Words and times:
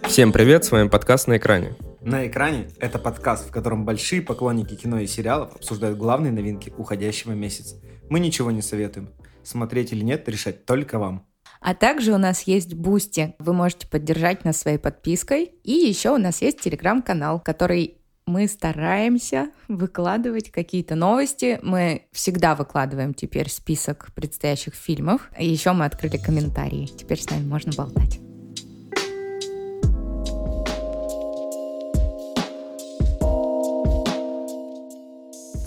Всем 0.00 0.32
привет, 0.32 0.64
с 0.64 0.70
вами 0.70 0.88
подкаст 0.88 1.28
«На 1.28 1.36
экране». 1.36 1.74
«На 2.00 2.26
экране»— 2.26 2.68
это 2.80 2.98
подкаст, 2.98 3.48
в 3.48 3.50
котором 3.50 3.84
большие 3.84 4.22
поклонники 4.22 4.74
кино 4.74 4.98
и 5.00 5.06
сериалов 5.06 5.54
обсуждают 5.56 5.98
главные 5.98 6.32
новинки 6.32 6.72
уходящего 6.76 7.32
месяца. 7.32 7.76
Мы 8.08 8.20
ничего 8.20 8.50
не 8.50 8.62
советуем. 8.62 9.10
Смотреть 9.42 9.92
или 9.92 10.02
нет, 10.02 10.28
решать 10.28 10.64
только 10.64 10.98
вам. 10.98 11.26
А 11.60 11.74
также 11.74 12.12
у 12.12 12.18
нас 12.18 12.42
есть 12.42 12.74
Boosty. 12.74 13.34
Вы 13.38 13.52
можете 13.52 13.86
поддержать 13.86 14.44
нас 14.44 14.58
своей 14.58 14.78
подпиской. 14.78 15.52
И 15.62 15.72
еще 15.72 16.10
у 16.10 16.18
нас 16.18 16.42
есть 16.42 16.60
телеграм-канал, 16.60 17.40
который 17.40 17.98
мы 18.26 18.48
стараемся 18.48 19.50
выкладывать 19.68 20.50
какие-то 20.50 20.94
новости. 20.94 21.58
Мы 21.62 22.06
всегда 22.12 22.54
выкладываем 22.54 23.14
теперь 23.14 23.50
список 23.50 24.12
предстоящих 24.14 24.74
фильмов. 24.74 25.30
И 25.38 25.46
еще 25.46 25.72
мы 25.72 25.84
открыли 25.84 26.16
комментарии. 26.16 26.86
Теперь 26.86 27.20
с 27.20 27.28
нами 27.30 27.46
можно 27.46 27.72
болтать. 27.76 28.20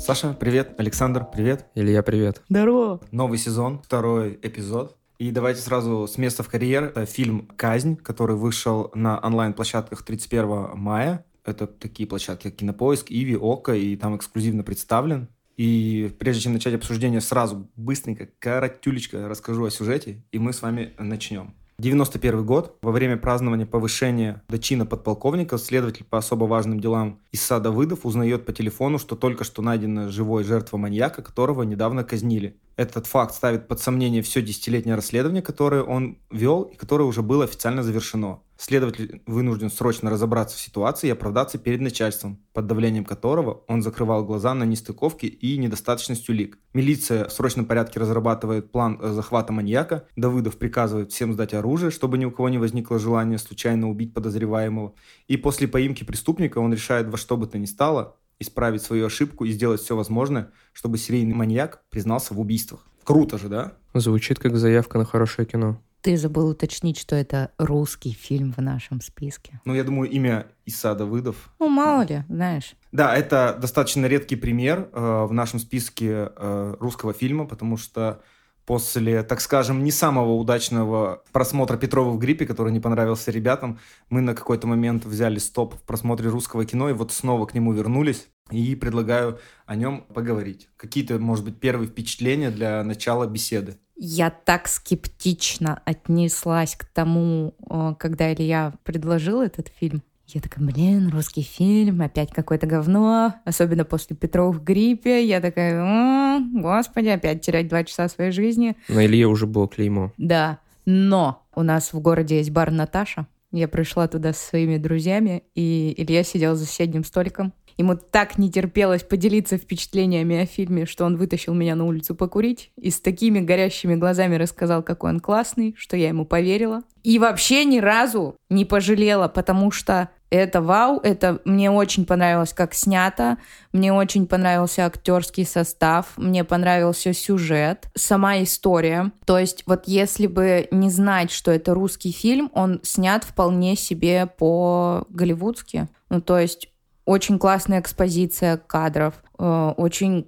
Саша, 0.05 0.37
привет. 0.39 0.79
Александр, 0.79 1.25
привет. 1.25 1.65
Илья, 1.73 2.03
привет. 2.03 2.43
Здорово. 2.47 3.01
Новый 3.09 3.39
сезон, 3.39 3.81
второй 3.81 4.37
эпизод. 4.43 4.95
И 5.17 5.31
давайте 5.31 5.61
сразу 5.61 6.05
с 6.07 6.19
места 6.19 6.43
в 6.43 6.47
карьер. 6.47 6.83
Это 6.83 7.07
фильм 7.07 7.47
«Казнь», 7.57 7.95
который 7.95 8.35
вышел 8.35 8.91
на 8.93 9.19
онлайн-площадках 9.19 10.03
31 10.03 10.77
мая. 10.77 11.25
Это 11.43 11.65
такие 11.65 12.07
площадки, 12.07 12.49
как 12.49 12.55
Кинопоиск, 12.57 13.07
Иви, 13.09 13.35
Ока, 13.35 13.73
и 13.73 13.95
там 13.95 14.15
эксклюзивно 14.15 14.61
представлен. 14.61 15.27
И 15.57 16.15
прежде 16.19 16.43
чем 16.43 16.53
начать 16.53 16.75
обсуждение, 16.75 17.19
сразу 17.19 17.67
быстренько, 17.75 18.29
коротюлечко 18.37 19.27
расскажу 19.27 19.65
о 19.65 19.71
сюжете, 19.71 20.23
и 20.31 20.37
мы 20.37 20.53
с 20.53 20.61
вами 20.61 20.93
начнем. 20.99 21.55
91 21.77 22.45
год. 22.45 22.77
Во 22.81 22.91
время 22.91 23.17
празднования 23.17 23.65
повышения 23.65 24.41
до 24.47 24.57
чина 24.57 24.85
подполковника 24.85 25.57
следователь 25.57 26.05
по 26.05 26.17
особо 26.17 26.45
важным 26.45 26.79
делам 26.79 27.19
Иса 27.33 27.59
Давыдов 27.59 28.05
узнает 28.05 28.45
по 28.45 28.53
телефону, 28.53 28.97
что 28.97 29.17
только 29.17 29.43
что 29.43 29.61
найдена 29.61 30.09
живой 30.09 30.45
жертва 30.45 30.77
маньяка, 30.77 31.21
которого 31.21 31.63
недавно 31.63 32.05
казнили. 32.05 32.57
Этот 32.77 33.07
факт 33.07 33.35
ставит 33.35 33.67
под 33.67 33.81
сомнение 33.81 34.21
все 34.21 34.41
десятилетнее 34.41 34.95
расследование, 34.95 35.41
которое 35.41 35.83
он 35.83 36.17
вел 36.31 36.63
и 36.63 36.77
которое 36.77 37.03
уже 37.03 37.21
было 37.21 37.43
официально 37.43 37.83
завершено. 37.83 38.39
Следователь 38.57 39.21
вынужден 39.25 39.69
срочно 39.69 40.09
разобраться 40.09 40.57
в 40.57 40.61
ситуации 40.61 41.07
и 41.07 41.11
оправдаться 41.11 41.57
перед 41.57 41.81
начальством, 41.81 42.39
под 42.53 42.67
давлением 42.67 43.03
которого 43.03 43.63
он 43.67 43.81
закрывал 43.81 44.23
глаза 44.23 44.53
на 44.53 44.63
нестыковки 44.63 45.25
и 45.25 45.57
недостаточность 45.57 46.29
улик. 46.29 46.57
Милиция 46.73 47.27
в 47.27 47.33
срочном 47.33 47.65
порядке 47.65 47.99
разрабатывает 47.99 48.71
план 48.71 48.99
захвата 49.01 49.51
маньяка. 49.51 50.07
Давыдов 50.15 50.57
приказывает 50.57 51.11
всем 51.11 51.33
сдать 51.33 51.53
оружие, 51.53 51.91
чтобы 51.91 52.17
ни 52.17 52.25
у 52.25 52.31
кого 52.31 52.47
не 52.49 52.57
возникло 52.57 52.97
желания 52.97 53.37
случайно 53.37 53.89
убить 53.89 54.13
подозреваемого. 54.13 54.93
И 55.27 55.35
после 55.35 55.67
поимки 55.67 56.03
преступника 56.03 56.59
он 56.59 56.71
решает 56.71 57.07
во 57.07 57.17
что 57.17 57.35
бы 57.35 57.47
то 57.47 57.57
ни 57.57 57.65
стало 57.65 58.15
исправить 58.39 58.81
свою 58.81 59.05
ошибку 59.05 59.45
и 59.45 59.51
сделать 59.51 59.81
все 59.81 59.95
возможное, 59.95 60.51
чтобы 60.73 60.97
серийный 60.97 61.33
маньяк 61.33 61.83
признался 61.89 62.33
в 62.33 62.39
убийствах. 62.39 62.85
Круто 63.03 63.37
же, 63.37 63.49
да? 63.49 63.73
Звучит 63.93 64.39
как 64.39 64.57
заявка 64.57 64.97
на 64.97 65.05
хорошее 65.05 65.45
кино. 65.45 65.79
Ты 66.05 66.17
забыл 66.17 66.49
уточнить, 66.49 66.99
что 66.99 67.15
это 67.15 67.49
русский 67.57 68.11
фильм 68.11 68.53
в 68.55 68.61
нашем 68.61 69.01
списке. 69.01 69.59
Ну, 69.65 69.73
я 69.73 69.83
думаю, 69.83 70.07
имя 70.07 70.45
Иса 70.63 70.93
Давыдов. 70.93 71.49
Ну, 71.57 71.67
мало 71.67 72.05
ли, 72.05 72.23
знаешь. 72.29 72.75
Да, 72.91 73.15
это 73.15 73.57
достаточно 73.59 74.05
редкий 74.05 74.35
пример 74.35 74.87
э, 74.93 75.25
в 75.27 75.33
нашем 75.33 75.57
списке 75.59 76.29
э, 76.35 76.75
русского 76.79 77.11
фильма, 77.11 77.47
потому 77.47 77.75
что 77.77 78.21
после, 78.67 79.23
так 79.23 79.41
скажем, 79.41 79.83
не 79.83 79.89
самого 79.89 80.33
удачного 80.33 81.23
просмотра 81.31 81.75
Петрова 81.75 82.11
в 82.11 82.19
гриппе, 82.19 82.45
который 82.45 82.71
не 82.71 82.79
понравился 82.79 83.31
ребятам, 83.31 83.79
мы 84.11 84.21
на 84.21 84.35
какой-то 84.35 84.67
момент 84.67 85.05
взяли 85.05 85.39
стоп 85.39 85.73
в 85.73 85.81
просмотре 85.81 86.29
русского 86.29 86.65
кино 86.65 86.87
и 86.87 86.93
вот 86.93 87.13
снова 87.13 87.47
к 87.47 87.55
нему 87.55 87.73
вернулись. 87.73 88.27
И 88.51 88.75
предлагаю 88.75 89.39
о 89.65 89.75
нем 89.75 90.03
поговорить. 90.13 90.69
Какие-то, 90.77 91.17
может 91.17 91.43
быть, 91.43 91.59
первые 91.59 91.87
впечатления 91.87 92.51
для 92.51 92.83
начала 92.83 93.25
беседы? 93.25 93.79
Я 93.97 94.29
так 94.29 94.67
скептично 94.67 95.81
отнеслась 95.85 96.75
к 96.75 96.85
тому, 96.85 97.53
э, 97.69 97.95
когда 97.97 98.33
Илья 98.33 98.73
предложил 98.83 99.41
этот 99.41 99.69
фильм. 99.79 100.03
Я 100.27 100.41
такая, 100.41 100.65
блин, 100.65 101.09
русский 101.09 101.43
фильм, 101.43 102.01
опять 102.01 102.31
какое-то 102.31 102.65
говно, 102.65 103.35
особенно 103.45 103.85
после 103.85 104.15
Петров 104.15 104.55
в 104.55 104.63
гриппе. 104.63 105.23
Я 105.23 105.39
такая, 105.39 105.75
М, 105.75 106.61
господи, 106.61 107.09
опять 107.09 107.41
терять 107.41 107.67
два 107.67 107.83
часа 107.83 108.09
своей 108.09 108.31
жизни. 108.31 108.75
На 108.89 109.05
Илье 109.05 109.27
уже 109.27 109.45
было 109.45 109.67
клеймо. 109.67 110.11
Да, 110.17 110.59
но 110.85 111.43
у 111.55 111.61
нас 111.61 111.93
в 111.93 111.99
городе 111.99 112.37
есть 112.37 112.49
бар 112.49 112.71
Наташа. 112.71 113.27
Я 113.51 113.67
пришла 113.67 114.07
туда 114.07 114.33
со 114.33 114.47
своими 114.47 114.77
друзьями, 114.77 115.43
и 115.53 115.93
Илья 115.95 116.23
сидел 116.23 116.55
за 116.55 116.65
соседним 116.65 117.03
столиком. 117.05 117.53
Ему 117.77 117.95
так 117.95 118.37
не 118.37 118.49
терпелось 118.51 119.03
поделиться 119.03 119.57
впечатлениями 119.57 120.41
о 120.41 120.45
фильме, 120.45 120.85
что 120.85 121.05
он 121.05 121.17
вытащил 121.17 121.53
меня 121.53 121.75
на 121.75 121.85
улицу 121.85 122.15
покурить 122.15 122.71
и 122.77 122.89
с 122.89 123.01
такими 123.01 123.39
горящими 123.39 123.95
глазами 123.95 124.35
рассказал, 124.35 124.81
какой 124.83 125.11
он 125.11 125.19
классный, 125.19 125.75
что 125.77 125.97
я 125.97 126.07
ему 126.07 126.25
поверила. 126.25 126.83
И 127.03 127.19
вообще 127.19 127.65
ни 127.65 127.79
разу 127.79 128.35
не 128.49 128.65
пожалела, 128.65 129.27
потому 129.27 129.71
что 129.71 130.09
это 130.31 130.61
вау, 130.61 130.99
это 130.99 131.39
мне 131.45 131.69
очень 131.69 132.05
понравилось, 132.05 132.53
как 132.53 132.73
снято, 132.73 133.37
мне 133.71 133.93
очень 133.93 134.25
понравился 134.25 134.85
актерский 134.85 135.45
состав, 135.45 136.13
мне 136.17 136.43
понравился 136.43 137.13
сюжет, 137.13 137.87
сама 137.95 138.41
история. 138.41 139.11
То 139.25 139.37
есть 139.37 139.63
вот 139.65 139.83
если 139.85 140.27
бы 140.27 140.67
не 140.71 140.89
знать, 140.89 141.31
что 141.31 141.51
это 141.51 141.73
русский 141.73 142.11
фильм, 142.11 142.49
он 142.53 142.79
снят 142.83 143.23
вполне 143.23 143.75
себе 143.75 144.25
по-голливудски. 144.25 145.87
Ну, 146.09 146.21
то 146.21 146.39
есть 146.39 146.69
очень 147.05 147.39
классная 147.39 147.79
экспозиция 147.79 148.57
кадров, 148.57 149.13
э, 149.37 149.73
очень 149.77 150.27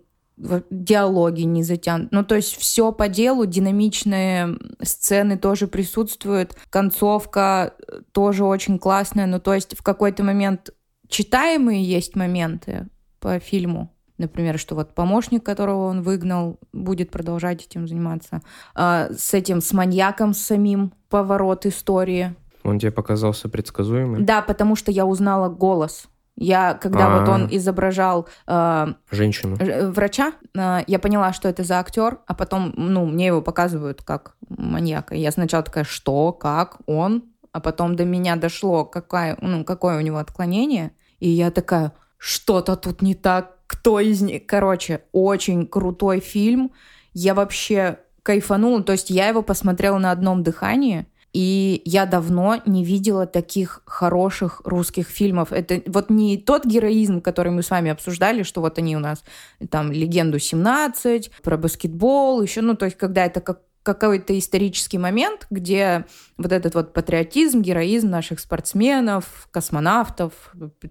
диалоги 0.70 1.42
не 1.42 1.64
затянут. 1.64 2.12
Ну, 2.12 2.24
то 2.24 2.36
есть 2.36 2.56
все 2.56 2.92
по 2.92 3.08
делу, 3.08 3.48
динамичные 3.48 4.56
сцены 4.82 5.38
тоже 5.38 5.68
присутствуют, 5.68 6.56
концовка 6.70 7.74
э, 7.88 8.02
тоже 8.12 8.46
очень 8.46 8.78
классная. 8.78 9.26
Ну, 9.26 9.40
то 9.40 9.54
есть 9.54 9.76
в 9.76 9.82
какой-то 9.82 10.24
момент 10.24 10.70
читаемые 11.08 11.84
есть 11.84 12.16
моменты 12.16 12.88
по 13.20 13.40
фильму, 13.40 13.92
например, 14.20 14.60
что 14.60 14.76
вот 14.76 14.94
помощник, 14.94 15.44
которого 15.44 15.88
он 15.88 16.04
выгнал, 16.04 16.60
будет 16.72 17.10
продолжать 17.10 17.66
этим 17.66 17.88
заниматься. 17.88 18.42
А, 18.76 19.10
с 19.18 19.34
этим, 19.34 19.60
с 19.60 19.74
маньяком 19.74 20.36
самим, 20.36 20.94
поворот 21.10 21.66
истории. 21.66 22.36
Он 22.64 22.78
тебе 22.78 22.92
показался 22.92 23.50
предсказуемым? 23.50 24.24
Да, 24.24 24.44
потому 24.44 24.76
что 24.76 24.92
я 24.92 25.06
узнала 25.08 25.50
голос 25.50 26.08
я, 26.38 26.76
когда 26.76 27.08
А-а-а. 27.08 27.20
вот 27.20 27.30
он 27.30 27.46
а. 27.46 27.48
изображал 27.52 28.28
э, 28.46 28.88
женщину, 29.12 29.58
врача, 29.92 30.34
э, 30.56 30.80
я 30.86 31.00
поняла, 31.00 31.34
что 31.34 31.50
это 31.50 31.64
за 31.64 31.80
актер, 31.80 32.20
а 32.28 32.34
потом, 32.36 32.74
ну, 32.78 33.06
мне 33.06 33.28
его 33.28 33.42
показывают 33.42 34.04
как 34.04 34.36
маньяка. 34.48 35.16
Я 35.16 35.32
сначала 35.32 35.64
такая, 35.64 35.84
что, 35.84 36.32
как, 36.32 36.78
он, 36.86 37.24
а 37.52 37.60
потом 37.60 37.96
до 37.96 38.06
меня 38.06 38.36
дошло, 38.36 38.86
какая, 38.86 39.36
ну, 39.42 39.64
какое 39.64 39.98
у 39.98 40.02
него 40.02 40.18
отклонение, 40.18 40.92
и 41.20 41.28
я 41.28 41.50
такая, 41.50 41.94
что-то 42.18 42.76
тут 42.76 43.02
не 43.02 43.16
так, 43.16 43.58
кто 43.66 44.00
из 44.00 44.22
них, 44.22 44.46
короче, 44.46 45.02
очень 45.12 45.66
крутой 45.66 46.20
фильм, 46.20 46.72
я 47.14 47.34
вообще 47.34 47.98
кайфанула, 48.22 48.84
то 48.84 48.92
есть 48.92 49.10
я 49.10 49.28
его 49.28 49.42
посмотрела 49.42 49.98
на 49.98 50.12
одном 50.12 50.44
дыхании, 50.44 51.08
и 51.34 51.82
я 51.86 52.06
давно 52.06 52.62
не 52.66 52.84
видела 52.84 53.28
таких 53.28 53.82
хороших 53.86 54.62
русских 54.64 55.08
фильмов. 55.08 55.52
Это 55.52 55.82
вот 55.86 56.10
не 56.10 56.38
тот 56.38 56.66
героизм, 56.66 57.22
который 57.22 57.52
мы 57.52 57.64
с 57.64 57.70
вами 57.70 57.92
обсуждали, 57.92 58.44
что 58.44 58.62
вот 58.62 58.78
они 58.78 58.96
у 58.96 59.00
нас 59.00 59.24
там 59.70 59.92
«Легенду 59.92 60.38
17», 60.38 61.32
про 61.44 61.58
баскетбол, 61.58 62.42
еще, 62.42 62.62
ну, 62.62 62.76
то 62.76 62.86
есть 62.86 62.98
когда 62.98 63.26
это 63.26 63.42
как 63.42 63.62
какой-то 63.88 64.38
исторический 64.38 64.98
момент, 64.98 65.48
где 65.50 66.06
вот 66.38 66.52
этот 66.52 66.76
вот 66.76 66.92
патриотизм, 66.92 67.62
героизм 67.62 68.10
наших 68.10 68.42
спортсменов, 68.42 69.48
космонавтов, 69.50 70.34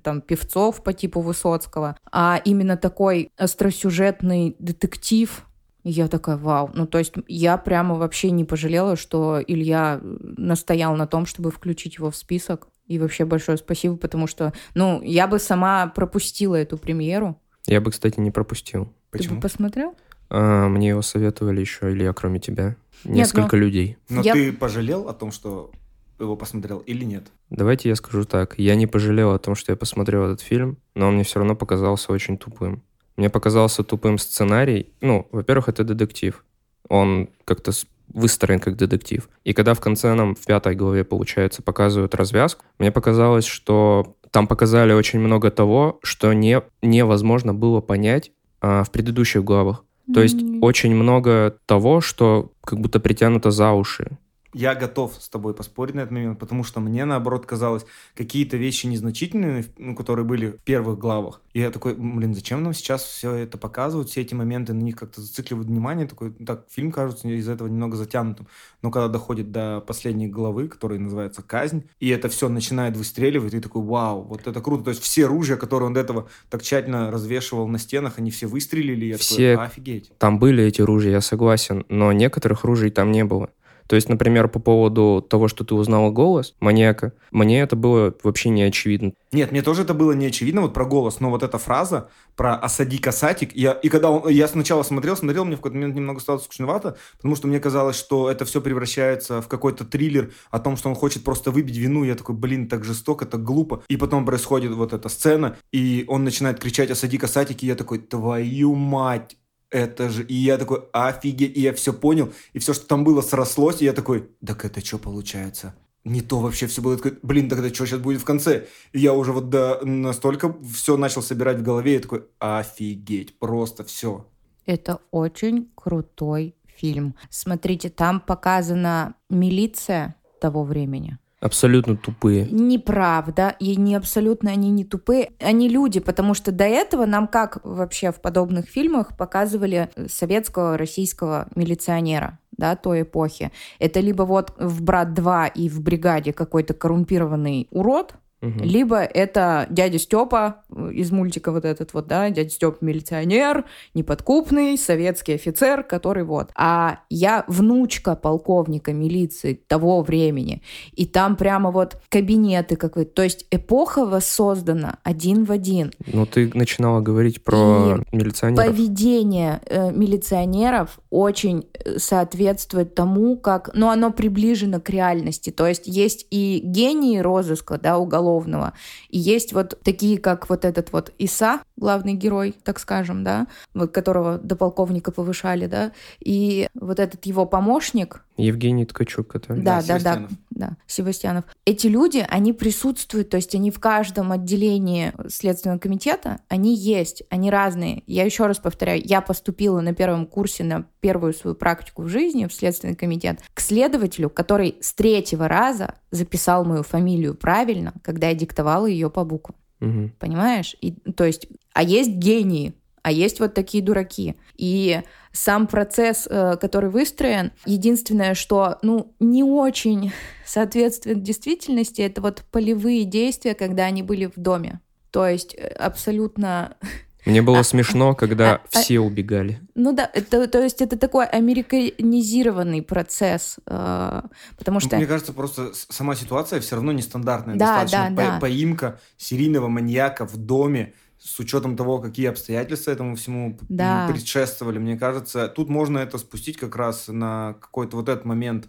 там, 0.03 0.23
певцов 0.23 0.83
по 0.83 0.95
типу 0.95 1.21
Высоцкого, 1.21 1.99
а 2.11 2.41
именно 2.43 2.79
такой 2.79 3.31
остросюжетный 3.37 4.57
детектив, 4.59 5.45
я 5.89 6.09
такая, 6.09 6.37
вау. 6.37 6.71
Ну, 6.75 6.87
то 6.87 6.99
есть 6.99 7.13
я 7.29 7.57
прямо 7.57 7.95
вообще 7.95 8.33
не 8.33 8.45
пожалела, 8.45 8.97
что 8.97 9.41
Илья 9.47 10.01
настоял 10.03 10.97
на 10.97 11.07
том, 11.07 11.27
чтобы 11.27 11.53
включить 11.53 11.99
его 11.99 12.11
в 12.11 12.17
список. 12.17 12.67
И 12.89 12.99
вообще 12.99 13.25
большое 13.25 13.57
спасибо, 13.57 13.97
потому 13.97 14.27
что, 14.27 14.53
ну, 14.75 15.01
я 15.03 15.29
бы 15.29 15.39
сама 15.39 15.87
пропустила 15.87 16.57
эту 16.57 16.77
премьеру. 16.77 17.41
Я 17.67 17.81
бы, 17.81 17.93
кстати, 17.93 18.19
не 18.19 18.33
пропустил. 18.33 18.93
Почему? 19.11 19.29
Ты 19.29 19.35
бы 19.37 19.41
посмотрел? 19.43 19.95
А, 20.29 20.67
мне 20.69 20.89
его 20.89 21.03
советовали 21.03 21.61
еще, 21.61 21.93
Илья, 21.93 22.13
кроме 22.13 22.41
тебя. 22.41 22.75
Несколько 23.05 23.43
нет, 23.43 23.53
но... 23.53 23.59
людей. 23.59 23.97
Но 24.09 24.23
я... 24.23 24.33
ты 24.33 24.53
пожалел 24.53 25.09
о 25.09 25.15
том, 25.15 25.31
что 25.31 25.71
его 26.19 26.37
посмотрел 26.37 26.79
или 26.79 27.05
нет? 27.05 27.29
Давайте 27.51 27.89
я 27.91 27.95
скажу 27.95 28.25
так. 28.25 28.59
Я 28.59 28.75
не 28.75 28.89
пожалел 28.89 29.33
о 29.33 29.39
том, 29.39 29.55
что 29.55 29.71
я 29.71 29.77
посмотрел 29.77 30.25
этот 30.25 30.41
фильм, 30.41 30.79
но 30.97 31.07
он 31.09 31.15
мне 31.15 31.23
все 31.23 31.39
равно 31.39 31.55
показался 31.55 32.11
очень 32.11 32.39
тупым. 32.39 32.83
Мне 33.17 33.31
показался 33.31 33.83
тупым 33.83 34.19
сценарий. 34.19 34.93
Ну, 35.01 35.27
во-первых, 35.33 35.69
это 35.69 35.85
детектив. 35.85 36.45
Он 36.89 37.29
как-то 37.45 37.73
выстроен 38.09 38.61
как 38.61 38.77
детектив. 38.77 39.29
И 39.45 39.53
когда 39.53 39.75
в 39.75 39.81
конце 39.81 40.15
нам 40.15 40.35
в 40.35 40.45
пятой 40.45 40.75
главе, 40.75 41.05
получается, 41.05 41.63
показывают 41.63 42.15
развязку, 42.15 42.65
мне 42.79 42.93
показалось, 42.93 43.47
что 43.47 44.17
там 44.31 44.47
показали 44.47 44.93
очень 44.93 45.19
много 45.19 45.51
того, 45.51 45.99
что 46.03 46.33
не, 46.33 46.63
невозможно 46.83 47.55
было 47.55 47.81
понять 47.81 48.33
а, 48.61 48.85
в 48.85 48.91
предыдущих 48.91 49.43
главах. 49.43 49.85
То 50.13 50.23
есть 50.23 50.37
mm-hmm. 50.37 50.61
очень 50.61 50.95
много 50.95 51.57
того, 51.67 52.01
что 52.01 52.53
как 52.63 52.81
будто 52.81 53.01
притянуто 53.01 53.51
за 53.51 53.73
уши 53.73 54.19
я 54.57 54.75
готов 54.75 55.15
с 55.21 55.29
тобой 55.29 55.53
поспорить 55.53 55.95
на 55.95 56.01
этот 56.01 56.13
момент, 56.13 56.39
потому 56.39 56.65
что 56.65 56.81
мне, 56.81 57.05
наоборот, 57.05 57.45
казалось, 57.45 57.85
какие-то 58.15 58.57
вещи 58.57 58.87
незначительные, 58.87 59.67
ну, 59.77 59.95
которые 59.95 60.25
были 60.25 60.53
в 60.53 60.63
первых 60.63 60.99
главах. 60.99 61.43
И 61.53 61.61
я 61.61 61.71
такой, 61.71 61.95
блин, 61.95 62.35
зачем 62.35 62.63
нам 62.63 62.73
сейчас 62.73 63.03
все 63.03 63.33
это 63.33 63.59
показывать, 63.59 64.09
все 64.09 64.23
эти 64.23 64.33
моменты, 64.33 64.73
на 64.73 64.81
них 64.81 64.97
как-то 64.97 65.21
зацикливают 65.21 65.69
внимание. 65.69 66.07
Такой, 66.07 66.31
так, 66.33 66.65
фильм 66.71 66.91
кажется 66.91 67.29
из 67.29 67.47
этого 67.51 67.69
немного 67.69 67.99
затянутым. 67.99 68.47
Но 68.81 68.91
когда 68.91 69.09
доходит 69.09 69.53
до 69.53 69.81
последней 69.87 70.27
главы, 70.27 70.69
которая 70.69 70.99
называется 70.99 71.43
«Казнь», 71.43 71.85
и 72.01 72.09
это 72.09 72.31
все 72.31 72.49
начинает 72.49 72.97
выстреливать, 72.97 73.53
и 73.53 73.61
такой, 73.61 73.83
вау, 73.83 74.23
вот 74.23 74.47
это 74.47 74.61
круто. 74.63 74.85
То 74.85 74.91
есть 74.91 75.03
все 75.03 75.27
ружья, 75.27 75.57
которые 75.57 75.89
он 75.89 75.93
до 75.93 76.01
этого 76.01 76.29
так 76.49 76.63
тщательно 76.63 77.11
развешивал 77.11 77.69
на 77.69 77.79
стенах, 77.79 78.15
они 78.17 78.31
все 78.31 78.47
выстрелили, 78.47 79.05
и 79.05 79.09
я 79.11 79.19
все... 79.19 79.53
такой, 79.53 79.67
офигеть. 79.67 80.13
Там 80.17 80.39
были 80.39 80.65
эти 80.65 80.81
ружья, 80.81 81.11
я 81.11 81.21
согласен, 81.21 81.85
но 81.91 82.13
некоторых 82.13 82.65
ружей 82.65 82.91
там 82.91 83.13
не 83.13 83.25
было. 83.25 83.51
То 83.89 83.97
есть, 83.97 84.09
например, 84.09 84.49
по 84.49 84.59
поводу 84.59 85.25
того, 85.29 85.49
что 85.49 85.65
ты 85.65 85.75
узнала 85.75 86.11
голос 86.11 86.55
маньяка, 86.61 87.13
мне 87.31 87.61
это 87.61 87.77
было 87.77 88.15
вообще 88.23 88.49
не 88.49 88.63
очевидно. 88.63 89.13
Нет, 89.33 89.53
мне 89.53 89.63
тоже 89.63 89.83
это 89.83 89.95
было 89.95 90.13
не 90.13 90.27
очевидно, 90.27 90.63
вот 90.63 90.75
про 90.75 90.85
голос, 90.85 91.21
но 91.21 91.31
вот 91.31 91.43
эта 91.43 91.59
фраза 91.59 92.09
про 92.37 92.55
«осади 92.55 92.99
касатик», 92.99 93.55
я, 93.55 93.73
и 93.73 93.89
когда 93.89 94.11
он, 94.11 94.29
я 94.29 94.47
сначала 94.49 94.83
смотрел, 94.83 95.17
смотрел, 95.17 95.45
мне 95.45 95.57
в 95.57 95.59
какой-то 95.59 95.77
момент 95.77 95.95
немного 95.95 96.21
стало 96.21 96.39
скучновато, 96.39 96.97
потому 97.17 97.35
что 97.37 97.49
мне 97.49 97.61
казалось, 97.61 97.97
что 97.97 98.31
это 98.31 98.45
все 98.45 98.61
превращается 98.61 99.41
в 99.41 99.49
какой-то 99.49 99.85
триллер 99.85 100.33
о 100.51 100.59
том, 100.59 100.77
что 100.77 100.89
он 100.89 100.95
хочет 100.95 101.25
просто 101.25 101.51
выбить 101.51 101.77
вину, 101.77 102.05
я 102.05 102.15
такой, 102.15 102.35
блин, 102.35 102.69
так 102.69 102.85
жестоко, 102.85 103.27
так 103.27 103.43
глупо, 103.43 103.83
и 103.89 103.97
потом 103.97 104.25
происходит 104.25 104.73
вот 104.73 104.93
эта 104.93 105.09
сцена, 105.09 105.57
и 105.73 106.05
он 106.09 106.25
начинает 106.25 106.61
кричать 106.61 106.91
«осади 106.91 107.19
касатик», 107.19 107.63
и 107.63 107.67
я 107.67 107.75
такой, 107.75 107.99
твою 107.99 108.75
мать, 108.75 109.37
это 109.77 110.09
же... 110.09 110.25
И 110.25 110.35
я 110.35 110.57
такой, 110.57 110.85
офигеть, 110.93 111.57
и 111.57 111.61
я 111.61 111.73
все 111.75 111.93
понял, 111.93 112.33
и 112.55 112.59
все, 112.59 112.73
что 112.73 112.87
там 112.87 113.05
было, 113.05 113.21
срослось, 113.21 113.83
и 113.83 113.85
я 113.85 113.93
такой, 113.93 114.31
так 114.45 114.65
это 114.65 114.85
что 114.85 114.99
получается? 114.99 115.75
Не 116.05 116.23
то 116.23 116.41
вообще 116.41 116.67
все 116.67 116.81
было, 116.81 116.97
такой, 116.97 117.19
блин, 117.23 117.49
тогда 117.49 117.69
что 117.69 117.85
сейчас 117.85 118.01
будет 118.01 118.23
в 118.23 118.25
конце? 118.25 118.67
И 118.93 119.01
я 119.01 119.13
уже 119.13 119.33
вот 119.33 119.51
до, 119.51 119.85
настолько 119.85 120.57
все 120.73 120.97
начал 120.97 121.23
собирать 121.23 121.59
в 121.59 121.63
голове, 121.63 121.95
я 121.95 122.01
такой, 122.01 122.25
офигеть, 122.39 123.39
просто 123.39 123.85
все. 123.85 124.27
Это 124.65 125.01
очень 125.11 125.69
крутой 125.75 126.55
фильм. 126.67 127.15
Смотрите, 127.29 127.91
там 127.91 128.21
показана 128.21 129.15
милиция 129.29 130.15
того 130.41 130.65
времени 130.65 131.19
абсолютно 131.41 131.97
тупые. 131.97 132.47
Неправда. 132.51 133.55
И 133.59 133.77
не 133.77 133.95
абсолютно 133.95 134.51
они 134.51 134.71
не 134.71 134.85
тупые. 134.85 135.33
Они 135.41 135.69
люди, 135.69 136.01
потому 136.01 136.35
что 136.35 136.53
до 136.53 136.65
этого 136.65 137.07
нам 137.07 137.29
как 137.29 137.59
вообще 137.65 138.13
в 138.13 138.21
подобных 138.21 138.67
фильмах 138.67 139.17
показывали 139.17 139.91
советского, 140.09 140.77
российского 140.77 141.49
милиционера 141.55 142.39
да, 142.57 142.77
той 142.77 143.03
эпохи. 143.03 143.53
Это 143.79 144.01
либо 144.01 144.23
вот 144.23 144.55
в 144.59 144.83
«Брат 144.83 145.09
2» 145.09 145.53
и 145.55 145.69
в 145.69 145.81
«Бригаде» 145.83 146.33
какой-то 146.33 146.75
коррумпированный 146.75 147.69
урод, 147.71 148.15
Угу. 148.43 148.65
Либо 148.65 148.99
это 148.99 149.67
дядя 149.71 149.99
Степа 149.99 150.63
э, 150.69 150.91
из 150.93 151.11
мультика 151.11 151.53
вот 151.53 151.65
этот 151.65 151.95
вот, 151.95 152.07
да, 152.07 152.29
дядя 152.29 152.51
Степа 152.51 152.77
милиционер, 152.83 153.65
неподкупный 153.95 154.77
советский 154.77 155.35
офицер, 155.35 155.83
который 155.83 156.25
вот. 156.25 156.51
А 156.55 157.01
я 157.09 157.45
внучка 157.49 158.15
полковника 158.15 158.93
милиции 158.93 159.55
того 159.55 160.03
времени. 160.03 160.63
И 160.93 161.07
там 161.07 161.37
прямо 161.37 161.71
вот 161.71 161.97
кабинеты 162.11 162.77
какой-то. 162.77 163.11
То 163.11 163.23
есть 163.23 163.47
эпоха 163.51 164.05
воссоздана 164.05 164.99
один 165.03 165.45
в 165.45 165.51
один. 165.51 165.93
Ну, 166.07 166.27
ты 166.27 166.51
начинала 166.53 167.01
говорить 167.01 167.43
про 167.43 168.03
и 168.13 168.17
милиционеров. 168.17 168.67
Поведение 168.67 169.63
э, 169.65 169.93
милиционеров 169.93 171.01
очень 171.09 171.67
э, 171.73 171.99
соответствует 171.99 172.95
тому, 172.95 173.39
как... 173.39 173.71
Ну, 173.73 173.89
оно 173.89 174.13
приближено 174.13 174.79
к 174.79 174.91
реальности. 174.91 175.49
То 175.49 175.67
есть 175.67 175.87
есть 175.87 176.27
и 176.31 176.61
гении 176.63 177.19
розыска, 177.19 177.79
да, 177.79 177.97
уголовного 177.97 178.26
уголовного. 178.27 178.73
И 179.09 179.19
есть 179.19 179.53
вот 179.53 179.79
такие, 179.83 180.19
как 180.19 180.49
вот 180.49 180.65
этот 180.65 180.93
вот 180.93 181.13
Иса, 181.19 181.61
главный 181.77 182.15
герой, 182.15 182.55
так 182.65 182.79
скажем, 182.79 183.25
да, 183.25 183.47
вот 183.75 183.93
которого 183.93 184.39
до 184.39 184.57
полковника 184.57 185.13
повышали, 185.13 185.67
да, 185.67 185.93
и 186.21 186.69
вот 186.75 186.99
этот 186.99 187.27
его 187.27 187.47
помощник, 187.47 188.23
Евгений 188.39 188.85
Ткачук, 188.85 189.29
который... 189.29 189.63
Да, 189.63 189.83
да, 189.87 189.99
да, 189.99 190.29
да, 190.57 190.77
Севастьянов. 190.87 191.45
Эти 191.65 191.87
люди, 191.87 192.25
они 192.29 192.53
присутствуют, 192.53 193.31
то 193.31 193.37
есть 193.37 193.55
они 193.55 193.71
в 193.71 193.79
каждом 193.79 194.33
отделении 194.33 195.13
Следственного 195.29 195.79
комитета, 195.79 196.41
они 196.49 196.75
есть, 196.75 197.23
они 197.31 197.51
разные. 197.51 198.03
Я 198.07 198.25
еще 198.25 198.47
раз 198.47 198.59
повторяю, 198.59 199.03
я 199.05 199.21
поступила 199.21 199.81
на 199.81 199.95
первом 199.95 200.27
курсе 200.27 200.65
на 200.65 200.87
первую 201.01 201.35
свою 201.35 201.55
практику 201.55 202.03
в 202.03 202.09
жизни 202.09 202.47
в 202.47 202.53
Следственный 202.53 202.97
комитет 202.97 203.41
к 203.55 203.61
следователю, 203.61 204.31
который 204.31 204.77
с 204.81 204.93
третьего 204.95 205.47
раза 205.47 205.95
записал 206.11 206.65
мою 206.65 206.83
фамилию 206.83 207.35
правильно, 207.35 207.93
когда 208.03 208.29
я 208.29 208.35
диктовала 208.35 208.87
ее 208.87 209.11
по 209.11 209.25
буквам. 209.25 209.57
Угу. 209.81 210.13
Понимаешь? 210.19 210.75
И, 210.81 210.93
то 210.93 211.25
есть, 211.25 211.49
а 211.75 211.83
есть 211.83 212.11
гении, 212.11 212.75
а 213.07 213.13
есть 213.13 213.39
вот 213.39 213.55
такие 213.55 213.85
дураки. 213.85 214.35
И 214.57 215.01
сам 215.31 215.69
процесс, 215.69 216.27
э, 216.29 216.57
который 216.61 216.91
выстроен, 216.91 217.53
единственное, 217.65 218.35
что, 218.35 218.81
ну, 218.83 219.15
не 219.21 219.45
очень 219.45 220.11
соответствует 220.45 221.23
действительности, 221.23 222.03
это 222.03 222.21
вот 222.21 222.43
полевые 222.51 223.05
действия, 223.05 223.55
когда 223.55 223.85
они 223.85 224.03
были 224.03 224.27
в 224.27 224.33
доме. 224.35 224.81
То 225.13 225.25
есть 225.25 225.55
э, 225.55 225.69
абсолютно 225.69 226.77
мне 227.27 227.43
было 227.43 227.61
а, 227.61 227.63
смешно, 227.63 228.17
когда 228.17 228.55
а, 228.55 228.61
а 228.73 228.81
все 228.81 228.99
убегали. 228.99 229.61
Ну 229.77 229.93
да, 229.93 230.11
это, 230.13 230.49
то 230.49 230.61
есть 230.61 230.83
это 230.83 230.99
такой 230.99 231.27
американизированный 231.27 232.83
процесс, 232.83 233.59
э, 233.69 234.23
потому 234.59 234.81
что... 234.81 234.97
Мне 234.97 235.07
кажется, 235.07 235.33
просто 235.33 235.71
сама 235.75 236.17
ситуация 236.17 236.59
все 236.59 236.75
равно 236.75 236.91
нестандартная. 236.91 237.55
Да, 237.55 237.83
Достаточно 237.83 238.17
да, 238.17 238.25
по- 238.25 238.31
да. 238.33 238.41
поимка 238.41 239.01
серийного 239.17 239.69
маньяка 239.69 240.27
в 240.27 240.37
доме, 240.37 240.93
с 241.27 241.41
учетом 241.41 241.77
того, 241.77 241.99
какие 241.99 242.29
обстоятельства 242.29 242.93
этому 242.93 243.17
всему 243.17 243.59
да. 243.69 244.09
предшествовали, 244.09 244.79
мне 244.79 244.97
кажется, 244.97 245.49
тут 245.49 245.69
можно 245.69 245.99
это 245.99 246.19
спустить 246.19 246.57
как 246.57 246.77
раз 246.77 247.09
на 247.09 247.55
какой-то 247.61 247.97
вот 247.97 248.09
этот 248.09 248.25
момент 248.25 248.69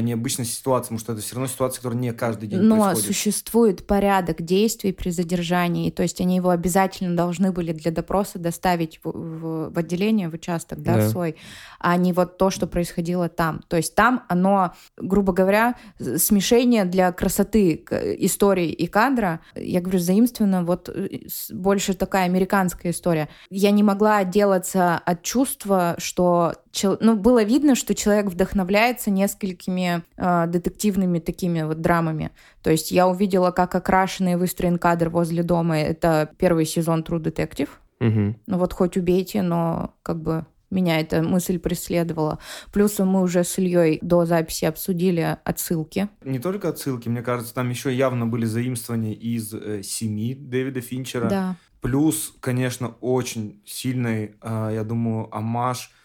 необычная 0.00 0.46
ситуация, 0.46 0.86
потому 0.86 0.98
что 0.98 1.12
это 1.12 1.22
все 1.22 1.34
равно 1.34 1.48
ситуация, 1.48 1.78
которая 1.78 1.98
не 1.98 2.12
каждый 2.12 2.48
день 2.48 2.60
Но 2.60 2.76
происходит. 2.76 3.06
существует 3.06 3.86
порядок 3.86 4.42
действий 4.42 4.92
при 4.92 5.10
задержании, 5.10 5.90
то 5.90 6.02
есть 6.02 6.20
они 6.20 6.36
его 6.36 6.50
обязательно 6.50 7.16
должны 7.16 7.52
были 7.52 7.72
для 7.72 7.90
допроса 7.90 8.38
доставить 8.38 9.00
в, 9.02 9.10
в, 9.10 9.72
в 9.72 9.78
отделение, 9.78 10.28
в 10.28 10.34
участок, 10.34 10.82
да, 10.82 10.96
да, 10.96 11.06
в 11.06 11.10
свой, 11.10 11.36
а 11.78 11.96
не 11.96 12.12
вот 12.12 12.38
то, 12.38 12.50
что 12.50 12.66
происходило 12.66 13.28
там. 13.28 13.60
То 13.68 13.76
есть 13.76 13.94
там 13.94 14.24
оно, 14.28 14.74
грубо 14.96 15.32
говоря, 15.32 15.76
смешение 15.98 16.84
для 16.84 17.12
красоты 17.12 17.84
истории 18.18 18.70
и 18.70 18.86
кадра, 18.86 19.40
я 19.54 19.80
говорю, 19.80 19.98
заимственно, 19.98 20.64
вот 20.64 20.88
э, 20.88 21.08
больше 21.50 21.94
такая 21.94 22.24
американская 22.24 22.92
история. 22.92 23.28
Я 23.50 23.70
не 23.70 23.82
могла 23.82 24.18
отделаться 24.18 24.96
от 24.96 25.22
чувства, 25.22 25.96
что 25.98 26.54
ну, 27.00 27.16
было 27.16 27.44
видно, 27.44 27.74
что 27.74 27.94
человек 27.94 28.26
вдохновляется 28.26 29.10
несколькими 29.10 29.81
э, 30.16 30.46
детективными 30.46 31.18
такими 31.18 31.62
вот 31.62 31.80
драмами. 31.80 32.30
То 32.62 32.70
есть 32.70 32.90
я 32.90 33.08
увидела, 33.08 33.50
как 33.50 33.74
окрашенный 33.74 34.36
выстроен 34.36 34.78
кадр 34.78 35.08
возле 35.08 35.42
дома. 35.42 35.78
Это 35.78 36.30
первый 36.38 36.64
сезон 36.66 37.02
True 37.02 37.20
Detective. 37.20 37.68
Угу. 38.00 38.36
Ну 38.46 38.58
вот 38.58 38.72
хоть 38.72 38.96
убейте, 38.96 39.42
но 39.42 39.94
как 40.02 40.20
бы 40.20 40.46
меня 40.70 41.00
эта 41.00 41.22
мысль 41.22 41.58
преследовала. 41.58 42.38
Плюс 42.72 42.98
мы 42.98 43.22
уже 43.22 43.44
с 43.44 43.58
Ильей 43.58 43.98
до 44.02 44.24
записи 44.24 44.64
обсудили 44.64 45.36
отсылки. 45.44 46.08
Не 46.24 46.38
только 46.38 46.70
отсылки, 46.70 47.08
мне 47.08 47.22
кажется, 47.22 47.54
там 47.54 47.68
еще 47.70 47.94
явно 47.94 48.26
были 48.26 48.46
заимствования 48.46 49.12
из 49.12 49.52
э, 49.54 49.82
«Семи» 49.82 50.34
Дэвида 50.34 50.80
Финчера. 50.80 51.28
Да. 51.28 51.56
Плюс, 51.80 52.34
конечно, 52.40 52.94
очень 53.00 53.60
сильный, 53.66 54.36
э, 54.40 54.70
я 54.74 54.84
думаю, 54.84 55.28
амаш– 55.34 55.90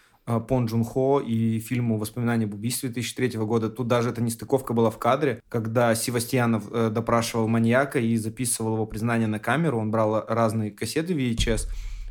Пон 0.48 0.66
Джун 0.66 0.84
Хо 0.84 1.20
и 1.20 1.58
фильму 1.58 1.98
«Воспоминания 1.98 2.44
об 2.44 2.54
убийстве» 2.54 2.90
2003 2.90 3.38
года. 3.38 3.70
Тут 3.70 3.88
даже 3.88 4.10
эта 4.10 4.22
нестыковка 4.22 4.74
была 4.74 4.90
в 4.90 4.98
кадре, 4.98 5.42
когда 5.48 5.94
Севастьянов 5.94 6.64
э, 6.70 6.90
допрашивал 6.90 7.48
маньяка 7.48 7.98
и 7.98 8.16
записывал 8.16 8.74
его 8.74 8.86
признание 8.86 9.26
на 9.26 9.38
камеру. 9.38 9.78
Он 9.78 9.90
брал 9.90 10.24
разные 10.28 10.70
кассеты 10.70 11.14
VHS, 11.14 11.68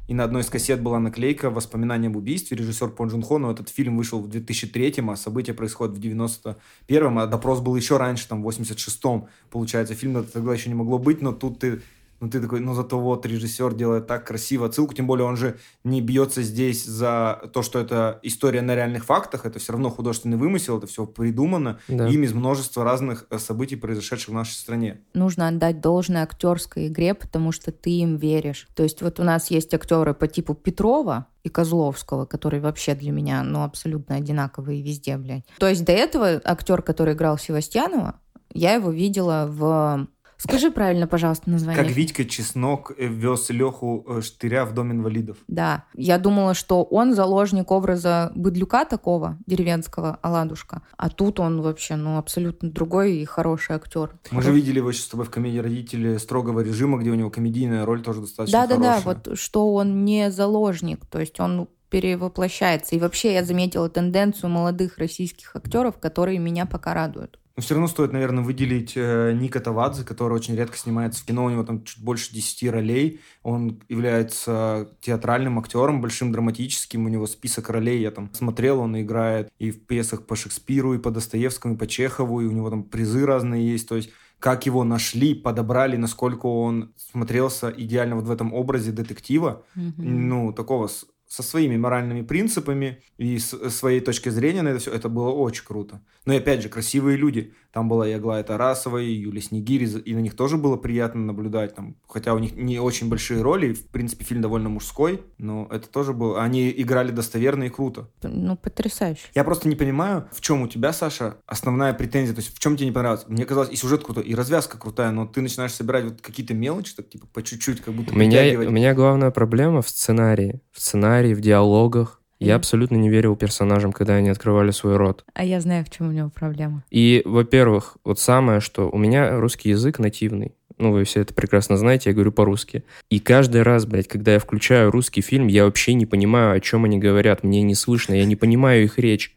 и 0.07 0.13
на 0.13 0.23
одной 0.23 0.41
из 0.41 0.49
кассет 0.49 0.81
была 0.81 0.99
наклейка 0.99 1.49
«Воспоминания 1.49 2.07
об 2.07 2.15
убийстве». 2.15 2.57
Режиссер 2.57 2.89
Пон 2.89 3.09
Джун 3.09 3.21
Хо, 3.21 3.37
но 3.37 3.51
этот 3.51 3.69
фильм 3.69 3.97
вышел 3.97 4.19
в 4.19 4.29
2003-м, 4.29 5.09
а 5.09 5.15
события 5.17 5.53
происходят 5.53 5.97
в 5.97 5.99
91-м, 5.99 7.19
а 7.19 7.27
допрос 7.27 7.59
был 7.59 7.75
еще 7.75 7.97
раньше, 7.97 8.27
там, 8.27 8.41
в 8.41 8.47
86-м, 8.47 9.27
получается. 9.51 9.95
Фильм 9.95 10.23
тогда 10.23 10.53
еще 10.53 10.69
не 10.69 10.75
могло 10.75 10.97
быть, 10.97 11.21
но 11.21 11.33
тут 11.33 11.59
ты 11.59 11.81
но 12.19 12.29
ты 12.29 12.41
такой, 12.41 12.59
ну 12.59 12.73
зато 12.73 12.99
вот 12.99 13.25
режиссер 13.25 13.73
делает 13.73 14.07
так 14.07 14.25
красиво 14.25 14.67
отсылку, 14.67 14.93
тем 14.93 15.07
более 15.07 15.25
он 15.25 15.37
же 15.37 15.57
не 15.83 16.01
бьется 16.01 16.41
здесь 16.41 16.85
за 16.85 17.41
то, 17.53 17.61
что 17.61 17.79
это 17.79 18.19
история 18.23 18.61
на 18.61 18.75
реальных 18.75 19.05
фактах, 19.05 19.45
это 19.45 19.59
все 19.59 19.73
равно 19.73 19.89
художественный 19.89 20.37
вымысел, 20.37 20.77
это 20.77 20.87
все 20.87 21.05
придумано 21.05 21.79
да. 21.87 22.07
им 22.07 22.23
из 22.23 22.33
множества 22.33 22.83
разных 22.83 23.27
э, 23.29 23.37
событий, 23.37 23.75
произошедших 23.75 24.29
в 24.29 24.33
нашей 24.33 24.53
стране. 24.53 25.01
Нужно 25.13 25.47
отдать 25.47 25.81
должное 25.81 26.23
актерской 26.23 26.87
игре, 26.87 27.13
потому 27.13 27.51
что 27.51 27.71
ты 27.71 27.91
им 27.91 28.17
веришь. 28.17 28.67
То 28.75 28.83
есть 28.83 29.01
вот 29.01 29.19
у 29.19 29.23
нас 29.23 29.51
есть 29.51 29.73
актеры 29.73 30.13
по 30.13 30.27
типу 30.27 30.53
Петрова, 30.53 31.27
и 31.43 31.49
Козловского, 31.49 32.25
которые 32.25 32.59
вообще 32.59 32.93
для 32.93 33.11
меня, 33.11 33.41
ну, 33.41 33.63
абсолютно 33.63 34.15
одинаковые 34.15 34.81
везде, 34.81 35.17
блядь. 35.17 35.45
То 35.59 35.69
есть 35.69 35.85
до 35.85 35.93
этого 35.93 36.41
актер, 36.43 36.81
который 36.81 37.13
играл 37.13 37.37
Севастьянова, 37.37 38.19
я 38.53 38.73
его 38.73 38.91
видела 38.91 39.47
в 39.49 40.07
Скажи 40.37 40.69
правильно, 40.69 41.07
пожалуйста, 41.07 41.49
название. 41.49 41.83
Как 41.83 41.91
Витька 41.91 42.23
Чеснок 42.23 42.91
э, 42.97 43.07
вез 43.07 43.49
Леху 43.49 44.05
э, 44.07 44.21
Штыря 44.21 44.65
в 44.65 44.73
Дом 44.73 44.91
инвалидов. 44.91 45.37
Да. 45.47 45.85
Я 45.95 46.19
думала, 46.19 46.53
что 46.53 46.83
он 46.83 47.15
заложник 47.15 47.71
образа 47.71 48.31
быдлюка 48.35 48.85
такого, 48.85 49.37
деревенского, 49.47 50.19
Аладушка. 50.21 50.83
А 50.95 51.09
тут 51.09 51.39
он 51.39 51.61
вообще, 51.61 51.95
ну, 51.95 52.17
абсолютно 52.17 52.69
другой 52.69 53.17
и 53.17 53.25
хороший 53.25 53.75
актер. 53.75 54.11
Мы 54.29 54.41
же 54.43 54.51
видели 54.51 54.77
его 54.77 54.91
сейчас 54.91 55.05
с 55.05 55.09
тобой 55.09 55.25
в 55.25 55.31
комедии 55.31 55.57
«Родители 55.57 56.17
строгого 56.17 56.59
режима», 56.59 56.99
где 56.99 57.09
у 57.09 57.15
него 57.15 57.31
комедийная 57.31 57.85
роль 57.85 58.03
тоже 58.03 58.21
достаточно 58.21 58.59
да, 58.59 58.67
хорошая. 58.67 59.03
Да-да-да, 59.03 59.31
вот 59.31 59.39
что 59.39 59.73
он 59.73 60.05
не 60.05 60.29
заложник, 60.29 61.05
то 61.07 61.19
есть 61.19 61.39
он 61.39 61.67
перевоплощается. 61.89 62.95
И 62.95 62.99
вообще 62.99 63.33
я 63.33 63.43
заметила 63.43 63.89
тенденцию 63.89 64.49
молодых 64.49 64.97
российских 64.97 65.55
актеров, 65.55 65.97
которые 65.97 66.39
меня 66.39 66.65
пока 66.65 66.93
радуют. 66.93 67.39
Но 67.57 67.63
все 67.63 67.73
равно 67.73 67.87
стоит, 67.87 68.13
наверное, 68.13 68.43
выделить 68.43 68.93
э, 68.95 69.33
Ника 69.33 69.59
Тавадзе, 69.59 70.03
который 70.03 70.33
очень 70.33 70.55
редко 70.55 70.77
снимается 70.77 71.23
в 71.23 71.25
кино. 71.25 71.45
У 71.45 71.49
него 71.49 71.63
там 71.63 71.83
чуть 71.83 72.03
больше 72.03 72.31
10 72.31 72.69
ролей. 72.69 73.19
Он 73.41 73.81
является 73.89 74.91
театральным 75.01 75.57
актером, 75.57 75.99
большим 75.99 76.31
драматическим. 76.31 77.05
У 77.05 77.09
него 77.09 77.25
список 77.25 77.71
ролей, 77.71 77.99
я 77.99 78.11
там 78.11 78.31
смотрел, 78.31 78.79
он 78.79 79.01
играет 79.01 79.49
и 79.57 79.71
в 79.71 79.87
пьесах 79.87 80.27
по 80.27 80.35
Шекспиру, 80.35 80.93
и 80.93 80.99
по 80.99 81.09
Достоевскому, 81.09 81.73
и 81.73 81.77
по 81.77 81.87
Чехову, 81.87 82.41
и 82.41 82.45
у 82.45 82.51
него 82.51 82.69
там 82.69 82.83
призы 82.83 83.25
разные 83.25 83.67
есть. 83.67 83.89
То 83.89 83.95
есть 83.95 84.11
как 84.37 84.67
его 84.67 84.83
нашли, 84.83 85.33
подобрали, 85.33 85.97
насколько 85.97 86.45
он 86.45 86.93
смотрелся 86.95 87.73
идеально 87.75 88.17
вот 88.17 88.25
в 88.25 88.31
этом 88.31 88.53
образе 88.53 88.91
детектива, 88.91 89.65
mm-hmm. 89.75 89.93
ну, 89.97 90.53
такого 90.53 90.89
со 91.27 91.43
своими 91.43 91.77
моральными 91.77 92.21
принципами 92.21 93.01
и 93.17 93.37
с 93.37 93.69
своей 93.69 93.99
точки 93.99 94.29
зрения 94.29 94.61
на 94.61 94.69
это 94.69 94.79
все, 94.79 94.91
это 94.91 95.09
было 95.09 95.29
очень 95.29 95.65
круто. 95.65 96.01
Но 96.25 96.33
и 96.33 96.37
опять 96.37 96.61
же, 96.61 96.69
красивые 96.69 97.17
люди. 97.17 97.53
Там 97.71 97.89
была 97.89 98.07
и 98.07 98.11
Аглая 98.11 98.43
Тарасова, 98.43 98.97
и 98.97 99.11
Юлия 99.11 99.41
Снегирь, 99.41 99.83
и 99.83 100.15
на 100.15 100.19
них 100.19 100.35
тоже 100.35 100.57
было 100.57 100.77
приятно 100.77 101.21
наблюдать. 101.21 101.75
Там, 101.75 101.95
хотя 102.07 102.33
у 102.33 102.39
них 102.39 102.55
не 102.55 102.79
очень 102.79 103.07
большие 103.07 103.41
роли, 103.41 103.73
в 103.73 103.87
принципе, 103.89 104.25
фильм 104.25 104.41
довольно 104.41 104.67
мужской, 104.67 105.21
но 105.37 105.67
это 105.69 105.87
тоже 105.87 106.13
было... 106.13 106.41
Они 106.41 106.73
играли 106.75 107.11
достоверно 107.11 107.65
и 107.65 107.69
круто. 107.69 108.09
Ну, 108.23 108.57
потрясающе. 108.57 109.21
Я 109.35 109.43
просто 109.43 109.69
не 109.69 109.75
понимаю, 109.75 110.27
в 110.31 110.41
чем 110.41 110.63
у 110.63 110.67
тебя, 110.67 110.91
Саша, 110.91 111.37
основная 111.45 111.93
претензия, 111.93 112.33
то 112.33 112.41
есть 112.41 112.55
в 112.55 112.59
чем 112.59 112.75
тебе 112.75 112.87
не 112.87 112.91
понравилось? 112.93 113.25
Мне 113.27 113.45
казалось, 113.45 113.69
и 113.69 113.75
сюжет 113.75 114.03
крутой, 114.03 114.23
и 114.23 114.33
развязка 114.33 114.77
крутая, 114.77 115.11
но 115.11 115.27
ты 115.27 115.41
начинаешь 115.41 115.73
собирать 115.73 116.05
вот 116.05 116.21
какие-то 116.21 116.53
мелочи, 116.53 116.95
так 116.95 117.09
типа 117.09 117.27
по 117.27 117.43
чуть-чуть, 117.43 117.81
как 117.81 117.93
будто 117.93 118.13
у 118.13 118.17
меня, 118.17 118.59
у 118.59 118.71
меня 118.71 118.93
главная 118.93 119.31
проблема 119.31 119.81
в 119.81 119.89
сценарии. 119.89 120.61
В 120.71 120.81
сценарии, 120.81 121.16
в 121.33 121.41
диалогах. 121.41 122.21
Я 122.39 122.55
абсолютно 122.55 122.97
не 122.97 123.09
верил 123.09 123.35
персонажам, 123.35 123.91
когда 123.91 124.13
они 124.15 124.29
открывали 124.29 124.69
свой 124.71 124.97
рот. 124.97 125.25
А 125.33 125.43
я 125.43 125.59
знаю, 125.59 125.83
в 125.83 125.89
чем 125.89 126.09
у 126.09 126.11
него 126.11 126.29
проблема. 126.29 126.83
И, 126.91 127.23
во-первых, 127.25 127.97
вот 128.03 128.19
самое, 128.19 128.59
что 128.59 128.89
у 128.89 128.97
меня 128.97 129.39
русский 129.39 129.69
язык 129.69 129.97
нативный. 129.97 130.53
Ну, 130.77 130.91
вы 130.91 131.03
все 131.05 131.21
это 131.21 131.33
прекрасно 131.33 131.77
знаете, 131.77 132.11
я 132.11 132.13
говорю 132.13 132.31
по-русски. 132.31 132.83
И 133.09 133.19
каждый 133.19 133.63
раз, 133.63 133.87
блядь, 133.87 134.07
когда 134.07 134.33
я 134.33 134.39
включаю 134.39 134.91
русский 134.91 135.21
фильм, 135.21 135.47
я 135.47 135.65
вообще 135.65 135.95
не 135.95 136.05
понимаю, 136.05 136.55
о 136.55 136.59
чем 136.59 136.85
они 136.85 136.99
говорят. 136.99 137.43
Мне 137.43 137.63
не 137.63 137.73
слышно, 137.73 138.13
я 138.13 138.25
не 138.25 138.35
понимаю 138.35 138.83
их 138.83 138.99
речь. 138.99 139.35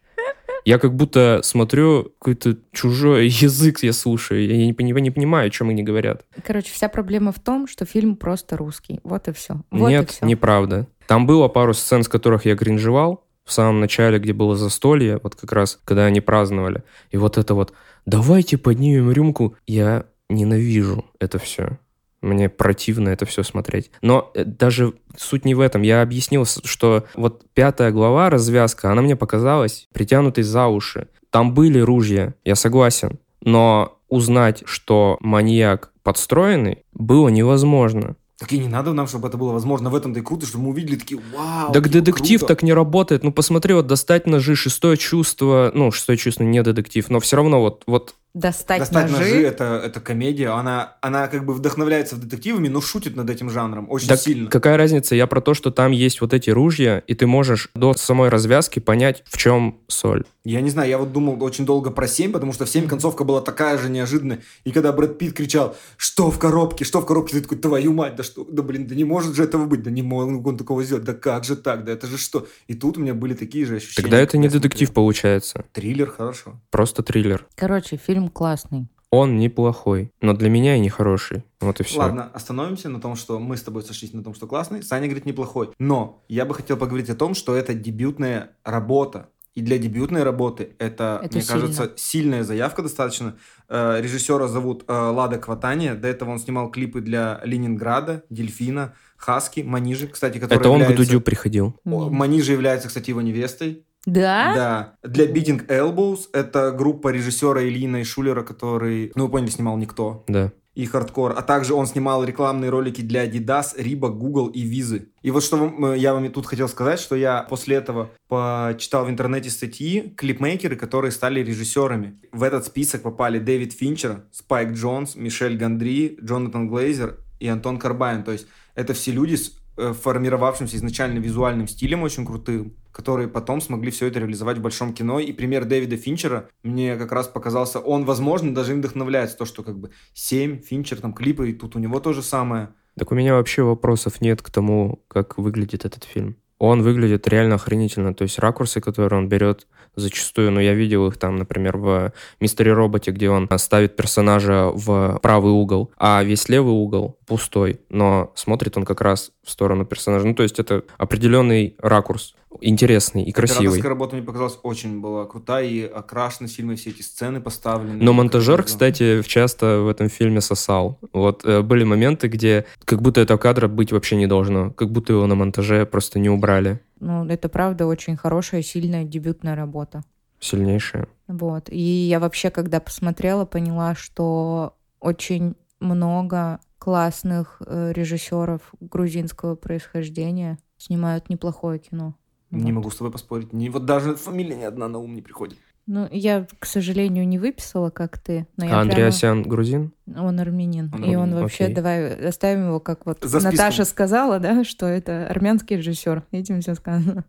Я 0.67 0.79
как 0.79 0.95
будто 0.95 1.41
смотрю 1.43 2.13
какой-то 2.19 2.59
чужой 2.73 3.29
язык, 3.29 3.83
я 3.83 3.93
слушаю. 3.95 4.47
Я 4.47 4.57
не, 4.57 4.75
не, 4.79 5.01
не 5.01 5.11
понимаю, 5.11 5.47
о 5.47 5.51
чем 5.51 5.71
они 5.71 5.83
говорят. 5.83 6.25
Короче, 6.45 6.71
вся 6.73 6.89
проблема 6.89 7.33
в 7.33 7.41
том, 7.41 7.67
что 7.67 7.87
фильм 7.87 8.17
просто 8.17 8.59
русский. 8.59 9.01
Вот 9.03 9.29
и 9.29 9.33
все. 9.33 9.63
Вот 9.71 9.89
Нет, 9.89 10.11
и 10.11 10.13
все. 10.13 10.27
неправда. 10.27 10.87
Там 11.11 11.27
было 11.27 11.49
пару 11.49 11.75
сцен, 11.75 12.05
с 12.05 12.09
которых 12.09 12.45
я 12.45 12.55
кринжевал. 12.55 13.25
В 13.45 13.53
самом 13.53 13.81
начале, 13.81 14.21
где 14.21 14.33
было 14.33 14.55
застолье, 14.55 15.19
вот 15.25 15.35
как 15.35 15.53
раз, 15.53 15.81
когда 15.85 16.05
они 16.05 16.21
праздновали. 16.21 16.85
И 17.11 17.17
вот 17.17 17.37
это 17.37 17.55
вот 17.55 17.73
«давайте 18.07 18.57
поднимем 18.59 19.11
рюмку». 19.11 19.57
Я 19.67 20.05
ненавижу 20.29 21.05
это 21.19 21.41
все. 21.41 21.81
Мне 22.23 22.49
противно 22.49 23.09
это 23.09 23.27
все 23.27 23.43
смотреть. 23.43 23.91
Но 24.03 24.31
э, 24.37 24.45
даже 24.45 24.93
суть 25.17 25.45
не 25.45 25.57
в 25.57 25.59
этом. 25.59 25.83
Я 25.83 26.03
объяснил, 26.03 26.47
что 26.47 27.05
вот 27.17 27.45
пятая 27.55 27.91
глава, 27.91 28.31
развязка, 28.31 28.93
она 28.93 29.03
мне 29.03 29.17
показалась 29.17 29.89
притянутой 29.93 30.45
за 30.45 30.69
уши. 30.69 31.09
Там 31.31 31.55
были 31.55 31.81
ружья, 31.81 32.35
я 32.45 32.55
согласен. 32.55 33.19
Но 33.41 33.99
узнать, 34.09 34.63
что 34.65 35.19
маньяк 35.21 35.91
подстроенный, 36.05 36.85
было 36.93 37.29
невозможно. 37.29 38.17
Так 38.41 38.55
и 38.55 38.59
не 38.59 38.69
надо 38.69 38.95
нам, 38.95 39.07
чтобы 39.07 39.29
это 39.29 39.37
было 39.37 39.53
возможно. 39.53 39.91
В 39.91 39.95
этом-то 39.95 40.19
и 40.19 40.23
круто, 40.23 40.47
чтобы 40.47 40.65
мы 40.65 40.71
увидели 40.71 40.97
такие, 40.97 41.21
вау, 41.37 41.73
Так 41.73 41.85
типа, 41.85 41.93
детектив 41.93 42.41
круто. 42.41 42.55
так 42.55 42.63
не 42.63 42.73
работает. 42.73 43.23
Ну, 43.23 43.33
посмотри, 43.33 43.75
вот 43.75 43.87
достать 43.87 44.27
ножи, 44.27 44.57
шестое 44.57 44.97
чувство. 44.97 45.71
Ну, 45.75 45.91
шестое 45.91 46.17
чувство 46.17 46.43
не 46.43 46.63
детектив, 46.63 47.11
но 47.11 47.21
все 47.21 47.37
равно 47.37 47.61
вот, 47.61 47.83
вот 47.87 48.15
Достать, 48.33 48.79
Достать 48.79 49.11
ножи. 49.11 49.25
ножи 49.25 49.43
это, 49.43 49.83
это 49.85 50.01
комедия. 50.01 50.49
Она, 50.49 50.97
она 51.01 51.27
как 51.27 51.45
бы 51.45 51.53
вдохновляется 51.53 52.15
детективами, 52.15 52.69
но 52.69 52.81
шутит 52.81 53.17
над 53.17 53.29
этим 53.29 53.51
жанром 53.51 53.87
очень 53.91 54.07
так 54.09 54.21
сильно. 54.21 54.49
Какая 54.49 54.77
разница? 54.77 55.17
Я 55.17 55.27
про 55.27 55.41
то, 55.41 55.53
что 55.53 55.73
там 55.73 55.91
есть 55.91 56.21
вот 56.21 56.33
эти 56.33 56.51
ружья, 56.51 57.03
и 57.07 57.15
ты 57.15 57.27
можешь 57.27 57.71
до 57.75 57.93
самой 57.95 58.29
развязки 58.29 58.79
понять, 58.79 59.25
в 59.27 59.37
чем 59.37 59.81
соль. 59.89 60.25
Я 60.45 60.61
не 60.63 60.71
знаю, 60.71 60.89
я 60.89 60.99
вот 60.99 61.13
думал 61.13 61.43
очень 61.43 61.67
долго 61.67 61.91
про 61.91 62.07
7, 62.07 62.33
потому 62.33 62.53
что 62.53 62.65
в 62.65 62.71
7 62.71 62.87
концовка 62.89 63.25
была 63.25 63.41
такая 63.43 63.77
же 63.79 63.91
неожиданная. 63.91 64.41
И 64.65 64.71
когда 64.73 64.93
Брэд 64.93 65.19
Питт 65.19 65.35
кричал, 65.35 65.77
что 65.97 66.31
в 66.31 66.39
коробке, 66.39 66.85
что 66.85 67.01
в 67.01 67.07
коробке, 67.07 67.35
ты 67.35 67.43
такой, 67.43 67.59
твою 67.59 67.93
мать, 67.93 68.17
да 68.17 68.23
что, 68.23 68.45
да 68.45 68.63
блин, 68.63 68.87
да 68.87 68.95
не 68.95 69.05
может 69.05 69.35
же 69.35 69.45
этого 69.45 69.67
быть, 69.67 69.83
да 69.83 69.91
не 69.91 70.03
мог 70.03 70.47
он 70.47 70.57
такого 70.57 70.83
сделать, 70.83 71.05
да 71.05 71.15
как 71.15 71.45
же 71.45 71.57
так, 71.57 71.85
да 71.85 71.93
это 71.93 72.07
же 72.07 72.17
что? 72.17 72.47
И 72.69 72.75
тут 72.75 72.97
у 72.97 73.01
меня 73.01 73.13
были 73.13 73.35
такие 73.35 73.67
же 73.67 73.77
ощущения. 73.77 74.03
Тогда 74.03 74.19
это 74.19 74.39
не 74.39 74.49
детектив 74.49 74.89
смотрел. 74.89 74.95
получается. 74.95 75.65
Триллер, 75.73 76.11
хорошо. 76.11 76.61
Просто 76.71 77.03
триллер. 77.03 77.47
Короче, 77.55 77.97
фильм 77.97 78.20
классный. 78.29 78.89
Он 79.11 79.39
неплохой, 79.39 80.13
но 80.21 80.35
для 80.35 80.49
меня 80.49 80.77
и 80.77 80.81
не 80.81 80.89
хороший. 80.89 81.45
Вот 81.61 81.81
и 81.81 81.83
все. 81.83 81.99
Ладно, 81.99 82.31
остановимся 82.33 82.89
на 82.89 83.01
том, 83.01 83.17
что 83.17 83.41
мы 83.41 83.57
с 83.57 83.63
тобой 83.63 83.83
сошлись 83.83 84.13
на 84.13 84.23
том, 84.23 84.35
что 84.35 84.47
классный. 84.47 84.85
Саня 84.85 85.07
говорит 85.07 85.27
неплохой. 85.27 85.71
Но 85.81 86.23
я 86.29 86.45
бы 86.45 86.55
хотел 86.55 86.77
поговорить 86.77 87.11
о 87.11 87.17
том, 87.17 87.35
что 87.35 87.57
это 87.57 87.75
дебютная 87.75 88.53
работа. 88.65 89.29
И 89.57 89.63
для 89.63 89.79
дебютной 89.79 90.23
работы 90.23 90.77
это, 90.79 91.21
это 91.25 91.35
мне 91.35 91.43
сильно. 91.43 91.61
кажется, 91.61 91.93
сильная 91.97 92.45
заявка 92.45 92.83
достаточно. 92.83 93.37
Э, 93.69 94.01
режиссера 94.01 94.47
зовут 94.47 94.85
э, 94.87 94.93
Ладо 94.93 95.39
Кватания. 95.39 95.97
До 95.97 96.07
этого 96.07 96.31
он 96.31 96.39
снимал 96.39 96.71
клипы 96.71 97.01
для 97.01 97.41
Ленинграда, 97.43 98.23
Дельфина, 98.31 98.95
Хаски, 99.17 99.61
Манижи, 99.63 100.07
кстати, 100.07 100.39
который 100.39 100.61
Это 100.61 100.69
является... 100.69 100.93
он 100.93 100.95
к 100.95 100.97
Дудю 100.97 101.21
приходил. 101.21 101.75
Манижи 101.85 102.53
является, 102.53 102.87
кстати, 102.87 103.11
его 103.11 103.23
невестой. 103.23 103.85
Да? 104.07 104.55
Да. 104.55 105.09
Для 105.09 105.27
Biting 105.27 105.67
Elbows 105.67 106.29
это 106.33 106.73
группа 106.73 107.09
режиссера 107.09 107.63
Ильи 107.63 107.99
Найшуллера, 107.99 108.43
который, 108.43 109.13
ну 109.15 109.27
вы 109.27 109.31
поняли, 109.31 109.51
снимал 109.51 109.77
«Никто». 109.77 110.25
Да. 110.27 110.53
И 110.75 110.87
«Хардкор». 110.87 111.35
А 111.37 111.43
также 111.43 111.75
он 111.75 111.87
снимал 111.87 112.25
рекламные 112.25 112.71
ролики 112.71 113.03
для 113.03 113.27
Adidas, 113.27 113.77
Reebok, 113.77 114.15
Google 114.15 114.47
и 114.47 114.63
Visa. 114.65 115.05
И 115.21 115.31
вот 115.31 115.43
что 115.43 115.93
э, 115.93 115.99
я 115.99 116.15
вам 116.15 116.31
тут 116.31 116.47
хотел 116.47 116.69
сказать, 116.69 117.01
что 117.01 117.17
я 117.17 117.43
после 117.43 117.77
этого 117.77 118.11
почитал 118.29 119.05
в 119.05 119.11
интернете 119.11 119.51
статьи 119.51 120.15
клипмейкеры, 120.17 120.77
которые 120.77 121.11
стали 121.11 121.41
режиссерами. 121.41 122.21
В 122.33 122.45
этот 122.45 122.65
список 122.67 123.03
попали 123.03 123.39
Дэвид 123.39 123.73
Финчер, 123.73 124.25
Спайк 124.33 124.71
Джонс, 124.71 125.17
Мишель 125.17 125.59
Гандри, 125.59 126.17
Джонатан 126.23 126.69
Глейзер 126.69 127.19
и 127.41 127.49
Антон 127.49 127.79
Карбайн. 127.79 128.23
То 128.23 128.33
есть 128.33 128.47
это 128.75 128.95
все 128.95 129.11
люди 129.11 129.35
с 129.35 129.60
формировавшимся 130.03 130.77
изначально 130.77 131.19
визуальным 131.19 131.69
стилем 131.69 132.03
очень 132.03 132.27
крутым, 132.27 132.75
которые 132.93 133.29
потом 133.29 133.61
смогли 133.61 133.91
все 133.91 134.07
это 134.07 134.19
реализовать 134.19 134.59
в 134.59 134.63
большом 134.63 134.93
кино. 134.93 135.21
И 135.21 135.33
пример 135.33 135.65
Дэвида 135.65 135.97
Финчера 135.97 136.49
мне 136.63 136.97
как 136.97 137.13
раз 137.13 137.29
показался, 137.29 137.79
он, 137.79 138.05
возможно, 138.05 138.55
даже 138.55 138.73
им 138.73 138.79
вдохновляется, 138.79 139.37
то, 139.37 139.45
что 139.45 139.63
как 139.63 139.79
бы 139.79 139.91
7, 140.15 140.61
Финчер, 140.61 141.01
там 141.01 141.13
клипы, 141.13 141.51
и 141.51 141.53
тут 141.53 141.77
у 141.77 141.79
него 141.79 142.01
то 142.01 142.13
же 142.13 142.23
самое. 142.23 142.69
Так 142.99 143.13
у 143.13 143.15
меня 143.15 143.35
вообще 143.35 143.63
вопросов 143.63 144.21
нет 144.21 144.43
к 144.43 144.51
тому, 144.51 145.03
как 145.09 145.39
выглядит 145.39 145.85
этот 145.85 146.05
фильм. 146.05 146.37
Он 146.59 146.83
выглядит 146.83 147.27
реально 147.27 147.55
охренительно. 147.55 148.13
То 148.13 148.25
есть 148.25 148.39
ракурсы, 148.39 148.83
которые 148.83 149.19
он 149.19 149.31
берет 149.31 149.67
зачастую, 149.97 150.51
ну, 150.51 150.61
я 150.61 150.75
видел 150.75 151.07
их 151.07 151.17
там, 151.17 151.37
например, 151.37 151.79
в 151.79 152.13
«Мистере 152.39 152.75
Роботе», 152.75 153.13
где 153.13 153.31
он 153.31 153.49
ставит 153.57 153.97
персонажа 153.97 154.71
в 154.75 155.19
правый 155.23 155.53
угол, 155.53 155.91
а 155.97 156.23
весь 156.23 156.51
левый 156.51 156.75
угол 156.75 157.19
пустой. 157.27 157.81
Но 157.89 158.33
смотрит 158.35 158.77
он 158.77 158.85
как 158.85 159.01
раз 159.01 159.33
в 159.43 159.51
сторону 159.51 159.85
персонажа. 159.85 160.27
Ну, 160.27 160.35
то 160.35 160.43
есть 160.43 160.59
это 160.59 160.85
определенный 160.99 161.75
ракурс, 161.79 162.35
интересный 162.61 163.25
и 163.25 163.33
красивый. 163.33 163.67
Операторская 163.67 163.91
работа 163.91 164.17
мне 164.17 164.25
показалась 164.25 164.59
очень 164.63 165.01
была 165.01 165.27
крутая, 165.27 165.67
и 165.67 165.83
окрашены 165.83 166.49
фильмы, 166.49 166.77
все 166.77 166.91
эти 166.91 167.03
сцены 167.03 167.41
поставлены. 167.41 168.03
Но 168.03 168.13
монтажер, 168.13 168.63
кстати, 168.63 169.23
часто 169.23 169.81
в 169.81 169.89
этом 169.89 170.09
фильме 170.09 170.41
сосал. 170.41 170.99
Вот 171.13 171.45
э, 171.45 171.63
были 171.63 171.85
моменты, 171.85 172.29
где 172.29 172.67
как 172.85 173.01
будто 173.01 173.21
этого 173.21 173.39
кадра 173.39 173.69
быть 173.69 173.93
вообще 173.93 174.17
не 174.17 174.27
должно, 174.27 174.71
как 174.71 174.91
будто 174.91 175.13
его 175.13 175.27
на 175.27 175.35
монтаже 175.35 175.87
просто 175.87 176.19
не 176.19 176.29
убрали. 176.29 176.81
Ну, 177.01 177.27
это 177.27 177.49
правда 177.49 177.87
очень 177.87 178.17
хорошая, 178.17 178.63
сильная 178.63 179.05
дебютная 179.05 179.57
работа. 179.57 180.03
Сильнейшая. 180.39 181.07
Вот. 181.29 181.69
И 181.71 181.79
я 181.79 182.19
вообще, 182.19 182.51
когда 182.51 182.81
посмотрела, 182.81 183.45
поняла, 183.45 183.95
что 183.95 184.75
очень 185.01 185.55
много 185.81 186.61
классных 186.81 187.61
э, 187.67 187.93
режиссеров 187.95 188.63
грузинского 188.81 189.55
происхождения 189.55 190.59
снимают 190.79 191.29
неплохое 191.29 191.79
кино. 191.79 192.17
Не 192.51 192.73
Вот. 192.73 192.79
могу 192.79 192.91
с 192.91 192.97
тобой 192.97 193.13
поспорить. 193.13 193.53
Не, 193.53 193.69
вот 193.71 193.85
даже 193.85 194.17
фамилия 194.17 194.57
ни 194.57 194.65
одна 194.65 194.89
на 194.89 194.99
ум 194.99 195.15
не 195.15 195.23
приходит. 195.23 195.59
Ну, 195.87 196.09
я, 196.11 196.47
к 196.59 196.67
сожалению, 196.67 197.27
не 197.29 197.39
выписала, 197.39 197.91
как 197.91 198.19
ты. 198.19 198.47
Но 198.57 198.65
я 198.65 198.79
А 198.79 198.81
Андреасян 198.83 199.43
грузин? 199.43 199.93
прямо- 200.07 200.27
Он 200.29 200.41
армянин. 200.41 200.91
Он 200.95 201.05
и 201.05 201.15
он 201.17 201.23
армянин, 201.23 201.43
вообще, 201.43 201.65
окей. 201.65 201.75
давай 201.75 202.29
оставим 202.29 202.67
его, 202.69 202.81
как 202.81 203.07
вот 203.07 203.19
За 203.23 203.41
списком. 203.41 203.51
Наташа 203.51 203.85
сказала, 203.85 204.39
да, 204.39 204.65
что 204.65 204.87
это 204.87 205.27
армянский 205.29 205.77
режиссер. 205.77 206.25
Этим 206.31 206.61
все 206.61 206.75
сказано. 206.75 207.25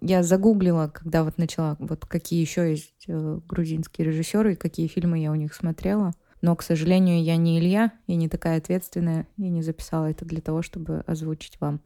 Я 0.00 0.22
загуглила, 0.22 0.90
когда 0.92 1.24
вот 1.24 1.38
начала, 1.38 1.76
вот 1.78 2.06
какие 2.06 2.40
еще 2.40 2.70
есть 2.70 3.04
э, 3.06 3.38
грузинские 3.46 4.06
режиссеры 4.08 4.52
и 4.54 4.56
какие 4.56 4.86
фильмы 4.88 5.18
я 5.20 5.30
у 5.30 5.34
них 5.36 5.54
смотрела. 5.54 6.12
Но, 6.42 6.54
к 6.56 6.62
сожалению, 6.62 7.22
я 7.22 7.36
не 7.36 7.58
Илья 7.58 7.92
и 8.06 8.14
не 8.14 8.28
такая 8.28 8.58
ответственная, 8.58 9.26
и 9.36 9.48
не 9.48 9.62
записала 9.62 10.06
это 10.10 10.24
для 10.24 10.40
того, 10.40 10.62
чтобы 10.62 11.02
озвучить 11.06 11.58
вам. 11.60 11.80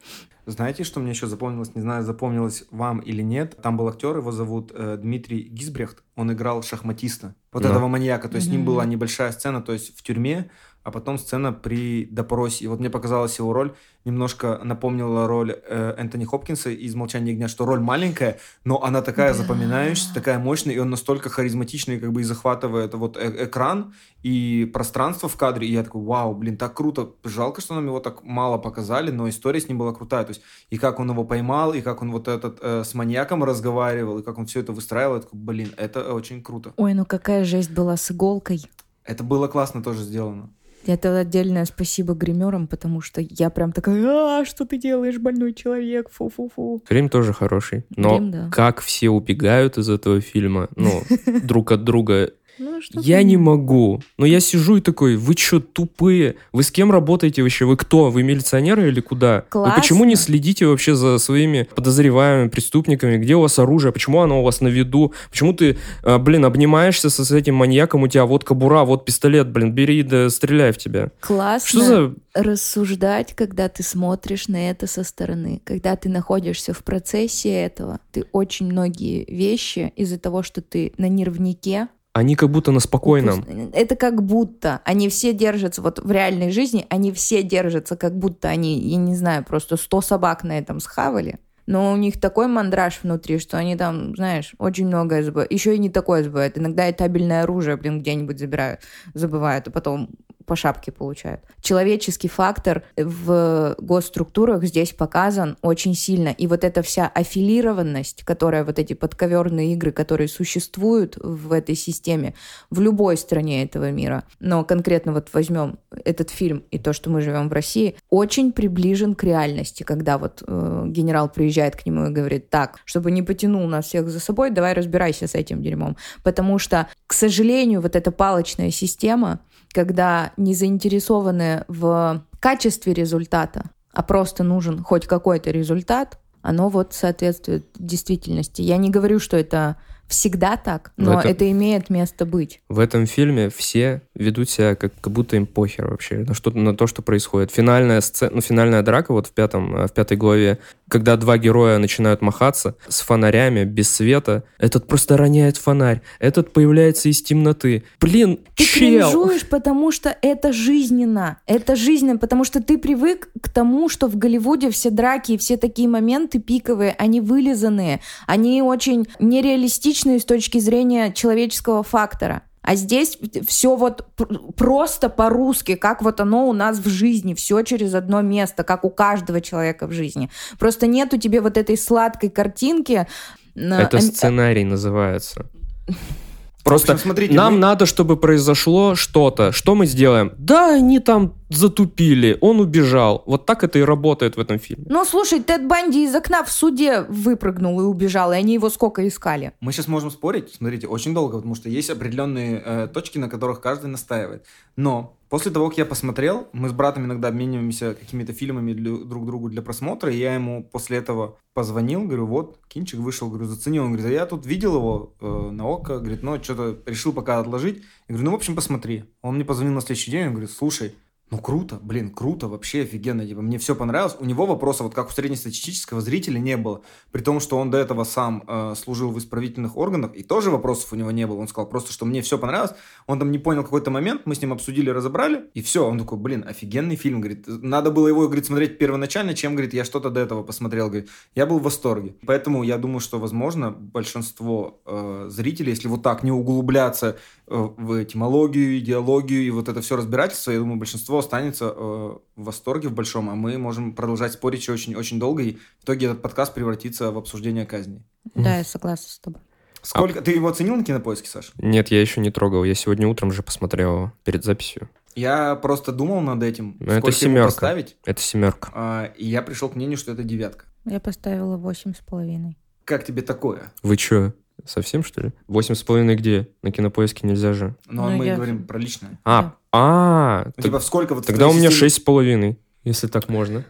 Знаете, 0.46 0.82
что 0.84 0.98
мне 1.00 1.10
еще 1.10 1.26
запомнилось? 1.26 1.74
Не 1.74 1.80
знаю, 1.82 2.02
запомнилось 2.02 2.64
вам 2.70 2.98
или 2.98 3.22
нет. 3.22 3.56
Там 3.62 3.76
был 3.76 3.86
актер, 3.88 4.16
его 4.16 4.32
зовут 4.32 4.72
э, 4.74 4.96
Дмитрий 5.00 5.42
Гизбрехт. 5.42 6.02
Он 6.16 6.32
играл 6.32 6.62
шахматиста. 6.62 7.34
Вот 7.52 7.62
Да. 7.62 7.70
этого 7.70 7.86
маньяка. 7.88 8.28
То 8.28 8.36
есть 8.36 8.48
с 8.48 8.50
ним 8.50 8.64
была 8.64 8.84
небольшая 8.84 9.32
сцена, 9.32 9.60
то 9.62 9.72
есть 9.72 9.96
в 9.96 10.02
тюрьме, 10.02 10.50
а 10.82 10.90
потом 10.90 11.18
сцена 11.18 11.52
при 11.52 12.04
допросе. 12.04 12.64
И 12.64 12.68
вот 12.68 12.80
мне 12.80 12.90
показалась 12.90 13.38
его 13.38 13.52
роль 13.52 13.74
немножко 14.04 14.60
напомнила 14.64 15.26
роль 15.26 15.52
э, 15.52 15.94
Энтони 15.98 16.24
Хопкинса 16.24 16.70
из 16.70 16.94
«Молчания 16.94 17.32
ягнят», 17.32 17.50
что 17.50 17.66
роль 17.66 17.80
маленькая, 17.80 18.38
но 18.64 18.82
она 18.82 19.02
такая 19.02 19.32
Да. 19.32 19.38
запоминающаяся, 19.38 20.14
такая 20.14 20.38
мощная, 20.38 20.74
и 20.74 20.78
он 20.78 20.90
настолько 20.90 21.28
харизматичный, 21.28 22.00
как 22.00 22.12
бы 22.12 22.22
и 22.22 22.24
захватывает 22.24 22.94
вот 22.94 23.16
э- 23.16 23.44
экран 23.44 23.92
и 24.22 24.68
пространство 24.72 25.28
в 25.28 25.36
кадре. 25.36 25.68
И 25.68 25.72
я 25.72 25.82
такой, 25.84 26.02
вау, 26.02 26.34
блин, 26.34 26.56
так 26.56 26.74
круто. 26.74 27.10
Жалко, 27.24 27.60
что 27.60 27.74
нам 27.74 27.86
его 27.86 28.00
так 28.00 28.24
мало 28.24 28.58
показали, 28.58 29.10
но 29.10 29.28
история 29.28 29.60
с 29.60 29.68
ним 29.68 29.78
была 29.78 29.92
крутая. 29.92 30.24
То 30.24 30.30
есть 30.30 30.42
и 30.70 30.78
как 30.78 30.98
он 30.98 31.10
его 31.10 31.24
поймал, 31.24 31.74
и 31.74 31.82
как 31.82 32.00
он 32.02 32.10
вот 32.10 32.26
этот 32.28 32.58
э, 32.62 32.84
с 32.84 32.94
маньяком 32.94 33.44
разговаривал, 33.44 34.18
и 34.18 34.22
как 34.22 34.38
он 34.38 34.46
все 34.46 34.60
это 34.60 34.72
выстраивал. 34.72 35.16
Я 35.16 35.20
такой, 35.22 35.38
блин, 35.38 35.74
это 35.76 36.14
очень 36.14 36.42
круто. 36.42 36.72
Ой, 36.76 36.94
ну 36.94 37.04
какая 37.04 37.44
жесть 37.44 37.70
была 37.70 37.96
с 37.96 38.10
иголкой. 38.10 38.62
Это 39.04 39.24
было 39.24 39.48
классно 39.48 39.82
тоже 39.82 40.02
сделано. 40.02 40.50
Это 40.86 41.18
отдельное 41.18 41.64
спасибо 41.64 42.14
гримерам, 42.14 42.66
потому 42.66 43.00
что 43.00 43.20
я 43.20 43.50
прям 43.50 43.72
такая, 43.72 44.40
а, 44.40 44.44
что 44.44 44.64
ты 44.64 44.78
делаешь, 44.78 45.18
больной 45.18 45.52
человек, 45.52 46.10
фу-фу-фу. 46.10 46.82
Грим 46.88 47.08
тоже 47.08 47.32
хороший. 47.32 47.84
Но 47.96 48.16
Грим, 48.16 48.30
да. 48.30 48.48
как 48.50 48.80
все 48.80 49.10
убегают 49.10 49.78
из 49.78 49.88
этого 49.90 50.20
фильма, 50.20 50.68
ну, 50.76 51.02
друг 51.42 51.72
от 51.72 51.84
друга, 51.84 52.32
Ну, 52.60 52.78
я 52.92 53.22
не 53.22 53.38
могу. 53.38 54.02
Но 54.18 54.26
я 54.26 54.38
сижу 54.38 54.76
и 54.76 54.82
такой, 54.82 55.16
вы 55.16 55.34
что, 55.34 55.60
тупые? 55.60 56.36
Вы 56.52 56.62
с 56.62 56.70
кем 56.70 56.92
работаете 56.92 57.42
вообще? 57.42 57.64
Вы 57.64 57.78
кто? 57.78 58.10
Вы 58.10 58.22
милиционеры 58.22 58.88
или 58.88 59.00
куда? 59.00 59.46
Вы 59.50 59.72
почему 59.74 60.04
не 60.04 60.12
Классно. 60.12 60.26
следите 60.26 60.66
вообще 60.66 60.94
за 60.94 61.16
своими 61.16 61.66
подозреваемыми 61.74 62.48
преступниками? 62.50 63.16
Где 63.16 63.34
у 63.36 63.40
вас 63.40 63.58
оружие? 63.58 63.92
Почему 63.92 64.20
оно 64.20 64.40
у 64.40 64.44
вас 64.44 64.60
на 64.60 64.68
виду? 64.68 65.14
Почему 65.30 65.54
ты, 65.54 65.78
а, 66.02 66.18
блин, 66.18 66.44
обнимаешься 66.44 67.08
со, 67.08 67.24
с 67.24 67.32
этим 67.32 67.54
маньяком? 67.54 68.02
У 68.02 68.08
тебя 68.08 68.26
вот 68.26 68.44
кобура, 68.44 68.84
вот 68.84 69.06
пистолет, 69.06 69.50
блин, 69.50 69.72
бери 69.72 70.02
да 70.02 70.28
стреляй 70.28 70.72
в 70.72 70.76
тебя. 70.76 71.12
Классно 71.20 71.66
Что 71.66 71.86
за... 71.86 72.14
рассуждать, 72.34 73.34
когда 73.34 73.70
ты 73.70 73.82
смотришь 73.82 74.48
на 74.48 74.70
это 74.70 74.86
со 74.86 75.02
стороны. 75.02 75.62
Когда 75.64 75.96
ты 75.96 76.10
находишься 76.10 76.74
в 76.74 76.84
процессе 76.84 77.50
этого, 77.50 78.00
ты 78.12 78.26
очень 78.32 78.66
многие 78.66 79.24
вещи 79.34 79.94
из-за 79.96 80.18
того, 80.18 80.42
что 80.42 80.60
ты 80.60 80.92
на 80.98 81.08
нервнике, 81.08 81.88
Они 82.12 82.34
как 82.34 82.50
будто 82.50 82.72
на 82.72 82.80
спокойном. 82.80 83.44
Это 83.72 83.94
как 83.94 84.22
будто 84.22 84.80
они 84.84 85.08
все 85.08 85.32
держатся, 85.32 85.80
вот 85.80 86.00
в 86.00 86.10
реальной 86.10 86.50
жизни 86.50 86.86
они 86.90 87.12
все 87.12 87.42
держатся, 87.42 87.96
как 87.96 88.16
будто 88.18 88.48
они, 88.48 88.78
я 88.78 88.96
не 88.96 89.14
знаю, 89.14 89.44
просто 89.44 89.76
100 89.76 90.00
собак 90.00 90.42
на 90.42 90.58
этом 90.58 90.80
схавали. 90.80 91.38
Но 91.66 91.92
у 91.92 91.96
них 91.96 92.18
такой 92.20 92.48
мандраж 92.48 92.98
внутри, 93.04 93.38
что 93.38 93.56
они 93.56 93.76
там, 93.76 94.16
знаешь, 94.16 94.54
очень 94.58 94.88
многое 94.88 95.22
забывают. 95.22 95.52
Еще 95.52 95.76
и 95.76 95.78
не 95.78 95.88
такое 95.88 96.24
забывают. 96.24 96.58
Иногда 96.58 96.88
и 96.88 96.92
табельное 96.92 97.44
оружие, 97.44 97.76
блин, 97.76 98.00
где-нибудь 98.00 98.40
забирают, 98.40 98.80
забывают, 99.14 99.68
а 99.68 99.70
потом 99.70 100.10
по 100.50 100.56
шапке 100.56 100.90
получают. 100.90 101.42
Человеческий 101.60 102.26
фактор 102.26 102.82
в 102.96 103.76
госструктурах 103.78 104.64
здесь 104.64 104.92
показан 104.92 105.56
очень 105.62 105.94
сильно. 105.94 106.30
И 106.30 106.48
вот 106.48 106.64
эта 106.64 106.82
вся 106.82 107.06
аффилированность, 107.06 108.24
которая 108.24 108.64
вот 108.64 108.80
эти 108.80 108.94
подковерные 108.94 109.74
игры, 109.74 109.92
которые 109.92 110.26
существуют 110.26 111.16
в 111.22 111.52
этой 111.52 111.76
системе 111.76 112.34
в 112.68 112.80
любой 112.80 113.16
стране 113.16 113.62
этого 113.62 113.92
мира, 113.92 114.24
но 114.40 114.64
конкретно 114.64 115.12
вот 115.12 115.28
возьмем 115.32 115.78
этот 116.04 116.30
фильм 116.30 116.64
и 116.72 116.80
то, 116.80 116.92
что 116.92 117.10
мы 117.10 117.20
живем 117.20 117.48
в 117.48 117.52
России, 117.52 117.94
очень 118.08 118.50
приближен 118.50 119.14
к 119.14 119.22
реальности, 119.22 119.84
когда 119.84 120.18
вот 120.18 120.42
э, 120.44 120.84
генерал 120.88 121.28
приезжает 121.28 121.76
к 121.76 121.86
нему 121.86 122.06
и 122.06 122.10
говорит, 122.10 122.50
так, 122.50 122.80
чтобы 122.84 123.12
не 123.12 123.22
потянул 123.22 123.68
нас 123.68 123.86
всех 123.86 124.10
за 124.10 124.18
собой, 124.18 124.50
давай 124.50 124.72
разбирайся 124.72 125.28
с 125.28 125.36
этим 125.36 125.62
дерьмом. 125.62 125.96
Потому 126.24 126.58
что, 126.58 126.88
к 127.06 127.12
сожалению, 127.12 127.80
вот 127.80 127.94
эта 127.94 128.10
палочная 128.10 128.72
система, 128.72 129.38
когда 129.72 130.32
не 130.36 130.54
заинтересованы 130.54 131.64
в 131.68 132.24
качестве 132.40 132.92
результата, 132.94 133.70
а 133.92 134.02
просто 134.02 134.44
нужен 134.44 134.82
хоть 134.82 135.06
какой-то 135.06 135.50
результат, 135.50 136.18
оно 136.42 136.68
вот 136.68 136.94
соответствует 136.94 137.66
действительности. 137.78 138.62
Я 138.62 138.76
не 138.78 138.88
говорю, 138.90 139.18
что 139.18 139.36
это 139.36 139.76
всегда 140.08 140.56
так, 140.56 140.92
Но 140.96 141.12
но 141.12 141.20
это- 141.20 141.28
это... 141.28 141.50
имеет 141.52 141.88
место 141.88 142.26
быть. 142.26 142.60
В 142.68 142.80
этом 142.80 143.06
фильме 143.06 143.48
все 143.48 144.02
ведут 144.14 144.50
себя 144.50 144.74
как, 144.74 144.92
как 145.00 145.12
будто 145.12 145.36
им 145.36 145.46
похер 145.46 145.86
вообще 145.88 146.18
на, 146.18 146.34
что, 146.34 146.50
на 146.50 146.74
то, 146.76 146.88
что 146.88 147.00
происходит. 147.02 147.52
Финальная 147.52 148.00
сцена, 148.00 148.32
ну, 148.34 148.40
финальная 148.40 148.82
драка 148.82 149.12
вот 149.12 149.28
в, 149.28 149.32
пятом, 149.32 149.76
э, 149.76 149.86
в 149.86 149.92
пятой 149.92 150.16
главе, 150.16 150.58
когда 150.90 151.16
два 151.16 151.38
героя 151.38 151.78
начинают 151.78 152.20
махаться 152.20 152.76
с 152.88 153.00
фонарями, 153.00 153.64
без 153.64 153.88
света, 153.88 154.44
этот 154.58 154.86
просто 154.86 155.16
роняет 155.16 155.56
фонарь, 155.56 156.02
этот 156.18 156.52
появляется 156.52 157.08
из 157.08 157.22
темноты. 157.22 157.84
Блин, 158.00 158.40
Ты 158.56 158.64
чел! 158.64 159.10
кринжуешь, 159.10 159.48
потому 159.48 159.92
что 159.92 160.14
это 160.20 160.52
жизненно. 160.52 161.38
Это 161.46 161.76
жизненно, 161.76 162.18
потому 162.18 162.44
что 162.44 162.62
ты 162.62 162.76
привык 162.76 163.30
к 163.40 163.48
тому, 163.48 163.88
что 163.88 164.08
в 164.08 164.16
Голливуде 164.16 164.70
все 164.70 164.90
драки 164.90 165.32
и 165.32 165.38
все 165.38 165.56
такие 165.56 165.88
моменты 165.88 166.40
пиковые, 166.40 166.94
они 166.98 167.20
вылизанные, 167.20 168.00
они 168.26 168.60
очень 168.60 169.06
нереалистичные 169.20 170.18
с 170.18 170.24
точки 170.24 170.58
зрения 170.58 171.12
человеческого 171.12 171.82
фактора. 171.84 172.42
А 172.62 172.74
здесь 172.74 173.18
все 173.46 173.74
вот 173.76 174.06
пр- 174.16 174.52
просто 174.56 175.08
по-русски, 175.08 175.74
как 175.76 176.02
вот 176.02 176.20
оно 176.20 176.48
у 176.48 176.52
нас 176.52 176.78
в 176.78 176.88
жизни, 176.88 177.34
все 177.34 177.62
через 177.62 177.94
одно 177.94 178.20
место, 178.20 178.64
как 178.64 178.84
у 178.84 178.90
каждого 178.90 179.40
человека 179.40 179.86
в 179.86 179.92
жизни. 179.92 180.30
Просто 180.58 180.86
нет 180.86 181.14
у 181.14 181.16
тебя 181.16 181.40
вот 181.40 181.56
этой 181.56 181.76
сладкой 181.76 182.30
картинки. 182.30 183.06
Это 183.54 184.00
сценарий 184.00 184.64
называется. 184.64 185.46
Просто 186.64 186.92
общем, 186.92 187.04
смотрите, 187.04 187.34
нам 187.34 187.54
мы- 187.54 187.58
надо, 187.60 187.86
чтобы 187.86 188.16
произошло 188.16 188.94
что-то. 188.94 189.52
Что 189.52 189.74
мы 189.74 189.86
сделаем? 189.86 190.32
Да, 190.38 190.74
они 190.74 190.98
там 191.00 191.34
затупили, 191.48 192.36
он 192.40 192.60
убежал. 192.60 193.22
Вот 193.26 193.46
так 193.46 193.64
это 193.64 193.78
и 193.78 193.82
работает 193.82 194.36
в 194.36 194.40
этом 194.40 194.58
фильме. 194.58 194.84
Ну, 194.88 195.04
слушай, 195.04 195.42
Тед 195.42 195.66
Банди 195.66 196.04
из 196.04 196.14
окна 196.14 196.44
в 196.44 196.52
суде 196.52 197.02
выпрыгнул 197.08 197.80
и 197.80 197.84
убежал, 197.84 198.32
и 198.32 198.36
они 198.36 198.54
его 198.54 198.70
сколько 198.70 199.06
искали. 199.08 199.52
Мы 199.60 199.72
сейчас 199.72 199.88
можем 199.88 200.10
спорить, 200.10 200.54
смотрите, 200.54 200.86
очень 200.86 201.14
долго, 201.14 201.36
потому 201.36 201.54
что 201.54 201.68
есть 201.68 201.90
определенные 201.90 202.62
э, 202.64 202.88
точки, 202.92 203.18
на 203.18 203.28
которых 203.28 203.60
каждый 203.60 203.86
настаивает. 203.86 204.44
Но 204.76 205.16
после 205.30 205.50
того, 205.50 205.68
как 205.68 205.78
я 205.78 205.86
посмотрел, 205.86 206.48
мы 206.52 206.68
с 206.68 206.72
братом 206.72 207.06
иногда 207.06 207.28
обмениваемся 207.28 207.94
какими-то 207.94 208.34
фильмами 208.34 208.74
для- 208.74 208.98
друг 208.98 209.24
другу 209.24 209.48
для 209.48 209.62
просмотра, 209.62 210.12
и 210.12 210.18
я 210.18 210.34
ему 210.34 210.62
после 210.64 210.98
этого 210.98 211.38
позвонил, 211.54 212.02
говорю, 212.04 212.26
вот, 212.26 212.58
кинчик 212.68 213.00
вышел, 213.00 213.28
говорю, 213.30 213.46
заценил. 213.46 213.84
Он 213.84 213.92
говорит, 213.92 214.10
а 214.10 214.12
я 214.12 214.26
тут 214.26 214.44
видел 214.44 214.74
его 214.76 215.14
э, 215.20 215.50
на 215.52 215.66
око, 215.66 215.98
говорит, 216.00 216.22
ну, 216.22 216.42
что-то 216.42 216.78
решил 216.84 217.12
пока 217.12 217.38
отложить. 217.38 217.78
Я 218.08 218.14
говорю, 218.14 218.24
ну, 218.24 218.30
в 218.32 218.34
общем, 218.34 218.54
посмотри. 218.54 219.04
Он 219.22 219.36
мне 219.36 219.44
позвонил 219.44 219.72
на 219.74 219.80
следующий 219.80 220.10
день, 220.10 220.26
он 220.26 220.32
говорит, 220.32 220.50
слушай, 220.50 220.94
Ну, 221.30 221.38
круто, 221.38 221.78
блин, 221.80 222.10
круто, 222.10 222.48
вообще 222.48 222.82
офигенно. 222.82 223.24
Типа, 223.24 223.40
мне 223.40 223.58
все 223.58 223.76
понравилось. 223.76 224.16
У 224.18 224.24
него 224.24 224.46
вопросов, 224.46 224.86
вот 224.86 224.94
как 224.94 225.10
у 225.10 225.12
среднестатистического 225.12 226.00
зрителя, 226.00 226.40
не 226.40 226.56
было. 226.56 226.82
При 227.12 227.22
том, 227.22 227.38
что 227.38 227.56
он 227.56 227.70
до 227.70 227.78
этого 227.78 228.02
сам 228.02 228.42
э, 228.48 228.74
служил 228.76 229.12
в 229.12 229.18
исправительных 229.18 229.76
органах, 229.76 230.16
и 230.16 230.24
тоже 230.24 230.50
вопросов 230.50 230.92
у 230.92 230.96
него 230.96 231.12
не 231.12 231.28
было. 231.28 231.36
Он 231.36 231.46
сказал 231.46 231.68
просто, 231.68 231.92
что 231.92 232.04
мне 232.04 232.20
все 232.22 232.36
понравилось. 232.36 232.72
Он 233.06 233.20
там 233.20 233.30
не 233.30 233.38
понял 233.38 233.62
какой-то 233.62 233.92
момент, 233.92 234.22
мы 234.24 234.34
с 234.34 234.42
ним 234.42 234.52
обсудили, 234.52 234.90
разобрали, 234.90 235.44
и 235.54 235.62
все. 235.62 235.86
Он 235.86 236.00
такой, 236.00 236.18
блин, 236.18 236.44
офигенный 236.48 236.96
фильм. 236.96 237.20
Говорит, 237.20 237.44
надо 237.46 237.92
было 237.92 238.08
его, 238.08 238.26
говорит, 238.26 238.46
смотреть 238.46 238.78
первоначально, 238.78 239.34
чем, 239.34 239.54
говорит, 239.54 239.72
я 239.72 239.84
что-то 239.84 240.10
до 240.10 240.18
этого 240.18 240.42
посмотрел. 240.42 240.88
Говорит, 240.88 241.10
я 241.36 241.46
был 241.46 241.60
в 241.60 241.62
восторге. 241.62 242.16
Поэтому 242.26 242.64
я 242.64 242.76
думаю, 242.76 242.98
что, 242.98 243.20
возможно, 243.20 243.70
большинство 243.70 244.80
э, 244.84 245.26
зрителей, 245.28 245.70
если 245.70 245.86
вот 245.86 246.02
так 246.02 246.24
не 246.24 246.32
углубляться 246.32 247.18
э, 247.46 247.68
в 247.76 248.02
этимологию, 248.02 248.78
идеологию 248.80 249.42
и 249.42 249.50
вот 249.50 249.68
это 249.68 249.80
все 249.80 249.94
разбирательство, 249.94 250.50
я 250.50 250.58
думаю, 250.58 250.76
большинство 250.76 251.19
останется 251.20 251.72
э, 251.74 251.78
в 251.78 252.20
восторге 252.44 252.88
в 252.88 252.92
большом, 252.92 253.30
а 253.30 253.34
мы 253.34 253.56
можем 253.58 253.94
продолжать 253.94 254.32
спорить 254.32 254.60
еще 254.60 254.72
очень-очень 254.72 255.18
долго, 255.18 255.42
и 255.42 255.58
в 255.78 255.84
итоге 255.84 256.06
этот 256.06 256.22
подкаст 256.22 256.52
превратится 256.52 257.12
в 257.12 257.18
обсуждение 257.18 257.64
казни. 257.66 258.02
Да, 258.34 258.58
я 258.58 258.64
согласна 258.64 259.08
с 259.08 259.18
тобой. 259.18 259.40
Сколько... 259.82 260.18
А... 260.18 260.22
Ты 260.22 260.32
его 260.32 260.48
оценил 260.48 260.76
на 260.76 260.84
кинопоиске, 260.84 261.28
Саш? 261.28 261.52
Нет, 261.58 261.88
я 261.88 262.00
еще 262.00 262.20
не 262.20 262.30
трогал. 262.30 262.64
Я 262.64 262.74
сегодня 262.74 263.08
утром 263.08 263.32
же 263.32 263.42
посмотрел 263.42 264.12
перед 264.24 264.44
записью. 264.44 264.90
Я 265.14 265.56
просто 265.56 265.92
думал 265.92 266.20
над 266.20 266.42
этим, 266.42 266.76
Но 266.80 266.92
это 266.92 267.10
семерка. 267.12 267.48
поставить. 267.48 267.96
Это 268.04 268.20
семерка. 268.20 268.70
А, 268.74 269.12
и 269.16 269.26
я 269.26 269.42
пришел 269.42 269.68
к 269.68 269.74
мнению, 269.74 269.98
что 269.98 270.12
это 270.12 270.22
девятка. 270.22 270.66
Я 270.84 271.00
поставила 271.00 271.56
восемь 271.56 271.94
с 271.94 271.98
половиной. 271.98 272.56
Как 272.84 273.04
тебе 273.04 273.22
такое? 273.22 273.72
Вы 273.82 273.96
чё? 273.96 274.32
Совсем, 274.66 275.02
что 275.02 275.22
ли? 275.22 275.32
Восемь 275.46 275.74
с 275.74 275.82
половиной 275.82 276.16
где? 276.16 276.48
На 276.62 276.70
кинопоиске 276.70 277.26
нельзя 277.26 277.52
же. 277.52 277.76
Ну, 277.86 278.04
а 278.04 278.10
мы 278.10 278.26
я... 278.26 278.36
говорим 278.36 278.66
про 278.66 278.78
личное. 278.78 279.18
А, 279.24 279.42
да. 279.42 279.56
а, 279.72 280.52
ну, 280.56 280.62
типа 280.62 280.80
сколько 280.80 281.14
вот 281.14 281.26
Тогда 281.26 281.48
у 281.48 281.52
меня 281.52 281.70
шесть 281.70 281.96
с 281.96 282.00
половиной, 282.00 282.58
если 282.84 283.06
так 283.06 283.28
можно. 283.28 283.64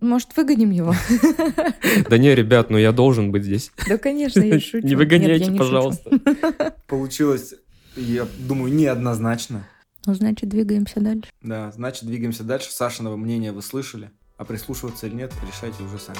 Может, 0.00 0.36
выгоним 0.36 0.70
его? 0.70 0.94
Да 2.08 2.18
не, 2.18 2.34
ребят, 2.34 2.70
ну 2.70 2.78
я 2.78 2.92
должен 2.92 3.32
быть 3.32 3.44
здесь. 3.44 3.72
Да, 3.88 3.98
конечно, 3.98 4.40
я 4.40 4.60
шучу. 4.60 4.86
Не 4.86 4.94
выгоняйте, 4.94 5.52
пожалуйста. 5.52 6.10
Получилось, 6.86 7.54
я 7.96 8.26
думаю, 8.38 8.72
неоднозначно. 8.72 9.66
Ну, 10.06 10.14
значит, 10.14 10.48
двигаемся 10.48 11.00
дальше. 11.00 11.30
Да, 11.42 11.70
значит, 11.72 12.04
двигаемся 12.04 12.42
дальше. 12.42 12.70
Сашиного 12.72 13.16
мнения 13.16 13.52
вы 13.52 13.62
слышали, 13.62 14.10
а 14.36 14.44
прислушиваться 14.44 15.06
или 15.06 15.14
нет, 15.14 15.32
решайте 15.46 15.82
уже 15.82 15.98
сами. 15.98 16.18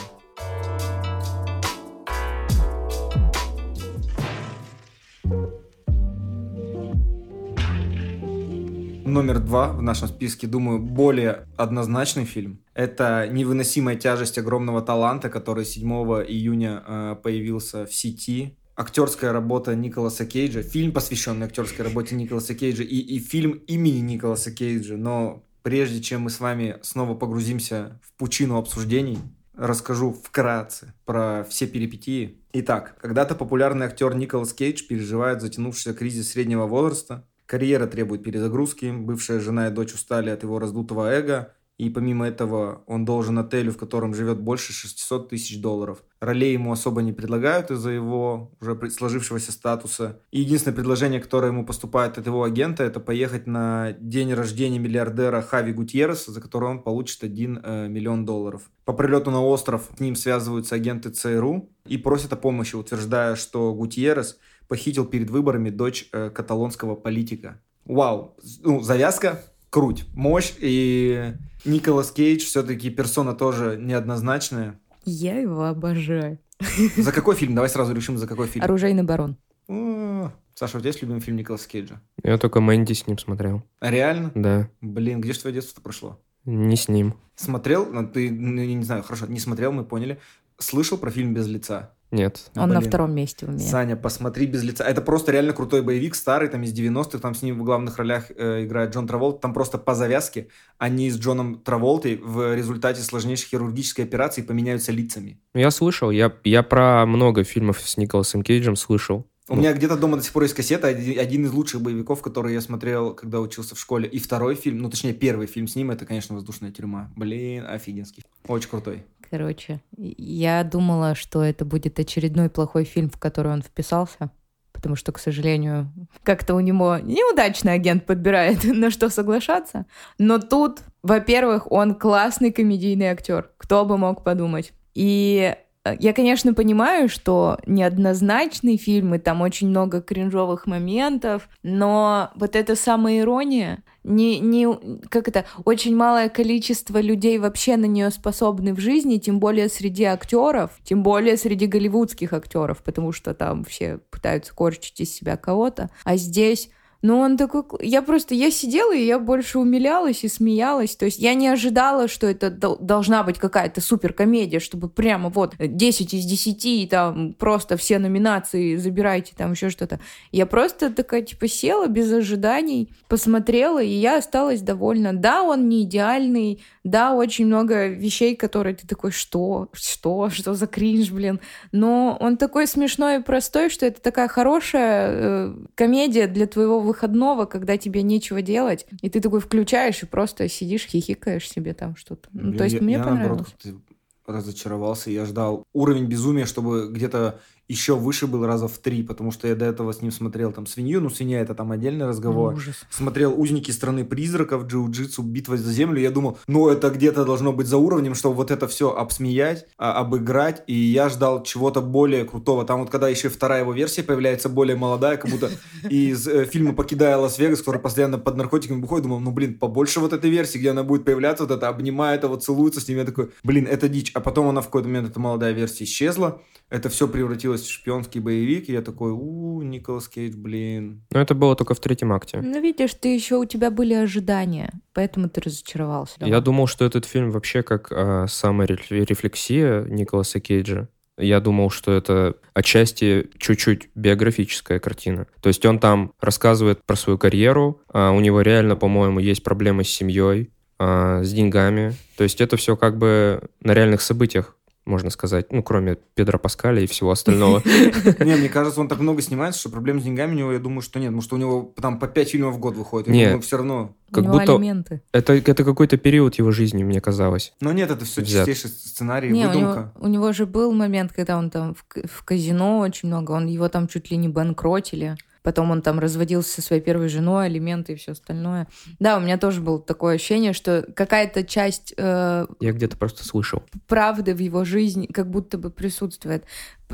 Номер 9.05 9.41
два 9.41 9.73
в 9.73 9.83
нашем 9.83 10.09
списке, 10.09 10.47
думаю, 10.47 10.79
более 10.79 11.47
однозначный 11.57 12.25
фильм. 12.25 12.61
Это 12.75 13.27
«Невыносимая 13.29 13.97
тяжесть 13.97 14.39
огромного 14.39 14.83
таланта», 14.83 15.31
который 15.31 15.65
7 15.65 15.87
июня 16.29 16.83
э, 16.87 17.17
появился 17.23 17.87
в 17.87 17.95
сети. 17.95 18.57
Актерская 18.77 19.33
работа 19.33 19.75
Николаса 19.75 20.27
Кейджа. 20.27 20.63
Фильм, 20.63 20.93
посвященный 20.93 21.47
актерской 21.47 21.85
работе 21.85 22.15
Николаса 22.15 22.55
Кейджа. 22.55 22.83
И, 22.83 22.97
и 22.97 23.19
фильм 23.19 23.53
имени 23.67 24.01
Николаса 24.01 24.53
Кейджа. 24.53 24.97
Но 24.97 25.45
прежде 25.63 26.01
чем 26.01 26.23
мы 26.23 26.31
с 26.31 26.39
вами 26.39 26.77
снова 26.83 27.15
погрузимся 27.15 28.01
в 28.03 28.13
пучину 28.19 28.59
обсуждений, 28.59 29.19
расскажу 29.55 30.13
вкратце 30.13 30.95
про 31.05 31.45
все 31.49 31.67
перипетии. 31.67 32.39
Итак, 32.53 32.97
когда-то 33.01 33.35
популярный 33.35 33.87
актер 33.87 34.15
Николас 34.15 34.53
Кейдж 34.53 34.87
переживает 34.87 35.41
затянувшийся 35.43 35.95
кризис 35.95 36.33
среднего 36.33 36.67
возраста, 36.67 37.27
Карьера 37.51 37.89
требует 37.89 38.23
перезагрузки, 38.23 38.93
бывшая 38.93 39.41
жена 39.41 39.67
и 39.67 39.71
дочь 39.73 39.93
устали 39.93 40.31
от 40.31 40.45
его 40.45 40.61
раздутого 40.61 41.11
эго, 41.11 41.53
и 41.79 41.91
помимо 41.91 42.29
этого 42.29 42.85
он 42.87 43.05
должен 43.05 43.41
отелю, 43.41 43.73
в 43.73 43.77
котором 43.77 44.15
живет 44.15 44.39
больше 44.39 44.73
600 44.73 45.31
тысяч 45.31 45.61
долларов. 45.61 46.05
Ролей 46.21 46.53
ему 46.53 46.71
особо 46.71 47.03
не 47.03 47.13
предлагают 47.13 47.73
из-за 47.73 47.91
его 47.91 48.53
уже 48.61 48.79
сложившегося 48.91 49.51
статуса. 49.51 50.21
И 50.31 50.43
единственное 50.43 50.77
предложение, 50.77 51.19
которое 51.19 51.49
ему 51.49 51.67
поступает 51.67 52.19
от 52.19 52.27
его 52.27 52.45
агента, 52.45 52.85
это 52.85 53.01
поехать 53.01 53.49
на 53.49 53.97
день 53.99 54.33
рождения 54.33 54.79
миллиардера 54.79 55.43
Хави 55.43 55.73
Гутьерреса, 55.73 56.31
за 56.31 56.41
который 56.41 56.69
он 56.69 56.85
получит 56.85 57.25
1 57.25 57.61
э, 57.65 57.89
миллион 57.89 58.25
долларов. 58.25 58.71
По 58.85 58.93
прилету 58.93 59.33
на 59.33 59.45
остров 59.45 59.89
с 59.97 59.99
ним 59.99 60.15
связываются 60.15 60.77
агенты 60.77 61.11
ЦРУ 61.11 61.69
и 61.87 61.99
просят 61.99 62.33
о 62.33 62.37
помощи, 62.37 62.77
утверждая, 62.77 63.35
что 63.35 63.75
Гутьеррес– 63.75 64.39
похитил 64.71 65.05
перед 65.05 65.31
выборами 65.31 65.69
дочь 65.69 66.09
э, 66.13 66.31
каталонского 66.31 66.95
политика. 66.95 67.61
Вау, 67.85 68.37
ну, 68.63 68.81
завязка, 68.81 69.43
круть, 69.69 70.07
мощь, 70.15 70.53
и 70.61 71.35
Николас 71.65 72.13
Кейдж 72.13 72.45
все-таки 72.45 72.89
персона 72.89 73.35
тоже 73.35 73.77
неоднозначная. 73.81 74.79
Я 75.05 75.41
его 75.41 75.65
обожаю. 75.65 76.39
За 76.97 77.11
какой 77.11 77.35
фильм? 77.35 77.57
Давай 77.57 77.69
сразу 77.69 77.93
решим, 77.93 78.17
за 78.17 78.29
какой 78.29 78.47
фильм. 78.47 78.65
«Оружейный 78.65 79.03
барон». 79.03 79.37
О, 79.67 80.31
Саша, 80.55 80.77
у 80.77 80.81
тебя 80.81 80.91
есть 80.91 81.03
любимый 81.03 81.21
фильм 81.21 81.37
Николаса 81.37 81.69
Кейджа? 81.69 82.01
Я 82.23 82.39
только 82.39 82.61
Мэнди 82.61 82.93
с 82.93 83.09
ним 83.09 83.19
смотрел. 83.19 83.65
А 83.81 83.91
реально? 83.91 84.31
Да. 84.37 84.69
Блин, 84.81 85.21
где 85.21 85.33
же 85.33 85.41
твое 85.41 85.55
детство 85.55 85.81
прошло? 85.81 86.21
Не 86.45 86.77
с 86.77 86.89
ним. 86.89 87.15
Смотрел? 87.35 87.87
Ну, 87.87 88.07
ты, 88.07 88.31
ну, 88.31 88.63
не 88.63 88.85
знаю, 88.85 89.03
хорошо, 89.03 89.27
не 89.27 89.41
смотрел, 89.41 89.73
мы 89.73 89.85
поняли. 89.85 90.21
Слышал 90.59 90.97
про 90.97 91.11
фильм 91.11 91.35
«Без 91.35 91.49
лица»? 91.49 91.95
Нет. 92.11 92.51
Он 92.57 92.71
Блин. 92.71 92.81
на 92.81 92.81
втором 92.81 93.15
месте 93.15 93.47
у 93.47 93.51
меня. 93.51 93.61
Саня, 93.61 93.97
посмотри 93.97 94.47
без 94.47 94.63
лица. 94.65 94.85
Это 94.85 95.01
просто 95.01 95.31
реально 95.31 95.53
крутой 95.53 95.83
боевик, 95.83 96.15
старый, 96.15 96.49
там 96.49 96.63
из 96.63 96.73
90-х, 96.73 97.19
там 97.19 97.35
с 97.35 97.43
ним 97.43 97.61
в 97.61 97.65
главных 97.65 97.99
ролях 97.99 98.31
э, 98.37 98.65
играет 98.65 98.93
Джон 98.93 99.07
Траволт. 99.07 99.41
Там 99.41 99.55
просто 99.55 99.79
по 99.79 99.95
завязке 99.95 100.49
они 100.79 101.11
с 101.11 101.19
Джоном 101.19 101.61
Траволтой 101.61 102.17
в 102.17 102.55
результате 102.55 103.03
сложнейшей 103.03 103.49
хирургической 103.49 104.05
операции 104.05 104.43
поменяются 104.43 104.91
лицами. 104.91 105.39
Я 105.55 105.71
слышал, 105.71 106.11
я, 106.11 106.33
я 106.43 106.63
про 106.63 107.07
много 107.07 107.45
фильмов 107.45 107.81
с 107.81 107.97
Николасом 107.97 108.43
Кейджем 108.43 108.75
слышал. 108.75 109.27
У 109.49 109.55
ну. 109.55 109.63
меня 109.63 109.73
где-то 109.73 109.97
дома 109.97 110.17
до 110.17 110.23
сих 110.23 110.33
пор 110.33 110.45
есть 110.45 110.55
кассета, 110.55 110.87
один 110.87 111.45
из 111.45 111.53
лучших 111.53 111.81
боевиков, 111.81 112.23
который 112.23 112.55
я 112.55 112.61
смотрел, 112.61 113.15
когда 113.15 113.41
учился 113.41 113.75
в 113.75 113.81
школе. 113.81 114.09
И 114.09 114.21
второй 114.21 114.55
фильм, 114.55 114.79
ну 114.79 114.89
точнее 114.89 115.13
первый 115.13 115.49
фильм 115.49 115.67
с 115.67 115.75
ним, 115.75 115.91
это, 115.91 116.07
конечно, 116.07 116.37
«Воздушная 116.37 116.71
тюрьма». 116.71 117.11
Блин, 117.17 117.67
офигенский. 117.69 118.25
Очень 118.47 118.71
крутой 118.71 119.05
короче. 119.31 119.81
Я 119.97 120.65
думала, 120.65 121.15
что 121.15 121.43
это 121.43 121.65
будет 121.65 121.99
очередной 121.99 122.51
плохой 122.51 122.85
фильм, 122.85 123.09
в 123.09 123.19
который 123.19 123.53
он 123.53 123.63
вписался, 123.63 124.31
потому 124.73 124.97
что, 124.97 125.13
к 125.13 125.19
сожалению, 125.19 125.93
как-то 126.23 126.55
у 126.55 126.61
него 126.61 126.99
неудачный 126.99 127.75
агент 127.75 128.07
подбирает, 128.07 128.65
на 128.65 128.91
что 128.91 129.09
соглашаться. 129.09 129.87
Но 130.19 130.39
тут, 130.39 130.81
во-первых, 131.03 131.71
он 131.71 131.95
классный 131.95 132.53
комедийный 132.53 133.07
актер. 133.07 133.51
Кто 133.59 133.85
бы 133.85 133.97
мог 133.97 134.25
подумать. 134.25 134.73
И 134.95 135.55
я, 135.99 136.13
конечно, 136.13 136.53
понимаю, 136.53 137.09
что 137.09 137.59
неоднозначный 137.67 138.77
фильм, 138.77 139.15
и 139.15 139.19
там 139.19 139.41
очень 139.41 139.69
много 139.69 140.03
кринжовых 140.03 140.67
моментов, 140.67 141.49
но 141.63 142.31
вот 142.35 142.55
эта 142.55 142.77
самая 142.77 143.21
ирония, 143.21 143.83
не, 144.05 144.41
не, 144.41 144.69
как 145.09 145.29
это, 145.29 145.47
очень 145.65 145.97
малое 145.97 146.29
количество 146.29 147.01
людей 147.01 147.39
вообще 147.39 147.77
на 147.77 147.87
нее 147.87 148.11
способны 148.11 148.75
в 148.75 148.79
жизни, 148.79 149.17
тем 149.17 149.41
более 149.41 149.71
среди 149.71 150.05
актеров, 150.05 150.73
тем 150.85 151.03
более 151.03 151.39
среди 151.39 151.67
голливудских 151.67 152.35
актеров, 152.35 152.83
потому 152.83 153.13
что 153.13 153.33
там 153.33 153.65
все 153.65 153.99
пытаются 154.11 154.55
корчить 154.55 155.01
из 155.01 155.15
себя 155.15 155.39
кого-то. 155.39 155.91
А 156.05 156.17
здесь 156.17 156.71
но 157.03 157.19
он 157.19 157.37
такой... 157.37 157.65
Я 157.81 158.03
просто... 158.03 158.35
Я 158.35 158.51
сидела, 158.51 158.95
и 158.95 159.05
я 159.05 159.19
больше 159.19 159.59
умилялась 159.59 160.23
и 160.23 160.29
смеялась. 160.29 160.97
То 160.97 161.07
есть 161.07 161.19
я 161.19 161.35
не 161.35 161.49
ожидала, 161.49 162.09
что 162.09 162.27
это 162.27 162.51
должна 162.51 163.23
быть 163.23 163.39
какая-то 163.39 163.81
супер 163.81 164.13
комедия, 164.13 164.61
чтобы 164.61 164.89
прямо 164.89 165.31
вот 165.31 165.55
10 165.59 166.15
из 166.15 166.25
10, 166.25 166.65
и 166.67 166.87
там 166.87 167.33
просто 167.35 167.77
все 167.77 167.99
номинации 167.99 168.77
забирайте, 168.77 169.33
там 169.37 169.53
еще 169.53 169.71
что-то. 169.71 169.99
Я 170.31 170.47
просто 170.47 170.91
такая, 170.91 171.23
типа, 171.23 171.49
села 171.49 171.87
без 171.87 172.13
ожиданий, 172.13 172.93
посмотрела, 173.09 173.83
и 173.83 173.89
я 173.89 174.19
осталась 174.19 174.61
довольна. 174.61 175.15
Да, 175.15 175.43
он 175.43 175.69
не 175.69 175.83
идеальный, 175.83 176.63
да, 176.85 177.15
очень 177.15 177.47
много 177.47 177.89
вещей, 177.89 178.37
которые 178.37 178.75
ты 178.75 178.87
такой, 178.87 179.11
что? 179.11 179.69
Что? 179.73 180.29
Что 180.29 180.55
за 180.55 180.67
кринж, 180.67 181.11
блин? 181.11 181.41
Но 181.73 182.17
он 182.21 182.37
такой 182.37 182.67
смешной 182.67 183.19
и 183.19 183.23
простой, 183.23 183.71
что 183.71 183.87
это 183.87 184.03
такая 184.03 184.29
хорошая 184.29 185.11
э, 185.11 185.55
комедия 185.75 186.27
для 186.27 186.47
твоего 186.47 186.81
выходного, 186.91 187.47
когда 187.47 187.77
тебе 187.77 188.03
нечего 188.03 188.43
делать, 188.43 188.87
и 189.03 189.09
ты 189.09 189.21
такой 189.21 189.41
включаешь 189.41 190.03
и 190.03 190.07
просто 190.07 190.49
сидишь, 190.49 190.87
хихикаешь 190.87 191.49
себе 191.49 191.75
там 191.75 191.97
что-то. 191.97 192.29
Ну, 192.33 192.53
то 192.53 192.65
есть 192.65 192.77
я, 192.77 192.83
мне 192.83 192.95
я, 192.95 193.05
понравилось. 193.05 193.49
Наоборот, 193.65 193.85
разочаровался, 194.27 195.11
я 195.11 195.25
ждал 195.25 195.65
уровень 195.73 196.07
безумия, 196.07 196.47
чтобы 196.47 196.89
где-то 196.91 197.41
еще 197.71 197.95
выше 197.95 198.27
был 198.27 198.45
раза 198.45 198.67
в 198.67 198.79
три, 198.79 199.03
потому 199.03 199.31
что 199.31 199.47
я 199.47 199.55
до 199.55 199.65
этого 199.65 199.93
с 199.93 200.03
ним 200.03 200.11
смотрел 200.11 200.53
там 200.53 200.67
«Свинью», 200.67 201.01
ну 201.01 201.09
«Свинья»— 201.09 201.41
это 201.41 201.55
там 201.55 201.71
отдельный 201.71 202.07
разговор. 202.07 202.55
Ужас. 202.55 202.75
Смотрел 202.91 203.41
«Узники 203.41 203.71
страны 203.71 204.05
призраков», 204.05 204.65
«Джиу-джитсу», 204.65 205.23
«Битва 205.23 205.57
за 205.57 205.71
землю». 205.71 206.01
Я 206.01 206.11
думал, 206.11 206.39
ну 206.49 206.69
это 206.69 206.91
где-то 206.91 207.25
должно 207.25 207.53
быть 207.53 207.69
за 207.69 207.77
уровнем, 207.77 208.15
чтобы 208.15 208.35
вот 208.35 208.51
это 208.51 208.67
все 208.67 208.91
обсмеять, 208.91 209.67
а, 209.79 209.93
обыграть, 210.01 210.65
и 210.67 210.75
я 210.75 211.09
ждал 211.09 211.45
чего-то 211.45 211.81
более 211.81 212.25
крутого. 212.25 212.65
Там 212.65 212.81
вот 212.81 212.91
когда 212.91 213.09
еще 213.09 213.29
вторая 213.29 213.61
его 213.61 213.73
версия 213.73 214.03
появляется, 214.03 214.49
более 214.49 214.77
молодая, 214.77 215.17
как 215.17 215.31
будто 215.31 215.51
из 215.89 216.27
э, 216.27 216.47
фильма 216.47 216.73
«Покидая 216.73 217.17
Лас-Вегас», 217.19 217.61
который 217.61 217.81
постоянно 217.81 218.19
под 218.19 218.37
наркотиками 218.37 218.81
выходит, 218.81 219.05
думал, 219.05 219.21
ну 219.21 219.31
блин, 219.31 219.59
побольше 219.59 220.01
вот 220.01 220.13
этой 220.13 220.31
версии, 220.31 220.59
где 220.59 220.71
она 220.71 220.83
будет 220.83 221.05
появляться, 221.05 221.45
вот 221.45 221.53
это 221.53 221.69
обнимает 221.69 222.25
его, 222.25 222.35
целуется 222.35 222.81
с 222.81 222.89
ним, 222.89 222.99
я 222.99 223.05
такой, 223.05 223.31
блин, 223.45 223.69
это 223.71 223.89
дичь. 223.89 224.11
А 224.15 224.21
потом 224.21 224.49
она 224.49 224.61
в 224.61 224.67
какой-то 224.67 224.89
момент, 224.89 225.09
эта 225.11 225.21
молодая 225.21 225.53
версия 225.53 225.85
исчезла, 225.85 226.43
это 226.71 226.89
все 226.89 227.09
превратилось 227.09 227.63
в 227.63 227.71
шпионский 227.71 228.21
боевик, 228.21 228.69
и 228.69 228.73
я 228.73 228.81
такой, 228.81 229.11
у 229.11 229.61
Николас 229.63 230.09
Кейдж, 230.09 230.37
блин. 230.37 231.03
Но 231.13 231.21
это 231.21 231.35
было 231.35 231.57
только 231.57 231.75
в 231.75 231.81
третьем 231.81 232.13
акте. 232.13 232.41
Ну, 232.41 232.61
видишь, 232.61 232.95
ты 232.95 233.15
еще 233.15 233.37
у 233.37 233.45
тебя 233.45 233.71
были 233.71 233.95
ожидания, 233.95 234.73
поэтому 234.95 235.29
ты 235.29 235.41
разочаровался. 235.41 236.15
Я 236.21 236.41
думал, 236.41 236.69
что 236.69 236.85
этот 236.85 237.05
фильм 237.05 237.31
вообще 237.31 237.63
как 237.63 237.89
а, 237.91 238.27
саморефлексия 238.29 239.83
Николаса 239.85 240.41
Кейджа. 240.41 240.89
Я 241.19 241.41
думал, 241.41 241.71
что 241.71 241.93
это 241.93 242.37
отчасти 242.55 243.29
чуть-чуть 243.37 243.91
биографическая 243.95 244.79
картина. 244.79 245.27
То 245.43 245.49
есть 245.49 245.67
он 245.67 245.79
там 245.79 246.13
рассказывает 246.21 246.81
про 246.87 246.97
свою 246.97 247.19
карьеру, 247.19 247.83
а 247.93 248.13
у 248.13 248.21
него 248.21 248.41
реально, 248.41 248.77
по-моему, 248.77 249.19
есть 249.19 249.43
проблемы 249.43 249.85
с 249.85 249.89
семьей, 249.89 250.51
а, 250.79 251.23
с 251.23 251.33
деньгами. 251.33 251.95
То 252.17 252.25
есть 252.25 252.41
это 252.41 252.57
все 252.57 252.77
как 252.77 252.97
бы 252.97 253.43
на 253.61 253.75
реальных 253.75 254.01
событиях 254.01 254.57
можно 254.87 255.11
сказать, 255.11 255.53
ну, 255.53 255.63
кроме 255.63 255.97
Педро 256.15 256.39
Паскаля 256.39 256.83
и 256.83 256.87
всего 256.87 257.11
остального. 257.11 257.63
Не, 258.19 258.37
мне 258.37 258.49
кажется, 258.49 258.81
он 258.81 258.89
так 258.89 258.99
много 259.01 259.23
снимается, 259.23 259.61
что 259.61 259.71
проблем 259.71 260.01
с 260.01 260.05
деньгами 260.05 260.35
у 260.35 260.39
него, 260.39 260.53
я 260.53 260.59
думаю, 260.59 260.83
что 260.83 260.99
нет. 260.99 261.09
Потому 261.09 261.23
что 261.23 261.37
у 261.37 261.39
него 261.39 261.75
там 261.81 261.99
по 261.99 262.09
5 262.09 262.31
фильмов 262.31 262.55
в 262.55 262.59
год 262.59 262.77
выходит. 262.77 263.09
Нет. 263.09 263.45
все 263.45 263.59
равно... 263.59 263.95
Как 264.11 264.25
у 264.25 264.27
него 264.27 264.39
будто 264.39 264.55
алименты. 264.57 265.03
это, 265.13 265.35
это 265.35 265.63
какой-то 265.63 265.97
период 265.97 266.35
его 266.35 266.51
жизни, 266.51 266.83
мне 266.83 267.01
казалось. 267.01 267.53
Но 267.61 267.73
нет, 267.73 267.93
это 267.93 268.05
все 268.05 268.25
чистейший 268.25 268.71
сценарий, 268.71 269.31
Не, 269.31 269.47
у 269.47 269.51
него, 269.53 269.53
выдумка. 269.53 269.93
у 270.01 270.09
него 270.09 270.33
же 270.33 270.47
был 270.47 270.73
момент, 270.73 271.13
когда 271.13 271.39
он 271.39 271.51
там 271.51 271.77
в 271.77 272.25
казино 272.25 272.79
очень 272.81 273.09
много, 273.09 273.31
он 273.33 273.47
его 273.47 273.69
там 273.69 273.87
чуть 273.87 274.11
ли 274.11 274.17
не 274.17 274.29
банкротили. 274.29 275.17
Потом 275.43 275.71
он 275.71 275.83
там 275.83 275.99
разводился 275.99 276.55
со 276.55 276.63
своей 276.63 276.83
первой 276.83 277.09
женой, 277.09 277.47
алименты 277.47 277.93
и 277.93 277.97
все 277.97 278.13
остальное. 278.13 278.67
Да, 278.99 279.17
у 279.17 279.21
меня 279.21 279.39
тоже 279.39 279.61
было 279.61 279.81
такое 279.81 280.17
ощущение, 280.17 280.53
что 280.53 280.87
какая-то 280.95 281.45
часть 281.45 281.95
э, 281.97 282.47
Я 282.61 282.73
где-то 282.73 282.97
просто 282.97 283.25
слышал. 283.25 283.63
правды 283.87 284.35
в 284.35 284.39
его 284.39 284.65
жизни 284.65 285.07
как 285.07 285.31
будто 285.31 285.57
бы 285.59 285.71
присутствует. 285.71 286.45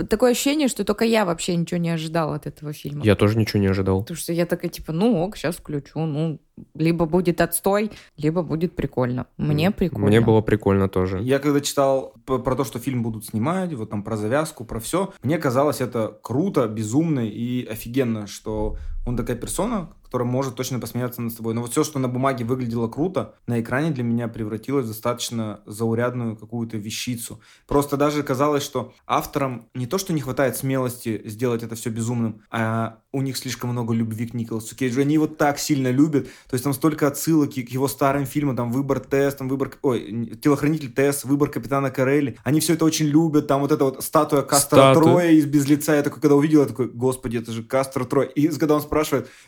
Такое 0.05 0.33
ощущение, 0.33 0.69
что 0.69 0.85
только 0.85 1.05
я 1.05 1.25
вообще 1.25 1.57
ничего 1.57 1.79
не 1.79 1.91
ожидала 1.91 2.37
от 2.37 2.47
этого 2.47 2.73
фильма. 2.73 3.05
Я 3.05 3.17
тоже 3.17 3.39
ничего 3.39 3.61
не 3.61 3.69
ожидал. 3.69 4.01
Потому 4.01 4.17
что 4.17 4.33
я 4.33 4.47
такая, 4.47 4.71
типа, 4.71 4.93
ну 4.93 5.23
ок, 5.23 5.37
сейчас 5.37 5.57
включу. 5.57 6.01
Ну, 6.01 6.41
либо 6.75 7.07
будет 7.07 7.41
отстой, 7.41 7.91
либо 8.17 8.43
будет 8.43 8.77
прикольно. 8.77 9.27
Мне 9.37 9.71
прикольно. 9.71 10.07
Мне 10.07 10.21
было 10.21 10.41
прикольно 10.41 10.89
тоже. 10.89 11.21
Я 11.23 11.39
когда 11.39 11.61
читал 11.61 12.15
про 12.25 12.55
то, 12.55 12.65
что 12.65 12.79
фильм 12.79 13.03
будут 13.03 13.27
снимать, 13.27 13.73
вот 13.75 13.91
там 13.91 14.03
про 14.03 14.17
завязку, 14.17 14.65
про 14.65 14.81
все, 14.81 15.13
мне 15.23 15.39
казалось 15.39 15.81
это 15.81 16.19
круто, 16.23 16.67
безумно 16.67 17.21
и 17.21 17.65
офигенно, 17.67 18.27
что 18.27 18.77
он 19.07 19.17
такая 19.17 19.37
персона, 19.37 19.89
которая 20.03 20.29
может 20.29 20.57
точно 20.57 20.79
посмеяться 20.79 21.23
над 21.23 21.33
собой. 21.33 21.55
Но 21.55 21.63
вот 21.63 21.71
все, 21.71 21.85
что 21.85 21.99
на 21.99 22.09
бумаге 22.09 22.45
выглядело 22.45 22.89
круто, 22.89 23.35
на 23.47 23.61
экране 23.61 23.91
для 23.91 24.03
меня 24.03 24.29
превратилось 24.29 24.85
в 24.85 24.89
достаточно 24.89 25.61
заурядную 25.67 26.37
какую-то 26.37 26.77
вещицу. 26.77 27.41
Просто 27.67 27.97
даже 27.97 28.23
казалось, 28.23 28.63
что 28.65 28.93
авторам 29.07 29.69
не 29.75 29.87
то, 29.87 29.99
что 29.99 30.13
не 30.13 30.21
хватает 30.21 30.57
смелости 30.57 31.23
сделать 31.25 31.63
это 31.63 31.77
все 31.77 31.91
безумным, 31.91 32.43
а 32.51 32.99
у 33.13 33.23
них 33.23 33.37
слишком 33.37 33.71
много 33.71 33.95
любви 33.95 34.27
к 34.27 34.35
Николасу 34.35 34.77
Кейджу. 34.77 35.01
Они 35.01 35.15
его 35.15 35.27
так 35.27 35.59
сильно 35.59 35.91
любят. 35.91 36.27
То 36.49 36.55
есть 36.55 36.65
там 36.65 36.75
столько 36.75 37.07
отсылок 37.07 37.51
к 37.51 37.57
его 37.57 37.89
старым 37.89 38.27
фильмам, 38.27 38.57
там 38.57 38.73
«Выбор 38.73 39.01
Тесс», 39.01 39.37
там 39.37 39.49
«Выбор...» 39.49 39.73
Ой, 39.83 40.37
«Телохранитель 40.43 40.93
Тесс», 40.93 41.25
«Выбор 41.25 41.49
капитана 41.49 41.91
Карелли». 41.91 42.39
Они 42.45 42.61
все 42.61 42.75
это 42.75 42.85
очень 42.85 43.07
любят. 43.07 43.47
Там 43.47 43.61
вот 43.61 43.73
эта 43.73 43.85
вот 43.85 44.05
статуя 44.05 44.43
Кастера 44.43 44.93
Статуя. 44.93 45.03
Троя 45.03 45.31
из 45.31 45.47
«Без 45.47 45.67
лица». 45.69 45.95
Я 45.95 46.03
такой, 46.03 46.21
когда 46.21 46.35
увидел, 46.35 46.61
я 46.61 46.67
такой, 46.67 46.89
господи, 46.89 47.39
это 47.39 47.53
же 47.53 47.63
Кастер 47.63 48.05
Трой. 48.05 48.27
И 48.35 48.49
когда 48.49 48.75
он 48.75 48.83
спрашивает 48.83 48.96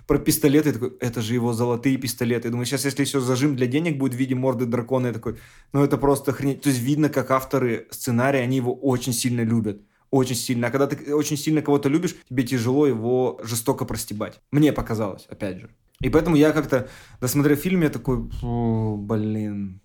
про 0.06 0.18
пистолеты, 0.18 0.68
я 0.68 0.72
такой, 0.74 0.96
это 1.00 1.22
же 1.22 1.34
его 1.34 1.52
золотые 1.52 1.96
пистолеты. 1.96 2.48
Я 2.48 2.50
думаю, 2.50 2.66
сейчас, 2.66 2.84
если 2.84 3.02
еще 3.02 3.20
зажим 3.20 3.56
для 3.56 3.66
денег 3.66 3.98
будет 3.98 4.14
в 4.14 4.16
виде 4.16 4.34
морды 4.34 4.66
дракона, 4.66 5.08
я 5.08 5.12
такой, 5.12 5.38
ну 5.72 5.84
это 5.84 5.98
просто 5.98 6.30
охренеть. 6.30 6.62
То 6.62 6.68
есть 6.68 6.80
видно, 6.80 7.08
как 7.08 7.30
авторы 7.30 7.87
сценария, 7.90 8.40
они 8.40 8.56
его 8.56 8.74
очень 8.74 9.12
сильно 9.12 9.42
любят. 9.42 9.80
Очень 10.11 10.37
сильно. 10.37 10.68
А 10.68 10.70
когда 10.70 10.87
ты 10.87 11.14
очень 11.14 11.37
сильно 11.37 11.62
кого-то 11.62 11.88
любишь, 11.88 12.16
тебе 12.28 12.42
тяжело 12.42 12.87
его 12.87 13.40
жестоко 13.42 13.84
простебать. 13.84 14.40
Мне 14.50 14.72
показалось, 14.72 15.26
опять 15.28 15.61
же. 15.61 15.70
И 16.00 16.11
поэтому 16.11 16.37
я 16.37 16.52
как-то, 16.52 16.88
досмотрев 17.20 17.58
фильм, 17.58 17.82
я 17.82 17.90
такой, 17.90 18.30
«Фу, 18.40 18.96
блин. 18.96 19.80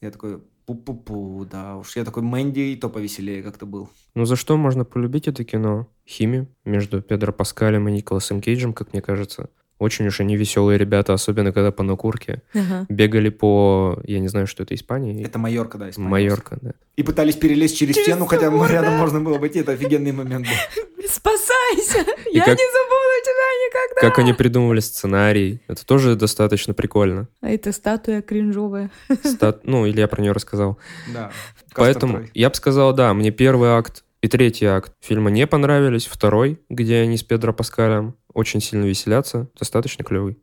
Я 0.00 0.10
такой, 0.10 0.42
пу-пу-пу, 0.68 1.46
да 1.50 1.76
уж. 1.76 1.96
Я 1.96 2.04
такой, 2.04 2.22
Мэнди 2.22 2.60
и 2.60 2.76
то 2.76 2.88
повеселее 2.90 3.42
как-то 3.42 3.66
был. 3.66 3.88
Ну, 4.14 4.24
за 4.24 4.36
что 4.36 4.56
можно 4.56 4.84
полюбить 4.84 5.28
это 5.28 5.44
кино? 5.44 5.88
Химию 6.06 6.46
между 6.64 7.00
Педро 7.00 7.32
Паскалем 7.32 7.88
и 7.88 7.92
Николасом 7.92 8.40
Кейджем, 8.40 8.72
как 8.72 8.92
мне 8.92 9.02
кажется. 9.02 9.48
Очень 9.78 10.08
уж 10.08 10.20
они 10.20 10.36
веселые 10.36 10.76
ребята, 10.76 11.12
особенно 11.12 11.52
когда 11.52 11.70
по 11.70 11.84
накурке. 11.84 12.42
Ага. 12.52 12.86
Bегали 12.88 13.28
по, 13.28 14.00
я 14.04 14.18
не 14.18 14.26
знаю, 14.28 14.48
что 14.48 14.64
это, 14.64 14.74
Испания? 14.74 15.22
Это 15.22 15.38
Майорка, 15.38 15.78
да, 15.78 15.90
испанец. 15.90 16.10
Майорка, 16.10 16.58
да. 16.60 16.72
И 16.96 17.04
пытались 17.04 17.36
перелезть 17.36 17.78
через, 17.78 17.94
Через 17.94 18.06
стену, 18.06 18.26
хотя 18.26 18.50
забор, 18.50 18.68
рядом 18.68 18.94
да. 18.94 18.98
можно 18.98 19.20
было 19.20 19.36
обойти. 19.36 19.60
Это 19.60 19.72
офигенный 19.72 20.10
момент 20.12 20.46
был. 20.46 20.84
Спасайся! 21.18 21.98
Я 22.30 22.44
как- 22.44 22.56
не 22.58 22.64
забуду 22.72 23.18
тебя 23.24 23.48
никогда! 23.66 24.00
Как 24.00 24.18
они 24.20 24.32
придумывали 24.32 24.80
сценарий, 24.80 25.60
это 25.66 25.84
тоже 25.84 26.14
достаточно 26.14 26.74
прикольно. 26.74 27.28
А 27.40 27.50
это 27.50 27.72
статуя 27.72 28.22
кринжовая. 28.22 28.90
Стат- 29.24 29.60
Ну, 29.64 29.84
или 29.86 29.98
я 30.00 30.06
про 30.08 30.22
нее 30.22 30.32
рассказал. 30.32 30.78
Да. 31.12 31.32
Поэтому 31.74 32.24
я 32.34 32.50
бы 32.50 32.54
сказал, 32.54 32.92
да, 32.92 33.12
мне 33.14 33.30
первый 33.32 33.70
акт 33.70 34.04
и 34.22 34.28
третий 34.28 34.66
акт 34.66 34.92
фильма 35.00 35.30
не 35.30 35.46
понравились. 35.46 36.06
Второй, 36.06 36.60
где 36.68 36.98
они 37.00 37.16
с 37.16 37.22
Педро 37.24 37.52
Паскалем 37.52 38.14
очень 38.32 38.60
сильно 38.60 38.84
веселятся, 38.84 39.48
достаточно 39.58 40.04
клевый. 40.04 40.38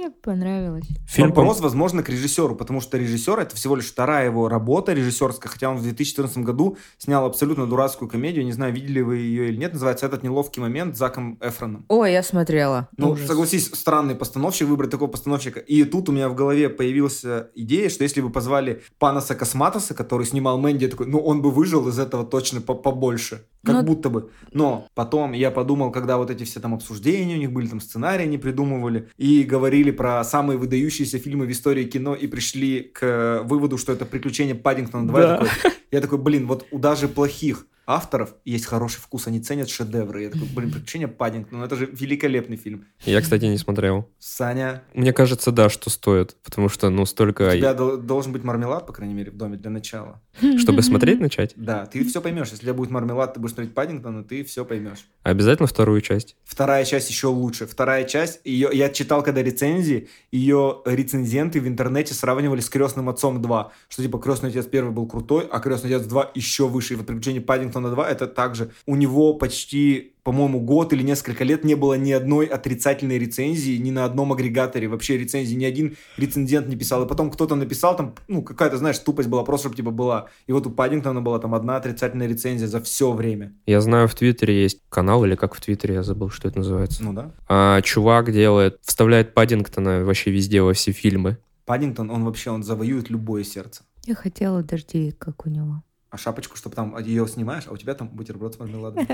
Мне 0.00 0.10
понравилось. 0.10 0.86
Фильм, 1.06 1.30
по- 1.32 1.40
Вопрос, 1.42 1.60
возможно, 1.60 2.02
к 2.02 2.08
режиссеру, 2.08 2.56
потому 2.56 2.80
что 2.80 2.96
режиссер 2.96 3.38
это 3.38 3.54
всего 3.54 3.76
лишь 3.76 3.86
вторая 3.86 4.26
его 4.26 4.48
работа 4.48 4.94
режиссерская, 4.94 5.52
хотя 5.52 5.68
он 5.68 5.76
в 5.76 5.82
2014 5.82 6.38
году 6.38 6.78
снял 6.96 7.26
абсолютно 7.26 7.66
дурацкую 7.66 8.08
комедию, 8.08 8.46
не 8.46 8.52
знаю, 8.52 8.72
видели 8.72 9.02
вы 9.02 9.18
ее 9.18 9.48
или 9.50 9.56
нет, 9.58 9.74
называется 9.74 10.06
«Этот 10.06 10.22
неловкий 10.22 10.62
момент» 10.62 10.96
с 10.96 10.98
Заком 10.98 11.36
Эфроном. 11.42 11.84
Ой, 11.88 12.12
я 12.12 12.22
смотрела. 12.22 12.88
Ну, 12.96 13.10
Ужас. 13.10 13.26
согласись, 13.26 13.66
странный 13.74 14.14
постановщик, 14.14 14.68
выбрать 14.68 14.90
такого 14.90 15.08
постановщика. 15.10 15.60
И 15.60 15.84
тут 15.84 16.08
у 16.08 16.12
меня 16.12 16.30
в 16.30 16.34
голове 16.34 16.70
появилась 16.70 17.22
идея, 17.54 17.90
что 17.90 18.02
если 18.02 18.22
бы 18.22 18.30
позвали 18.30 18.80
Панаса 18.98 19.34
Косматоса, 19.34 19.92
который 19.92 20.24
снимал 20.24 20.58
Мэнди, 20.58 20.88
такой, 20.88 21.08
ну, 21.08 21.18
он 21.18 21.42
бы 21.42 21.50
выжил 21.50 21.86
из 21.88 21.98
этого 21.98 22.24
точно 22.24 22.62
по- 22.62 22.74
побольше. 22.74 23.44
Как 23.64 23.74
Но- 23.76 23.82
будто 23.82 24.08
бы. 24.08 24.30
Но 24.52 24.86
потом 24.94 25.32
я 25.32 25.50
подумал, 25.50 25.90
когда 25.92 26.16
вот 26.16 26.30
эти 26.30 26.44
все 26.44 26.60
там 26.60 26.74
обсуждения 26.74 27.34
у 27.34 27.38
них 27.38 27.52
были, 27.52 27.66
там 27.66 27.80
сценарии 27.80 28.22
они 28.24 28.38
придумывали, 28.38 29.08
и 29.18 29.42
говорили 29.42 29.90
про 29.90 30.24
самые 30.24 30.56
выдающиеся 30.58 31.18
фильмы 31.18 31.44
в 31.46 31.50
истории 31.50 31.84
кино, 31.84 32.14
и 32.14 32.26
пришли 32.26 32.80
к 32.80 33.42
выводу, 33.44 33.76
что 33.76 33.92
это 33.92 34.06
«Приключения 34.06 34.54
Паддингтона 34.54 35.06
2». 35.10 35.20
Я 35.20 35.26
Да. 35.26 35.36
такой, 35.36 35.72
я 35.90 36.00
такой, 36.00 36.18
блин, 36.18 36.46
вот 36.46 36.66
у 36.70 36.78
даже 36.78 37.06
плохих 37.08 37.66
авторов 37.94 38.34
есть 38.44 38.66
хороший 38.66 38.98
вкус, 39.00 39.26
они 39.26 39.40
ценят 39.40 39.68
шедевры. 39.68 40.22
Я 40.24 40.30
такой, 40.30 40.48
блин, 40.54 40.70
«Приключения 40.72 41.08
Паддингтона», 41.08 41.60
ну 41.60 41.64
это 41.64 41.76
же 41.76 41.86
великолепный 41.86 42.56
фильм. 42.56 42.86
Я, 43.04 43.20
кстати, 43.20 43.44
не 43.46 43.58
смотрел. 43.58 44.08
Саня, 44.18 44.82
Мне 44.94 45.12
кажется, 45.12 45.50
да, 45.52 45.68
что 45.68 45.90
стоит, 45.90 46.36
потому 46.42 46.68
что, 46.68 46.90
ну, 46.90 47.04
столько... 47.06 47.48
у 47.48 47.52
тебя 47.56 47.74
дол- 47.74 47.96
должен 47.98 48.32
быть 48.32 48.44
мармелад, 48.44 48.86
по 48.86 48.92
крайней 48.92 49.14
мере, 49.14 49.30
в 49.30 49.36
доме 49.36 49.56
для 49.56 49.70
начала. 49.70 50.20
Чтобы 50.58 50.82
смотреть 50.82 51.20
начать, 51.20 51.52
Да, 51.56 51.86
ты 51.86 52.04
все 52.04 52.20
поймешь. 52.20 52.48
Если 52.48 52.56
у 52.64 52.66
тебя 52.66 52.74
будет 52.74 52.90
мармелад, 52.90 53.34
ты 53.34 53.40
будешь 53.40 53.54
смотреть 53.54 53.74
Паддингтона, 53.74 54.24
ты 54.24 54.44
все 54.44 54.64
поймешь. 54.64 55.06
обязательно 55.22 55.66
вторую 55.66 56.00
часть. 56.00 56.36
Вторая 56.44 56.84
часть 56.84 57.10
еще 57.10 57.26
лучше. 57.28 57.66
Вторая 57.66 58.04
часть, 58.04 58.40
ее, 58.44 58.68
я 58.72 58.88
читал 58.90 59.22
когда 59.22 59.42
рецензии, 59.42 60.08
ее 60.30 60.82
рецензенты 60.84 61.60
в 61.60 61.66
интернете 61.68 62.14
сравнивали 62.14 62.60
с 62.60 62.68
«Крестным 62.68 63.08
отцом 63.08 63.40
2», 63.42 63.66
что 63.88 64.02
типа 64.02 64.18
«Крестный 64.18 64.50
отец 64.50 64.66
1» 64.66 64.90
был 64.90 65.06
крутой, 65.06 65.46
а 65.50 65.60
«Крестный 65.60 65.94
отец 65.94 66.06
2» 66.06 66.28
еще 66.34 66.68
выше. 66.68 66.94
И 66.94 66.96
вот 66.96 67.06
«Приключения 67.06 67.40
Паддингтона 67.40 67.79
2» 67.88 68.04
это 68.04 68.26
также. 68.26 68.70
У 68.86 68.96
него 68.96 69.34
почти, 69.34 70.14
по-моему, 70.22 70.60
год 70.60 70.92
или 70.92 71.02
несколько 71.02 71.44
лет 71.44 71.64
не 71.64 71.74
было 71.74 71.94
ни 71.94 72.12
одной 72.12 72.46
отрицательной 72.46 73.18
рецензии 73.18 73.76
ни 73.76 73.90
на 73.90 74.04
одном 74.04 74.32
агрегаторе. 74.32 74.88
Вообще 74.88 75.18
рецензии 75.18 75.54
ни 75.54 75.64
один 75.64 75.96
рецензент 76.16 76.68
не 76.68 76.76
писал. 76.76 77.04
И 77.04 77.08
потом 77.08 77.30
кто-то 77.30 77.54
написал 77.54 77.96
там, 77.96 78.14
ну, 78.28 78.42
какая-то, 78.42 78.76
знаешь, 78.76 78.98
тупость 78.98 79.28
была, 79.28 79.44
просто 79.44 79.68
чтобы 79.68 79.76
типа 79.76 79.90
была. 79.90 80.28
И 80.46 80.52
вот 80.52 80.66
у 80.66 80.70
Паддингтона 80.70 81.20
была 81.20 81.38
там 81.38 81.54
одна 81.54 81.76
отрицательная 81.76 82.26
рецензия 82.26 82.68
за 82.68 82.80
все 82.80 83.12
время. 83.12 83.54
Я 83.66 83.80
знаю, 83.80 84.08
в 84.08 84.14
Твиттере 84.14 84.62
есть 84.62 84.80
канал, 84.88 85.24
или 85.24 85.34
как 85.34 85.54
в 85.54 85.60
Твиттере, 85.60 85.94
я 85.94 86.02
забыл, 86.02 86.30
что 86.30 86.48
это 86.48 86.58
называется. 86.58 87.02
Ну 87.04 87.12
да. 87.12 87.32
А, 87.48 87.80
чувак 87.82 88.32
делает, 88.32 88.78
вставляет 88.82 89.34
Паддингтона 89.34 90.04
вообще 90.04 90.30
везде, 90.30 90.62
во 90.62 90.72
все 90.72 90.92
фильмы. 90.92 91.38
Паддингтон, 91.66 92.10
он 92.10 92.24
вообще, 92.24 92.50
он 92.50 92.62
завоюет 92.62 93.10
любое 93.10 93.44
сердце. 93.44 93.84
Я 94.06 94.14
хотела 94.14 94.62
дождей, 94.62 95.12
как 95.12 95.46
у 95.46 95.50
него. 95.50 95.82
А 96.10 96.18
шапочку, 96.18 96.56
чтобы 96.56 96.74
там 96.76 96.98
ее 96.98 97.26
снимаешь, 97.28 97.64
а 97.66 97.72
у 97.72 97.76
тебя 97.76 97.94
там 97.94 98.08
бутерброд 98.08 98.54
с 98.54 98.58
мармеладом. 98.58 99.06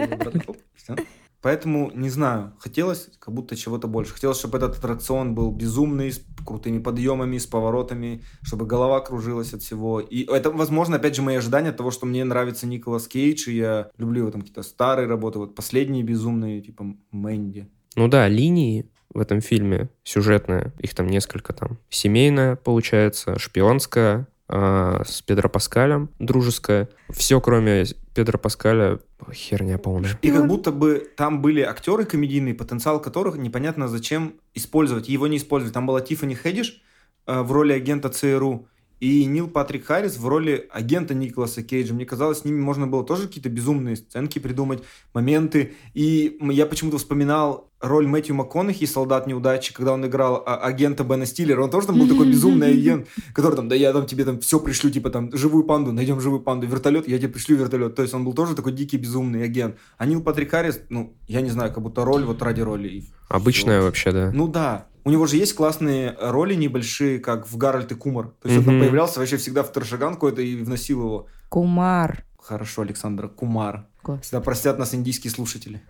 Поэтому, 1.43 1.93
не 1.95 2.09
знаю, 2.09 2.55
хотелось 2.59 3.11
как 3.19 3.33
будто 3.33 3.55
чего-то 3.55 3.87
больше. 3.87 4.15
Хотелось, 4.15 4.39
чтобы 4.39 4.59
этот 4.59 4.79
аттракцион 4.79 5.35
был 5.35 5.53
безумный, 5.53 6.11
с 6.11 6.21
крутыми 6.45 6.79
подъемами, 6.79 7.39
с 7.39 7.47
поворотами, 7.47 8.25
чтобы 8.43 8.67
голова 8.67 9.01
кружилась 9.01 9.53
от 9.53 9.63
всего. 9.63 10.01
И 10.01 10.25
это, 10.25 10.51
возможно, 10.51 10.97
опять 10.97 11.15
же, 11.15 11.23
мои 11.23 11.37
ожидания 11.37 11.71
от 11.71 11.77
того, 11.77 11.91
что 11.91 12.07
мне 12.07 12.25
нравится 12.25 12.67
Николас 12.67 13.07
Кейдж, 13.07 13.49
и 13.49 13.57
я 13.57 13.91
люблю 13.99 14.23
его 14.23 14.31
там 14.31 14.41
какие-то 14.41 14.63
старые 14.63 15.07
работы, 15.07 15.39
вот 15.39 15.55
последние 15.55 16.03
безумные, 16.03 16.63
типа 16.63 16.97
Мэнди. 17.13 17.69
Ну 17.95 18.09
да, 18.09 18.29
линии 18.29 18.91
в 19.13 19.21
этом 19.21 19.41
фильме 19.41 19.89
сюжетные, 20.05 20.73
их 20.79 20.95
там 20.95 21.07
несколько 21.07 21.53
там. 21.53 21.79
Семейная, 21.89 22.57
получается, 22.57 23.39
шпионская, 23.39 24.27
а, 24.49 25.03
с 25.05 25.23
Педро 25.23 25.49
Паскалем, 25.49 26.11
дружеская. 26.19 26.89
Все, 27.11 27.41
кроме 27.41 27.85
Педро 28.15 28.39
Паскаля, 28.39 29.01
херня 29.33 29.79
полная. 29.79 30.19
И 30.23 30.31
как 30.31 30.47
будто 30.47 30.71
бы 30.71 31.11
там 31.17 31.43
были 31.43 31.61
актеры 31.63 32.05
комедийные, 32.05 32.55
потенциал 32.55 33.01
которых 33.01 33.37
непонятно 33.37 33.89
зачем 33.89 34.35
использовать. 34.55 35.09
Его 35.09 35.27
не 35.27 35.39
использовать. 35.39 35.75
Там 35.75 35.87
была 35.87 36.01
Тиффани 36.01 36.35
Хедиш 36.35 36.83
э, 37.27 37.43
в 37.43 37.51
роли 37.51 37.73
агента 37.73 38.09
ЦРУ 38.09 38.69
и 39.01 39.25
Нил 39.27 39.49
Патрик 39.49 39.87
Харрис 39.87 40.17
в 40.17 40.27
роли 40.27 40.69
агента 40.71 41.13
Николаса 41.13 41.63
Кейджа. 41.63 41.93
Мне 41.93 42.07
казалось, 42.07 42.39
с 42.39 42.45
ними 42.45 42.61
можно 42.61 42.87
было 42.87 43.05
тоже 43.05 43.27
какие-то 43.27 43.51
безумные 43.51 43.97
сценки 43.97 44.39
придумать, 44.39 44.83
моменты. 45.13 45.75
И 45.93 46.39
я 46.41 46.67
почему-то 46.67 46.99
вспоминал 46.99 47.71
роль 47.87 48.07
Мэтью 48.07 48.35
МакКонахи 48.35 48.85
«Солдат 48.87 49.27
неудачи», 49.27 49.73
когда 49.73 49.93
он 49.93 50.07
играл 50.07 50.43
а- 50.47 50.57
агента 50.59 51.05
Бена 51.05 51.27
Стиллера. 51.27 51.63
Он 51.63 51.71
тоже 51.71 51.87
там 51.87 51.99
был 51.99 52.09
такой 52.09 52.29
безумный 52.29 52.73
агент, 52.73 53.09
который 53.33 53.55
там, 53.55 53.69
да 53.69 53.75
я 53.75 53.93
там 53.93 54.07
тебе 54.07 54.25
там 54.25 54.41
все 54.41 54.61
пришлю, 54.61 54.91
типа 54.91 55.11
там 55.11 55.37
живую 55.37 55.65
панду, 55.65 55.93
найдем 55.93 56.21
живую 56.21 56.41
панду, 56.41 56.67
вертолет, 56.67 57.09
я 57.09 57.19
тебе 57.19 57.29
пришлю 57.29 57.57
вертолет. 57.57 57.95
То 57.95 58.03
есть 58.03 58.15
он 58.15 58.25
был 58.25 58.33
тоже 58.33 58.55
такой 58.55 58.73
дикий 58.73 58.97
безумный 58.97 59.45
агент. 59.45 59.77
А 59.99 60.07
Нил 60.07 60.23
Патрик 60.23 60.51
Харрис, 60.51 60.81
ну, 60.89 61.15
я 61.29 61.41
не 61.41 61.51
знаю, 61.51 61.73
как 61.73 61.83
будто 61.83 62.05
роль 62.05 62.25
вот 62.25 62.43
ради 62.43 62.61
роли. 62.61 63.05
Обычная 63.29 63.83
вообще, 63.83 64.13
да. 64.13 64.31
Ну 64.33 64.49
да. 64.49 64.87
У 65.05 65.11
него 65.11 65.27
же 65.27 65.37
есть 65.37 65.55
классные 65.55 66.17
роли 66.21 66.55
небольшие, 66.55 67.21
как 67.21 67.47
в 67.49 67.57
Гарольд 67.57 67.93
и 67.93 67.95
Кумар. 67.95 68.33
То 68.43 68.49
есть 68.49 68.59
он 68.59 68.65
там 68.65 68.81
появлялся 68.81 69.21
вообще 69.21 69.37
всегда 69.37 69.63
в 69.63 69.71
торшаган 69.71 70.15
какой-то 70.15 70.43
и 70.43 70.57
вносил 70.57 71.01
его. 71.01 71.27
Кумар. 71.49 72.25
Хорошо, 72.43 72.83
Александр, 72.83 73.29
Кумар. 73.29 73.87
Господи. 74.03 74.31
Да 74.33 74.41
простят 74.41 74.79
нас 74.79 74.95
индийские 74.95 75.33
слушатели. 75.33 75.81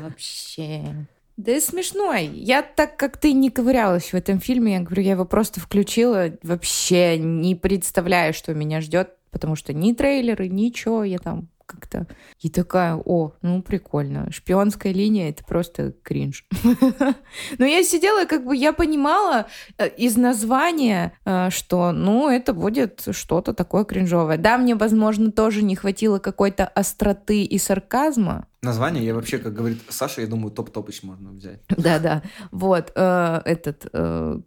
Вообще. 0.00 1.06
Да 1.36 1.56
и 1.56 1.60
смешной. 1.60 2.28
Я 2.28 2.62
так 2.62 2.96
как 2.96 3.16
ты 3.16 3.32
не 3.32 3.50
ковырялась 3.50 4.12
в 4.12 4.14
этом 4.14 4.38
фильме, 4.38 4.74
я 4.74 4.80
говорю, 4.80 5.02
я 5.02 5.12
его 5.12 5.24
просто 5.24 5.60
включила, 5.60 6.30
вообще 6.42 7.18
не 7.18 7.56
представляю, 7.56 8.32
что 8.32 8.54
меня 8.54 8.80
ждет, 8.80 9.16
потому 9.30 9.56
что 9.56 9.72
ни 9.72 9.92
трейлеры, 9.92 10.48
ничего, 10.48 11.02
я 11.02 11.18
там 11.18 11.48
как-то... 11.66 12.06
И 12.40 12.48
такая, 12.48 12.96
о, 12.96 13.32
ну 13.42 13.62
прикольно. 13.62 14.30
Шпионская 14.30 14.92
линия— 14.92 15.28
это 15.30 15.44
просто 15.44 15.92
кринж. 16.02 16.46
Но 17.58 17.64
я 17.64 17.82
сидела, 17.82 18.24
как 18.26 18.44
бы 18.44 18.56
я 18.56 18.72
понимала 18.72 19.46
э, 19.78 19.88
из 19.88 20.16
названия, 20.16 21.12
э, 21.24 21.50
что, 21.50 21.92
ну, 21.92 22.28
это 22.28 22.52
будет 22.52 23.06
что-то 23.10 23.54
такое 23.54 23.84
кринжовое. 23.84 24.38
Да, 24.38 24.58
мне, 24.58 24.74
возможно, 24.74 25.32
тоже 25.32 25.62
не 25.62 25.76
хватило 25.76 26.18
какой-то 26.18 26.66
остроты 26.66 27.44
и 27.44 27.58
сарказма, 27.58 28.46
Название 28.64 29.04
я 29.04 29.14
вообще, 29.14 29.36
как 29.36 29.52
говорит 29.52 29.82
Саша, 29.90 30.22
я 30.22 30.26
думаю, 30.26 30.50
топ-топыч 30.50 31.02
можно 31.02 31.32
взять. 31.32 31.60
да-да. 31.68 32.22
Вот, 32.50 32.92
э, 32.94 33.42
этот... 33.44 33.86
э, 33.92 34.40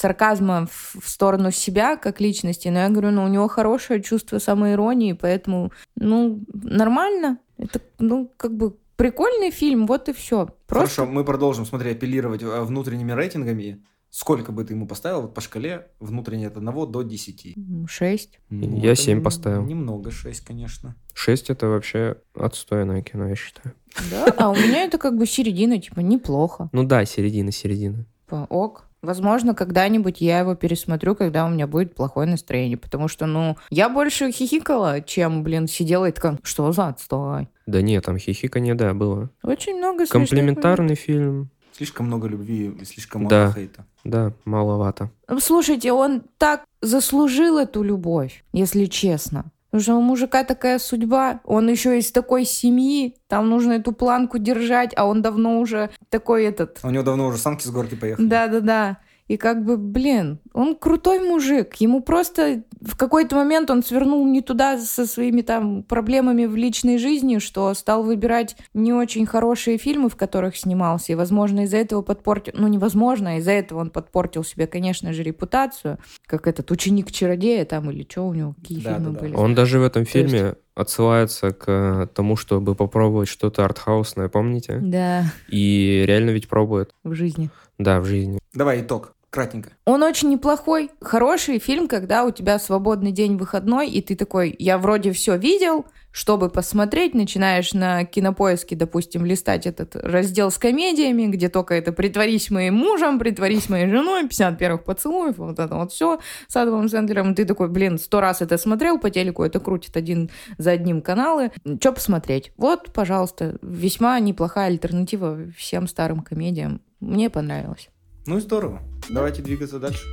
сарказма 0.00 0.66
в 0.70 1.08
сторону 1.08 1.50
себя 1.50 1.96
как 1.96 2.20
личности, 2.20 2.68
но 2.68 2.80
я 2.80 2.88
говорю, 2.88 3.10
ну, 3.10 3.24
у 3.24 3.28
него 3.28 3.48
хорошее 3.48 4.02
чувство 4.02 4.38
самоиронии, 4.38 5.12
поэтому, 5.12 5.72
ну, 5.96 6.40
нормально. 6.52 7.38
Это, 7.58 7.80
ну, 7.98 8.30
как 8.36 8.56
бы 8.56 8.76
прикольный 8.96 9.50
фильм, 9.50 9.86
вот 9.86 10.08
и 10.08 10.12
все. 10.12 10.46
Просто 10.66 10.94
Хорошо, 10.96 11.06
мы 11.06 11.24
продолжим, 11.24 11.66
смотри, 11.66 11.92
апеллировать 11.92 12.42
э, 12.42 12.60
внутренними 12.62 13.12
рейтингами. 13.12 13.84
Сколько 14.12 14.50
бы 14.50 14.64
ты 14.64 14.74
ему 14.74 14.88
поставил 14.88 15.22
вот 15.22 15.34
по 15.34 15.40
шкале 15.40 15.86
внутренней 16.00 16.46
от 16.46 16.56
1 16.56 16.90
до 16.90 17.02
10? 17.02 17.56
м, 17.56 17.86
шесть. 17.88 18.40
Ну, 18.50 18.76
Я 18.80 18.92
это 18.92 19.00
семь 19.02 19.18
н- 19.18 19.22
поставил. 19.22 19.62
Немного, 19.64 20.10
6, 20.10 20.40
конечно. 20.44 20.96
Шесть 21.14 21.48
это 21.50 21.68
вообще 21.68 22.16
отстойное 22.34 23.02
кино, 23.02 23.28
я 23.28 23.36
считаю. 23.36 23.74
Да? 24.10 24.24
А 24.36 24.50
у 24.50 24.54
меня 24.54 24.82
это 24.84 24.98
как 24.98 25.16
бы 25.16 25.26
середина, 25.26 25.78
типа, 25.80 26.00
неплохо. 26.00 26.68
Ну 26.72 26.82
да, 26.84 27.04
середина, 27.04 27.52
середина. 27.52 28.04
Типа, 28.26 28.46
ок. 28.50 28.86
Возможно, 29.02 29.54
когда-нибудь 29.54 30.20
я 30.20 30.40
его 30.40 30.54
пересмотрю, 30.54 31.14
когда 31.14 31.46
у 31.46 31.48
меня 31.48 31.66
будет 31.66 31.94
плохое 31.94 32.28
настроение. 32.28 32.76
Потому 32.76 33.08
что, 33.08 33.26
ну, 33.26 33.56
я 33.70 33.88
больше 33.88 34.30
хихикала, 34.30 35.00
чем, 35.00 35.42
блин, 35.42 35.68
сидела 35.68 36.06
и 36.08 36.12
такая, 36.12 36.38
что 36.42 36.70
за 36.72 36.88
отстой? 36.88 37.48
Да 37.66 37.80
нет, 37.80 38.04
там 38.04 38.18
хихиканье, 38.18 38.74
да, 38.74 38.92
было. 38.92 39.30
Очень 39.42 39.78
много 39.78 40.04
смешных 40.06 40.28
Комплементарный 40.28 40.94
фильм, 40.96 41.50
Слишком 41.72 42.06
много 42.06 42.28
любви 42.28 42.76
и 42.78 42.84
слишком 42.84 43.22
мало 43.22 43.30
Да. 43.30 43.52
хейта. 43.52 43.86
да, 44.04 44.32
маловато. 44.44 45.10
Слушайте, 45.38 45.92
он 45.92 46.22
так 46.36 46.64
заслужил 46.82 47.56
эту 47.56 47.82
любовь, 47.82 48.44
если 48.52 48.84
честно. 48.84 49.46
Потому 49.70 49.82
что 49.82 49.94
у 49.94 50.00
мужика 50.00 50.42
такая 50.42 50.78
судьба, 50.80 51.40
он 51.44 51.68
еще 51.68 51.98
из 51.98 52.10
такой 52.10 52.44
семьи, 52.44 53.16
там 53.28 53.48
нужно 53.48 53.74
эту 53.74 53.92
планку 53.92 54.38
держать, 54.38 54.92
а 54.96 55.06
он 55.06 55.22
давно 55.22 55.60
уже 55.60 55.90
такой 56.08 56.44
этот... 56.44 56.80
А 56.82 56.88
у 56.88 56.90
него 56.90 57.04
давно 57.04 57.26
уже 57.26 57.38
санки 57.38 57.62
с 57.62 57.70
горки 57.70 57.94
поехали. 57.94 58.26
Да-да-да. 58.26 58.98
И 59.30 59.36
как 59.36 59.64
бы, 59.64 59.76
блин, 59.76 60.40
он 60.52 60.74
крутой 60.74 61.20
мужик. 61.20 61.76
Ему 61.76 62.02
просто 62.02 62.64
в 62.80 62.96
какой-то 62.96 63.36
момент 63.36 63.70
он 63.70 63.84
свернул 63.84 64.26
не 64.26 64.40
туда 64.42 64.76
со 64.76 65.06
своими 65.06 65.42
там 65.42 65.84
проблемами 65.84 66.46
в 66.46 66.56
личной 66.56 66.98
жизни, 66.98 67.38
что 67.38 67.72
стал 67.74 68.02
выбирать 68.02 68.56
не 68.74 68.92
очень 68.92 69.26
хорошие 69.26 69.78
фильмы, 69.78 70.08
в 70.08 70.16
которых 70.16 70.56
снимался. 70.56 71.12
И, 71.12 71.14
возможно, 71.14 71.60
из-за 71.60 71.76
этого 71.76 72.02
подпортил... 72.02 72.54
Ну, 72.56 72.66
невозможно, 72.66 73.38
из-за 73.38 73.52
этого 73.52 73.78
он 73.78 73.90
подпортил 73.90 74.42
себе, 74.42 74.66
конечно 74.66 75.12
же, 75.12 75.22
репутацию. 75.22 75.98
Как 76.26 76.48
этот 76.48 76.68
ученик-чародея 76.72 77.64
там 77.66 77.88
или 77.92 78.04
что 78.10 78.26
у 78.26 78.34
него, 78.34 78.54
какие 78.60 78.80
Да, 78.80 78.94
фильмы 78.94 79.10
да, 79.10 79.12
да. 79.12 79.20
были. 79.20 79.34
Он 79.36 79.54
даже 79.54 79.78
в 79.78 79.84
этом 79.84 80.04
То 80.06 80.18
есть- 80.18 80.28
фильме 80.32 80.54
отсылается 80.74 81.52
к 81.52 81.64
э, 81.68 82.06
тому, 82.14 82.34
чтобы 82.34 82.74
попробовать 82.74 83.28
что-то 83.28 83.64
артхаусное, 83.64 84.28
помните? 84.28 84.80
Да, 84.82 85.24
И 85.48 86.02
реально 86.04 86.30
ведь 86.30 86.48
пробует. 86.48 86.94
в 87.04 87.14
жизни. 87.14 87.48
Да, 87.78 88.00
в 88.00 88.06
жизни. 88.06 88.40
Давай 88.54 88.80
итог, 88.80 89.14
кратенько. 89.30 89.70
Он 89.84 90.02
очень 90.02 90.28
неплохой, 90.28 90.90
хороший 91.00 91.58
фильм, 91.58 91.88
когда 91.88 92.24
у 92.24 92.30
тебя 92.30 92.58
свободный 92.58 93.12
день 93.12 93.36
выходной, 93.36 93.88
и 93.88 94.02
ты 94.02 94.16
такой, 94.16 94.54
я 94.58 94.76
вроде 94.76 95.12
все 95.12 95.36
видел, 95.36 95.86
чтобы 96.12 96.50
посмотреть, 96.50 97.14
начинаешь 97.14 97.72
на 97.72 98.04
кинопоиске, 98.04 98.74
допустим, 98.74 99.24
листать 99.24 99.66
этот 99.66 99.94
раздел 99.94 100.50
с 100.50 100.58
комедиями, 100.58 101.26
где 101.26 101.48
только 101.48 101.74
это 101.74 101.92
«Притворись 101.92 102.50
моим 102.50 102.74
мужем», 102.74 103.20
«Притворись 103.20 103.68
моей 103.68 103.88
женой», 103.88 104.24
«50 104.24 104.56
первых 104.56 104.84
поцелуев», 104.84 105.38
вот 105.38 105.60
это 105.60 105.76
вот 105.76 105.92
все 105.92 106.18
с 106.48 106.56
Адамом 106.56 106.88
Сэндлером. 106.88 107.36
Ты 107.36 107.44
такой, 107.44 107.68
блин, 107.68 107.98
сто 107.98 108.20
раз 108.20 108.42
это 108.42 108.58
смотрел 108.58 108.98
по 108.98 109.10
телеку, 109.10 109.44
это 109.44 109.60
крутит 109.60 109.96
один 109.96 110.30
за 110.58 110.72
одним 110.72 111.00
каналы. 111.00 111.52
Что 111.78 111.92
посмотреть? 111.92 112.52
Вот, 112.56 112.92
пожалуйста, 112.92 113.58
весьма 113.62 114.18
неплохая 114.18 114.66
альтернатива 114.66 115.38
всем 115.56 115.86
старым 115.86 116.22
комедиям. 116.22 116.82
Мне 116.98 117.30
понравилось. 117.30 117.88
Ну 118.26 118.38
и 118.38 118.40
здорово. 118.40 118.82
Давайте 119.08 119.42
двигаться 119.42 119.78
дальше. 119.78 120.04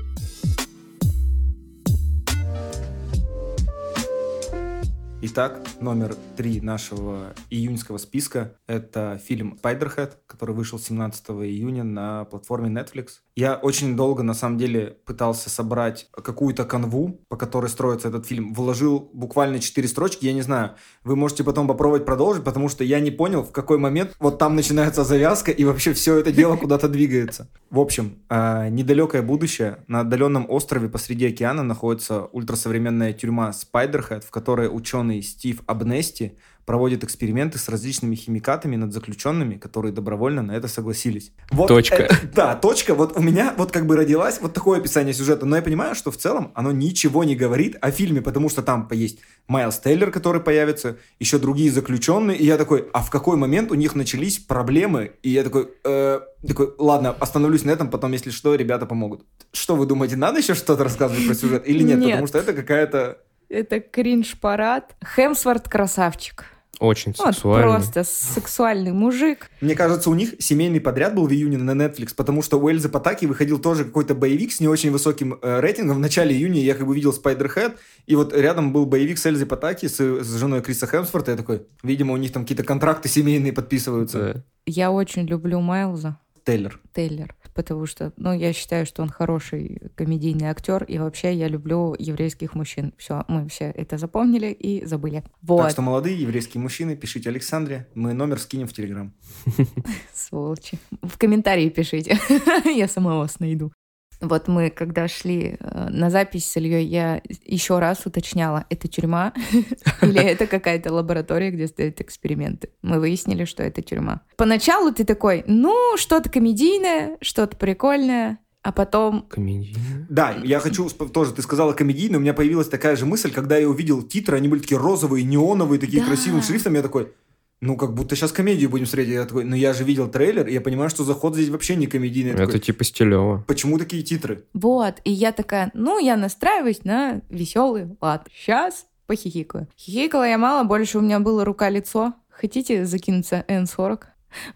Итак, 5.20 5.60
номер 5.80 6.16
три 6.36 6.62
нашего 6.62 7.34
июньского 7.50 7.98
списка– 7.98 8.54
это 8.68 9.20
фильм 9.26 9.58
«Spiderhead», 9.60 10.12
который 10.28 10.54
вышел 10.54 10.78
17 10.78 11.30
июня 11.30 11.84
на 11.84 12.26
платформе 12.26 12.70
Netflix. 12.70 13.08
Я 13.36 13.56
очень 13.56 13.96
долго, 13.96 14.22
на 14.22 14.36
самом 14.36 14.60
деле, 14.60 14.98
пытался 15.06 15.50
собрать 15.50 16.08
какую-то 16.12 16.66
канву, 16.66 17.20
по 17.30 17.36
которой 17.36 17.68
строится 17.68 18.10
этот 18.10 18.28
фильм. 18.28 18.54
Вложил 18.54 19.10
буквально 19.12 19.60
четыре 19.60 19.88
строчки, 19.88 20.26
я 20.26 20.34
не 20.34 20.42
знаю. 20.44 20.72
Вы 21.04 21.16
можете 21.16 21.44
потом 21.44 21.68
попробовать 21.68 22.06
продолжить, 22.06 22.44
потому 22.44 22.70
что 22.70 22.84
я 22.84 23.00
не 23.00 23.10
понял, 23.10 23.44
в 23.44 23.52
какой 23.52 23.80
момент 23.80 24.16
вот 24.20 24.38
там 24.38 24.56
начинается 24.56 25.04
завязка, 25.04 25.52
и 25.52 25.66
вообще 25.66 25.94
все 25.94 26.18
это 26.20 26.32
дело 26.32 26.58
куда-то 26.58 26.90
двигается. 26.90 27.50
В 27.72 27.80
общем, 27.80 28.20
э, 28.30 28.70
недалекое 28.70 29.24
будущее. 29.24 29.84
На 29.88 30.02
отдаленном 30.02 30.46
острове 30.50 30.90
посреди 30.90 31.28
океана 31.28 31.64
находится 31.64 32.26
ультрасовременная 32.26 33.14
тюрьма 33.14 33.52
Spiderhead, 33.52 34.26
в 34.26 34.32
которой 34.32 34.68
ученый 35.08 35.22
Стив 35.22 35.62
Абнести 35.66 36.38
проводит 36.66 37.06
эксперименты 37.06 37.58
с 37.58 37.70
различными 37.70 38.16
химикатами 38.16 38.76
над 38.76 38.92
заключенными, 38.92 39.56
которые 39.56 39.94
добровольно 39.94 40.42
на 40.42 40.52
это 40.52 40.68
согласились. 40.68 41.32
Вот 41.50 41.70
Точка. 41.70 41.96
это- 41.96 42.16
да, 42.36 42.56
точка. 42.56 42.94
Вот 42.94 43.18
у 43.18 43.22
меня 43.22 43.54
вот 43.58 43.72
как 43.72 43.86
бы 43.86 43.96
родилась 43.96 44.42
вот 44.42 44.54
такое 44.54 44.80
описание 44.80 45.14
сюжета, 45.14 45.46
но 45.46 45.56
я 45.56 45.62
понимаю, 45.62 45.96
что 45.96 46.12
в 46.12 46.18
целом 46.18 46.52
оно 46.56 46.74
ничего 46.74 47.24
не 47.24 47.38
говорит 47.38 47.78
о 47.80 47.92
фильме, 47.92 48.22
потому 48.22 48.50
что 48.50 48.62
там 48.64 48.86
есть 48.92 49.20
Майлз 49.48 49.80
Тейлор, 49.80 50.12
который 50.12 50.42
появится, 50.42 50.98
еще 51.20 51.40
другие 51.40 51.72
заключенные, 51.72 52.38
и 52.38 52.46
я 52.46 52.58
такой, 52.58 52.90
а 52.92 53.02
в 53.02 53.10
какой 53.10 53.38
момент 53.38 53.72
у 53.72 53.76
них 53.76 53.96
начались 53.96 54.38
проблемы? 54.38 55.14
И 55.24 55.30
я 55.30 55.44
такой, 55.44 55.70
э, 55.86 56.20
такой, 56.46 56.74
ладно, 56.78 57.12
остановлюсь 57.12 57.64
на 57.64 57.72
этом, 57.72 57.90
потом, 57.90 58.12
если 58.12 58.30
что, 58.30 58.56
ребята 58.56 58.86
помогут. 58.86 59.26
Что 59.54 59.78
вы 59.78 59.86
думаете, 59.86 60.18
надо 60.18 60.40
еще 60.40 60.54
что-то 60.54 60.84
рассказывать 60.84 61.26
про 61.28 61.34
сюжет 61.34 61.64
или 61.66 61.82
нет? 61.82 62.00
Нет. 62.00 62.10
Потому 62.10 62.28
что 62.28 62.40
это 62.40 62.52
какая-то 62.52 63.20
Это 63.50 63.80
кринж-парад. 63.80 64.96
Хемсворт 65.16 65.70
красавчик. 65.70 66.46
Очень 66.80 67.16
Вот 67.18 67.34
сексуально. 67.34 67.64
просто 67.64 68.04
сексуальный 68.04 68.92
мужик. 68.92 69.50
Мне 69.62 69.74
кажется, 69.76 70.12
у 70.12 70.14
них 70.14 70.36
семейный 70.38 70.80
подряд 70.80 71.16
был 71.16 71.26
в 71.26 71.32
июне 71.32 71.58
на 71.58 71.72
Netflix, 71.72 72.14
потому 72.16 72.44
что 72.44 72.60
у 72.60 72.70
Эльзы 72.70 72.88
Патаки 72.88 73.26
выходил 73.26 73.58
тоже 73.58 73.84
какой-то 73.84 74.14
боевик 74.14 74.52
с 74.52 74.60
не 74.60 74.68
очень 74.68 74.92
высоким 74.92 75.40
э, 75.42 75.60
рейтингом. 75.60 75.98
В 75.98 76.00
начале 76.00 76.36
июня 76.36 76.62
я 76.62 76.76
как 76.76 76.86
бы 76.86 76.94
видел 76.94 77.16
Spider-Head, 77.20 77.78
и 78.06 78.16
вот 78.16 78.32
рядом 78.32 78.74
был 78.74 78.86
боевик 78.86 79.18
с 79.18 79.26
Эльзой 79.26 79.48
Патаки, 79.48 79.88
с, 79.88 80.00
с 80.00 80.38
женой 80.38 80.62
Криса 80.62 80.86
Хемсворта. 80.86 81.32
Я 81.32 81.38
такой, 81.38 81.64
видимо, 81.82 82.14
у 82.14 82.18
них 82.18 82.32
там 82.32 82.44
какие-то 82.44 82.64
контракты 82.64 83.10
семейные 83.10 83.54
подписываются. 83.54 84.34
Да. 84.36 84.44
Я 84.68 84.92
очень 84.92 85.26
люблю 85.26 85.60
Майлза. 85.62 86.20
Тейлор. 86.46 86.80
Тейлор, 86.94 87.34
потому 87.58 87.88
что, 87.88 88.14
ну, 88.18 88.34
я 88.34 88.54
считаю, 88.54 88.86
что 88.86 89.02
он 89.02 89.10
хороший 89.10 89.82
комедийный 89.96 90.46
актер, 90.46 90.84
и 90.84 91.00
вообще 91.00 91.34
я 91.34 91.48
люблю 91.48 91.96
еврейских 91.98 92.54
мужчин. 92.54 92.94
Все, 92.98 93.26
мы 93.28 93.50
все 93.50 93.66
это 93.66 93.98
запомнили 93.98 94.52
и 94.52 94.86
забыли. 94.86 95.24
Вот, 95.42 95.64
Так 95.64 95.72
что, 95.72 95.82
молодые 95.82 96.22
еврейские 96.22 96.62
мужчины, 96.62 96.96
пишите 96.96 97.30
Александре, 97.30 97.88
мы 97.96 98.14
номер 98.14 98.40
скинем 98.40 98.68
в 98.68 98.74
Телеграм. 98.74 99.12
сволочи. 100.14 100.78
В 101.02 101.18
комментарии 101.18 101.70
пишите, 101.70 102.20
я 102.66 102.88
сама 102.88 103.18
вас 103.18 103.40
найду. 103.40 103.72
Вот 104.20 104.48
мы, 104.48 104.70
когда 104.72 105.08
шли 105.08 105.58
э, 105.60 105.90
на 105.90 106.10
запись 106.10 106.50
с 106.50 106.58
Ильей, 106.58 106.86
я 106.86 107.22
еще 107.46 107.80
раз 107.80 108.06
уточняла, 108.06 108.66
это 108.70 108.88
тюрьма 108.88 109.34
или 110.02 110.20
это 110.20 110.48
какая-то 110.48 110.92
лаборатория, 110.92 111.52
где 111.52 111.68
стоят 111.68 112.02
эксперименты. 112.02 112.70
Мы 112.82 113.00
выяснили, 113.00 113.46
что 113.46 113.62
это 113.64 113.82
тюрьма. 113.82 114.22
Поначалу 114.36 114.92
ты 114.92 115.04
такой, 115.04 115.44
ну, 115.48 115.96
что-то 115.98 116.30
комедийное, 116.32 117.18
что-то 117.22 117.58
прикольное, 117.58 118.40
а 118.64 118.72
потом 118.72 119.28
Комедийная. 119.30 120.08
Да, 120.10 120.36
я 120.44 120.60
хочу 120.60 120.90
тоже, 120.90 121.34
ты 121.34 121.42
сказала 121.42 121.74
комедийно, 121.74 122.18
у 122.18 122.22
меня 122.22 122.34
появилась 122.34 122.68
такая 122.68 122.96
же 122.96 123.06
мысль, 123.06 123.32
когда 123.32 123.58
я 123.58 123.70
увидел 123.70 124.02
титры, 124.02 124.36
они 124.38 124.48
были 124.48 124.62
такие 124.62 124.80
розовые, 124.80 125.24
неоновые, 125.24 125.80
такие 125.80 126.02
Да. 126.02 126.08
красивым 126.08 126.42
шрифтом, 126.42 126.74
я 126.74 126.82
такой, 126.82 127.14
ну, 127.60 127.76
как 127.76 127.94
будто 127.94 128.16
сейчас 128.16 128.32
комедию 128.32 128.70
будем 128.70 128.86
смотреть. 128.86 129.10
Я 129.10 129.26
такой, 129.26 129.44
ну, 129.44 129.56
я 129.56 129.74
же 129.74 129.84
видел 129.84 130.08
трейлер, 130.10 130.48
и 130.48 130.54
я 130.54 130.62
понимаю, 130.62 130.90
что 130.90 131.04
заход 131.04 131.34
здесь 131.34 131.50
вообще 131.50 131.76
не 131.76 131.88
комедийный. 131.88 132.32
Это 132.32 132.46
такой, 132.46 132.60
типа 132.60 132.84
стилево. 132.84 133.44
Почему 133.48 133.80
такие 133.80 134.04
титры? 134.04 134.44
Вот, 134.54 134.96
и 135.04 135.12
я 135.12 135.32
такая, 135.32 135.72
ну, 135.74 136.00
я 136.00 136.18
настраиваюсь 136.18 136.84
на 136.84 137.22
веселый 137.30 137.98
лад. 138.00 138.28
Сейчас 138.34 138.86
похихикаю. 139.08 139.68
Хихикала 139.78 140.28
я 140.28 140.38
мало, 140.38 140.64
больше 140.66 141.00
у 141.00 141.02
меня 141.02 141.20
было 141.20 141.44
рука-лицо. 141.46 142.14
Хотите 142.30 142.86
закинуться 142.86 143.44
N40? 143.48 144.02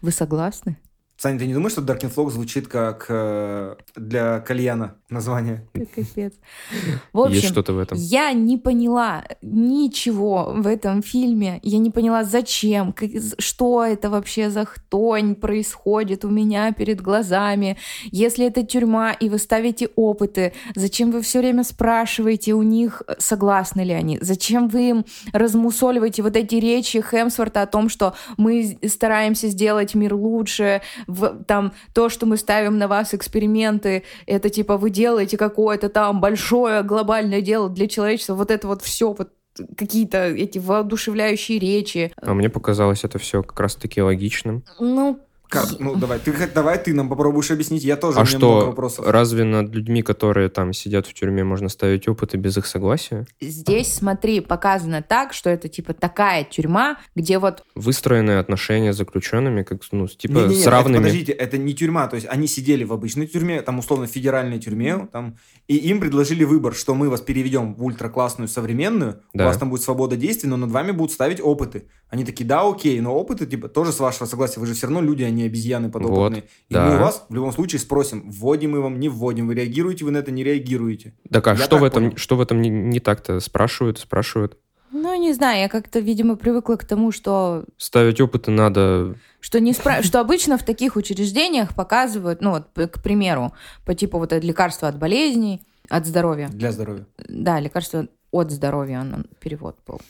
Вы 0.00 0.12
согласны? 0.12 0.78
Саня, 1.16 1.38
ты 1.38 1.46
не 1.46 1.54
думаешь, 1.54 1.72
что 1.72 1.82
Dark 1.82 2.00
Influx 2.00 2.30
звучит 2.30 2.66
как 2.66 3.06
э, 3.08 3.76
для 3.94 4.40
кальяна 4.40 4.96
название? 5.12 5.66
Капец. 5.94 6.32
В 7.12 7.26
Есть 7.28 7.38
общем, 7.38 7.48
что-то 7.52 7.72
в 7.74 7.78
этом. 7.78 7.98
я 7.98 8.32
не 8.32 8.56
поняла 8.58 9.24
ничего 9.42 10.52
в 10.56 10.66
этом 10.66 11.02
фильме. 11.02 11.60
Я 11.62 11.78
не 11.78 11.90
поняла, 11.90 12.24
зачем, 12.24 12.92
как- 12.92 13.10
что 13.38 13.84
это 13.84 14.10
вообще 14.10 14.50
за 14.50 14.64
хтонь 14.64 15.34
происходит 15.34 16.24
у 16.24 16.28
меня 16.30 16.72
перед 16.72 17.00
глазами. 17.00 17.76
Если 18.10 18.46
это 18.46 18.62
тюрьма, 18.64 19.12
и 19.12 19.28
вы 19.28 19.38
ставите 19.38 19.88
опыты, 19.96 20.52
зачем 20.74 21.10
вы 21.10 21.20
все 21.22 21.40
время 21.40 21.64
спрашиваете 21.64 22.54
у 22.54 22.62
них, 22.62 23.02
согласны 23.18 23.82
ли 23.82 23.92
они? 23.92 24.18
Зачем 24.20 24.68
вы 24.68 24.88
им 24.90 25.04
размусоливаете 25.32 26.22
вот 26.22 26.36
эти 26.36 26.54
речи 26.56 27.00
Хемсворта 27.00 27.62
о 27.62 27.66
том, 27.66 27.88
что 27.88 28.14
мы 28.36 28.78
стараемся 28.88 29.48
сделать 29.48 29.94
мир 29.94 30.14
лучше, 30.14 30.80
в, 31.06 31.42
там 31.44 31.72
то, 31.94 32.08
что 32.08 32.26
мы 32.26 32.36
ставим 32.36 32.78
на 32.78 32.88
вас 32.88 33.14
эксперименты, 33.14 34.02
это 34.26 34.48
типа 34.50 34.76
вы 34.76 34.90
делаете 34.90 35.01
какое-то 35.36 35.88
там 35.88 36.20
большое 36.20 36.82
глобальное 36.82 37.40
дело 37.40 37.68
для 37.68 37.88
человечества, 37.88 38.34
вот 38.34 38.50
это 38.50 38.66
вот 38.66 38.82
все 38.82 39.12
вот 39.12 39.30
какие-то 39.76 40.28
эти 40.28 40.58
воодушевляющие 40.58 41.58
речи. 41.58 42.12
А 42.16 42.34
мне 42.34 42.48
показалось 42.48 43.04
это 43.04 43.18
все 43.18 43.42
как 43.42 43.58
раз-таки 43.60 44.00
логичным. 44.00 44.64
Ну, 44.80 45.20
Как? 45.52 45.78
Ну, 45.78 45.94
давай, 45.96 46.18
ты, 46.18 46.32
давай 46.54 46.82
ты 46.82 46.94
нам 46.94 47.08
попробуешь 47.10 47.50
объяснить. 47.50 47.84
Я 47.84 47.96
тоже, 47.96 48.18
А 48.18 48.22
у 48.22 48.24
меня 48.24 48.38
много 48.38 48.60
что, 48.60 48.66
вопросов. 48.68 49.06
разве 49.06 49.44
над 49.44 49.68
людьми, 49.74 50.02
которые 50.02 50.48
там 50.48 50.72
сидят 50.72 51.06
в 51.06 51.12
тюрьме, 51.12 51.44
можно 51.44 51.68
ставить 51.68 52.08
опыты 52.08 52.38
без 52.38 52.56
их 52.56 52.64
согласия? 52.66 53.26
здесь, 53.40 53.92
смотри, 53.92 54.40
показано 54.40 55.02
так, 55.06 55.34
что 55.34 55.50
это 55.50 55.68
типа 55.68 55.92
такая 55.92 56.44
тюрьма, 56.44 56.96
где 57.14 57.38
вот 57.38 57.64
Выстроенные 57.74 58.38
отношения 58.38 58.94
с 58.94 58.96
заключенными, 58.96 59.62
как, 59.62 59.82
ну, 59.92 60.08
с- 60.08 60.16
типа, 60.16 60.32
Не-не-не, 60.38 60.54
с 60.56 60.60
это, 60.62 60.70
равными. 60.70 60.96
подождите, 60.96 61.32
это 61.32 61.58
не 61.58 61.74
тюрьма, 61.74 62.06
то 62.08 62.16
есть 62.16 62.26
они 62.30 62.46
сидели 62.46 62.84
в 62.84 62.92
обычной 62.94 63.26
тюрьме, 63.26 63.60
там 63.60 63.78
условно 63.78 64.06
федеральной 64.06 64.58
тюрьме, 64.58 65.06
там, 65.12 65.36
и 65.68 65.76
им 65.76 66.00
предложили 66.00 66.44
выбор, 66.44 66.74
что 66.74 66.94
мы 66.94 67.10
вас 67.10 67.20
переведем 67.20 67.74
в 67.74 67.84
ультраклассную 67.84 68.48
современную, 68.48 69.20
Да. 69.34 69.44
у 69.44 69.46
вас 69.48 69.58
там 69.58 69.68
будет 69.68 69.82
свобода 69.82 70.16
действий, 70.16 70.48
но 70.48 70.56
над 70.56 70.70
вами 70.70 70.92
будут 70.92 71.12
ставить 71.12 71.40
опыты. 71.42 71.84
Они 72.08 72.24
такие, 72.24 72.44
да, 72.46 72.68
окей, 72.68 73.00
но 73.00 73.14
опыты, 73.14 73.46
типа, 73.46 73.68
тоже 73.68 73.92
с 73.92 73.98
вашего 74.00 74.26
согласия, 74.26 74.60
вы 74.60 74.66
же 74.66 74.74
все 74.74 74.86
равно 74.86 75.00
люди, 75.00 75.22
а 75.22 75.30
не 75.42 75.48
обезьяны 75.48 75.90
подопытные. 75.90 76.44
и 76.68 76.74
да. 76.74 76.86
мы 76.86 76.96
у 76.96 76.98
вас 76.98 77.24
в 77.28 77.34
любом 77.34 77.52
случае 77.52 77.78
спросим, 77.80 78.30
вводим 78.30 78.72
мы 78.72 78.80
вам, 78.80 78.98
не 79.00 79.08
вводим, 79.08 79.46
вы 79.48 79.54
реагируете 79.54 80.04
вы 80.04 80.10
на 80.10 80.18
это, 80.18 80.30
не 80.30 80.44
реагируете. 80.44 81.14
Так 81.30 81.46
а 81.46 81.50
Я 81.50 81.56
что 81.56 81.68
так 81.68 81.80
в 81.80 81.84
этом, 81.84 82.04
понял. 82.04 82.16
что 82.16 82.36
в 82.36 82.40
этом 82.40 82.62
не, 82.62 82.70
не 82.70 83.00
так-то? 83.00 83.40
Спрашивают, 83.40 83.98
спрашивают. 83.98 84.56
ну, 84.90 85.14
не 85.20 85.32
знаю, 85.32 85.60
я 85.60 85.68
как-то, 85.68 85.98
видимо, 86.00 86.36
привыкла 86.36 86.76
к 86.76 86.84
тому, 86.84 87.12
что 87.12 87.64
Ставить 87.76 88.20
опыты 88.20 88.50
надо... 88.50 89.16
что 89.40 89.58
не 89.60 89.72
спра- 89.72 90.02
что 90.02 90.20
обычно 90.20 90.56
в 90.58 90.64
таких 90.64 90.96
учреждениях 90.96 91.74
показывают, 91.74 92.40
ну 92.40 92.50
вот, 92.50 92.68
к 92.90 93.02
примеру, 93.02 93.52
по 93.84 93.94
типу 93.94 94.18
вот 94.18 94.32
это 94.32 94.46
лекарства 94.46 94.88
от 94.88 94.98
болезней, 94.98 95.62
от 95.88 96.06
здоровья. 96.06 96.48
Для 96.48 96.72
здоровья. 96.72 97.06
Да, 97.28 97.60
лекарства 97.60 98.06
от 98.30 98.50
здоровья, 98.50 99.00
он 99.00 99.26
перевод 99.40 99.76
был. 99.86 100.00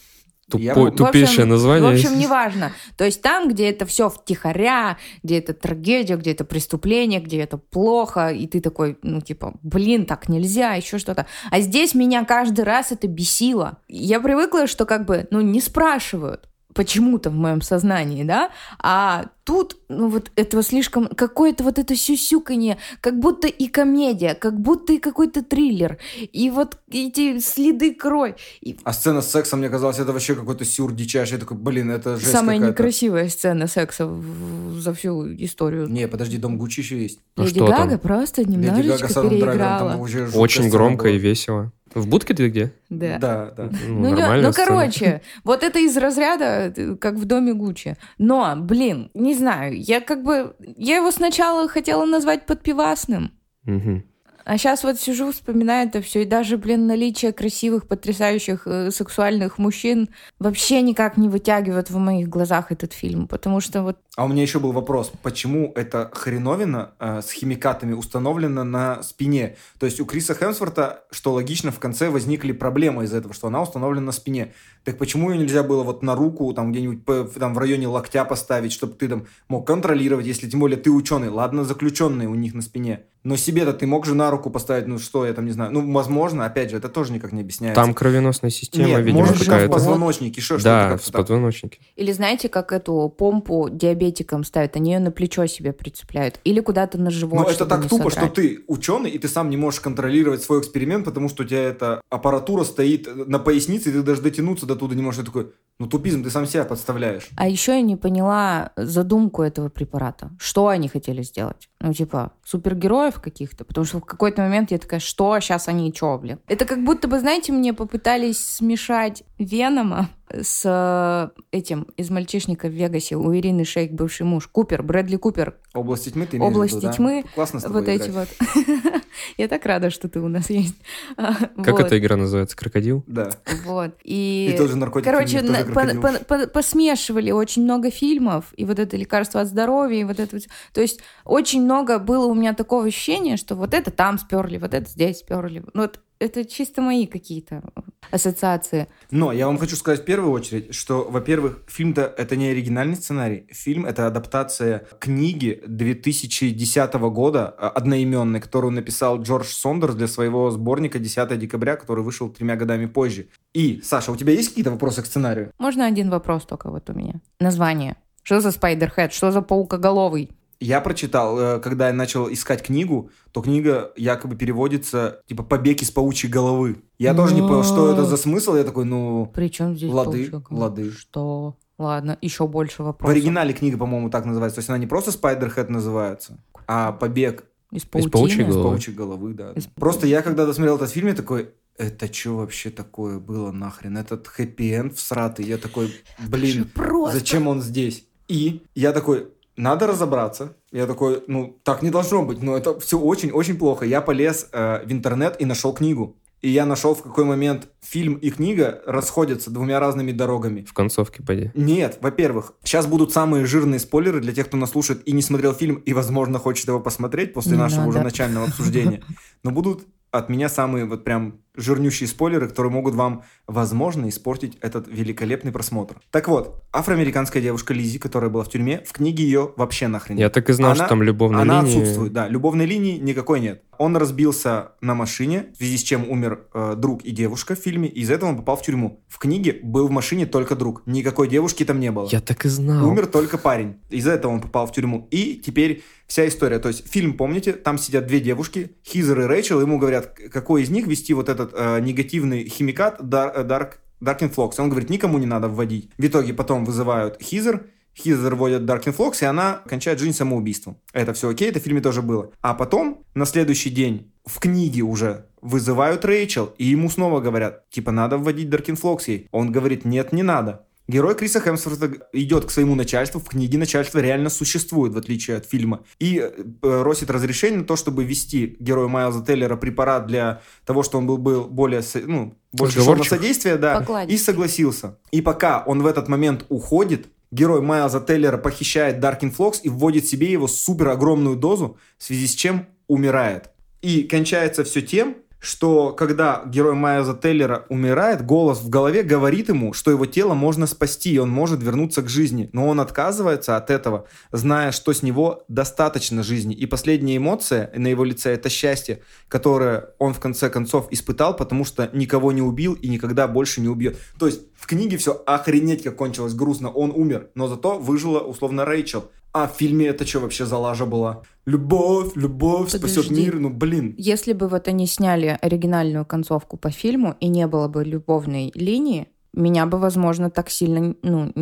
Я 0.59 0.75
Тупо- 0.75 0.91
бы- 0.91 0.97
тупейшее 0.97 1.47
название. 1.47 1.91
В 1.91 1.95
общем, 1.95 2.19
неважно. 2.19 2.73
То 2.97 3.05
есть 3.05 3.23
там, 3.23 3.49
где 3.49 3.71
это 3.71 3.87
все 3.87 4.09
втихаря, 4.09 4.99
где 5.23 5.39
это 5.39 5.55
трагедия, 5.55 6.17
где 6.17 6.33
это 6.33 6.45
преступление, 6.45 7.21
где 7.21 7.41
это 7.41 7.59
плохо, 7.59 8.29
и 8.29 8.47
ты 8.47 8.61
такой, 8.61 8.99
ну, 9.03 9.21
типа, 9.21 9.55
блин, 9.63 10.07
так 10.07 10.29
нельзя, 10.29 10.75
еще 10.75 10.99
что-то. 10.99 11.27
А 11.51 11.61
здесь 11.61 11.95
меня 11.95 12.25
каждый 12.25 12.65
раз 12.65 12.93
это 12.93 13.07
бесило. 13.09 13.79
Я 13.89 14.21
привыкла, 14.21 14.67
что 14.67 14.87
как 14.87 15.05
бы, 15.07 15.27
ну, 15.31 15.41
не 15.41 15.61
спрашивают 15.61 16.49
почему-то 16.75 17.31
в 17.31 17.35
моем 17.35 17.61
сознании, 17.63 18.25
да, 18.25 18.51
а 18.79 19.27
тут, 19.45 19.77
ну, 19.89 20.09
вот 20.09 20.31
этого 20.37 20.63
слишком, 20.63 21.07
какое-то 21.09 21.65
вот 21.65 21.79
это 21.79 21.97
сюсюканье, 21.97 22.79
как 23.01 23.19
будто 23.19 23.49
и 23.49 23.67
комедия, 23.67 24.35
как 24.35 24.61
будто 24.61 24.93
и 24.93 24.99
какой-то 24.99 25.43
триллер, 25.43 25.99
и 26.33 26.51
вот 26.51 26.79
эти 26.91 27.41
следы 27.41 27.95
крови, 27.95 28.37
и 28.61 28.77
А 28.85 28.93
сцена 28.93 29.21
с 29.21 29.31
сексом, 29.31 29.59
мне 29.59 29.69
казалось, 29.69 29.99
это 29.99 30.13
вообще 30.13 30.35
какой-то 30.35 30.65
сюр 30.65 30.93
дичайший. 30.93 31.35
Я 31.35 31.41
такой, 31.41 31.57
блин, 31.57 31.91
это 31.91 32.17
жесть 32.17 32.31
Самая 32.31 32.57
какая-то. 32.59 32.73
некрасивая 32.83 33.29
сцена 33.29 33.67
секса 33.67 34.07
в- 34.07 34.79
за 34.81 34.95
всю 34.95 35.27
историю. 35.35 35.89
Не, 35.89 36.07
подожди, 36.09 36.39
Дом 36.39 36.57
Гуччи 36.57 36.81
еще 36.81 37.03
есть. 37.03 37.19
Ну 37.37 37.45
Леди 37.45 37.57
что 37.57 37.67
там? 37.69 37.89
Гага 37.89 37.99
просто 37.99 38.43
Леди 38.43 38.53
Гага 38.57 38.79
немножечко 38.79 39.07
Адамом 39.07 39.29
Драйвером, 39.29 39.49
переиграла. 39.59 39.91
там 39.91 40.01
Очень 40.41 40.71
громко 40.71 41.05
была. 41.05 41.15
и 41.15 41.19
весело. 41.19 41.73
В 41.95 42.09
будке 42.09 42.35
ты 42.35 42.49
где? 42.49 42.73
Да. 42.89 43.19
Да, 43.19 43.51
да. 43.51 43.71
Ну, 43.87 44.01
Ну, 44.01 44.11
нормальная 44.11 44.49
ну, 44.49 44.55
короче, 44.55 45.23
вот 45.45 45.63
это 45.63 45.79
из 45.79 45.97
разряда, 45.97 46.73
как 47.01 47.15
в 47.15 47.25
доме 47.25 47.55
Гуччи. 47.55 47.97
Но, 48.19 48.55
блин, 48.57 49.11
не 49.15 49.35
знаю, 49.35 49.81
я 49.81 50.01
как 50.01 50.23
бы... 50.23 50.55
Я 50.77 50.97
его 50.97 51.11
сначала 51.11 51.69
хотела 51.69 52.05
назвать 52.05 52.47
подпивасным, 52.47 53.33
Мгм. 53.65 54.05
А 54.45 54.59
сейчас 54.59 54.85
вот 54.85 55.01
сижу, 55.01 55.33
вспоминаю 55.33 55.89
это 55.89 56.03
все, 56.03 56.23
и 56.23 56.25
даже, 56.25 56.57
блин, 56.57 56.87
наличие 56.87 57.33
красивых, 57.33 57.87
потрясающих 57.87 58.67
э, 58.67 58.91
сексуальных 58.91 59.59
мужчин 59.59 60.09
вообще 60.39 60.83
никак 60.83 61.17
не 61.17 61.29
вытягивает 61.29 61.91
в 61.91 61.97
моих 61.99 62.29
глазах 62.29 62.73
этот 62.73 62.93
фильм, 62.93 63.29
потому 63.29 63.61
что 63.61 63.83
вот 63.83 63.99
А 64.17 64.25
у 64.25 64.29
меня 64.29 64.43
еще 64.43 64.59
был 64.59 64.73
вопрос, 64.73 65.13
почему 65.23 65.73
эта 65.75 66.11
хреновина 66.13 66.93
э, 66.99 67.21
с 67.23 67.31
химикатами 67.31 67.93
установлена 67.93 68.65
на 68.65 69.03
спине? 69.03 69.57
То 69.79 69.87
есть 69.87 70.01
у 70.01 70.05
Криса 70.05 70.35
Хемсворта, 70.35 71.05
что 71.11 71.33
логично, 71.33 71.71
в 71.71 71.79
конце 71.79 72.11
возникли 72.11 72.53
проблемы 72.53 73.05
из-за 73.05 73.19
этого, 73.19 73.35
что 73.35 73.47
она 73.49 73.63
установлена 73.63 74.07
на 74.07 74.13
спине. 74.13 74.53
Так 74.85 74.99
почему 74.99 75.31
ее 75.31 75.39
нельзя 75.39 75.63
было 75.63 75.83
вот 75.85 76.03
на 76.03 76.15
руку, 76.17 76.53
там 76.53 76.73
где-нибудь 76.73 77.05
там 77.39 77.55
в 77.55 77.59
районе 77.59 77.87
локтя 77.87 78.25
поставить, 78.25 78.73
чтобы 78.73 78.95
ты 78.95 79.09
там 79.09 79.27
мог 79.49 79.67
контролировать, 79.67 80.27
если 80.27 80.49
тем 80.49 80.61
более 80.61 80.79
ты 80.79 80.91
ученый. 80.91 81.29
Ладно, 81.29 81.65
заключенные 81.65 82.29
у 82.29 82.35
них 82.35 82.55
на 82.55 82.63
спине. 82.63 83.05
Но 83.25 83.37
себе-то 83.37 83.73
ты 83.73 83.87
мог 83.87 84.05
же 84.05 84.15
на 84.15 84.32
руку 84.33 84.51
поставить, 84.51 84.87
ну 84.87 84.99
что, 84.99 85.25
я 85.27 85.33
там 85.33 85.47
не 85.47 85.53
знаю. 85.53 85.71
Ну, 85.73 85.93
возможно, 85.93 86.45
опять 86.45 86.71
же, 86.71 86.77
это 86.77 86.89
тоже 86.89 87.13
никак 87.13 87.33
не 87.33 87.43
объясняется. 87.43 87.81
Там 87.81 87.95
кровеносная 87.95 88.51
система, 88.51 88.89
Нет, 88.89 89.01
видимо, 89.05 89.21
может, 89.21 89.35
там 89.35 89.43
в 89.45 89.47
какая-то. 89.49 89.73
позвоночнике, 89.73 90.41
еще 90.41 90.59
что-то 90.59 90.65
Да, 90.65 90.97
в 90.97 91.13
позвоночнике. 91.13 91.79
Или 91.97 92.13
знаете, 92.13 92.49
как 92.49 92.73
эту 92.73 93.15
помпу 93.17 93.69
диабетикам 93.71 94.45
ставят? 94.45 94.77
Они 94.77 94.93
ее 94.93 94.99
на 94.99 95.11
плечо 95.11 95.47
себе 95.47 95.73
прицепляют. 95.73 96.41
Или 96.45 96.61
куда-то 96.61 96.99
на 96.99 97.11
живот, 97.11 97.47
Ну, 97.47 97.49
это 97.49 97.67
так 97.67 97.83
тупо, 97.89 98.11
содрать. 98.11 98.33
что 98.33 98.43
ты 98.43 98.65
ученый, 98.67 99.11
и 99.11 99.19
ты 99.19 99.29
сам 99.29 99.51
не 99.51 99.57
можешь 99.57 99.81
контролировать 99.81 100.43
свой 100.43 100.61
эксперимент, 100.61 101.05
потому 101.05 101.29
что 101.29 101.43
у 101.43 101.47
тебя 101.47 101.63
эта 101.63 102.01
аппаратура 102.11 102.65
стоит 102.65 103.09
на 103.29 103.39
пояснице, 103.39 103.91
и 103.91 103.93
ты 103.93 104.03
даже 104.03 104.23
дотянуться 104.23 104.67
до 104.67 104.77
туда 104.77 104.95
не 104.95 105.03
можешь. 105.03 105.21
Я 105.21 105.27
такой, 105.27 105.53
ну, 105.79 105.87
тупизм, 105.87 106.25
ты 106.25 106.31
сам 106.31 106.47
себя 106.47 106.65
подставляешь. 106.65 107.29
А 107.37 107.49
еще 107.49 107.73
я 107.73 107.83
не 107.83 107.97
поняла 107.97 108.73
задумку 108.77 109.43
этого 109.43 109.69
препарата. 109.69 110.31
Что 110.39 110.69
они 110.69 110.89
хотели 110.89 111.23
сделать? 111.23 111.69
Ну, 111.81 111.93
типа, 111.93 112.33
супергероев 112.45 113.03
героев 113.03 113.21
каких-то, 113.21 113.65
потому 113.65 113.85
что 113.85 113.99
в 113.99 114.05
какой-то 114.23 114.43
момент 114.43 114.71
я 114.71 114.79
такая, 114.79 115.01
что 115.01 115.41
сейчас 115.41 115.67
они 115.67 115.93
чё, 115.93 116.17
блин? 116.17 116.39
Это 116.47 116.65
как 116.65 116.85
будто 116.85 117.09
бы, 117.09 117.19
знаете, 117.19 117.51
мне 117.51 117.75
попытались 117.75 118.39
смешать 118.39 119.25
Венома 119.37 120.11
с 120.31 120.63
э, 120.65 121.41
этим 121.51 121.89
из 121.97 122.09
«Мальчишника 122.09 122.69
в 122.69 122.71
Вегасе» 122.71 123.17
у 123.17 123.35
Ирины 123.35 123.65
Шейк, 123.65 123.91
бывший 123.91 124.23
муж, 124.23 124.47
Купер, 124.47 124.85
Брэдли 124.85 125.17
Купер. 125.17 125.57
Области 125.75 126.11
тьмы 126.11 126.27
ты 126.27 126.37
имеешь 126.37 126.53
Области 126.53 126.75
в 126.77 126.79
виду, 126.79 126.87
да? 126.87 126.93
тьмы, 126.93 127.25
Классно 127.35 127.59
с 127.59 127.63
тобой 127.65 127.81
Вот 127.81 127.89
эти 127.89 128.11
играть. 128.11 128.29
вот. 128.39 129.02
Я 129.37 129.49
так 129.49 129.65
рада, 129.67 129.91
что 129.91 130.09
ты 130.09 130.21
у 130.21 130.29
нас 130.29 130.51
есть. 130.51 130.75
А, 131.17 131.35
Как 131.63 131.75
вот, 131.75 131.87
эта 131.87 131.99
игра 131.99 132.17
называется? 132.17 132.57
Крокодил? 132.57 133.05
Да. 133.07 133.31
Вот. 133.65 133.95
И, 134.05 134.51
И 134.53 134.57
тот 134.57 134.71
же 134.71 134.77
наркотик. 134.77 135.05
короче, 135.05 135.41
тоже 135.41 135.65
по- 135.67 135.73
крокодил. 135.73 136.03
по- 136.03 136.25
по- 136.39 136.47
посмешивали 136.47 137.31
очень 137.31 137.63
много 137.65 137.91
фильмов, 137.91 138.47
и 138.57 138.65
вот 138.65 138.79
это 138.79 138.97
лекарство 138.97 139.41
от 139.41 139.49
здоровья, 139.49 140.01
и 140.01 140.05
вот 140.05 140.19
это 140.21 140.37
вот. 140.37 140.45
То 140.73 140.81
есть 140.81 141.01
очень 141.25 141.63
много 141.63 141.99
было 141.99 142.27
у 142.27 142.35
меня 142.35 142.55
такого 142.55 142.87
ощущения, 142.87 143.37
что 143.37 143.55
вот 143.55 143.75
это 143.75 143.91
там 143.91 144.19
сперли, 144.19 144.59
вот 144.59 144.75
это 144.75 144.89
здесь 144.89 145.19
сперли. 145.19 145.63
Ну, 145.75 145.83
вот 145.83 146.01
это 146.23 146.45
чисто 146.45 146.83
мои 146.83 147.07
какие-то 147.07 147.63
ассоциации. 148.11 148.87
Но 149.11 149.33
я 149.33 149.47
вам 149.47 149.59
хочу 149.59 149.75
сказать 149.75 150.03
в 150.03 150.05
первую 150.05 150.33
очередь, 150.33 150.75
что, 150.75 151.09
во-первых, 151.11 151.63
фильм-то 151.67 152.03
это 152.03 152.37
не 152.37 152.47
оригинальный 152.49 152.97
сценарий. 152.97 153.47
Фильм 153.51 153.85
это 153.87 154.07
адаптация 154.07 154.87
книги 155.01 155.63
2010 155.67 156.95
года 156.95 157.55
э, 157.59 157.67
одноименной, 157.67 158.41
которую 158.41 158.73
написал 158.73 159.21
Джордж 159.21 159.47
Сондерс 159.47 159.95
для 159.95 160.07
своего 160.07 160.51
сборника 160.51 160.99
10 160.99 161.39
декабря, 161.39 161.77
который 161.77 162.05
вышел 162.05 162.29
тремя 162.29 162.57
годами 162.57 162.87
позже. 162.87 163.27
И, 163.53 163.81
Саша, 163.83 164.13
у 164.13 164.17
тебя 164.17 164.33
есть 164.33 164.51
какие-то 164.51 164.71
вопросы 164.71 165.03
к 165.03 165.07
сценарию? 165.07 165.53
Можно 165.59 165.87
один 165.87 166.11
вопрос 166.11 166.45
только 166.45 166.71
вот 166.71 166.89
у 166.91 166.93
меня? 166.93 167.15
Название. 167.41 167.97
Что 168.23 168.41
за 168.41 168.53
Спайдерхед? 168.53 169.13
Что 169.13 169.33
за 169.33 169.43
паукоголовый? 169.43 170.31
Я 170.63 170.81
прочитал, 170.81 171.39
э, 171.39 171.59
когда 171.61 171.89
я 171.89 171.93
начал 171.93 172.33
искать 172.33 172.63
книгу, 172.63 173.11
то 173.33 173.43
книга 173.43 173.93
якобы 173.97 174.37
переводится 174.37 175.21
типа 175.27 175.43
«Побег 175.43 175.83
из 175.83 175.91
паучьей 175.91 176.31
головы». 176.31 176.83
Я 176.99 177.15
тоже 177.15 177.35
не 177.35 177.41
понял, 177.41 177.65
что 177.65 177.93
это 177.93 178.05
за 178.05 178.17
смысл. 178.17 178.55
Я 178.55 178.65
такой, 178.65 178.85
ну, 178.85 179.31
Причем 179.35 179.77
здесь 179.77 179.91
Лады, 179.93 180.31
лады. 180.51 180.91
Что? 180.93 181.57
Ладно, 181.79 182.17
еще 182.21 182.47
больше 182.47 182.83
в 182.83 182.87
вопросов. 182.87 183.17
оригинале 183.17 183.53
книга, 183.55 183.77
по-моему, 183.77 184.09
так 184.09 184.25
называется. 184.25 184.57
То 184.57 184.59
есть 184.61 184.69
она 184.69 184.79
не 184.79 184.87
просто 184.87 185.11
«Спайдерхед» 185.11 185.69
называется, 185.69 186.39
а 186.69 186.93
«Побег 186.93 187.45
Из 187.73 187.83
паучьей 187.85 188.11
паутины? 188.11 188.43
из 188.43 188.55
головы. 188.55 188.71
паучьей 188.71 188.95
головы», 188.95 189.35
да. 189.35 189.53
Из- 189.53 189.67
Просто 189.67 190.07
я, 190.07 190.23
когда 190.23 190.47
досмотрел 190.47 190.77
этот 190.77 190.91
фильм, 190.91 191.09
я 191.09 191.15
такой, 191.15 191.51
это 191.77 192.13
что 192.13 192.37
вообще 192.37 192.71
такое 192.71 193.19
было 193.19 193.51
нахрен? 193.51 193.97
Этот 193.99 194.29
хэппи-энд 194.29 194.95
всратый. 194.97 195.45
Я 195.45 195.57
такой, 195.59 195.93
блин, 196.29 196.71
Просто. 196.73 197.19
зачем 197.19 197.49
он 197.49 197.63
здесь? 197.63 198.07
И 198.29 198.63
я 198.77 198.93
такой, 198.93 199.29
надо 199.57 199.87
разобраться. 199.87 200.57
Я 200.71 200.87
такой, 200.87 201.23
ну, 201.27 201.59
так 201.63 201.83
не 201.83 201.91
должно 201.91 202.25
быть, 202.25 202.43
но 202.43 202.57
это 202.57 202.79
все 202.81 202.99
очень-очень 202.99 203.59
плохо. 203.59 203.85
Я 203.85 204.01
полез 204.01 204.49
э, 204.53 204.85
в 204.85 204.93
интернет 204.93 205.37
и 205.41 205.45
нашел 205.45 205.73
книгу. 205.73 206.17
И 206.41 206.49
я 206.49 206.67
нашел, 206.67 206.95
в 206.97 207.03
какой 207.03 207.25
момент 207.25 207.69
фильм 207.81 208.15
и 208.15 208.31
книга 208.31 208.83
расходятся 208.85 209.51
двумя 209.51 209.79
разными 209.79 210.11
дорогами. 210.11 210.63
В 210.63 210.73
концовке 210.73 211.23
поди. 211.23 211.53
Нет, 211.55 211.99
во-первых, 212.01 212.55
сейчас 212.65 212.87
будут 212.87 213.13
самые 213.13 213.47
жирные 213.47 213.79
спойлеры 213.79 214.21
для 214.21 214.33
тех, 214.33 214.49
кто 214.49 214.57
нас 214.57 214.71
слушает 214.71 215.07
и 215.07 215.13
не 215.13 215.23
смотрел 215.23 215.55
фильм, 215.55 215.77
и, 215.77 215.93
возможно, 215.93 216.41
хочет 216.41 216.67
его 216.67 216.81
посмотреть 216.81 217.33
после 217.33 217.53
Не 217.53 217.59
нашего 217.59 217.81
надо. 217.81 217.91
уже 217.91 218.01
начального 218.03 218.47
обсуждения. 218.47 219.05
Но 219.45 219.53
будут 219.53 219.87
от 220.11 220.29
меня 220.29 220.49
самые 220.49 220.85
вот 220.85 221.05
прям 221.05 221.39
жирнющие 221.57 222.09
спойлеры, 222.09 222.49
которые 222.49 222.73
могут 222.73 222.95
вам, 222.95 223.23
возможно, 223.47 224.09
испортить 224.09 224.57
этот 224.61 224.89
великолепный 224.89 225.53
просмотр. 225.53 225.97
Так 226.11 226.29
вот, 226.29 226.65
афроамериканская 226.73 227.43
девушка 227.43 227.75
Лизи, 227.75 227.99
которая 227.99 228.31
была 228.31 228.45
в 228.45 228.49
тюрьме, 228.49 228.83
в 228.87 228.93
книге 228.93 229.25
ее 229.25 229.53
вообще 229.57 229.89
нахрен 229.89 230.17
Я 230.17 230.31
так 230.31 230.49
и 230.49 230.53
знал, 230.53 230.71
Она- 230.73 230.77
что 230.85 230.89
там 230.89 231.03
любовная 231.03 231.43
Она 231.43 231.63
линия. 231.63 231.81
отсутствует, 231.81 232.13
да. 232.13 232.29
Любовной 232.29 232.67
линии 232.67 232.99
никакой 232.99 233.41
нет. 233.41 233.63
Он 233.79 233.97
разбился 233.97 234.73
на 234.81 234.95
машине, 234.95 235.47
в 235.55 235.57
связи 235.57 235.77
с 235.79 235.83
чем 235.83 236.09
умер 236.09 236.47
э, 236.55 236.75
друг 236.77 237.03
и 237.05 237.11
девушка 237.11 237.57
в 237.57 237.59
фильме, 237.59 237.89
и 237.89 238.01
из-за 238.03 238.15
этого 238.15 238.31
он 238.31 238.37
попал 238.37 238.57
в 238.57 238.63
тюрьму. 238.63 239.03
В 239.09 239.19
книге 239.19 239.59
был 239.63 239.89
в 239.89 239.91
машине 239.91 240.25
только 240.27 240.55
друг. 240.55 240.83
Никакой 240.87 241.27
девушки 241.29 241.65
там 241.65 241.81
не 241.81 241.91
было. 241.91 242.09
Я 242.11 242.21
так 242.21 242.45
и 242.45 242.49
знал. 242.49 242.87
Умер 242.89 243.07
только 243.07 243.39
парень. 243.39 243.77
Из-за 243.91 244.13
этого 244.13 244.31
он 244.33 244.41
попал 244.41 244.67
в 244.67 244.73
тюрьму. 244.73 245.09
И 245.11 245.41
теперь 245.45 245.83
вся 246.07 246.29
история. 246.29 246.59
То 246.61 246.69
есть 246.69 246.87
фильм, 246.89 247.15
помните, 247.17 247.55
там 247.55 247.77
сидят 247.79 248.07
две 248.07 248.21
девушки, 248.21 248.73
Хизер 248.87 249.23
и 249.23 249.25
Рэйчел, 249.25 249.61
ему 249.61 249.79
говорят, 249.79 250.15
какой 250.31 250.63
из 250.63 250.71
них 250.71 250.87
ввести 250.87 251.13
вот 251.15 251.29
этот 251.29 251.42
э, 251.53 251.81
негативный 251.81 252.49
химикат 252.49 253.01
э, 253.01 253.05
Dark, 253.05 253.75
Darkenflox. 254.01 254.55
Он 254.59 254.69
говорит, 254.69 254.91
никому 254.91 255.19
не 255.19 255.27
надо 255.27 255.49
вводить. 255.49 255.91
В 255.99 256.07
итоге 256.07 256.35
потом 256.35 256.65
вызывают 256.65 257.21
Хизер, 257.23 257.67
Хизер 257.97 258.35
вводят 258.35 258.63
Darkenflox, 258.63 259.23
и 259.23 259.27
она 259.27 259.61
кончает 259.69 259.99
жизнь 259.99 260.17
самоубийством. 260.17 260.77
Это 260.93 261.13
все 261.13 261.29
окей, 261.29 261.51
это 261.51 261.61
в 261.61 261.63
фильме 261.63 261.81
тоже 261.81 262.03
было. 262.03 262.31
А 262.41 262.55
потом, 262.55 263.05
на 263.15 263.27
следующий 263.27 263.71
день, 263.71 264.11
в 264.25 264.39
книге 264.39 264.83
уже 264.83 265.27
вызывают 265.41 266.05
Рэйчел, 266.05 266.55
и 266.57 266.65
ему 266.65 266.89
снова 266.89 267.21
говорят, 267.21 267.69
типа, 267.71 267.91
надо 267.91 268.17
вводить 268.17 268.49
Darkenflox 268.49 269.03
ей. 269.09 269.29
Он 269.31 269.53
говорит, 269.53 269.85
нет, 269.85 270.13
не 270.13 270.23
надо. 270.23 270.65
Герой 270.89 271.15
Криса 271.15 271.41
Хемсворта 271.41 271.91
идет 272.13 272.45
к 272.45 272.51
своему 272.51 272.75
начальству, 272.75 273.21
в 273.21 273.29
книге 273.29 273.57
начальство 273.57 274.01
реально 274.01 274.31
существует, 274.31 274.93
в 274.93 274.99
отличие 274.99 275.37
от 275.37 275.47
фильма, 275.47 275.85
и 276.01 276.19
э, 276.19 276.43
просит 276.61 277.11
разрешение 277.11 277.61
на 277.61 277.65
то, 277.65 277.77
чтобы 277.77 278.05
ввести 278.05 278.57
герою 278.59 278.89
Майлза 278.89 279.25
Теллера 279.25 279.57
препарат 279.57 280.07
для 280.07 280.43
того, 280.65 280.83
что 280.83 280.99
он 280.99 281.07
был, 281.07 281.19
был 281.19 281.45
более, 281.45 281.83
ну, 282.07 282.35
больше 282.53 282.81
на 282.85 283.05
содействие, 283.05 283.57
да, 283.57 283.79
Покладистый. 283.79 284.15
и 284.15 284.19
согласился. 284.19 284.99
И 285.13 285.23
пока 285.23 285.63
он 285.65 285.83
в 285.83 285.87
этот 285.87 286.09
момент 286.09 286.47
уходит, 286.49 287.07
герой 287.31 287.63
Майлза 287.63 288.01
Теллера 288.01 288.37
похищает 288.37 288.99
Darkenflox 288.99 289.61
и 289.63 289.69
вводит 289.69 290.07
себе 290.07 290.33
его 290.33 290.49
супер 290.49 290.89
огромную 290.89 291.37
дозу, 291.37 291.79
в 291.97 292.03
связи 292.03 292.27
с 292.27 292.35
чем 292.35 292.67
умирает. 292.89 293.51
И 293.83 294.03
кончается 294.03 294.65
все 294.65 294.83
тем, 294.83 295.17
что 295.43 295.93
когда 295.93 296.45
герой 296.47 296.75
Майлза 296.75 297.15
Теллера 297.15 297.67
умирает, 297.69 298.25
голос 298.25 298.61
в 298.61 298.69
голове 298.69 299.03
говорит 299.03 299.49
ему, 299.49 299.73
что 299.73 299.91
его 299.91 300.07
тело 300.07 300.35
можно 300.35 300.69
спасти, 300.69 301.15
и 301.15 301.19
он 301.19 301.31
может 301.31 301.61
вернуться 301.61 302.03
к 302.03 302.09
жизни. 302.09 302.49
Но 302.53 302.69
он 302.69 302.79
отказывается 302.79 303.57
от 303.57 303.69
этого, 303.69 304.07
зная, 304.31 304.71
что 304.71 304.93
с 304.93 305.03
него 305.03 305.45
достаточно 305.49 306.23
жизни. 306.23 306.55
И 306.55 306.67
последняя 306.67 307.17
эмоция 307.17 307.73
на 307.77 307.89
его 307.89 308.05
лице– 308.05 308.33
это 308.35 308.49
счастье, 308.49 309.03
которое 309.27 309.91
он 309.99 310.15
в 310.15 310.21
конце 310.21 310.49
концов 310.49 310.87
испытал, 310.93 311.35
потому 311.35 311.65
что 311.65 311.91
никого 311.93 312.31
не 312.31 312.41
убил 312.41 312.75
и 312.75 312.89
никогда 312.89 313.27
больше 313.27 313.61
не 313.61 313.69
убьет. 313.69 313.99
То 314.21 314.27
есть 314.27 314.43
в 314.55 314.67
книге 314.67 314.97
все 314.97 315.21
охренеть 315.27 315.83
как 315.83 315.97
кончилось 315.97 316.35
грустно. 316.35 316.71
Он 316.71 316.93
умер, 316.93 317.31
но 317.35 317.49
зато 317.49 317.81
выжила 317.81 318.21
условно 318.21 318.65
Рэйчел. 318.65 319.11
А 319.33 319.49
в 319.49 319.53
фильме 319.57 319.87
это 319.87 320.07
что 320.07 320.21
вообще 320.21 320.45
за 320.45 320.59
лажа 320.59 320.85
была? 320.85 321.23
Любовь, 321.47 322.13
любовь 322.17 322.71
спасет 322.71 323.11
мир. 323.11 323.37
Ну, 323.37 323.51
блин. 323.51 323.95
Если 323.97 324.35
бы 324.35 324.49
вот 324.49 324.69
они 324.69 324.87
сняли 324.87 325.39
оригинальную 325.41 326.05
концовку 326.05 326.57
по 326.57 326.71
фильму 326.71 327.17
и 327.19 327.29
не 327.29 327.47
было 327.47 327.69
бы 327.69 327.83
любовной 327.85 328.53
линии, 328.55 329.09
меня 329.35 329.65
бы, 329.65 329.79
возможно, 329.79 330.31
так 330.31 330.51
сильно 330.51 330.95
ну, 331.03 331.33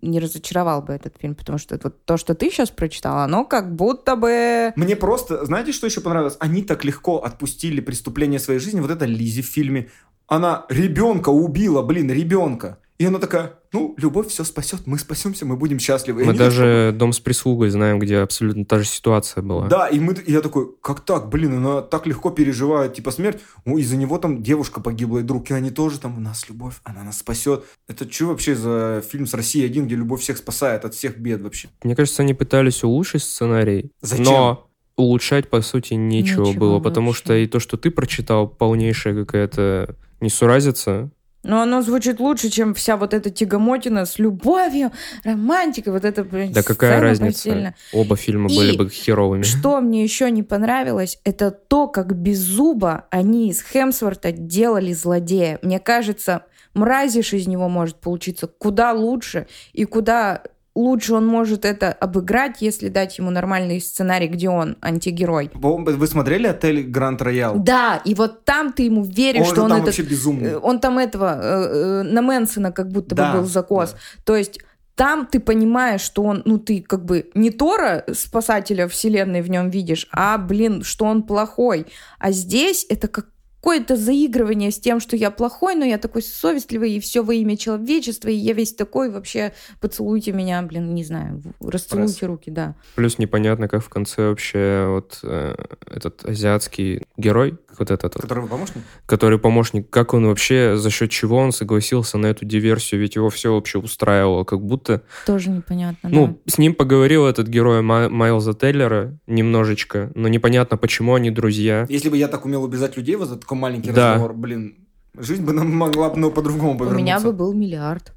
не 0.00 0.20
разочаровал 0.20 0.82
бы 0.82 0.92
этот 0.92 1.16
фильм, 1.20 1.34
потому 1.34 1.58
что 1.58 1.78
вот 1.82 2.04
то, 2.04 2.16
что 2.16 2.34
ты 2.34 2.50
сейчас 2.50 2.70
прочитала, 2.70 3.24
оно 3.24 3.44
как 3.44 3.74
будто 3.74 4.14
бы... 4.14 4.72
Мне 4.76 4.94
просто, 4.94 5.44
знаете, 5.44 5.72
что 5.72 5.86
еще 5.86 6.00
понравилось? 6.00 6.36
Они 6.38 6.62
так 6.62 6.84
легко 6.84 7.18
отпустили 7.18 7.80
преступление 7.80 8.38
своей 8.38 8.60
жизни. 8.60 8.80
Вот 8.80 8.92
это 8.92 9.04
Лизи 9.04 9.42
в 9.42 9.46
фильме. 9.46 9.90
Она 10.28 10.66
ребенка 10.68 11.30
убила, 11.30 11.82
блин, 11.82 12.10
ребенка. 12.12 12.78
И 12.98 13.04
она 13.04 13.20
такая, 13.20 13.52
ну, 13.72 13.94
любовь 13.96 14.26
все 14.26 14.42
спасет, 14.42 14.80
мы 14.86 14.98
спасемся, 14.98 15.46
мы 15.46 15.56
будем 15.56 15.78
счастливы. 15.78 16.22
И 16.22 16.24
Мы 16.24 16.34
даже 16.34 16.92
дом 16.92 17.12
с 17.12 17.20
прислугой 17.20 17.70
знаем, 17.70 18.00
где 18.00 18.18
абсолютно 18.18 18.64
та 18.64 18.80
же 18.80 18.86
ситуация 18.86 19.40
была. 19.40 19.68
Да, 19.68 19.86
и, 19.86 20.00
мы, 20.00 20.14
и 20.14 20.32
я 20.32 20.40
такой, 20.40 20.68
как 20.82 21.00
так, 21.00 21.28
блин, 21.28 21.54
она 21.58 21.80
так 21.80 22.08
легко 22.08 22.30
переживает, 22.30 22.94
типа, 22.94 23.12
смерть. 23.12 23.38
Ой, 23.64 23.82
из-за 23.82 23.96
него 23.96 24.18
там 24.18 24.42
девушка 24.42 24.80
погибла, 24.80 25.18
и 25.18 25.22
друг, 25.22 25.48
и 25.50 25.54
они 25.54 25.70
тоже 25.70 26.00
там, 26.00 26.18
у 26.18 26.20
нас 26.20 26.48
любовь, 26.48 26.74
она 26.82 27.04
нас 27.04 27.18
спасет. 27.18 27.64
Это 27.86 28.10
что 28.10 28.26
вообще 28.26 28.56
за 28.56 29.00
фильм 29.08 29.26
с 29.26 29.34
России 29.34 29.64
один, 29.64 29.86
где 29.86 29.94
любовь 29.94 30.20
всех 30.20 30.36
спасает 30.36 30.84
от 30.84 30.94
всех 30.94 31.18
бед 31.18 31.40
вообще? 31.40 31.68
Мне 31.84 31.94
кажется, 31.94 32.22
они 32.22 32.34
пытались 32.34 32.82
улучшить 32.82 33.22
сценарий, 33.22 33.92
Зачем? 34.00 34.24
но 34.24 34.68
улучшать, 34.96 35.48
по 35.48 35.60
сути, 35.60 35.94
нечего, 35.94 36.46
Ничего 36.46 36.60
было, 36.60 36.80
потому 36.80 37.08
вообще. 37.08 37.22
что 37.22 37.34
и 37.34 37.46
то, 37.46 37.60
что 37.60 37.76
ты 37.76 37.92
прочитал, 37.92 38.48
полнейшая 38.48 39.14
какая-то 39.24 39.94
несуразица. 40.20 41.12
Но 41.48 41.62
оно 41.62 41.80
звучит 41.80 42.20
лучше, 42.20 42.50
чем 42.50 42.74
вся 42.74 42.98
вот 42.98 43.14
эта 43.14 43.30
тягомотина 43.30 44.04
с 44.04 44.18
любовью, 44.18 44.92
романтикой, 45.24 45.94
вот 45.94 46.04
это, 46.04 46.22
блин, 46.22 46.52
Да 46.52 46.62
какая 46.62 47.00
разница? 47.00 47.32
постельная. 47.32 47.74
Оба 47.92 48.16
фильма 48.16 48.50
И 48.50 48.56
были 48.56 48.76
бы 48.76 48.90
херовыми. 48.90 49.42
Что 49.42 49.80
мне 49.80 50.02
еще 50.04 50.30
не 50.30 50.42
понравилось, 50.42 51.18
это 51.24 51.50
то, 51.50 51.88
как 51.88 52.14
без 52.14 52.38
зуба 52.38 53.06
они 53.10 53.48
из 53.48 53.62
Хемсворта 53.62 54.30
делали 54.30 54.92
злодея. 54.92 55.58
Мне 55.62 55.80
кажется, 55.80 56.44
мразишь 56.74 57.32
из 57.32 57.46
него 57.46 57.70
может 57.70 57.96
получиться 57.96 58.46
куда 58.46 58.92
лучше, 58.92 59.46
и 59.72 59.86
куда 59.86 60.42
лучше 60.78 61.14
он 61.14 61.26
может 61.26 61.64
это 61.64 61.92
обыграть, 61.92 62.62
если 62.62 62.88
дать 62.88 63.18
ему 63.18 63.30
нормальный 63.30 63.80
сценарий, 63.80 64.28
где 64.28 64.48
он 64.48 64.76
антигерой. 64.80 65.50
Вы 65.54 66.06
смотрели 66.06 66.46
отель 66.46 66.82
Гранд 66.82 67.20
Роял? 67.22 67.58
Да, 67.58 68.00
и 68.04 68.14
вот 68.14 68.44
там 68.44 68.72
ты 68.72 68.84
ему 68.84 69.02
веришь, 69.02 69.46
Он 69.46 69.52
что 69.52 69.62
он 69.62 69.68
там 69.70 69.76
этот... 69.78 69.86
вообще 69.86 70.02
безумный. 70.02 70.50
э, 70.50 70.56
Он 70.56 70.78
там 70.80 70.98
этого, 70.98 71.38
э, 71.40 72.00
э, 72.00 72.02
на 72.02 72.22
Мэнсона 72.22 72.72
как 72.72 72.90
будто 72.90 73.14
Да, 73.14 73.32
бы 73.32 73.40
был 73.40 73.46
закос. 73.48 73.92
да. 73.92 73.98
То 74.24 74.36
есть 74.36 74.60
там 74.94 75.26
ты 75.26 75.38
понимаешь, 75.40 76.00
что 76.00 76.22
он, 76.24 76.42
ну, 76.44 76.58
ты 76.58 76.82
как 76.82 77.04
бы 77.04 77.30
не 77.34 77.50
Тора, 77.50 78.04
спасателя 78.12 78.88
вселенной 78.88 79.42
в 79.42 79.50
нем 79.50 79.70
видишь, 79.70 80.08
а, 80.12 80.38
блин, 80.38 80.82
что 80.82 81.04
он 81.04 81.22
плохой. 81.22 81.86
А 82.18 82.32
здесь 82.32 82.84
это 82.88 83.06
как 83.08 83.26
какое-то 83.60 83.96
заигрывание 83.96 84.70
с 84.70 84.78
тем, 84.78 85.00
что 85.00 85.16
я 85.16 85.30
плохой, 85.30 85.74
но 85.74 85.84
я 85.84 85.98
такой 85.98 86.22
совестливый, 86.22 86.92
и 86.92 87.00
все 87.00 87.22
во 87.22 87.34
имя 87.34 87.56
человечества, 87.56 88.28
и 88.28 88.34
я 88.34 88.52
весь 88.52 88.72
такой, 88.72 89.10
вообще 89.10 89.52
поцелуйте 89.80 90.32
меня, 90.32 90.62
блин, 90.62 90.94
не 90.94 91.04
знаю, 91.04 91.42
расцелуйте 91.60 92.18
Пресс. 92.20 92.28
руки, 92.28 92.50
да. 92.50 92.76
Плюс 92.94 93.18
непонятно, 93.18 93.68
как 93.68 93.82
в 93.82 93.88
конце 93.88 94.28
вообще 94.28 94.86
вот 94.88 95.18
э, 95.22 95.54
этот 95.86 96.24
азиатский 96.24 97.02
герой, 97.16 97.58
вот 97.78 97.90
этот... 97.90 98.14
Который 98.14 98.46
помощник? 98.48 98.82
Который 99.06 99.38
помощник, 99.38 99.90
как 99.90 100.14
он 100.14 100.26
вообще, 100.26 100.76
за 100.76 100.90
счет 100.90 101.10
чего 101.10 101.36
он 101.38 101.52
согласился 101.52 102.18
на 102.18 102.26
эту 102.26 102.44
диверсию, 102.44 103.00
ведь 103.00 103.16
его 103.16 103.28
все 103.28 103.52
вообще 103.52 103.78
устраивало, 103.78 104.44
как 104.44 104.60
будто... 104.60 105.02
Тоже 105.26 105.50
непонятно, 105.50 106.08
Ну, 106.08 106.26
да. 106.28 106.52
с 106.52 106.58
ним 106.58 106.74
поговорил 106.74 107.26
этот 107.26 107.48
герой 107.48 107.82
Майлза 107.82 108.54
Теллера 108.54 109.18
немножечко, 109.26 110.12
но 110.14 110.28
непонятно, 110.28 110.76
почему 110.76 111.14
они 111.14 111.30
друзья. 111.30 111.86
Если 111.88 112.08
бы 112.08 112.16
я 112.16 112.28
так 112.28 112.44
умел 112.44 112.62
убежать 112.62 112.96
людей 112.96 113.16
вот 113.16 113.47
такой 113.48 113.58
маленький 113.58 113.92
да. 113.92 114.12
разговор, 114.12 114.34
блин, 114.34 114.74
жизнь 115.14 115.44
бы 115.44 115.52
нам 115.52 115.74
могла 115.74 116.10
бы 116.10 116.18
ну, 116.18 116.30
по-другому 116.30 116.78
повернуться. 116.78 117.00
У 117.00 117.02
меня 117.02 117.20
бы 117.20 117.32
был 117.32 117.54
миллиард 117.54 118.12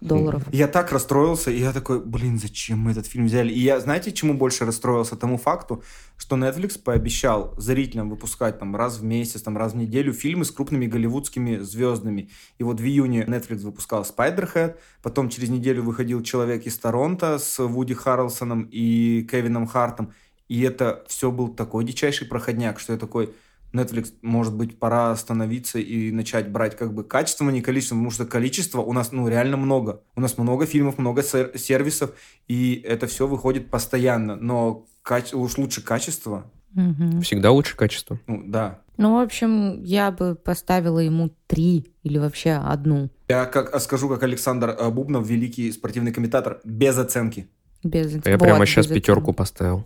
долларов. 0.00 0.42
Я 0.52 0.66
так 0.68 0.92
расстроился, 0.92 1.50
и 1.50 1.58
я 1.58 1.72
такой, 1.72 2.00
блин, 2.04 2.38
зачем 2.38 2.80
мы 2.80 2.90
этот 2.90 3.06
фильм 3.06 3.26
взяли? 3.26 3.52
И 3.52 3.60
я, 3.60 3.80
знаете, 3.80 4.12
чему 4.12 4.34
больше 4.34 4.64
расстроился? 4.64 5.16
Тому 5.16 5.36
факту, 5.36 5.82
что 6.16 6.36
Netflix 6.36 6.78
пообещал 6.78 7.54
зрителям 7.56 8.10
выпускать 8.10 8.58
там 8.58 8.76
раз 8.76 8.98
в 8.98 9.04
месяц, 9.04 9.42
там 9.42 9.56
раз 9.56 9.72
в 9.72 9.76
неделю 9.76 10.12
фильмы 10.12 10.44
с 10.44 10.50
крупными 10.50 10.86
голливудскими 10.86 11.58
звездами. 11.58 12.30
И 12.58 12.64
вот 12.64 12.80
в 12.80 12.84
июне 12.84 13.24
Netflix 13.24 13.58
выпускал 13.58 14.02
Spider-Head, 14.02 14.74
потом 15.02 15.28
через 15.28 15.48
неделю 15.50 15.82
выходил 15.82 16.22
«Человек 16.22 16.66
из 16.66 16.76
Торонто» 16.78 17.38
с 17.38 17.64
Вуди 17.64 17.94
Харрелсоном 17.94 18.68
и 18.70 19.26
Кевином 19.30 19.66
Хартом. 19.66 20.12
И 20.48 20.60
это 20.62 21.04
все 21.08 21.30
был 21.30 21.48
такой 21.48 21.84
дичайший 21.84 22.28
проходняк, 22.28 22.78
что 22.78 22.92
я 22.92 22.98
такой, 22.98 23.34
Netflix, 23.74 24.12
может 24.22 24.54
быть, 24.54 24.78
пора 24.78 25.10
остановиться 25.10 25.78
и 25.78 26.10
начать 26.12 26.48
брать 26.48 26.76
как 26.76 26.94
бы 26.94 27.04
качество, 27.04 27.46
а 27.46 27.52
не 27.52 27.60
количество, 27.60 27.96
потому 27.96 28.10
что 28.10 28.24
количество 28.24 28.80
у 28.80 28.92
нас, 28.92 29.12
ну, 29.12 29.28
реально 29.28 29.56
много. 29.56 30.00
У 30.16 30.20
нас 30.20 30.38
много 30.38 30.66
фильмов, 30.66 30.98
много 30.98 31.22
сервисов, 31.22 32.12
и 32.48 32.82
это 32.84 33.06
все 33.06 33.26
выходит 33.26 33.70
постоянно, 33.70 34.36
но 34.36 34.86
каче- 35.04 35.36
уж 35.36 35.58
лучше 35.58 35.82
качество. 35.82 36.50
Угу. 36.76 37.20
Всегда 37.20 37.50
лучше 37.50 37.76
качество. 37.76 38.18
Ну, 38.26 38.42
да. 38.46 38.80
Ну, 38.96 39.16
в 39.16 39.22
общем, 39.22 39.82
я 39.82 40.10
бы 40.10 40.34
поставила 40.34 41.00
ему 41.00 41.30
три 41.46 41.92
или 42.02 42.18
вообще 42.18 42.52
одну. 42.52 43.10
Я 43.28 43.44
как, 43.46 43.80
скажу, 43.80 44.08
как 44.08 44.22
Александр 44.22 44.76
э, 44.78 44.90
Бубнов, 44.90 45.26
великий 45.26 45.70
спортивный 45.72 46.12
комментатор, 46.12 46.60
без 46.64 46.96
оценки. 46.98 47.48
Без 47.82 48.06
оценки. 48.06 48.28
Я 48.28 48.38
вот, 48.38 48.44
прямо 48.44 48.66
сейчас 48.66 48.86
пятерку 48.86 49.32
поставил. 49.32 49.84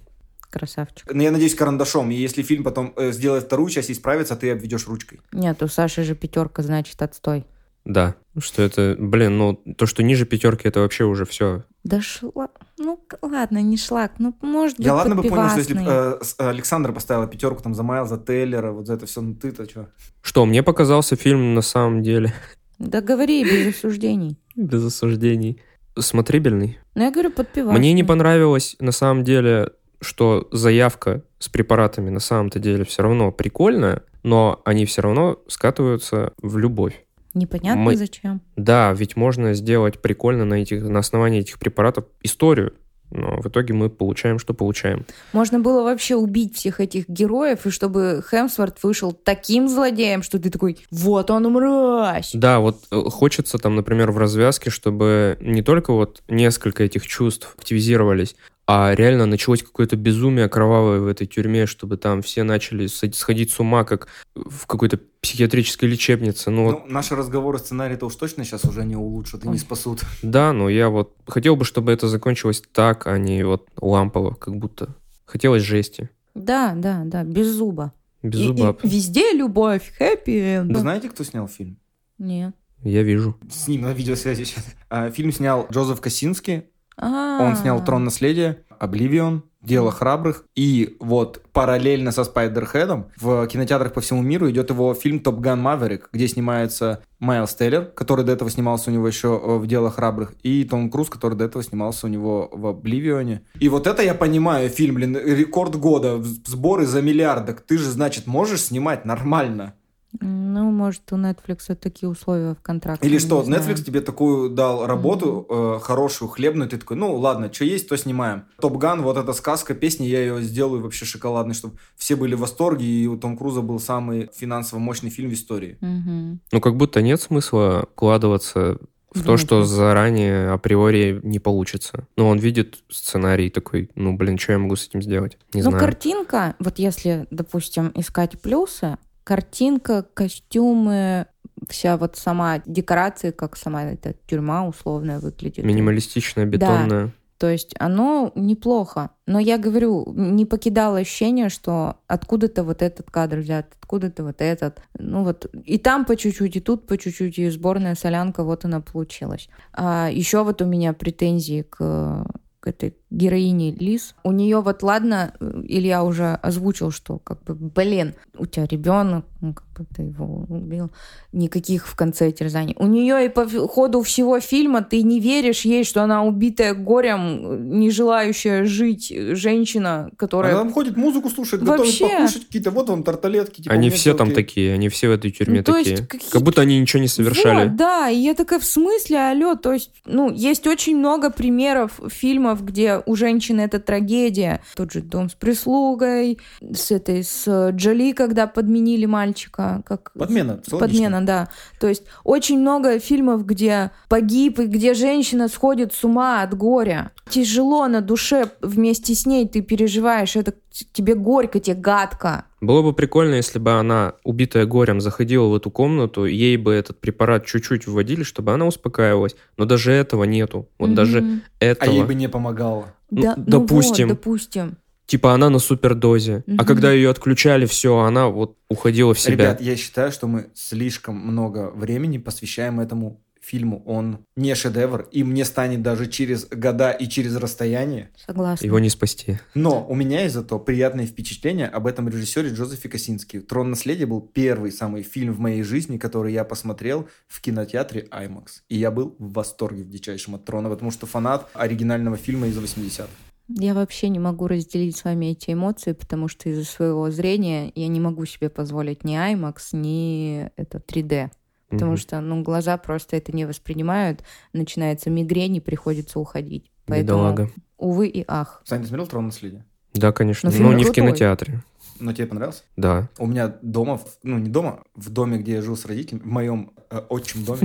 Красавчик. 0.50 1.06
Ну, 1.12 1.22
я 1.22 1.30
надеюсь, 1.30 1.54
карандашом. 1.54 2.10
И 2.10 2.14
если 2.14 2.42
фильм 2.42 2.64
потом 2.64 2.94
э, 2.96 3.12
сделает 3.12 3.44
вторую 3.44 3.68
часть 3.70 3.90
и 3.90 3.94
справится, 3.94 4.34
ты 4.34 4.50
обведешь 4.50 4.86
ручкой. 4.88 5.20
Нет, 5.32 5.62
у 5.62 5.68
Саши 5.68 6.04
же 6.04 6.14
пятерка, 6.14 6.62
значит, 6.62 7.00
отстой. 7.02 7.44
Да, 7.84 8.16
что 8.38 8.62
это, 8.62 8.96
блин, 8.98 9.38
ну, 9.38 9.54
то, 9.54 9.86
что 9.86 10.02
ниже 10.02 10.26
пятерки, 10.26 10.68
это 10.68 10.80
вообще 10.80 11.04
уже 11.04 11.24
все. 11.24 11.64
Да 11.84 12.02
шла... 12.02 12.50
Ну, 12.76 13.00
ладно, 13.22 13.62
не 13.62 13.78
шлак, 13.78 14.12
ну, 14.18 14.34
может 14.42 14.76
быть, 14.76 14.84
Я 14.86 14.94
ладно 14.94 15.14
бы 15.14 15.22
понял, 15.22 15.48
что 15.48 15.58
если 15.58 15.72
бы 15.72 15.82
э, 15.86 16.18
Александра 16.36 16.92
поставила 16.92 17.26
пятерку 17.26 17.62
там 17.62 17.74
за 17.74 17.82
Майл, 17.82 18.06
за 18.06 18.18
Тейлера, 18.18 18.72
вот 18.72 18.86
за 18.86 18.94
это 18.94 19.06
все, 19.06 19.22
ну 19.22 19.34
ты-то 19.34 19.64
что? 19.64 19.88
Что, 20.20 20.44
мне 20.44 20.62
показался 20.62 21.16
фильм 21.16 21.54
на 21.54 21.62
самом 21.62 22.02
деле. 22.02 22.32
Да 22.78 23.00
говори, 23.00 23.42
без 23.42 23.74
осуждений. 23.74 24.38
Без 24.54 24.84
осуждений. 24.84 25.60
Смотрибельный. 25.98 26.78
Ну, 26.94 27.02
я 27.02 27.10
говорю, 27.10 27.32
подпивасный. 27.32 27.76
Мне 27.76 27.92
не 27.92 28.04
понравилось, 28.04 28.76
на 28.78 28.92
самом 28.92 29.24
деле, 29.24 29.72
что 30.00 30.48
заявка 30.52 31.22
с 31.38 31.48
препаратами 31.48 32.10
на 32.10 32.20
самом-то 32.20 32.58
деле 32.58 32.84
все 32.84 33.02
равно 33.02 33.32
прикольная, 33.32 34.02
но 34.22 34.60
они 34.64 34.84
все 34.84 35.02
равно 35.02 35.38
скатываются 35.48 36.32
в 36.42 36.58
любовь. 36.58 37.04
Непонятно 37.34 37.82
Мы... 37.82 37.96
зачем. 37.96 38.40
Да, 38.56 38.92
ведь 38.92 39.16
можно 39.16 39.54
сделать 39.54 40.00
прикольно 40.00 40.44
на, 40.44 40.54
этих, 40.54 40.82
на 40.82 41.00
основании 41.00 41.40
этих 41.40 41.58
препаратов 41.58 42.04
историю. 42.22 42.74
Но 43.10 43.40
в 43.40 43.46
итоге 43.46 43.72
мы 43.72 43.88
получаем, 43.88 44.38
что 44.38 44.52
получаем. 44.52 45.06
Можно 45.32 45.60
было 45.60 45.82
вообще 45.82 46.14
убить 46.14 46.56
всех 46.56 46.78
этих 46.80 47.08
героев, 47.08 47.64
и 47.64 47.70
чтобы 47.70 48.22
Хемсворт 48.28 48.82
вышел 48.82 49.12
таким 49.12 49.66
злодеем, 49.68 50.22
что 50.22 50.38
ты 50.38 50.50
такой, 50.50 50.78
вот 50.90 51.30
он 51.30 51.44
мразь. 51.44 52.32
Да, 52.34 52.60
вот 52.60 52.84
э, 52.90 53.00
хочется 53.08 53.56
там, 53.56 53.76
например, 53.76 54.10
в 54.10 54.18
развязке, 54.18 54.68
чтобы 54.68 55.38
не 55.40 55.62
только 55.62 55.94
вот 55.94 56.22
несколько 56.28 56.84
этих 56.84 57.06
чувств 57.06 57.54
активизировались, 57.56 58.36
а 58.70 58.94
реально 58.94 59.24
началось 59.24 59.62
какое-то 59.62 59.96
безумие 59.96 60.46
кровавое 60.46 61.00
в 61.00 61.06
этой 61.06 61.26
тюрьме, 61.26 61.64
чтобы 61.64 61.96
там 61.96 62.20
все 62.20 62.42
начали 62.42 62.86
сходить 62.86 63.50
с 63.50 63.58
ума, 63.58 63.84
как 63.84 64.08
в 64.34 64.66
какой-то 64.66 65.00
психиатрической 65.22 65.88
лечебнице. 65.88 66.50
Ну, 66.50 66.64
ну 66.64 66.70
вот... 66.72 66.90
наши 66.90 67.16
разговоры 67.16 67.58
сценария-то 67.58 68.04
уж 68.04 68.14
точно 68.16 68.44
сейчас 68.44 68.66
уже 68.66 68.84
не 68.84 68.94
улучшат 68.94 69.46
и 69.46 69.48
не 69.48 69.56
спасут. 69.56 70.02
Да, 70.22 70.52
но 70.52 70.68
я 70.68 70.90
вот 70.90 71.16
хотел 71.26 71.56
бы, 71.56 71.64
чтобы 71.64 71.92
это 71.92 72.08
закончилось 72.08 72.62
так, 72.72 73.06
а 73.06 73.16
не 73.16 73.42
вот 73.42 73.66
лампово, 73.80 74.34
как 74.34 74.58
будто. 74.58 74.94
Хотелось 75.24 75.62
жести. 75.62 76.10
Да, 76.34 76.74
да, 76.76 77.04
да, 77.06 77.24
без 77.24 77.46
зуба. 77.46 77.94
Без 78.22 78.40
зуба. 78.40 78.76
И, 78.82 78.86
и 78.86 78.90
везде 78.90 79.32
любовь, 79.32 79.94
хэппи 79.96 80.64
Вы 80.66 80.78
знаете, 80.78 81.08
кто 81.08 81.24
снял 81.24 81.48
фильм? 81.48 81.78
Нет. 82.18 82.54
Я 82.82 83.02
вижу. 83.02 83.38
С 83.50 83.66
ним 83.66 83.82
на 83.82 83.94
видеосвязи 83.94 84.44
сейчас. 84.44 84.66
А, 84.90 85.10
фильм 85.10 85.32
снял 85.32 85.66
Джозеф 85.70 86.02
Косинский, 86.02 86.64
а. 86.98 87.42
Он 87.42 87.56
снял 87.56 87.84
«Трон 87.84 88.04
наследия», 88.04 88.58
«Обливион», 88.78 89.44
«Дело 89.60 89.90
храбрых». 89.90 90.44
И 90.54 90.96
вот 91.00 91.42
параллельно 91.52 92.12
со 92.12 92.24
Спайдерхедом 92.24 93.06
в 93.16 93.46
кинотеатрах 93.48 93.92
по 93.92 94.00
всему 94.00 94.22
миру 94.22 94.48
идет 94.50 94.70
его 94.70 94.94
фильм 94.94 95.20
«Топ 95.20 95.40
Ган 95.40 95.60
Маверик», 95.60 96.08
где 96.12 96.28
снимается 96.28 97.02
Майлз 97.18 97.54
Теллер, 97.54 97.84
который 97.86 98.24
до 98.24 98.32
этого 98.32 98.50
снимался 98.50 98.90
у 98.90 98.92
него 98.92 99.06
еще 99.06 99.40
э, 99.42 99.56
в 99.56 99.66
«Дело 99.66 99.90
храбрых», 99.90 100.34
и 100.42 100.64
Том 100.64 100.90
Круз, 100.90 101.10
который 101.10 101.34
до 101.34 101.44
этого 101.44 101.64
снимался 101.64 102.06
у 102.06 102.10
него 102.10 102.48
в 102.52 102.66
«Обливионе». 102.68 103.42
И 103.58 103.68
вот 103.68 103.86
это 103.86 104.02
я 104.02 104.14
понимаю, 104.14 104.68
фильм, 104.68 104.94
блин, 104.94 105.16
рекорд 105.16 105.74
года, 105.74 106.22
сборы 106.22 106.86
за 106.86 107.02
миллиардок. 107.02 107.60
Ты 107.60 107.78
же, 107.78 107.90
значит, 107.90 108.26
можешь 108.26 108.62
снимать 108.62 109.04
нормально. 109.04 109.74
Ну, 110.20 110.70
может, 110.70 111.12
у 111.12 111.16
Netflix 111.16 111.74
такие 111.74 112.08
условия 112.08 112.54
в 112.54 112.62
контракте. 112.62 113.06
Или 113.06 113.18
что, 113.18 113.42
Netflix 113.42 113.82
тебе 113.82 114.00
такую 114.00 114.48
дал 114.50 114.86
работу 114.86 115.46
mm-hmm. 115.48 115.76
э, 115.76 115.80
хорошую, 115.80 116.28
хлебную, 116.28 116.68
ты 116.68 116.78
такой, 116.78 116.96
ну 116.96 117.14
ладно, 117.16 117.52
что 117.52 117.64
есть, 117.64 117.88
то 117.88 117.96
снимаем. 117.96 118.44
Топ 118.60 118.78
Ган, 118.78 119.02
вот 119.02 119.18
эта 119.18 119.32
сказка, 119.34 119.74
песни, 119.74 120.06
я 120.06 120.20
ее 120.20 120.42
сделаю 120.42 120.82
вообще 120.82 121.04
шоколадной, 121.04 121.54
чтобы 121.54 121.76
все 121.96 122.16
были 122.16 122.34
в 122.34 122.40
восторге, 122.40 122.86
и 122.86 123.06
у 123.06 123.18
Том 123.18 123.36
Круза 123.36 123.60
был 123.60 123.78
самый 123.78 124.30
финансово 124.34 124.78
мощный 124.78 125.10
фильм 125.10 125.30
в 125.30 125.34
истории. 125.34 125.76
Mm-hmm. 125.80 126.38
Ну, 126.52 126.60
как 126.60 126.76
будто 126.76 127.02
нет 127.02 127.20
смысла 127.20 127.86
вкладываться 127.92 128.78
в 129.12 129.24
то, 129.24 129.36
что 129.36 129.64
заранее 129.64 130.50
априори 130.50 131.20
не 131.22 131.38
получится. 131.38 132.06
Ну, 132.16 132.28
он 132.28 132.38
видит 132.38 132.78
сценарий 132.90 133.50
такой, 133.50 133.90
ну, 133.94 134.16
блин, 134.16 134.38
что 134.38 134.52
я 134.52 134.58
могу 134.58 134.76
с 134.76 134.86
этим 134.86 135.02
сделать? 135.02 135.38
Не 135.54 135.62
ну, 135.62 135.70
знаю. 135.70 135.84
картинка, 135.84 136.54
вот 136.58 136.78
если, 136.78 137.26
допустим, 137.30 137.90
искать 137.94 138.40
плюсы, 138.40 138.98
картинка, 139.28 140.06
костюмы, 140.14 141.26
вся 141.68 141.98
вот 141.98 142.16
сама 142.16 142.62
декорация, 142.64 143.30
как 143.30 143.58
сама 143.58 143.84
эта 143.84 144.14
тюрьма 144.26 144.66
условная 144.66 145.20
выглядит. 145.20 145.66
Минималистичная, 145.66 146.46
бетонная. 146.46 147.04
Да. 147.06 147.12
То 147.36 147.50
есть 147.50 147.74
оно 147.78 148.32
неплохо. 148.34 149.10
Но 149.26 149.38
я 149.38 149.58
говорю, 149.58 150.10
не 150.14 150.46
покидало 150.46 151.00
ощущение, 151.00 151.50
что 151.50 151.96
откуда-то 152.06 152.64
вот 152.64 152.80
этот 152.80 153.10
кадр 153.10 153.40
взят, 153.40 153.66
откуда-то 153.78 154.24
вот 154.24 154.40
этот. 154.40 154.80
Ну 154.98 155.24
вот 155.24 155.44
и 155.52 155.76
там 155.76 156.06
по 156.06 156.16
чуть-чуть, 156.16 156.56
и 156.56 156.60
тут 156.60 156.86
по 156.86 156.96
чуть-чуть, 156.96 157.38
и 157.38 157.50
сборная 157.50 157.96
солянка, 157.96 158.44
вот 158.44 158.64
она 158.64 158.80
получилась. 158.80 159.50
А 159.74 160.08
еще 160.10 160.42
вот 160.42 160.62
у 160.62 160.64
меня 160.64 160.94
претензии 160.94 161.66
к 161.68 162.24
к 162.60 162.66
этой 162.68 162.96
героине 163.10 163.72
Лиз. 163.72 164.14
У 164.22 164.32
нее 164.32 164.60
вот, 164.60 164.82
ладно, 164.82 165.32
Илья 165.40 166.04
уже 166.04 166.34
озвучил, 166.42 166.90
что 166.90 167.18
как 167.18 167.42
бы, 167.44 167.54
блин, 167.54 168.14
у 168.36 168.46
тебя 168.46 168.66
ребенок, 168.66 169.24
ну, 169.40 169.54
как 169.54 169.66
бы 169.78 169.86
ты 169.94 170.02
его 170.02 170.46
убил, 170.48 170.90
никаких 171.32 171.86
в 171.86 171.96
конце 171.96 172.30
терзаний. 172.32 172.74
У 172.78 172.86
нее 172.86 173.26
и 173.26 173.28
по 173.28 173.46
ходу 173.46 174.02
всего 174.02 174.40
фильма 174.40 174.82
ты 174.82 175.02
не 175.02 175.20
веришь 175.20 175.62
ей, 175.62 175.84
что 175.84 176.02
она 176.02 176.24
убитая 176.24 176.74
горем, 176.74 177.78
не 177.78 177.90
желающая 177.90 178.64
жить 178.64 179.12
женщина, 179.32 180.10
которая... 180.16 180.52
Она 180.52 180.64
там 180.64 180.72
ходит, 180.72 180.96
музыку 180.96 181.30
слушает, 181.30 181.62
Вообще... 181.62 182.04
готовит 182.04 182.18
покушать 182.18 182.46
какие-то, 182.46 182.70
вот 182.70 182.88
вам 182.88 183.02
тарталетки. 183.02 183.62
Типа, 183.62 183.74
они 183.74 183.90
все 183.90 184.14
там 184.14 184.32
такие, 184.32 184.74
они 184.74 184.88
все 184.88 185.08
в 185.08 185.12
этой 185.12 185.30
тюрьме 185.30 185.64
ну, 185.66 185.74
такие. 185.74 185.96
Есть, 185.96 186.30
как 186.30 186.42
будто 186.42 186.60
они 186.60 186.78
ничего 186.78 187.00
не 187.00 187.08
совершали. 187.08 187.68
Вот, 187.68 187.76
да, 187.76 188.10
и 188.10 188.16
я 188.16 188.34
такая, 188.34 188.58
в 188.58 188.64
смысле, 188.64 189.18
алло, 189.30 189.54
то 189.54 189.72
есть, 189.72 189.92
ну, 190.04 190.30
есть 190.30 190.66
очень 190.66 190.98
много 190.98 191.30
примеров 191.30 192.00
фильмов, 192.08 192.64
где 192.64 192.97
у 193.06 193.16
женщины 193.16 193.62
это 193.62 193.78
трагедия. 193.78 194.60
Тот 194.74 194.92
же 194.92 195.00
дом 195.00 195.28
с 195.30 195.34
прислугой, 195.34 196.38
с 196.60 196.90
этой, 196.90 197.24
с 197.24 197.70
Джоли, 197.70 198.12
когда 198.12 198.46
подменили 198.46 199.06
мальчика. 199.06 199.82
Как... 199.84 200.12
Подмена, 200.12 200.54
логично. 200.54 200.78
Подмена, 200.78 201.26
да. 201.26 201.48
То 201.80 201.88
есть 201.88 202.04
очень 202.24 202.58
много 202.58 202.98
фильмов, 202.98 203.44
где 203.46 203.90
погиб, 204.08 204.58
и 204.60 204.66
где 204.66 204.94
женщина 204.94 205.48
сходит 205.48 205.92
с 205.92 206.04
ума 206.04 206.42
от 206.42 206.54
горя. 206.54 207.12
Тяжело 207.28 207.86
на 207.86 208.00
душе 208.00 208.50
вместе 208.60 209.14
с 209.14 209.26
ней, 209.26 209.48
ты 209.48 209.60
переживаешь, 209.62 210.36
это 210.36 210.54
тебе 210.92 211.14
горько, 211.14 211.60
тебе 211.60 211.76
гадко. 211.76 212.44
Было 212.60 212.82
бы 212.82 212.92
прикольно, 212.92 213.34
если 213.34 213.58
бы 213.58 213.72
она, 213.72 214.14
убитая 214.24 214.66
горем, 214.66 215.00
заходила 215.00 215.46
в 215.46 215.54
эту 215.54 215.70
комнату, 215.70 216.24
ей 216.24 216.56
бы 216.56 216.72
этот 216.72 217.00
препарат 217.00 217.46
чуть-чуть 217.46 217.86
вводили, 217.86 218.24
чтобы 218.24 218.52
она 218.52 218.66
успокаивалась. 218.66 219.36
Но 219.56 219.64
даже 219.64 219.92
этого 219.92 220.24
нету. 220.24 220.68
Вот 220.78 220.88
Мгм. 220.88 220.94
даже 220.96 221.40
этого. 221.60 221.90
А 221.92 221.94
ей 221.94 222.04
бы 222.04 222.14
не 222.14 222.28
помогало. 222.28 222.94
Ну, 223.10 223.22
Да, 223.22 223.34
ну 223.36 223.44
допустим. 223.46 224.08
вот, 224.08 224.16
допустим. 224.16 224.76
Типа 225.06 225.32
она 225.32 225.48
на 225.48 225.58
супердозе. 225.58 226.44
А 226.46 226.50
Мгм. 226.50 226.66
когда 226.66 226.92
ее 226.92 227.08
отключали, 227.08 227.64
все, 227.64 227.96
она 227.98 228.28
вот 228.28 228.56
уходила 228.68 229.14
в 229.14 229.20
себя. 229.20 229.32
Ребят, 229.44 229.60
я 229.62 229.74
считаю, 229.76 230.12
что 230.12 230.26
мы 230.26 230.48
слишком 230.54 231.16
много 231.16 231.70
времени 231.74 232.18
посвящаем 232.18 232.80
этому 232.80 233.22
фильму. 233.48 233.82
Он 233.86 234.18
не 234.36 234.54
шедевр, 234.54 235.08
и 235.10 235.24
мне 235.24 235.44
станет 235.44 235.82
даже 235.82 236.06
через 236.06 236.46
года 236.46 236.90
и 236.90 237.08
через 237.08 237.36
расстояние. 237.36 238.10
Согласна. 238.26 238.64
Его 238.64 238.78
не 238.78 238.90
спасти. 238.90 239.38
Но 239.54 239.86
у 239.86 239.94
меня 239.94 240.22
есть 240.22 240.34
зато 240.34 240.58
приятные 240.58 241.06
впечатления 241.06 241.66
об 241.66 241.86
этом 241.86 242.08
режиссере 242.08 242.50
Джозефе 242.50 242.88
Косински. 242.88 243.40
«Трон 243.40 243.70
наследия» 243.70 244.06
был 244.06 244.20
первый 244.20 244.70
самый 244.70 245.02
фильм 245.02 245.32
в 245.32 245.40
моей 245.40 245.62
жизни, 245.62 245.96
который 245.98 246.32
я 246.32 246.44
посмотрел 246.44 247.08
в 247.26 247.40
кинотеатре 247.40 248.08
IMAX. 248.10 248.62
И 248.68 248.76
я 248.76 248.90
был 248.90 249.16
в 249.18 249.32
восторге 249.32 249.82
в 249.82 249.88
дичайшем 249.88 250.34
от 250.34 250.44
«Трона», 250.44 250.68
потому 250.68 250.90
что 250.90 251.06
фанат 251.06 251.48
оригинального 251.54 252.16
фильма 252.16 252.48
из 252.48 252.58
80-х. 252.58 253.08
Я 253.48 253.72
вообще 253.72 254.10
не 254.10 254.18
могу 254.18 254.46
разделить 254.46 254.98
с 254.98 255.04
вами 255.04 255.26
эти 255.26 255.52
эмоции, 255.52 255.92
потому 255.92 256.28
что 256.28 256.50
из-за 256.50 256.64
своего 256.64 257.10
зрения 257.10 257.72
я 257.74 257.88
не 257.88 257.98
могу 257.98 258.26
себе 258.26 258.50
позволить 258.50 259.04
ни 259.04 259.16
IMAX, 259.16 259.68
ни 259.72 260.50
это 260.56 260.78
3D. 260.78 261.30
Потому 261.68 261.92
Мгм. 261.92 261.98
что, 261.98 262.20
ну, 262.20 262.42
глаза 262.42 262.76
просто 262.78 263.16
это 263.16 263.32
не 263.34 263.44
воспринимают, 263.46 264.22
начинается 264.52 265.10
мигрень 265.10 265.56
и 265.56 265.60
приходится 265.60 266.18
уходить. 266.18 266.70
Поэтому, 266.86 267.18
Бедолага. 267.34 267.50
увы 267.76 268.08
и 268.08 268.24
ах. 268.26 268.62
Сань, 268.64 268.80
ты 268.82 268.88
смотрел 268.88 269.06
«Трон 269.06 269.26
наследия»? 269.26 269.64
Да, 269.94 270.12
конечно. 270.12 270.48
Но 270.50 270.56
Но 270.56 270.56
фильм 270.64 270.76
не 270.78 270.84
в 270.84 270.92
кинотеатре. 270.92 271.62
Но 272.00 272.12
тебе 272.12 272.26
понравился? 272.28 272.62
Да. 272.76 273.08
У 273.18 273.26
меня 273.26 273.54
дома, 273.60 274.00
ну 274.22 274.38
не 274.38 274.48
дома, 274.48 274.84
в 274.94 275.10
доме, 275.10 275.38
где 275.38 275.54
я 275.54 275.62
жил 275.62 275.76
с 275.76 275.84
родителями, 275.84 276.22
в 276.22 276.26
моем 276.26 276.72
э, 276.90 277.00
отчим 277.08 277.44
доме, 277.44 277.62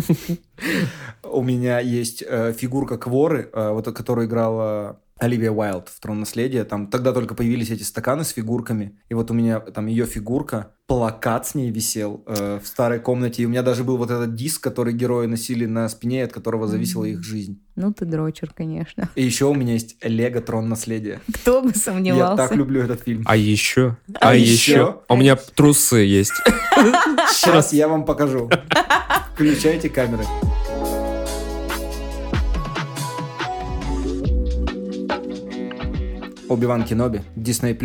у 1.23 1.41
меня 1.43 1.79
есть 1.79 2.23
э, 2.27 2.51
фигурка 2.53 2.97
Кворы, 2.97 3.49
э, 3.53 3.69
вот 3.71 3.85
которую 3.95 4.27
играла 4.27 4.99
Оливия 5.19 5.51
Уайлд 5.51 5.89
в 5.89 5.99
«Трон 5.99 6.19
наследия». 6.19 6.63
Там 6.65 6.87
тогда 6.87 7.13
только 7.13 7.35
появились 7.35 7.69
эти 7.69 7.83
стаканы 7.83 8.23
с 8.23 8.29
фигурками. 8.29 8.99
И 9.09 9.13
вот 9.13 9.31
у 9.31 9.33
меня 9.33 9.59
там 9.59 9.85
ее 9.85 10.05
фигурка, 10.05 10.71
плакат 10.87 11.47
с 11.47 11.55
ней 11.55 11.71
висел 11.71 12.23
э, 12.27 12.59
в 12.61 12.67
старой 12.67 12.99
комнате. 12.99 13.43
И 13.43 13.45
у 13.45 13.49
меня 13.49 13.61
даже 13.61 13.83
был 13.83 13.97
вот 13.97 14.11
этот 14.11 14.35
диск, 14.35 14.61
который 14.61 14.93
герои 14.93 15.27
носили 15.27 15.65
на 15.65 15.87
спине, 15.87 16.23
от 16.23 16.33
которого 16.33 16.67
зависела 16.67 17.05
их 17.05 17.23
жизнь. 17.23 17.61
Ну, 17.75 17.93
ты 17.93 18.05
дрочер, 18.05 18.51
конечно. 18.55 19.09
И 19.15 19.23
еще 19.23 19.45
у 19.45 19.53
меня 19.53 19.73
есть 19.73 19.95
Лего 20.03 20.41
«Трон 20.41 20.67
наследия». 20.67 21.21
Кто 21.33 21.61
бы 21.61 21.69
Я 21.73 21.79
сомневался. 21.79 22.35
так 22.47 22.55
люблю 22.55 22.81
этот 22.81 23.03
фильм. 23.03 23.23
А 23.25 23.35
еще? 23.35 23.97
А 24.19 24.31
А, 24.31 24.35
еще? 24.35 24.51
еще? 24.71 25.01
А 25.07 25.13
у 25.13 25.17
меня 25.17 25.35
трусы 25.35 25.97
есть. 25.97 26.33
Сейчас 27.31 27.71
я 27.71 27.87
вам 27.87 28.03
покажу. 28.05 28.49
Включайте 29.35 29.89
камеры. 29.89 30.25
Оби-Ван 36.49 36.83
Кеноби, 36.83 37.21
Disney+, 37.35 37.77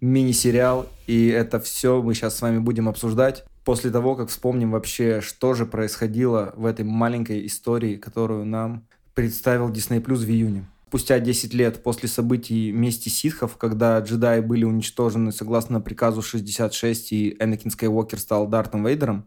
мини-сериал, 0.00 0.88
и 1.06 1.28
это 1.28 1.60
все 1.60 2.02
мы 2.02 2.14
сейчас 2.14 2.36
с 2.36 2.42
вами 2.42 2.58
будем 2.58 2.88
обсуждать 2.88 3.44
после 3.64 3.90
того, 3.90 4.16
как 4.16 4.28
вспомним 4.28 4.72
вообще, 4.72 5.20
что 5.20 5.54
же 5.54 5.66
происходило 5.66 6.52
в 6.56 6.66
этой 6.66 6.84
маленькой 6.84 7.46
истории, 7.46 7.96
которую 7.96 8.44
нам 8.44 8.86
представил 9.14 9.70
Disney 9.70 10.02
Plus 10.02 10.18
в 10.18 10.30
июне. 10.30 10.66
Спустя 10.88 11.20
10 11.20 11.54
лет 11.54 11.82
после 11.82 12.08
событий 12.08 12.70
мести 12.70 13.08
ситхов, 13.08 13.56
когда 13.56 13.98
джедаи 14.00 14.40
были 14.40 14.64
уничтожены 14.64 15.32
согласно 15.32 15.80
приказу 15.80 16.20
66 16.20 17.12
и 17.12 17.36
Энакин 17.38 17.70
Скайуокер 17.70 18.18
стал 18.18 18.46
Дартом 18.46 18.86
Вейдером, 18.86 19.24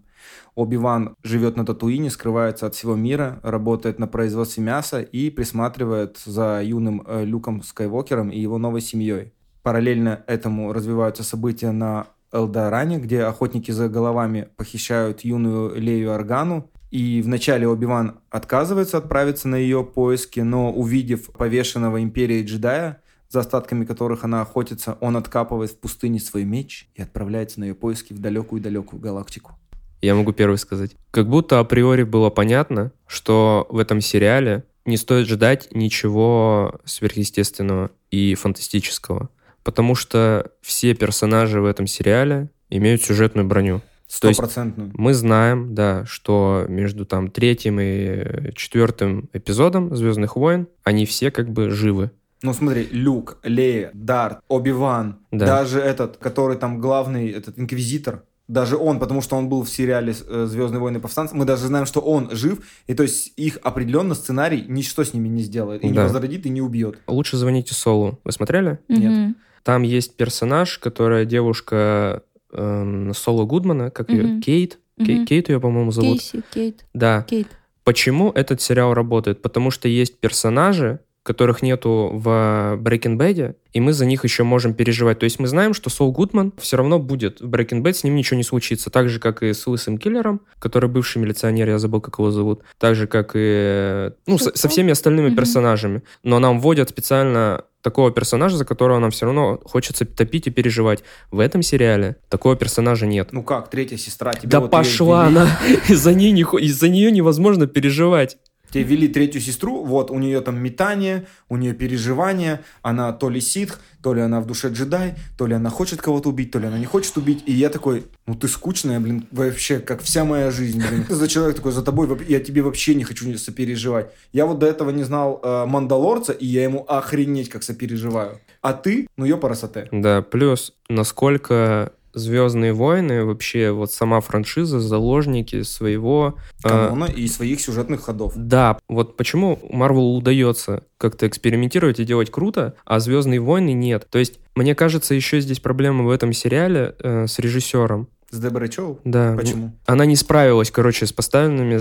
Оби-Ван 0.55 1.15
живет 1.21 1.57
на 1.57 1.65
Татуине, 1.65 2.09
скрывается 2.09 2.65
от 2.65 2.75
всего 2.75 2.95
мира, 2.95 3.39
работает 3.43 3.99
на 3.99 4.07
производстве 4.07 4.63
мяса 4.63 5.01
и 5.01 5.29
присматривает 5.29 6.17
за 6.25 6.61
юным 6.63 7.03
э, 7.05 7.25
Люком 7.25 7.61
Скайуокером 7.61 8.29
и 8.29 8.39
его 8.39 8.57
новой 8.57 8.81
семьей. 8.81 9.33
Параллельно 9.63 10.23
этому 10.27 10.71
развиваются 10.71 11.23
события 11.23 11.71
на 11.71 12.07
Элдаране, 12.31 12.99
где 12.99 13.23
охотники 13.23 13.71
за 13.71 13.89
головами 13.89 14.49
похищают 14.55 15.21
юную 15.21 15.75
Лею 15.79 16.11
Органу. 16.11 16.69
И 16.89 17.21
вначале 17.21 17.67
Оби-Ван 17.67 18.19
отказывается 18.29 18.97
отправиться 18.97 19.49
на 19.49 19.55
ее 19.55 19.83
поиски, 19.83 20.39
но 20.39 20.71
увидев 20.71 21.31
повешенного 21.33 22.01
империей 22.01 22.45
джедая, 22.45 23.01
за 23.27 23.41
остатками 23.41 23.83
которых 23.83 24.23
она 24.23 24.41
охотится, 24.41 24.97
он 25.01 25.17
откапывает 25.17 25.71
в 25.71 25.79
пустыне 25.79 26.19
свой 26.19 26.45
меч 26.45 26.89
и 26.95 27.01
отправляется 27.01 27.59
на 27.59 27.65
ее 27.65 27.75
поиски 27.75 28.13
в 28.13 28.19
далекую-далекую 28.19 29.01
галактику. 29.01 29.53
Я 30.01 30.15
могу 30.15 30.33
первый 30.33 30.57
сказать. 30.57 30.91
Как 31.11 31.27
будто 31.29 31.59
априори 31.59 32.03
было 32.03 32.29
понятно, 32.29 32.91
что 33.07 33.65
в 33.69 33.79
этом 33.79 34.01
сериале 34.01 34.63
не 34.85 34.97
стоит 34.97 35.27
ждать 35.27 35.69
ничего 35.71 36.79
сверхъестественного 36.85 37.91
и 38.11 38.35
фантастического. 38.35 39.29
Потому 39.63 39.95
что 39.95 40.51
все 40.61 40.93
персонажи 40.93 41.59
в 41.59 41.65
этом 41.65 41.87
сериале 41.87 42.49
имеют 42.69 43.01
сюжетную 43.01 43.47
броню. 43.47 43.81
Стопроцентную. 44.07 44.91
Мы 44.93 45.15
знаем, 45.15 45.73
да, 45.73 46.05
что 46.05 46.65
между 46.69 47.05
там 47.05 47.31
третьим 47.31 47.79
и 47.79 48.53
четвертым 48.53 49.29
эпизодом 49.33 49.95
Звездных 49.95 50.35
войн 50.35 50.67
они 50.83 51.07
все 51.07 51.31
как 51.31 51.49
бы 51.49 51.71
живы. 51.71 52.11
Ну 52.43 52.53
смотри, 52.53 52.87
Люк, 52.91 53.39
Лея, 53.43 53.89
Дарт, 53.93 54.39
Оби-Ван, 54.47 55.17
Да. 55.31 55.47
даже 55.47 55.79
этот, 55.79 56.17
который 56.17 56.57
там 56.57 56.79
главный, 56.79 57.31
этот 57.31 57.57
инквизитор, 57.57 58.23
даже 58.47 58.77
он, 58.77 58.99
потому 58.99 59.21
что 59.21 59.35
он 59.35 59.49
был 59.49 59.63
в 59.63 59.69
сериале 59.69 60.13
э, 60.27 60.45
«Звездные 60.47 60.79
войны. 60.79 60.99
Повстанцы», 60.99 61.35
мы 61.35 61.45
даже 61.45 61.65
знаем, 61.67 61.85
что 61.85 61.99
он 61.99 62.29
жив, 62.31 62.59
и 62.87 62.93
то 62.93 63.03
есть 63.03 63.33
их 63.37 63.57
определенно 63.63 64.13
сценарий 64.15 64.65
ничто 64.67 65.03
с 65.03 65.13
ними 65.13 65.27
не 65.27 65.41
сделает, 65.41 65.83
и 65.83 65.87
не 65.87 65.93
Да. 65.93 66.03
возродит, 66.03 66.45
и 66.45 66.49
не 66.49 66.61
убьет. 66.61 66.99
Лучше 67.07 67.37
звоните 67.37 67.73
Солу. 67.73 68.19
Вы 68.23 68.31
смотрели? 68.31 68.79
Нет. 68.87 69.35
Там 69.63 69.81
есть 69.81 70.15
персонаж, 70.15 70.77
которая 70.77 71.25
девушка 71.25 72.21
эм, 72.53 73.13
Соло 73.15 73.45
Гудмана, 73.45 73.89
как 73.89 74.09
ее. 74.11 74.39
Кейт. 74.41 74.77
Кей-. 74.99 75.25
Кейт 75.25 75.49
ее, 75.49 75.59
по-моему, 75.59 75.91
зовут. 75.91 76.19
Кейси, 76.19 76.43
Кейт, 76.53 76.85
Да. 76.93 77.23
Кейт. 77.23 77.47
Почему 77.83 78.31
этот 78.31 78.61
сериал 78.61 78.93
работает? 78.93 79.41
Потому 79.41 79.71
что 79.71 79.87
есть 79.87 80.19
персонажи, 80.19 80.99
которых 81.25 81.63
нету 81.63 82.11
в 82.13 82.77
Breaking 82.79 83.17
Bad, 83.17 83.55
и 83.73 83.79
мы 83.79 83.93
за 83.93 84.05
них 84.05 84.23
еще 84.23 84.43
можем 84.43 84.75
переживать. 84.75 85.17
То 85.17 85.23
есть 85.23 85.39
мы 85.39 85.47
знаем, 85.47 85.73
что 85.73 85.89
Сол 85.89 86.11
Гудман 86.11 86.53
все 86.59 86.77
равно 86.77 86.99
будет 86.99 87.41
в 87.41 87.49
Breaking 87.49 87.81
Bad, 87.81 87.93
с 87.93 88.03
ним 88.03 88.15
ничего 88.15 88.37
не 88.37 88.43
случится. 88.43 88.91
Так 88.91 89.09
же, 89.09 89.19
как 89.19 89.41
и 89.41 89.51
с 89.51 89.65
Лысым 89.65 89.97
Киллером, 89.97 90.41
который 90.59 90.87
бывший 90.87 91.17
милиционер, 91.17 91.67
я 91.67 91.79
забыл, 91.79 91.99
как 91.99 92.19
его 92.19 92.29
зовут. 92.29 92.61
Так 92.77 92.95
же, 92.95 93.07
как 93.07 93.31
и... 93.33 94.11
Ну, 94.27 94.37
со, 94.37 94.55
со 94.55 94.69
всеми 94.69 94.91
остальными 94.91 95.33
персонажами. 95.35 96.03
Но 96.21 96.37
нам 96.37 96.59
вводят 96.59 96.89
специально 96.89 97.63
такого 97.81 98.11
персонажа, 98.11 98.57
за 98.57 98.65
которого 98.65 98.99
нам 98.99 99.09
все 99.09 99.25
равно 99.25 99.59
хочется 99.63 100.05
топить 100.05 100.45
и 100.45 100.51
переживать. 100.51 101.03
В 101.31 101.39
этом 101.39 101.63
сериале 101.63 102.17
такого 102.29 102.55
персонажа 102.55 103.07
нет. 103.07 103.29
Ну 103.31 103.41
как, 103.41 103.71
третья 103.71 103.97
сестра, 103.97 104.33
тебе 104.33 104.49
да 104.49 104.59
вот 104.59 104.69
пошла 104.69 105.25
она! 105.25 105.47
Из-за 105.89 106.13
нее 106.13 107.11
невозможно 107.11 107.65
переживать. 107.65 108.37
Тебе 108.75 108.83
ввели 108.83 109.07
третью 109.07 109.39
сестру, 109.39 109.85
вот, 109.85 110.11
у 110.11 110.19
нее 110.19 110.41
там 110.41 110.61
метание, 110.61 111.27
у 111.47 111.55
нее 111.55 111.73
переживания, 111.73 112.61
она 112.81 113.13
то 113.13 113.29
ли 113.29 113.39
ситх, 113.39 113.79
то 114.03 114.13
ли 114.13 114.19
она 114.19 114.41
в 114.41 114.45
душе 114.45 114.67
джедай, 114.67 115.15
то 115.37 115.47
ли 115.47 115.53
она 115.53 115.69
хочет 115.69 116.01
кого-то 116.01 116.27
убить, 116.27 116.51
то 116.51 116.59
ли 116.59 116.67
она 116.67 116.77
не 116.77 116.85
хочет 116.85 117.15
убить. 117.15 117.41
И 117.45 117.53
я 117.53 117.69
такой, 117.69 118.05
ну 118.27 118.35
ты 118.35 118.49
скучная, 118.49 118.99
блин, 118.99 119.27
вообще, 119.31 119.79
как 119.79 120.01
вся 120.01 120.25
моя 120.25 120.51
жизнь, 120.51 120.83
блин. 120.85 121.05
За 121.07 121.25
человек 121.29 121.55
такой, 121.55 121.71
за 121.71 121.83
тобой, 121.83 122.09
я 122.27 122.41
тебе 122.41 122.61
вообще 122.63 122.95
не 122.95 123.05
хочу 123.05 123.37
сопереживать. 123.37 124.07
Я 124.33 124.45
вот 124.45 124.59
до 124.59 124.65
этого 124.65 124.89
не 124.89 125.03
знал 125.03 125.39
э, 125.41 125.65
Мандалорца, 125.65 126.33
и 126.33 126.45
я 126.45 126.63
ему 126.63 126.83
охренеть 126.85 127.47
как 127.47 127.63
сопереживаю. 127.63 128.41
А 128.61 128.73
ты, 128.73 129.07
ну 129.15 129.23
ёпарасоте. 129.23 129.87
Да, 129.93 130.21
плюс, 130.21 130.73
насколько 130.89 131.93
Звездные 132.15 132.73
войны, 132.73 133.25
вообще 133.25 133.71
вот 133.71 133.91
сама 133.91 134.21
франшиза, 134.21 134.79
заложники 134.79 135.61
своего... 135.63 136.35
э, 136.63 136.69
Канона 136.69 137.05
и 137.05 137.27
своих 137.27 137.59
сюжетных 137.61 138.01
ходов. 138.01 138.33
да, 138.35 138.77
вот 138.87 139.17
почему 139.17 139.59
Марвел 139.69 140.15
удается 140.15 140.83
как-то 140.97 141.27
экспериментировать 141.27 141.99
и 141.99 142.05
делать 142.05 142.31
круто, 142.31 142.73
а 142.85 142.99
Звездные 142.99 143.39
войны 143.39 143.73
нет. 143.73 144.07
То 144.09 144.17
есть, 144.17 144.39
мне 144.55 144.73
кажется, 144.75 145.13
еще 145.13 145.41
здесь 145.41 145.59
проблема 145.59 146.05
в 146.05 146.09
этом 146.09 146.33
сериале 146.33 146.95
э, 146.99 147.27
с 147.27 147.37
режиссером. 147.37 148.07
С 148.31 148.39
Деборой 148.39 148.69
Чоу? 148.69 148.99
Да. 149.03 149.35
Почему? 149.37 149.71
Она 149.85 150.05
не 150.05 150.15
справилась, 150.15 150.71
короче, 150.71 151.05
с 151.05 151.13
поставленными 151.13 151.75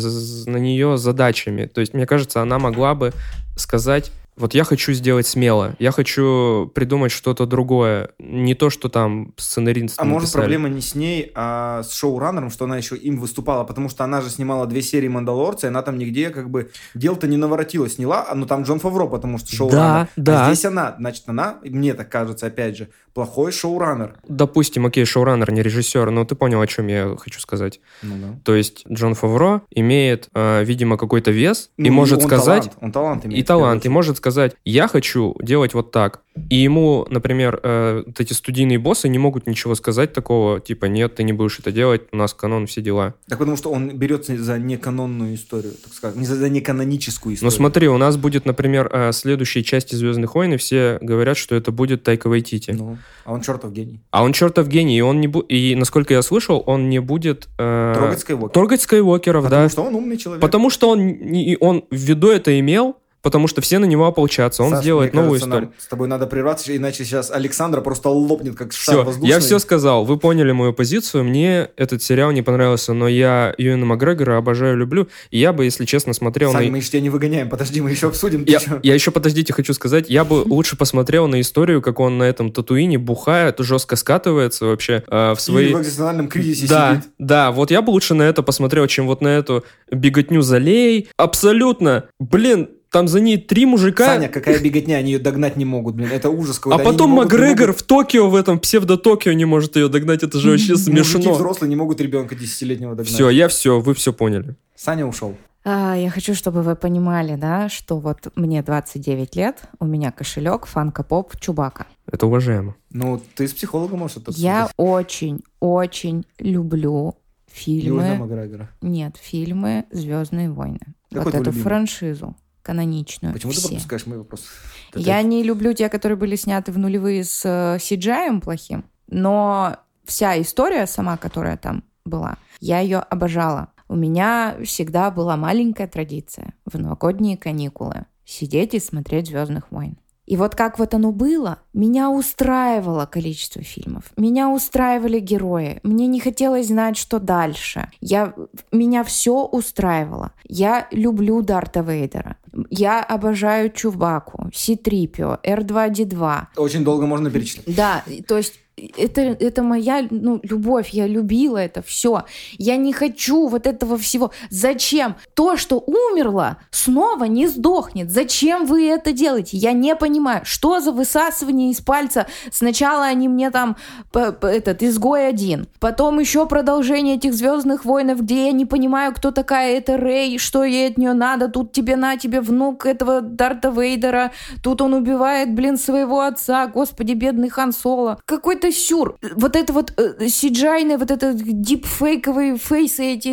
на 0.51 0.57
нее 0.59 0.99
задачами. 0.99 1.67
То 1.67 1.81
есть, 1.81 1.95
мне 1.95 2.07
кажется, 2.07 2.43
она 2.43 2.59
могла 2.59 2.95
бы 2.95 3.13
сказать 3.57 4.13
Вот 4.37 4.55
я 4.55 4.65
хочу 4.65 4.93
сделать 4.93 5.27
смело. 5.27 5.77
Я 5.79 5.93
хочу 5.93 6.71
придумать 6.75 7.13
что-то 7.13 7.47
другое. 7.47 8.11
Не 8.19 8.55
то, 8.55 8.69
что 8.69 8.89
там 8.89 9.33
сценарист 9.37 9.95
А 9.99 10.05
может 10.05 10.29
написали. 10.29 10.43
проблема 10.43 10.69
не 10.69 10.81
с 10.81 10.95
ней, 10.95 11.31
а 11.35 11.83
с 11.85 11.93
шоураннером, 11.95 12.51
что 12.51 12.65
она 12.65 12.77
еще 12.77 12.97
им 12.97 13.19
выступала, 13.19 13.65
потому 13.65 13.89
что 13.89 14.03
она 14.03 14.21
же 14.21 14.31
снимала 14.31 14.67
две 14.67 14.83
серии 14.83 15.09
«Мандалорца», 15.09 15.67
и 15.67 15.71
она 15.71 15.83
там 15.83 15.99
нигде 15.99 16.31
как 16.31 16.51
бы 16.51 16.71
дел-то 16.95 17.29
не 17.29 17.37
наворотила, 17.37 17.89
сняла, 17.89 18.27
а, 18.29 18.35
ну 18.35 18.47
там 18.47 18.63
Джон 18.63 18.81
Фавро, 18.81 19.07
потому 19.07 19.39
что 19.39 19.55
шоураннер. 19.55 20.09
да. 20.17 20.47
А 20.49 20.53
здесь 20.53 20.65
она, 20.65 20.97
значит, 20.99 21.25
она, 21.29 21.59
мне 21.63 21.95
так 21.95 22.09
кажется, 22.09 22.47
опять 22.47 22.77
же, 22.77 22.89
плохой 23.15 23.53
шоураннер. 23.53 24.17
Допустим, 24.29 24.87
окей, 24.87 25.05
шоураннер, 25.05 25.51
не 25.53 25.63
режиссер, 25.63 26.11
но 26.11 26.25
ты 26.25 26.35
понял, 26.35 26.61
о 26.61 26.67
чем 26.67 26.89
я 26.89 27.17
хочу 27.17 27.41
сказать. 27.41 27.81
Ну 28.03 28.15
да. 28.19 28.39
То 28.45 28.55
есть 28.55 28.85
Джон 28.91 29.15
Фавро 29.15 29.63
имеет, 29.71 30.29
э, 30.35 30.65
видимо, 30.65 30.99
какой-то 30.99 31.31
вес 31.31 31.71
и 31.77 31.89
Ну, 31.89 31.95
может 31.95 32.19
он 32.19 32.27
сказать... 32.27 32.65
талант, 32.65 32.79
он 32.81 32.93
талант 32.93 33.27
имеет. 33.27 33.41
И 33.41 33.47
талант, 33.47 33.87
и 33.87 33.89
может 33.89 34.17
сказать, 34.17 34.57
я 34.65 34.89
хочу 34.89 35.37
делать 35.41 35.75
вот 35.75 35.93
так. 35.93 36.24
И 36.51 36.57
ему, 36.57 37.07
например, 37.11 37.61
э, 37.63 38.03
вот 38.07 38.19
эти 38.21 38.33
студийные 38.33 38.79
боссы 38.79 39.09
не 39.09 39.19
могут 39.19 39.47
ничего 39.47 39.75
сказать 39.77 40.13
такого, 40.13 40.61
типа, 40.61 40.87
нет, 40.87 41.15
ты 41.15 41.23
не 41.23 41.33
будешь 41.33 41.61
это 41.61 41.71
делать, 41.71 42.03
у 42.11 42.17
нас 42.17 42.35
канон, 42.35 42.67
все 42.67 42.81
дела. 42.83 43.15
Так 43.29 43.39
потому 43.39 43.57
что 43.57 43.71
он 43.71 43.91
берется 43.97 44.37
за 44.37 44.59
неканонную 44.59 45.37
историю, 45.37 45.73
так 45.83 45.93
сказать, 45.93 46.17
не 46.17 46.27
за, 46.27 46.35
за 46.35 46.49
неканоническую 46.49 47.31
Но 47.33 47.35
историю. 47.37 47.51
смотри, 47.53 47.89
у 47.89 47.99
нас 47.99 48.17
будет, 48.17 48.47
например, 48.47 48.91
э, 48.93 49.13
следующей 49.13 49.63
части 49.63 49.95
«Звездных 49.95 50.35
войн», 50.35 50.55
и 50.55 50.57
все 50.57 50.99
говорят, 51.01 51.37
что 51.37 51.55
это 51.55 51.71
будет 51.71 52.03
Тайка 52.03 52.29
Вайтити. 52.29 52.73
Ну, 52.73 52.99
а 53.25 53.33
он 53.33 53.41
чертов 53.41 53.73
гений. 53.73 54.01
А 54.11 54.25
он 54.25 54.33
чертов 54.33 54.67
гений, 54.69 54.99
и 54.99 55.01
он 55.03 55.21
не 55.21 55.29
будет... 55.29 55.47
И, 55.51 55.75
насколько 55.77 56.15
я 56.15 56.23
слышал, 56.23 56.63
он 56.67 56.89
не 56.89 56.99
будет... 56.99 57.49
э, 57.59 57.93
Трогать 57.97 58.19
Скайуокера. 58.21 58.49
Трогать 58.53 58.83
Скайуокеров, 58.83 59.45
Потому 59.45 59.63
да. 59.63 59.69
что 59.69 59.83
он 59.83 59.95
умный 59.95 60.17
человек. 60.17 60.41
Потому 60.43 60.69
что 60.71 60.91
он, 60.91 61.07
не- 61.07 61.57
он 61.61 61.85
в 61.91 61.97
виду 61.97 62.29
это 62.29 62.59
имел, 62.59 62.97
потому 63.25 63.49
что 63.49 63.63
все 63.63 63.79
на 63.79 63.87
него 63.87 64.07
ополчатся. 64.07 64.63
Он 64.63 64.71
Саш, 64.71 64.81
сделает 64.83 65.15
мне 65.15 65.23
новую 65.23 65.41
кажется, 65.41 65.49
историю. 65.49 65.71
нам 65.71 65.81
с 65.81 65.87
тобой 65.89 66.09
надо 66.09 66.27
прерваться, 66.27 66.77
иначе 66.77 67.05
сейчас 67.05 67.31
Александра 67.31 67.81
просто 67.81 68.11
лопнет, 68.11 68.55
как 68.55 68.73
шар 68.73 68.95
Все, 68.97 69.03
воздушный. 69.05 69.29
я 69.31 69.41
все 69.41 69.59
сказал. 69.59 70.05
Вы 70.05 70.19
поняли 70.19 70.53
мою 70.53 70.75
позицию. 70.75 71.25
Мне 71.25 71.71
этот 71.77 72.03
сериал 72.03 72.33
не 72.33 72.43
понравился, 72.43 72.93
но 72.93 73.09
я 73.09 73.55
Юэна 73.57 73.87
Макгрегора 73.87 74.37
обожаю, 74.37 74.77
люблю. 74.77 75.09
И 75.31 75.39
я 75.39 75.55
бы, 75.55 75.65
если 75.65 75.87
честно, 75.87 76.13
смотрел 76.13 76.53
Сань, 76.53 76.67
на... 76.67 76.73
мы 76.73 76.79
еще 76.79 76.91
тебя 76.91 77.01
не 77.01 77.11
выгоняем, 77.11 77.49
подожди, 77.49 77.81
мы 77.81 77.91
еще 77.91 78.09
обсудим. 78.09 78.45
Я, 78.47 78.61
я 78.83 78.95
еще, 78.95 79.11
подождите, 79.11 79.55
хочу 79.55 79.73
сказать, 79.73 80.11
я 80.11 80.25
бы 80.25 80.43
лучше 80.45 80.77
посмотрел 80.77 81.27
на 81.27 81.41
историю, 81.41 81.81
как 81.81 82.01
он 82.01 82.19
на 82.19 82.25
этом 82.25 82.53
татуине 82.53 82.99
бухает, 82.99 83.57
жестко 83.61 83.97
скатывается 83.97 84.67
вообще 84.67 85.03
э, 85.09 85.33
в 85.35 85.41
свои... 85.41 85.71
И 85.71 85.75
в 85.75 85.81
экзистенциальном 85.81 86.29
кризисе 86.29 86.69
Да, 86.69 86.97
сидит. 86.97 87.09
да, 87.19 87.53
вот 87.53 87.71
я 87.71 87.81
бы 87.81 87.89
лучше 87.91 88.13
на 88.13 88.25
это 88.25 88.43
посмотрел, 88.43 88.87
чем 88.87 89.07
вот 89.07 89.23
на 89.23 89.29
эту 89.29 89.65
беготню 89.91 90.43
за 90.43 90.59
Леей. 90.59 91.09
Абсолютно. 91.17 92.05
Блин, 92.21 92.69
там 92.95 93.09
за 93.09 93.19
ней 93.21 93.37
три 93.39 93.67
мужика. 93.67 94.07
Саня, 94.07 94.29
какая 94.29 94.59
беготня, 94.61 94.97
они 94.99 95.11
ее 95.13 95.19
догнать 95.19 95.57
не 95.57 95.65
могут, 95.65 95.97
блин, 95.97 96.11
это 96.13 96.31
ужас. 96.31 96.61
а 96.65 96.79
потом 96.79 97.11
могут- 97.11 97.33
Макгрегор 97.33 97.67
могут- 97.69 97.81
в 97.81 97.83
Токио, 97.83 98.31
в 98.31 98.37
этом 98.37 98.61
псевдо-Токио 98.61 99.33
не 99.33 99.45
может 99.45 99.75
ее 99.75 99.89
догнать. 99.89 100.23
Это 100.23 100.39
же 100.39 100.51
вообще 100.53 100.73
Мужики 100.75 100.91
смешно. 100.91 101.35
взрослые 101.35 101.69
не 101.69 101.75
могут 101.77 102.01
ребенка 102.01 102.37
десятилетнего 102.37 102.93
догнать. 102.95 103.13
Все, 103.13 103.29
я 103.31 103.49
все, 103.49 103.81
вы 103.81 103.95
все 103.95 104.13
поняли. 104.13 104.55
Саня 104.77 105.07
ушел. 105.07 105.35
А, 105.65 105.97
я 105.97 106.09
хочу, 106.11 106.35
чтобы 106.35 106.63
вы 106.63 106.77
понимали, 106.77 107.35
да, 107.37 107.69
что 107.69 107.99
вот 107.99 108.29
мне 108.37 108.63
29 108.63 109.35
лет, 109.35 109.63
у 109.81 109.87
меня 109.87 110.13
кошелек, 110.13 110.67
фанка-поп, 110.67 111.37
Чубака. 111.41 111.87
Это 112.07 112.27
уважаемо. 112.27 112.77
Ну, 112.93 113.21
ты 113.35 113.49
с 113.49 113.53
психологом 113.55 113.99
можешь 114.01 114.19
это 114.19 114.31
Я 114.37 114.65
обсудить. 114.67 114.75
очень, 114.77 115.41
очень 115.61 116.25
люблю 116.39 117.17
фильмы. 117.51 118.03
Юэна 118.03 118.15
Макгрегора. 118.17 118.71
Нет, 118.83 119.17
фильмы 119.21 119.85
Звездные 119.91 120.51
войны. 120.51 120.79
Какой 121.11 121.25
вот 121.25 121.35
эту 121.35 121.45
любимый? 121.45 121.63
франшизу 121.63 122.37
каноничную. 122.65 123.33
Почему 123.35 123.53
ты 123.53 123.59
все. 123.59 123.69
пропускаешь 123.69 124.07
мой 124.07 124.19
вопрос? 124.19 124.45
Это- 124.91 124.99
Я 125.01 125.23
не 125.23 125.43
люблю 125.45 125.73
те, 125.75 125.89
которые 125.89 126.17
были 126.19 126.35
сняты 126.35 126.73
в 126.73 126.79
нулевые 126.79 127.23
с 127.23 127.45
э, 127.45 127.77
CGI 127.79 128.41
плохим, 128.41 128.85
но 129.07 129.77
вся 130.05 130.41
история 130.41 130.87
сама, 130.87 131.17
которая 131.17 131.57
там 131.57 131.85
была, 132.05 132.39
я 132.61 132.81
ее 132.81 132.99
обожала. 132.99 133.69
У 133.89 133.97
меня 133.97 134.57
всегда 134.65 135.11
была 135.11 135.37
маленькая 135.37 135.87
традиция 135.87 136.55
в 136.65 136.79
новогодние 136.79 137.37
каникулы 137.37 138.07
сидеть 138.25 138.75
и 138.75 138.81
смотреть 138.81 139.29
Звездных 139.29 139.71
войн. 139.71 139.99
И 140.27 140.37
вот 140.37 140.55
как 140.55 140.79
вот 140.79 140.95
оно 140.95 141.13
было, 141.13 141.59
меня 141.73 142.11
устраивало 142.11 143.07
количество 143.07 143.63
фильмов, 143.63 144.05
меня 144.17 144.49
устраивали 144.49 145.19
герои, 145.19 145.81
мне 145.83 146.07
не 146.07 146.21
хотелось 146.21 146.69
знать, 146.69 146.97
что 146.97 147.19
дальше. 147.19 147.91
Я, 148.01 148.35
меня 148.73 149.05
все 149.05 149.45
устраивало. 149.45 150.33
Я 150.45 150.89
люблю 150.91 151.43
Дарта 151.43 151.81
Вейдера, 151.81 152.37
я 152.71 153.03
обожаю 153.03 153.71
Чувбаку, 153.71 154.51
Си-3PO, 154.55 155.41
R2-D2. 155.43 156.47
Очень 156.57 156.85
долго 156.85 157.07
можно 157.07 157.31
перечислять. 157.31 157.75
Да, 157.75 158.03
то 158.27 158.37
есть 158.37 158.55
это, 158.77 159.21
это 159.21 159.63
моя 159.63 160.07
ну, 160.11 160.41
любовь, 160.43 160.91
я 160.91 161.07
любила 161.07 161.59
это 161.59 161.83
все. 161.83 162.25
Я 162.59 162.77
не 162.77 162.93
хочу 162.93 163.47
вот 163.47 163.67
этого 163.67 163.97
всего. 163.97 164.33
Зачем? 164.51 165.17
То, 165.35 165.57
что 165.57 165.79
умерло, 165.79 166.59
снова 166.71 167.25
не 167.25 167.47
сдохнет. 167.47 168.11
Зачем 168.11 168.67
вы 168.67 168.89
это 168.89 169.13
делаете? 169.13 169.57
Я 169.57 169.73
не 169.73 169.95
понимаю. 169.95 170.43
Что 170.45 170.81
за 170.81 170.93
высасывание 170.93 171.71
из 171.71 171.81
пальца? 171.81 172.27
Сначала 172.51 173.05
они 173.05 173.29
мне 173.29 173.51
там 173.51 173.77
этот 174.13 174.83
изгой 174.83 175.29
один, 175.29 175.67
потом 175.81 176.19
еще 176.19 176.47
продолжение 176.47 177.17
этих 177.17 177.35
звездных 177.35 177.85
войнов, 177.85 178.23
где 178.23 178.47
я 178.47 178.53
не 178.53 178.67
понимаю, 178.67 179.13
кто 179.15 179.31
такая 179.31 179.77
эта 179.77 179.97
Рэй, 179.97 180.39
что 180.39 180.65
ей 180.65 180.89
от 180.89 180.99
нее 180.99 181.13
надо. 181.13 181.49
Тут 181.49 181.73
тебе 181.73 181.97
на 181.97 182.17
тебе 182.17 182.41
внук 182.41 182.87
этого 182.87 183.21
Дарта 183.21 183.71
Вейдера, 183.71 184.33
тут 184.63 184.81
он 184.83 184.95
убивает, 184.95 185.55
блин, 185.55 185.77
своего 185.77 186.21
отца. 186.21 186.67
Господи, 186.67 187.13
бедный 187.13 187.49
Хан 187.49 187.73
Соло. 187.73 188.19
Какой-то 188.25 188.64
сюр. 188.73 189.17
Вот 189.35 189.57
это 189.57 189.73
вот 189.73 189.93
э, 189.97 190.27
CGI, 190.27 190.97
вот 190.99 191.11
это 191.11 191.33
дипфейковые 191.35 192.59
фейсы 192.59 193.05
эти 193.05 193.29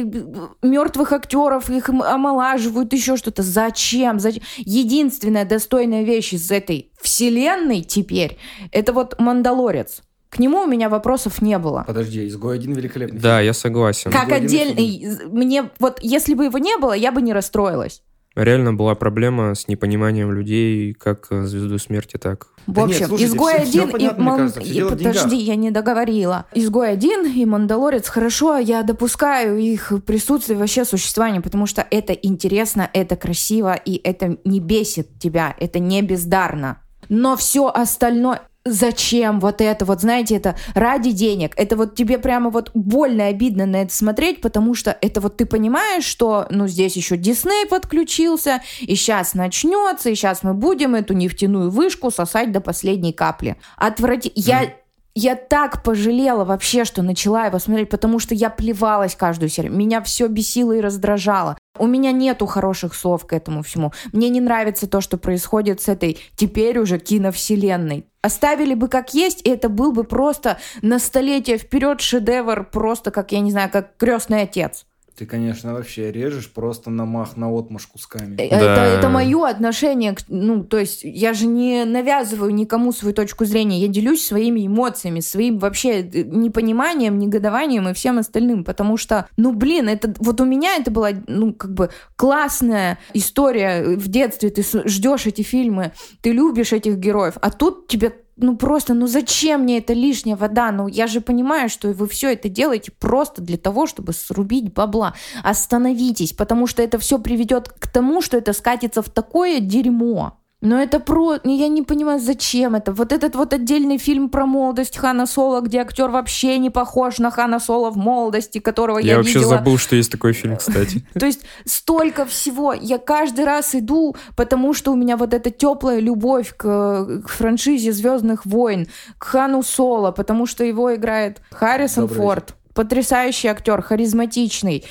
мертвых 0.65 1.13
актеров, 1.13 1.69
их 1.69 1.89
омолаживают, 1.89 2.93
еще 2.93 3.17
что-то. 3.17 3.43
Зачем? 3.43 4.19
Зачем? 4.19 4.43
Единственная 4.57 5.45
достойная 5.45 6.03
вещь 6.03 6.33
из 6.33 6.49
этой 6.51 6.91
вселенной 7.01 7.81
теперь, 7.81 8.37
это 8.71 8.93
вот 8.93 9.19
Мандалорец. 9.19 10.01
К 10.29 10.39
нему 10.39 10.61
у 10.61 10.65
меня 10.65 10.87
вопросов 10.87 11.41
не 11.41 11.57
было. 11.57 11.83
Подожди, 11.85 12.25
изгой 12.25 12.55
один 12.55 12.71
великолепный. 12.71 13.19
Да, 13.19 13.41
я 13.41 13.51
согласен. 13.53 14.11
Как 14.11 14.31
отдельный, 14.31 15.17
мне 15.25 15.69
вот, 15.79 15.99
если 16.01 16.35
бы 16.35 16.45
его 16.45 16.57
не 16.57 16.77
было, 16.77 16.93
я 16.93 17.11
бы 17.11 17.21
не 17.21 17.33
расстроилась. 17.33 18.01
Реально 18.35 18.73
была 18.73 18.95
проблема 18.95 19.55
с 19.55 19.67
непониманием 19.67 20.31
людей, 20.31 20.93
как 20.93 21.27
э, 21.31 21.43
Звезду 21.43 21.77
Смерти, 21.77 22.15
так. 22.17 22.47
В 22.65 22.71
Да 22.71 22.83
нет, 22.83 22.91
общем, 22.91 23.07
слушайте, 23.07 23.33
изгой 23.33 23.53
всё 23.65 23.81
один 23.83 23.91
понятно, 23.91 24.21
и 24.21 24.23
Ман- 24.25 24.37
кажется, 24.37 24.59
и- 24.61 24.89
подожди, 24.89 25.35
я 25.35 25.55
не 25.55 25.71
договорила. 25.71 26.45
Изгой 26.53 26.91
один 26.91 27.25
и 27.25 27.45
Мандалорец 27.45 28.07
хорошо, 28.07 28.57
я 28.57 28.83
допускаю 28.83 29.57
их 29.57 29.91
присутствие 30.05 30.57
вообще 30.57 30.85
существование, 30.85 31.41
потому 31.41 31.65
что 31.65 31.85
это 31.91 32.13
интересно, 32.13 32.89
это 32.93 33.17
красиво 33.17 33.73
и 33.73 33.95
это 34.01 34.37
не 34.45 34.61
бесит 34.61 35.19
тебя, 35.19 35.53
это 35.59 35.79
не 35.79 36.01
бездарно. 36.01 36.81
Но 37.09 37.35
все 37.35 37.67
остальное 37.67 38.41
Зачем 38.63 39.39
вот 39.39 39.59
это 39.59 39.85
вот, 39.85 40.01
знаете, 40.01 40.35
это 40.35 40.55
ради 40.75 41.11
денег. 41.11 41.53
Это 41.55 41.75
вот 41.75 41.95
тебе 41.95 42.19
прямо 42.19 42.51
вот 42.51 42.69
больно 42.75 43.25
обидно 43.25 43.65
на 43.65 43.77
это 43.77 43.93
смотреть, 43.93 44.39
потому 44.39 44.75
что 44.75 44.95
это 45.01 45.19
вот 45.19 45.37
ты 45.37 45.47
понимаешь, 45.47 46.03
что, 46.03 46.45
ну, 46.51 46.67
здесь 46.67 46.95
еще 46.95 47.17
Дисней 47.17 47.65
подключился, 47.67 48.61
и 48.81 48.95
сейчас 48.95 49.33
начнется, 49.33 50.11
и 50.11 50.15
сейчас 50.15 50.43
мы 50.43 50.53
будем 50.53 50.93
эту 50.93 51.13
нефтяную 51.13 51.71
вышку 51.71 52.11
сосать 52.11 52.51
до 52.51 52.61
последней 52.61 53.13
капли. 53.13 53.57
Отврати... 53.77 54.31
Я 54.35 54.73
я 55.13 55.35
так 55.35 55.83
пожалела 55.83 56.45
вообще, 56.45 56.85
что 56.85 57.01
начала 57.01 57.45
его 57.45 57.59
смотреть, 57.59 57.89
потому 57.89 58.19
что 58.19 58.33
я 58.33 58.49
плевалась 58.49 59.15
каждую 59.15 59.49
серию. 59.49 59.73
Меня 59.73 60.01
все 60.01 60.27
бесило 60.27 60.71
и 60.71 60.81
раздражало. 60.81 61.57
У 61.77 61.87
меня 61.87 62.11
нету 62.11 62.45
хороших 62.45 62.93
слов 62.93 63.25
к 63.25 63.33
этому 63.33 63.63
всему. 63.63 63.91
Мне 64.13 64.29
не 64.29 64.41
нравится 64.41 64.87
то, 64.87 65.01
что 65.01 65.17
происходит 65.17 65.81
с 65.81 65.87
этой 65.87 66.19
теперь 66.35 66.79
уже 66.79 66.99
киновселенной. 66.99 68.05
Оставили 68.21 68.75
бы 68.75 68.87
как 68.87 69.13
есть, 69.13 69.41
и 69.45 69.49
это 69.49 69.67
был 69.67 69.91
бы 69.91 70.03
просто 70.03 70.59
на 70.81 70.99
столетие 70.99 71.57
вперед 71.57 72.01
шедевр, 72.01 72.65
просто 72.71 73.09
как, 73.09 73.31
я 73.31 73.39
не 73.39 73.51
знаю, 73.51 73.69
как 73.71 73.97
крестный 73.97 74.43
отец. 74.43 74.85
Ты, 75.17 75.25
конечно, 75.25 75.73
вообще 75.73 76.11
режешь 76.11 76.49
просто 76.51 76.89
на 76.89 77.05
мах, 77.05 77.37
на 77.37 77.49
отмаш 77.55 77.85
кусками. 77.87 78.35
Э, 78.39 78.49
Да. 78.49 78.55
Это, 78.87 78.97
это 78.99 79.09
мое 79.09 79.45
отношение, 79.47 80.13
к- 80.15 80.21
ну, 80.29 80.63
то 80.63 80.77
есть 80.79 81.01
я 81.03 81.33
же 81.33 81.45
не 81.47 81.83
навязываю 81.85 82.53
никому 82.53 82.91
свою 82.91 83.13
точку 83.13 83.45
зрения, 83.45 83.79
я 83.79 83.87
делюсь 83.87 84.25
своими 84.25 84.65
эмоциями, 84.65 85.19
своим 85.19 85.59
вообще 85.59 86.01
э, 86.01 86.23
непониманием, 86.23 87.19
негодованием 87.19 87.87
и 87.89 87.93
всем 87.93 88.17
остальным, 88.19 88.63
потому 88.63 88.97
что, 88.97 89.27
ну, 89.37 89.53
блин, 89.53 89.89
это 89.89 90.13
вот 90.19 90.39
у 90.41 90.45
меня 90.45 90.77
это 90.77 90.89
была, 90.91 91.09
ну, 91.27 91.53
как 91.53 91.73
бы 91.73 91.89
классная 92.15 92.97
история 93.13 93.83
в 93.97 94.07
детстве, 94.07 94.49
ты 94.49 94.63
ждешь 94.87 95.25
эти 95.25 95.41
фильмы, 95.41 95.91
ты 96.21 96.31
любишь 96.31 96.71
этих 96.71 96.97
героев, 96.97 97.33
а 97.41 97.51
тут 97.51 97.87
тебе 97.87 98.13
ну 98.37 98.55
просто, 98.57 98.93
ну 98.93 99.07
зачем 99.07 99.61
мне 99.61 99.77
эта 99.77 99.93
лишняя 99.93 100.35
вода? 100.35 100.71
Ну 100.71 100.87
я 100.87 101.07
же 101.07 101.21
понимаю, 101.21 101.69
что 101.69 101.89
вы 101.89 102.07
все 102.07 102.33
это 102.33 102.49
делаете 102.49 102.91
просто 102.91 103.41
для 103.41 103.57
того, 103.57 103.87
чтобы 103.87 104.13
срубить 104.13 104.73
бабла. 104.73 105.13
Остановитесь, 105.43 106.33
потому 106.33 106.67
что 106.67 106.81
это 106.81 106.97
все 106.99 107.19
приведет 107.19 107.69
к 107.69 107.87
тому, 107.87 108.21
что 108.21 108.37
это 108.37 108.53
скатится 108.53 109.01
в 109.01 109.09
такое 109.09 109.59
дерьмо. 109.59 110.40
Но 110.61 110.79
это 110.79 110.99
про... 110.99 111.37
Я 111.43 111.67
не 111.69 111.81
понимаю, 111.81 112.19
зачем 112.19 112.75
это. 112.75 112.93
Вот 112.93 113.11
этот 113.11 113.35
вот 113.35 113.51
отдельный 113.51 113.97
фильм 113.97 114.29
про 114.29 114.45
молодость 114.45 114.95
Хана 114.95 115.25
Соло, 115.25 115.61
где 115.61 115.79
актер 115.79 116.09
вообще 116.09 116.59
не 116.59 116.69
похож 116.69 117.17
на 117.17 117.31
Хана 117.31 117.59
Соло 117.59 117.89
в 117.89 117.97
молодости, 117.97 118.59
которого 118.59 118.99
я, 118.99 119.13
Я 119.13 119.17
вообще 119.17 119.39
видела. 119.39 119.57
забыл, 119.57 119.79
что 119.79 119.95
есть 119.95 120.11
такой 120.11 120.33
фильм, 120.33 120.57
кстати. 120.57 121.03
То 121.19 121.25
есть 121.25 121.41
столько 121.65 122.25
всего. 122.25 122.73
Я 122.73 122.99
каждый 122.99 123.45
раз 123.45 123.73
иду, 123.73 124.15
потому 124.35 124.75
что 124.75 124.91
у 124.91 124.95
меня 124.95 125.17
вот 125.17 125.33
эта 125.33 125.49
теплая 125.49 125.99
любовь 125.99 126.53
к, 126.55 127.21
к 127.25 127.27
франшизе 127.27 127.91
Звездных 127.91 128.45
войн, 128.45 128.87
к 129.17 129.23
Хану 129.23 129.63
Соло, 129.63 130.11
потому 130.11 130.45
что 130.45 130.63
его 130.63 130.93
играет 130.93 131.41
Харрисон 131.51 132.03
Добрый 132.03 132.17
Форд. 132.17 132.55
Потрясающий 132.75 133.47
актер, 133.47 133.81
харизматичный. 133.81 134.85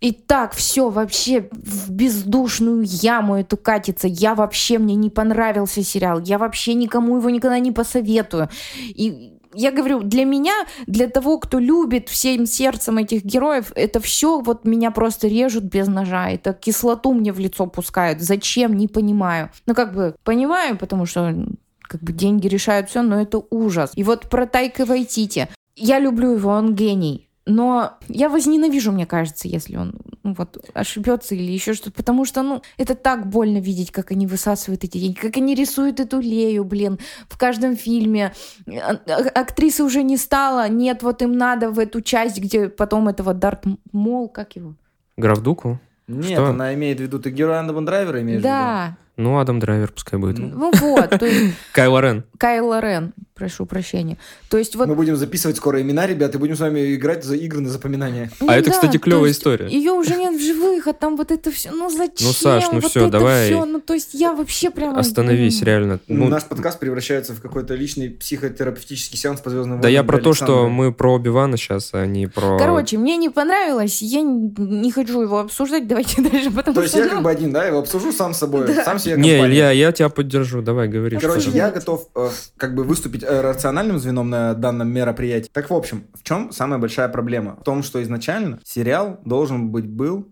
И 0.00 0.12
так 0.12 0.52
все 0.52 0.90
вообще 0.90 1.48
в 1.52 1.90
бездушную 1.90 2.82
яму 2.84 3.36
эту 3.36 3.56
катится. 3.56 4.08
Я 4.08 4.34
вообще, 4.34 4.78
мне 4.78 4.94
не 4.94 5.08
понравился 5.08 5.82
сериал. 5.82 6.20
Я 6.20 6.38
вообще 6.38 6.74
никому 6.74 7.16
его 7.16 7.30
никогда 7.30 7.58
не 7.58 7.72
посоветую. 7.72 8.50
И 8.84 9.32
я 9.54 9.72
говорю, 9.72 10.02
для 10.02 10.26
меня, 10.26 10.52
для 10.86 11.08
того, 11.08 11.38
кто 11.38 11.58
любит 11.58 12.10
всем 12.10 12.44
сердцем 12.44 12.98
этих 12.98 13.24
героев, 13.24 13.72
это 13.74 14.00
все 14.00 14.40
вот 14.40 14.66
меня 14.66 14.90
просто 14.90 15.28
режут 15.28 15.64
без 15.64 15.88
ножа. 15.88 16.28
Это 16.28 16.52
кислоту 16.52 17.14
мне 17.14 17.32
в 17.32 17.38
лицо 17.38 17.66
пускают. 17.66 18.20
Зачем, 18.20 18.76
не 18.76 18.88
понимаю. 18.88 19.50
Ну, 19.64 19.74
как 19.74 19.94
бы, 19.94 20.14
понимаю, 20.24 20.76
потому 20.76 21.06
что 21.06 21.34
как 21.80 22.02
бы 22.02 22.12
деньги 22.12 22.48
решают 22.48 22.90
все, 22.90 23.00
но 23.00 23.18
это 23.20 23.42
ужас. 23.48 23.92
И 23.94 24.02
вот 24.02 24.28
про 24.28 24.46
Тайка 24.46 24.84
Вайтити. 24.84 25.48
Я 25.74 25.98
люблю 25.98 26.32
его, 26.32 26.50
он 26.50 26.74
гений. 26.74 27.25
Но 27.46 27.92
я 28.08 28.28
возненавижу, 28.28 28.90
мне 28.90 29.06
кажется, 29.06 29.46
если 29.46 29.76
он 29.76 29.94
ну, 30.24 30.34
вот 30.36 30.58
ошибется 30.74 31.36
или 31.36 31.52
еще 31.52 31.74
что-то. 31.74 31.92
Потому 31.92 32.24
что, 32.24 32.42
ну, 32.42 32.60
это 32.76 32.96
так 32.96 33.28
больно 33.28 33.58
видеть, 33.58 33.92
как 33.92 34.10
они 34.10 34.26
высасывают 34.26 34.82
эти 34.82 34.98
деньги, 34.98 35.16
как 35.16 35.36
они 35.36 35.54
рисуют 35.54 36.00
эту 36.00 36.18
Лею, 36.18 36.64
блин, 36.64 36.98
в 37.28 37.38
каждом 37.38 37.76
фильме. 37.76 38.32
А- 38.66 38.98
а- 39.06 39.40
Актрисы 39.40 39.84
уже 39.84 40.02
не 40.02 40.16
стало, 40.16 40.68
нет, 40.68 41.04
вот 41.04 41.22
им 41.22 41.32
надо 41.38 41.70
в 41.70 41.78
эту 41.78 42.00
часть, 42.00 42.38
где 42.40 42.68
потом 42.68 43.06
этого 43.06 43.32
Дарт 43.32 43.64
Мол, 43.92 44.28
как 44.28 44.56
его? 44.56 44.74
Граф 45.16 45.40
Дуку? 45.40 45.78
Нет, 46.08 46.38
Что? 46.38 46.46
она 46.46 46.74
имеет 46.74 46.98
в 46.98 47.02
виду, 47.02 47.20
ты 47.20 47.30
героя 47.30 47.60
Андама 47.60 47.84
Драйвера 47.84 48.20
имеешь 48.22 48.40
в 48.40 48.44
виду? 48.44 48.48
Да, 48.48 48.96
Ну, 49.16 49.38
Адам 49.38 49.60
Драйвер 49.60 49.92
пускай 49.92 50.18
будет. 50.18 50.38
ну 50.38 50.70
вот, 50.72 51.10
то 51.10 51.24
есть 51.24 51.54
Кайло 51.72 52.00
Рен. 52.00 52.24
Кайло 52.38 52.80
Рен, 52.80 53.14
прошу 53.34 53.64
прощения. 53.64 54.18
То 54.50 54.58
есть 54.58 54.76
вот 54.76 54.88
Мы 54.88 54.94
будем 54.94 55.16
записывать 55.16 55.56
скоро 55.56 55.80
имена, 55.80 56.06
ребят, 56.06 56.34
и 56.34 56.38
будем 56.38 56.56
с 56.56 56.60
вами 56.60 56.94
играть 56.94 57.24
за 57.24 57.34
игры 57.36 57.60
на 57.60 57.70
запоминание. 57.70 58.30
Ну 58.40 58.48
А 58.50 58.56
это, 58.56 58.70
кстати, 58.70 58.98
клевая 58.98 59.30
история. 59.30 59.68
Ее 59.68 59.92
уже 59.92 60.16
нет 60.16 60.38
в 60.38 60.44
живых, 60.44 60.86
а 60.86 60.92
там 60.92 61.16
вот 61.16 61.30
это 61.30 61.50
все. 61.50 61.70
Ну 61.70 61.88
зачем? 61.88 62.26
Ну, 62.26 62.32
Саш, 62.32 62.64
ну 62.72 62.80
вот 62.80 62.96
это 62.96 63.08
давай. 63.08 63.46
всё? 63.46 63.64
Ну 63.64 63.80
то 63.80 63.94
есть 63.94 64.10
я 64.12 64.34
вообще 64.34 64.70
прямо... 64.70 64.98
Остановись, 64.98 65.62
реально. 65.62 66.00
Ну, 66.08 66.28
Наш 66.28 66.44
подкаст 66.44 66.78
превращается 66.78 67.32
в 67.32 67.40
какой-то 67.40 67.74
личный 67.74 68.10
психотерапевтический 68.10 69.18
сеанс 69.18 69.40
по 69.40 69.50
звездным 69.50 69.80
да 69.80 69.88
я 69.88 70.02
про 70.04 70.18
то, 70.18 70.34
что 70.34 70.68
мы 70.68 70.92
про 70.92 71.14
Оби-Вана 71.14 71.56
сейчас, 71.56 71.90
а 71.92 72.06
не 72.06 72.26
про... 72.26 72.58
Короче, 72.58 72.98
мне 72.98 73.16
не 73.16 73.30
понравилось, 73.30 74.02
я 74.02 74.20
не 74.22 74.90
хочу 74.90 75.20
его 75.22 75.40
обсуждать, 75.40 75.86
давайте 75.86 76.22
дальше, 76.30 76.50
потому 76.50 76.74
То 76.74 76.82
есть 76.82 76.94
я 76.94 77.04
ну, 77.04 77.10
как 77.10 77.22
бы 77.22 77.30
один, 77.30 77.52
да, 77.52 77.64
его 77.64 77.78
обсужу 77.78 78.12
сам 78.12 78.34
с 78.34 78.38
собой, 78.38 78.66
Да. 78.76 78.84
сам 78.84 78.98
себе 79.06 79.22
Не, 79.22 79.36
компания. 79.36 79.54
Илья, 79.54 79.70
я 79.70 79.92
тебя 79.92 80.08
поддержу, 80.08 80.62
давай, 80.62 80.88
говори. 80.88 81.18
Короче, 81.18 81.50
я 81.50 81.70
готов 81.70 82.08
э, 82.14 82.28
как 82.56 82.74
бы 82.74 82.84
выступить 82.84 83.22
э, 83.22 83.40
рациональным 83.40 83.98
звеном 83.98 84.30
на 84.30 84.54
данном 84.54 84.88
мероприятии. 84.88 85.50
Так, 85.52 85.70
в 85.70 85.74
общем, 85.74 86.06
в 86.14 86.22
чем 86.22 86.52
самая 86.52 86.78
большая 86.78 87.08
проблема? 87.08 87.56
В 87.60 87.64
том, 87.64 87.82
что 87.82 88.02
изначально 88.02 88.60
сериал 88.64 89.20
должен 89.24 89.70
быть 89.70 89.86
был 89.86 90.28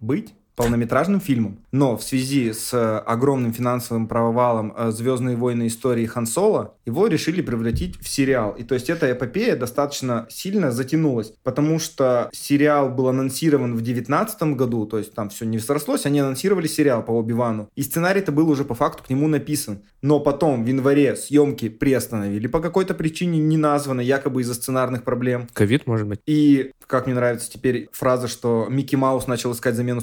быть 0.00 0.34
полнометражным 0.60 1.20
фильмом. 1.20 1.58
Но 1.72 1.96
в 1.96 2.02
связи 2.02 2.52
с 2.52 2.74
э, 2.74 2.98
огромным 2.98 3.52
финансовым 3.52 4.06
провалом 4.06 4.74
э, 4.76 4.90
«Звездные 4.90 5.34
войны. 5.34 5.68
Истории 5.68 6.04
Хан 6.04 6.26
Соло» 6.26 6.74
его 6.84 7.06
решили 7.06 7.40
превратить 7.40 7.98
в 7.98 8.06
сериал. 8.06 8.54
И 8.58 8.62
то 8.62 8.74
есть 8.74 8.90
эта 8.90 9.10
эпопея 9.10 9.56
достаточно 9.56 10.26
сильно 10.28 10.70
затянулась, 10.70 11.32
потому 11.42 11.78
что 11.78 12.28
сериал 12.32 12.90
был 12.90 13.08
анонсирован 13.08 13.72
в 13.72 13.80
2019 13.80 14.42
году, 14.54 14.84
то 14.84 14.98
есть 14.98 15.14
там 15.14 15.30
все 15.30 15.46
не 15.46 15.58
срослось, 15.58 16.04
они 16.04 16.20
анонсировали 16.20 16.66
сериал 16.66 17.02
по 17.02 17.12
Оби-Вану. 17.12 17.70
И 17.74 17.82
сценарий-то 17.82 18.30
был 18.30 18.50
уже 18.50 18.64
по 18.64 18.74
факту 18.74 19.02
к 19.04 19.08
нему 19.08 19.28
написан. 19.28 19.82
Но 20.02 20.20
потом 20.20 20.64
в 20.64 20.66
январе 20.66 21.16
съемки 21.16 21.70
приостановили 21.70 22.46
по 22.48 22.60
какой-то 22.60 22.94
причине 22.94 23.38
не 23.38 23.56
названной, 23.56 24.04
якобы 24.04 24.42
из-за 24.42 24.54
сценарных 24.54 25.04
проблем. 25.04 25.48
Ковид, 25.54 25.86
может 25.86 26.06
быть? 26.06 26.20
И, 26.26 26.72
как 26.86 27.06
мне 27.06 27.14
нравится 27.14 27.50
теперь 27.50 27.88
фраза, 27.92 28.28
что 28.28 28.66
Микки 28.68 28.96
Маус 28.96 29.26
начал 29.26 29.52
искать 29.52 29.74
замену 29.74 30.00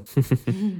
сценаристу. 0.00 0.04